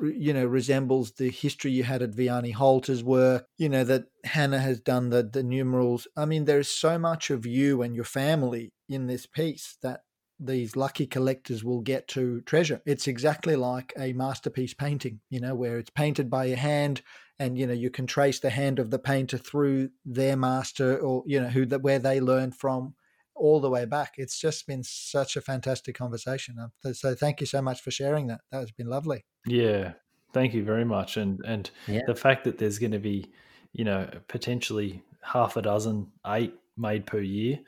you 0.03 0.35
know 0.35 0.45
resembles 0.45 1.13
the 1.13 1.31
history 1.31 1.71
you 1.71 1.85
had 1.85 2.03
at 2.03 2.11
Vianney 2.11 2.53
Halter's 2.53 3.05
work 3.05 3.47
you 3.57 3.69
know 3.69 3.85
that 3.85 4.07
Hannah 4.25 4.59
has 4.59 4.81
done 4.81 5.11
the 5.11 5.23
the 5.23 5.45
numerals. 5.45 6.09
I 6.17 6.25
mean 6.25 6.45
there's 6.45 6.69
so 6.69 6.99
much 6.99 7.31
of 7.31 7.47
you 7.47 7.83
and 7.83 7.95
your 7.95 8.05
family 8.05 8.73
in 8.89 9.07
this 9.07 9.25
piece 9.27 9.77
that 9.83 10.01
these 10.41 10.77
lucky 10.77 11.07
collectors 11.07 11.65
will 11.65 11.81
get 11.81 12.07
to 12.07 12.41
treasure. 12.43 12.81
It's 12.87 13.09
exactly 13.09 13.57
like 13.57 13.93
a 13.97 14.13
masterpiece 14.13 14.75
painting 14.75 15.21
you 15.31 15.41
know 15.41 15.55
where 15.55 15.79
it's 15.79 15.91
painted 15.91 16.29
by 16.29 16.47
a 16.47 16.57
hand 16.57 17.03
and 17.39 17.57
you 17.57 17.67
know 17.67 17.73
you 17.85 17.91
can 17.91 18.07
trace 18.07 18.41
the 18.41 18.51
hand 18.51 18.81
of 18.81 18.91
the 18.91 18.99
painter 18.99 19.39
through 19.39 19.91
their 20.05 20.37
master 20.37 20.99
or 20.99 21.23
you 21.27 21.41
know 21.41 21.49
who 21.49 21.65
that 21.67 21.83
where 21.83 22.01
they 22.01 22.21
learned 22.21 22.57
from 22.57 22.95
all 23.39 23.61
the 23.61 23.71
way 23.71 23.85
back. 23.85 24.15
It's 24.17 24.39
just 24.39 24.67
been 24.67 24.83
such 24.83 25.37
a 25.37 25.41
fantastic 25.41 25.97
conversation. 25.97 26.57
Uh, 26.59 26.93
so 26.93 27.15
thank 27.15 27.41
you 27.41 27.47
so 27.47 27.63
much 27.63 27.81
for 27.81 27.91
sharing 27.91 28.27
that. 28.29 28.41
That 28.51 28.61
has 28.61 28.71
been 28.71 28.89
lovely. 28.89 29.25
Yeah, 29.47 29.93
thank 30.33 30.55
you 30.55 30.65
very 30.65 30.85
much. 30.85 31.17
And 31.17 31.41
and 31.45 31.71
yeah. 31.87 32.03
the 32.07 32.15
fact 32.15 32.45
that 32.45 32.59
there's 32.59 32.79
going 32.79 32.93
to 32.93 32.99
be, 32.99 33.33
you 33.73 33.85
know, 33.85 34.09
potentially 34.29 35.03
half 35.23 35.57
a 35.57 35.63
dozen, 35.63 36.11
eight 36.27 36.55
made 36.77 37.07
per 37.07 37.21
year. 37.21 37.61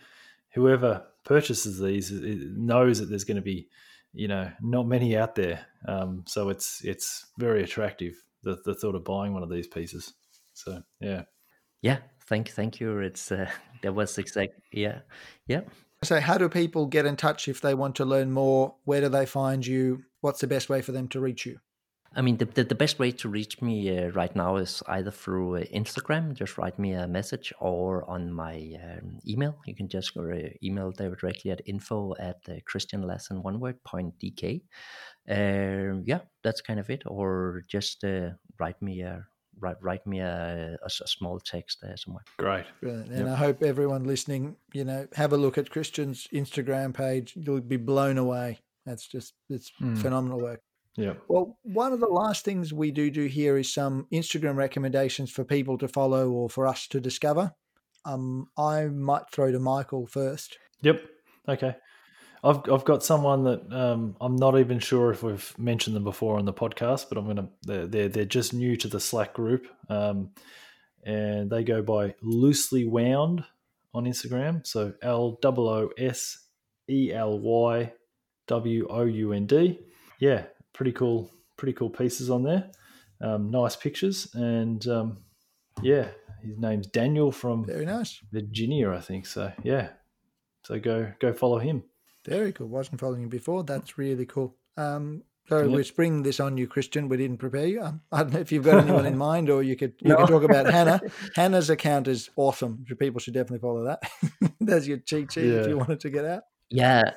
Whoever 0.55 1.07
purchases 1.25 1.81
these 1.81 2.11
knows 2.11 2.99
that 2.99 3.07
there's 3.07 3.25
going 3.25 3.37
to 3.37 3.43
be, 3.43 3.69
you 4.13 4.29
know, 4.29 4.51
not 4.61 4.87
many 4.87 5.17
out 5.17 5.35
there. 5.35 5.67
Um, 5.87 6.25
so 6.27 6.49
it's 6.49 6.85
it's 6.85 7.27
very 7.39 7.63
attractive 7.63 8.15
the 8.43 8.59
the 8.65 8.75
thought 8.75 8.95
of 8.95 9.05
buying 9.05 9.33
one 9.33 9.43
of 9.43 9.51
these 9.51 9.67
pieces. 9.67 10.13
So 10.55 10.83
yeah. 11.01 11.23
Yeah, 11.83 11.99
thank 12.31 12.49
you. 12.49 12.55
thank 12.55 12.81
you. 12.81 12.99
It's 13.01 13.31
uh, 13.31 13.51
that 13.83 13.95
was 13.95 14.17
exact. 14.17 14.55
Yeah, 14.73 15.01
yeah. 15.47 15.61
So, 16.03 16.19
how 16.19 16.39
do 16.39 16.49
people 16.49 16.87
get 16.87 17.05
in 17.05 17.17
touch 17.17 17.47
if 17.47 17.61
they 17.61 17.75
want 17.75 17.97
to 17.97 18.07
learn 18.07 18.33
more? 18.33 18.77
Where 18.85 19.03
do 19.03 19.11
they 19.11 19.27
find 19.27 19.67
you? 19.67 20.05
What's 20.23 20.41
the 20.41 20.47
best 20.47 20.71
way 20.71 20.81
for 20.81 20.93
them 20.93 21.09
to 21.09 21.21
reach 21.21 21.45
you? 21.45 21.59
I 22.17 22.23
mean, 22.23 22.39
the, 22.39 22.45
the, 22.47 22.65
the 22.65 22.75
best 22.75 22.99
way 22.99 23.13
to 23.13 23.29
reach 23.29 23.63
me 23.63 23.97
uh, 23.97 24.09
right 24.09 24.35
now 24.35 24.57
is 24.57 24.83
either 24.89 25.13
through 25.13 25.59
uh, 25.59 25.65
Instagram, 25.73 26.35
just 26.35 26.59
write 26.59 26.77
me 26.77 26.93
a 26.93 27.07
message, 27.07 27.53
or 27.61 28.09
on 28.11 28.33
my 28.33 28.57
um, 28.83 29.19
email. 29.25 29.57
You 29.65 29.77
can 29.77 29.89
just 29.89 30.17
uh, 30.17 30.23
email 30.61 30.91
directly 30.91 31.53
at 31.53 31.61
info 31.67 32.15
at 32.19 32.39
uh, 32.49 32.55
Christian 32.67 33.03
Lassen 33.03 33.45
one 33.45 33.61
word 33.61 33.83
point 33.85 34.15
dk. 34.19 34.63
Uh, 35.31 36.01
yeah, 36.05 36.21
that's 36.43 36.61
kind 36.61 36.81
of 36.81 36.91
it. 36.91 37.03
Or 37.07 37.63
just 37.69 38.03
uh, 38.03 38.31
write 38.59 38.83
me 38.83 39.03
a 39.03 39.25
write, 39.61 39.77
write 39.81 40.07
me 40.07 40.21
a, 40.21 40.79
a, 40.83 40.87
a 40.87 41.09
small 41.09 41.39
text 41.39 41.79
there 41.83 41.97
somewhere. 41.97 42.25
Great. 42.39 42.65
Brilliant. 42.81 43.11
And 43.11 43.27
yep. 43.27 43.29
I 43.29 43.37
hope 43.37 43.63
everyone 43.63 44.05
listening, 44.05 44.57
you 44.73 44.85
know, 44.85 45.07
have 45.15 45.33
a 45.33 45.37
look 45.37 45.59
at 45.59 45.71
Christian's 45.71 46.27
Instagram 46.33 46.95
page. 46.95 47.35
You'll 47.37 47.61
be 47.61 47.77
blown 47.77 48.19
away. 48.19 48.61
That's 48.87 49.07
just, 49.07 49.35
it's 49.49 49.71
mm. 49.81 49.99
phenomenal 49.99 50.41
work. 50.41 50.61
Yeah. 50.97 51.15
Well, 51.29 51.59
one 51.63 51.93
of 51.93 52.01
the 52.01 52.07
last 52.07 52.45
things 52.45 52.73
we 52.73 52.91
do 52.91 53.11
do 53.11 53.27
here 53.27 53.57
is 53.57 53.73
some 53.73 54.07
Instagram 54.13 54.57
recommendations 54.57 55.31
for 55.31 55.45
people 55.45 55.79
to 55.79 55.89
follow 55.89 56.31
or 56.31 56.51
for 56.51 56.67
us 56.67 56.87
to 56.89 57.01
discover. 57.01 57.53
Um, 58.05 58.49
I 58.59 58.87
might 58.87 59.31
throw 59.31 59.53
to 59.53 59.61
Michael 59.61 60.07
first. 60.07 60.59
Yep. 60.83 61.03
Okay. 61.49 61.77
I've 62.43 62.69
I've 62.71 62.85
got 62.85 63.03
someone 63.03 63.45
that 63.45 63.73
um, 63.73 64.17
I'm 64.21 64.37
not 64.37 64.59
even 64.59 64.79
sure 64.79 65.11
if 65.11 65.23
we've 65.23 65.55
mentioned 65.59 65.95
them 65.95 66.05
before 66.05 66.39
on 66.39 66.47
the 66.47 66.53
podcast, 66.53 67.07
but 67.09 67.19
I'm 67.19 67.27
gonna 67.27 67.49
they're 67.63 67.87
they're, 67.87 68.09
they're 68.09 68.25
just 68.25 68.55
new 68.55 68.77
to 68.77 68.89
the 68.89 69.01
Slack 69.01 69.35
group, 69.35 69.67
um, 69.89 70.31
and 71.05 71.51
they 71.51 71.65
go 71.65 71.83
by 71.83 72.15
loosely 72.23 72.87
wound 72.87 73.45
on 73.93 74.05
Instagram. 74.05 74.67
So 74.67 74.95
L 75.03 75.39
O 75.43 75.69
O 75.69 75.91
S 75.99 76.47
E 76.89 77.13
L 77.13 77.39
Y 77.39 77.93
W 78.47 78.87
O 78.89 79.05
U 79.05 79.33
N 79.33 79.47
D. 79.47 79.79
Yeah, 80.19 80.45
pretty 80.73 80.93
cool, 80.93 81.31
pretty 81.57 81.75
cool 81.75 81.91
pieces 81.91 82.31
on 82.31 82.43
there. 82.43 82.71
Um, 83.21 83.51
nice 83.51 83.77
pictures, 83.77 84.29
and 84.35 84.87
um, 84.89 85.19
yeah, 85.83 86.09
his 86.43 86.59
name's 86.59 86.87
Daniel 86.87 87.33
from 87.33 87.67
very 87.67 87.85
nice 87.85 88.19
Virginia, 88.33 88.93
I 88.93 89.01
think. 89.01 89.27
So 89.27 89.53
yeah, 89.63 89.91
so 90.65 90.79
go 90.81 91.13
go 91.21 91.35
follow 91.35 91.59
him. 91.59 91.83
Very 92.25 92.53
cool. 92.53 92.69
Wasn't 92.69 93.01
following 93.01 93.23
you 93.23 93.29
before. 93.29 93.65
That's 93.65 93.97
really 93.99 94.27
cool. 94.27 94.57
Um, 94.77 95.23
so 95.49 95.63
yep. 95.63 95.71
we're 95.71 95.85
springing 95.85 96.23
this 96.23 96.39
on 96.39 96.57
you, 96.57 96.69
Christian. 96.69 97.09
We 97.09 97.17
didn't 97.17 97.39
prepare 97.39 97.67
you. 97.67 97.83
Um, 97.83 98.03
I 98.13 98.19
don't 98.23 98.33
know 98.35 98.39
if 98.39 98.53
you've 98.53 98.65
got 98.65 98.85
anyone 98.85 99.07
in 99.07 99.19
mind, 99.29 99.51
or 99.51 99.63
you 99.63 99.75
could 99.75 99.95
you 100.01 100.11
no. 100.11 100.17
could 100.19 100.29
talk 100.29 100.43
about 100.45 100.71
Hannah. 100.71 101.01
Hannah's 101.35 101.71
account 101.71 102.07
is 102.07 102.31
awesome. 102.37 102.85
People 102.99 103.21
should 103.21 103.35
definitely 103.35 103.59
follow 103.59 103.85
that. 103.85 104.03
There's 104.61 104.87
your 104.87 104.99
cheat 104.99 105.33
sheet 105.33 105.47
yeah. 105.47 105.61
if 105.61 105.67
you 105.67 105.77
wanted 105.77 106.01
to 106.01 106.11
get 106.11 106.25
out. 106.25 106.43
Yeah, 106.69 107.11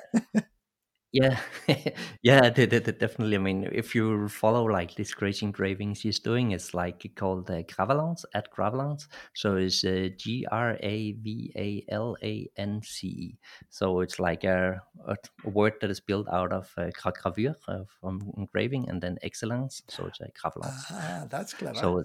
yeah, 1.14 1.38
yeah, 2.22 2.50
definitely. 2.50 3.36
I 3.36 3.38
mean, 3.38 3.68
if 3.70 3.94
you 3.94 4.28
follow 4.28 4.64
like 4.64 4.96
this 4.96 5.14
crazy 5.14 5.46
engravings 5.46 6.00
he's 6.00 6.18
doing, 6.18 6.50
it's 6.50 6.74
like 6.74 7.08
called 7.14 7.48
uh, 7.48 7.62
Gravalance 7.62 8.24
at 8.34 8.52
Gravalance. 8.52 9.06
So 9.32 9.54
it's 9.56 9.84
uh, 9.84 10.08
G 10.16 10.44
R 10.50 10.76
A 10.80 11.12
V 11.12 11.52
A 11.54 11.84
L 11.88 12.16
A 12.20 12.50
N 12.56 12.80
C 12.82 13.06
E. 13.06 13.38
So 13.70 14.00
it's 14.00 14.18
like 14.18 14.42
a, 14.42 14.82
a, 15.06 15.16
a, 15.44 15.48
word 15.48 15.74
that 15.80 15.90
is 15.90 16.00
built 16.00 16.26
out 16.32 16.52
of 16.52 16.72
uh, 16.76 16.90
gravure 17.00 17.54
uh, 17.68 17.84
from 18.00 18.32
engraving 18.36 18.88
and 18.88 19.00
then 19.00 19.16
excellence. 19.22 19.82
So 19.88 20.06
it's 20.06 20.20
a 20.20 20.26
Gravalance. 20.32 20.82
Ah, 20.90 21.26
that's 21.30 21.54
clever. 21.54 21.78
So 21.78 22.04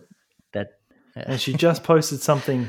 that 0.53 0.79
and 1.15 1.41
she 1.41 1.53
just 1.67 1.83
posted 1.83 2.21
something 2.21 2.67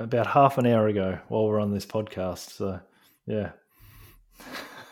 about 0.00 0.26
half 0.26 0.58
an 0.58 0.66
hour 0.66 0.88
ago 0.88 1.20
while 1.28 1.46
we're 1.46 1.60
on 1.60 1.72
this 1.72 1.86
podcast. 1.86 2.50
So, 2.50 2.80
yeah. 3.24 3.52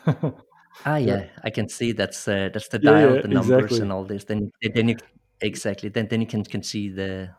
ah, 0.87 0.97
yeah. 0.97 0.97
yeah, 0.97 1.27
I 1.43 1.51
can 1.51 1.69
see 1.69 1.93
that's 1.93 2.29
uh, 2.29 2.51
that's 2.53 2.69
the 2.69 2.79
dial, 2.79 3.09
yeah, 3.09 3.15
yeah, 3.17 3.23
the 3.23 3.29
numbers, 3.29 3.65
exactly. 3.65 3.81
and 3.81 3.93
all 3.93 4.05
this. 4.05 4.25
Then, 4.25 4.51
then 4.75 4.89
you 4.89 4.97
exactly 5.41 5.91
then 5.91 6.09
then 6.09 6.21
you 6.21 6.27
can 6.27 6.45
can 6.45 6.63
see 6.63 6.89
the 6.89 7.31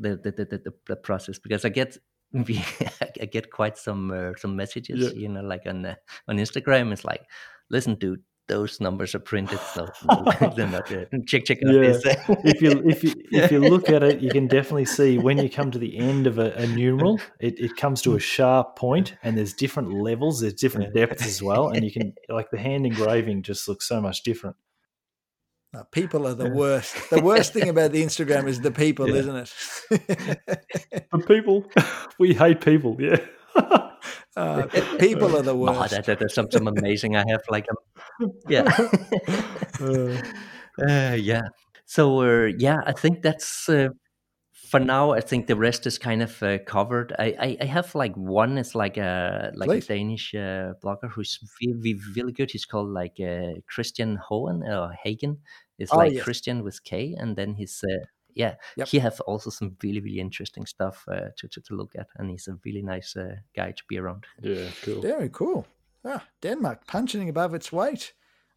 the 0.00 0.16
the 0.16 0.30
the, 0.30 0.44
the, 0.44 0.74
the 0.86 0.96
process 0.96 1.38
because 1.38 1.64
I 1.64 1.68
get 1.68 1.98
I 2.34 3.26
get 3.26 3.50
quite 3.50 3.76
some 3.76 4.10
uh, 4.10 4.32
some 4.38 4.56
messages, 4.56 5.14
you 5.14 5.28
know, 5.28 5.42
like 5.42 5.66
on 5.66 5.84
uh, 5.84 5.94
on 6.28 6.38
Instagram. 6.38 6.92
It's 6.92 7.04
like, 7.04 7.22
listen, 7.68 7.96
dude, 7.96 8.22
those 8.48 8.80
numbers 8.80 9.14
are 9.14 9.20
printed, 9.20 9.58
so 9.74 9.88
they're 10.56 10.66
not 10.66 10.86
good. 10.86 11.08
Check 11.26 11.44
check 11.44 11.58
out 11.66 11.74
yeah. 11.74 11.80
this. 11.80 12.02
if 12.44 12.60
you 12.60 12.82
if 12.84 13.04
you 13.04 13.14
if 13.30 13.52
you 13.52 13.60
look 13.60 13.88
at 13.88 14.02
it, 14.02 14.20
you 14.20 14.30
can 14.30 14.46
definitely 14.46 14.84
see 14.84 15.18
when 15.18 15.38
you 15.38 15.48
come 15.48 15.70
to 15.70 15.78
the 15.78 15.96
end 15.96 16.26
of 16.26 16.38
a, 16.38 16.52
a 16.52 16.66
numeral, 16.66 17.20
it, 17.40 17.58
it 17.58 17.76
comes 17.76 18.02
to 18.02 18.14
a 18.14 18.20
sharp 18.20 18.76
point, 18.76 19.14
and 19.22 19.38
there's 19.38 19.52
different 19.52 19.92
levels, 19.92 20.40
there's 20.40 20.54
different 20.54 20.92
depths 20.94 21.24
as 21.26 21.42
well, 21.42 21.68
and 21.68 21.84
you 21.84 21.90
can 21.90 22.12
like 22.28 22.50
the 22.50 22.58
hand 22.58 22.86
engraving 22.86 23.42
just 23.42 23.68
looks 23.68 23.86
so 23.86 24.00
much 24.00 24.22
different. 24.22 24.56
Uh, 25.74 25.84
people 25.84 26.26
are 26.26 26.34
the 26.34 26.50
worst. 26.50 26.94
The 27.08 27.22
worst 27.22 27.54
thing 27.54 27.70
about 27.70 27.92
the 27.92 28.02
Instagram 28.02 28.46
is 28.46 28.60
the 28.60 28.70
people, 28.70 29.08
yeah. 29.08 29.14
isn't 29.14 29.36
it? 29.36 31.08
the 31.10 31.24
people, 31.26 31.64
we 32.18 32.34
hate 32.34 32.60
people. 32.60 32.98
Yeah. 33.00 33.16
Uh, 34.36 34.66
people 34.98 35.36
are 35.36 35.42
the 35.42 35.54
worst. 35.54 35.92
Oh, 35.92 35.96
that, 35.96 36.06
that, 36.06 36.18
that's 36.18 36.34
something 36.34 36.66
amazing. 36.66 37.16
I 37.16 37.24
have 37.28 37.42
like 37.50 37.66
a 37.70 38.26
yeah, 38.48 38.64
uh, 39.80 40.22
uh, 40.82 41.16
yeah. 41.18 41.42
So 41.84 42.20
uh, 42.22 42.50
yeah, 42.58 42.78
I 42.86 42.92
think 42.92 43.22
that's 43.22 43.68
uh, 43.68 43.88
for 44.70 44.80
now. 44.80 45.12
I 45.12 45.20
think 45.20 45.46
the 45.46 45.56
rest 45.56 45.86
is 45.86 45.98
kind 45.98 46.22
of 46.22 46.42
uh, 46.42 46.58
covered. 46.66 47.12
I, 47.18 47.34
I, 47.38 47.56
I 47.60 47.64
have 47.66 47.94
like 47.94 48.16
one 48.16 48.56
is 48.56 48.74
like 48.74 48.96
a 48.96 49.52
like 49.54 49.68
Please. 49.68 49.84
a 49.84 49.94
Danish 49.94 50.32
blogger 50.32 51.10
who's 51.10 51.38
really, 51.60 52.00
really 52.16 52.32
good. 52.32 52.50
He's 52.50 52.64
called 52.64 52.88
like 52.88 53.20
Christian 53.68 54.16
Hohen 54.16 54.62
or 54.62 54.92
Hagen. 55.02 55.38
It's 55.78 55.92
oh, 55.92 55.98
like 55.98 56.12
yes. 56.12 56.24
Christian 56.24 56.64
with 56.64 56.82
K, 56.84 57.14
and 57.18 57.36
then 57.36 57.54
he's 57.54 57.84
yeah, 58.34 58.54
yep. 58.76 58.88
he 58.88 58.98
have 58.98 59.20
also 59.22 59.50
some 59.50 59.76
really 59.82 60.00
really 60.00 60.20
interesting 60.20 60.66
stuff 60.66 61.04
uh, 61.08 61.28
to, 61.36 61.48
to, 61.48 61.60
to 61.60 61.74
look 61.74 61.92
at, 61.96 62.08
and 62.16 62.30
he's 62.30 62.48
a 62.48 62.58
really 62.64 62.82
nice 62.82 63.16
uh, 63.16 63.36
guy 63.54 63.72
to 63.72 63.82
be 63.88 63.98
around. 63.98 64.24
Yeah, 64.40 64.68
cool. 64.82 65.02
Very 65.02 65.28
cool. 65.28 65.66
Ah, 66.04 66.24
Denmark 66.40 66.86
punching 66.86 67.28
above 67.28 67.54
its 67.54 67.72
weight. 67.72 68.12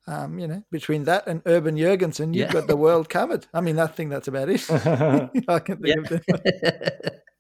Um, 0.08 0.38
you 0.38 0.48
know, 0.48 0.64
between 0.72 1.06
that 1.06 1.26
and 1.28 1.42
Urban 1.46 1.76
Jurgensen, 1.76 2.28
you've 2.28 2.48
yeah. 2.48 2.54
got 2.54 2.68
the 2.68 2.78
world 2.78 3.10
covered. 3.10 3.48
I 3.54 3.62
mean, 3.62 3.80
I 3.80 3.88
think 3.88 4.12
that's 4.12 4.28
about 4.28 4.50
it. 4.50 4.70
I 5.48 5.60
can 5.60 5.78
think 5.82 5.96
yeah. 5.96 6.02
of 6.02 6.10
that. 6.10 7.22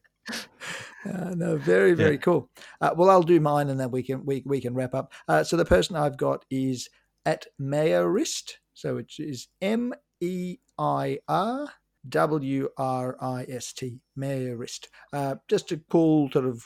Uh, 1.06 1.36
no, 1.36 1.56
very 1.56 1.94
very 1.94 2.14
yeah. 2.16 2.18
cool. 2.18 2.50
Uh, 2.82 2.90
well, 2.98 3.12
I'll 3.12 3.22
do 3.22 3.40
mine, 3.40 3.70
and 3.70 3.80
then 3.80 3.92
we 3.92 4.02
can 4.02 4.26
we 4.26 4.42
we 4.44 4.60
can 4.60 4.74
wrap 4.74 4.96
up. 4.96 5.14
Uh, 5.28 5.44
so 5.44 5.56
the 5.56 5.64
person 5.64 5.96
I've 5.96 6.18
got 6.18 6.46
is 6.50 6.90
at 7.28 7.46
Meirwrist. 7.62 8.54
So 8.74 8.98
it 8.98 9.14
is 9.20 9.48
M 9.62 9.94
E 10.20 10.58
I 10.80 11.20
R 11.28 11.68
W 12.10 12.70
R 12.78 13.18
I 13.22 13.46
S 13.50 13.74
T, 13.74 14.00
Meirwrist. 14.18 14.88
Uh, 15.14 15.36
just 15.48 15.72
a 15.72 15.82
cool 15.90 16.30
sort 16.32 16.46
of 16.46 16.64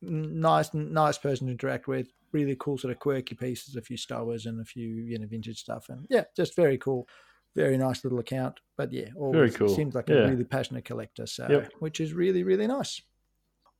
nice, 0.00 0.72
nice 0.74 1.18
person 1.18 1.46
to 1.46 1.52
interact 1.52 1.86
with. 1.88 2.08
Really 2.32 2.56
cool, 2.58 2.78
sort 2.78 2.92
of 2.92 2.98
quirky 2.98 3.34
pieces, 3.34 3.76
a 3.76 3.82
few 3.82 3.96
Star 3.96 4.24
Wars 4.24 4.46
and 4.46 4.60
a 4.60 4.64
few 4.64 4.88
you 4.88 5.18
know 5.18 5.26
vintage 5.26 5.58
stuff, 5.58 5.86
and 5.88 6.06
yeah, 6.08 6.24
just 6.36 6.56
very 6.56 6.78
cool. 6.78 7.06
Very 7.54 7.76
nice 7.76 8.02
little 8.02 8.18
account, 8.18 8.58
but 8.78 8.90
yeah, 8.90 9.08
always 9.14 9.36
very 9.36 9.50
cool. 9.50 9.68
seems 9.68 9.94
like 9.94 10.08
yeah. 10.08 10.16
a 10.16 10.28
really 10.30 10.44
passionate 10.44 10.86
collector. 10.86 11.26
So, 11.26 11.46
yep. 11.50 11.70
which 11.80 12.00
is 12.00 12.14
really, 12.14 12.44
really 12.44 12.66
nice. 12.66 13.02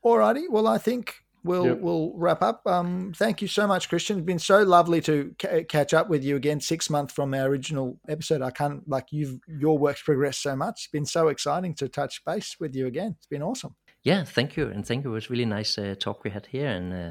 Alrighty, 0.04 0.50
well, 0.50 0.66
I 0.66 0.76
think 0.76 1.14
we'll 1.44 1.66
yep. 1.66 1.80
we'll 1.80 2.12
wrap 2.14 2.42
up. 2.42 2.66
Um, 2.66 3.12
thank 3.16 3.42
you 3.42 3.48
so 3.48 3.66
much, 3.66 3.88
Christian. 3.88 4.18
It's 4.18 4.26
been 4.26 4.38
so 4.38 4.62
lovely 4.62 5.00
to 5.02 5.34
ca- 5.38 5.64
catch 5.64 5.94
up 5.94 6.08
with 6.08 6.24
you 6.24 6.36
again. 6.36 6.60
Six 6.60 6.90
months 6.90 7.12
from 7.12 7.34
our 7.34 7.46
original 7.46 7.98
episode, 8.08 8.42
I 8.42 8.50
can't 8.50 8.88
like 8.88 9.06
you've 9.10 9.38
your 9.46 9.78
work's 9.78 10.02
progressed 10.02 10.42
so 10.42 10.56
much. 10.56 10.82
It's 10.82 10.86
been 10.88 11.06
so 11.06 11.28
exciting 11.28 11.74
to 11.76 11.88
touch 11.88 12.24
base 12.24 12.56
with 12.58 12.74
you 12.74 12.86
again. 12.86 13.14
It's 13.18 13.26
been 13.26 13.42
awesome. 13.42 13.74
Yeah, 14.02 14.24
thank 14.24 14.56
you, 14.56 14.68
and 14.68 14.84
thank 14.84 15.04
you. 15.04 15.10
It 15.10 15.14
was 15.14 15.30
really 15.30 15.44
nice 15.44 15.78
uh, 15.78 15.94
talk 15.98 16.24
we 16.24 16.30
had 16.30 16.46
here, 16.46 16.68
and 16.68 16.92
uh, 16.92 17.10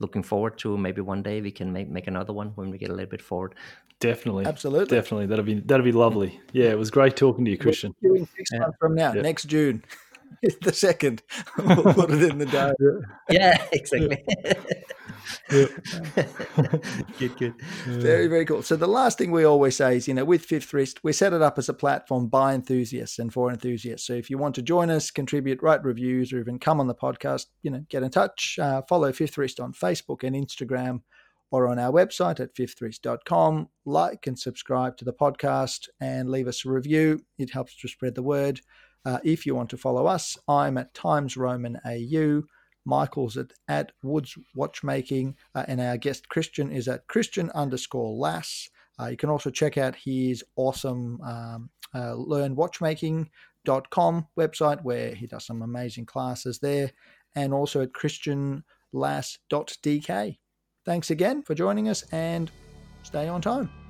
looking 0.00 0.22
forward 0.22 0.58
to 0.58 0.76
maybe 0.76 1.00
one 1.00 1.22
day 1.22 1.40
we 1.40 1.50
can 1.50 1.72
make 1.72 1.88
make 1.88 2.06
another 2.06 2.32
one 2.32 2.48
when 2.56 2.70
we 2.70 2.78
get 2.78 2.90
a 2.90 2.94
little 2.94 3.10
bit 3.10 3.22
forward. 3.22 3.54
Definitely, 4.00 4.44
absolutely, 4.44 4.96
definitely. 4.96 5.26
That'll 5.26 5.44
be 5.44 5.60
that'll 5.60 5.84
be 5.84 5.92
lovely. 5.92 6.40
Yeah, 6.52 6.70
it 6.70 6.78
was 6.78 6.90
great 6.90 7.16
talking 7.16 7.44
to 7.44 7.50
you, 7.50 7.58
Christian. 7.58 7.94
Six 8.36 8.50
yeah. 8.52 8.60
months 8.60 8.76
from 8.80 8.94
now, 8.94 9.12
yeah. 9.12 9.22
next 9.22 9.44
June. 9.44 9.82
the 10.62 10.72
second. 10.72 11.22
we'll 11.58 11.94
put 11.94 12.10
it 12.10 12.22
in 12.22 12.38
the 12.38 12.46
diary. 12.46 13.02
Yeah, 13.30 13.64
exactly. 13.72 14.24
good, 17.18 17.36
good. 17.38 17.54
Very, 17.86 18.26
very 18.26 18.44
cool. 18.44 18.62
So 18.62 18.76
the 18.76 18.86
last 18.86 19.18
thing 19.18 19.30
we 19.30 19.44
always 19.44 19.76
say 19.76 19.96
is, 19.96 20.08
you 20.08 20.14
know, 20.14 20.24
with 20.24 20.44
Fifth 20.44 20.72
Wrist, 20.72 21.02
we 21.02 21.12
set 21.12 21.32
it 21.32 21.42
up 21.42 21.58
as 21.58 21.68
a 21.68 21.74
platform 21.74 22.28
by 22.28 22.54
enthusiasts 22.54 23.18
and 23.18 23.32
for 23.32 23.50
enthusiasts. 23.50 24.06
So 24.06 24.14
if 24.14 24.30
you 24.30 24.38
want 24.38 24.54
to 24.56 24.62
join 24.62 24.90
us, 24.90 25.10
contribute, 25.10 25.62
write 25.62 25.84
reviews, 25.84 26.32
or 26.32 26.40
even 26.40 26.58
come 26.58 26.80
on 26.80 26.86
the 26.86 26.94
podcast, 26.94 27.46
you 27.62 27.70
know, 27.70 27.84
get 27.88 28.02
in 28.02 28.10
touch. 28.10 28.58
Uh, 28.60 28.82
follow 28.88 29.12
Fifth 29.12 29.38
Wrist 29.38 29.60
on 29.60 29.72
Facebook 29.72 30.22
and 30.22 30.36
Instagram 30.36 31.00
or 31.50 31.68
on 31.68 31.78
our 31.78 31.92
website 31.92 32.40
at 32.40 32.54
fifthwrist.com. 32.54 33.68
Like 33.84 34.26
and 34.26 34.38
subscribe 34.38 34.96
to 34.96 35.04
the 35.04 35.12
podcast 35.12 35.88
and 36.00 36.28
leave 36.28 36.48
us 36.48 36.64
a 36.64 36.70
review. 36.70 37.20
It 37.38 37.50
helps 37.50 37.76
to 37.76 37.88
spread 37.88 38.16
the 38.16 38.22
word. 38.22 38.60
Uh, 39.04 39.18
if 39.24 39.46
you 39.46 39.54
want 39.54 39.70
to 39.70 39.76
follow 39.76 40.06
us, 40.06 40.36
I'm 40.48 40.78
at 40.78 40.94
Times 40.94 41.36
Roman 41.36 41.78
AU. 41.86 42.42
Michael's 42.84 43.36
at, 43.36 43.52
at 43.68 43.92
Woods 44.02 44.36
Watchmaking, 44.54 45.36
uh, 45.54 45.64
and 45.68 45.80
our 45.80 45.96
guest 45.96 46.28
Christian 46.28 46.70
is 46.70 46.86
at 46.88 47.06
Christian 47.08 47.50
underscore 47.50 48.14
Lass. 48.14 48.68
Uh, 49.00 49.06
you 49.06 49.16
can 49.16 49.30
also 49.30 49.50
check 49.50 49.78
out 49.78 49.96
his 49.96 50.44
awesome 50.56 51.20
um, 51.22 51.70
uh, 51.94 52.14
learnwatchmaking.com 52.14 54.26
website 54.38 54.82
where 54.82 55.14
he 55.14 55.26
does 55.26 55.46
some 55.46 55.62
amazing 55.62 56.04
classes 56.06 56.58
there, 56.58 56.90
and 57.34 57.54
also 57.54 57.82
at 57.82 57.92
christianlass.dk. 57.92 60.38
Thanks 60.84 61.10
again 61.10 61.42
for 61.42 61.54
joining 61.54 61.88
us 61.88 62.04
and 62.12 62.50
stay 63.02 63.26
on 63.28 63.40
time. 63.40 63.83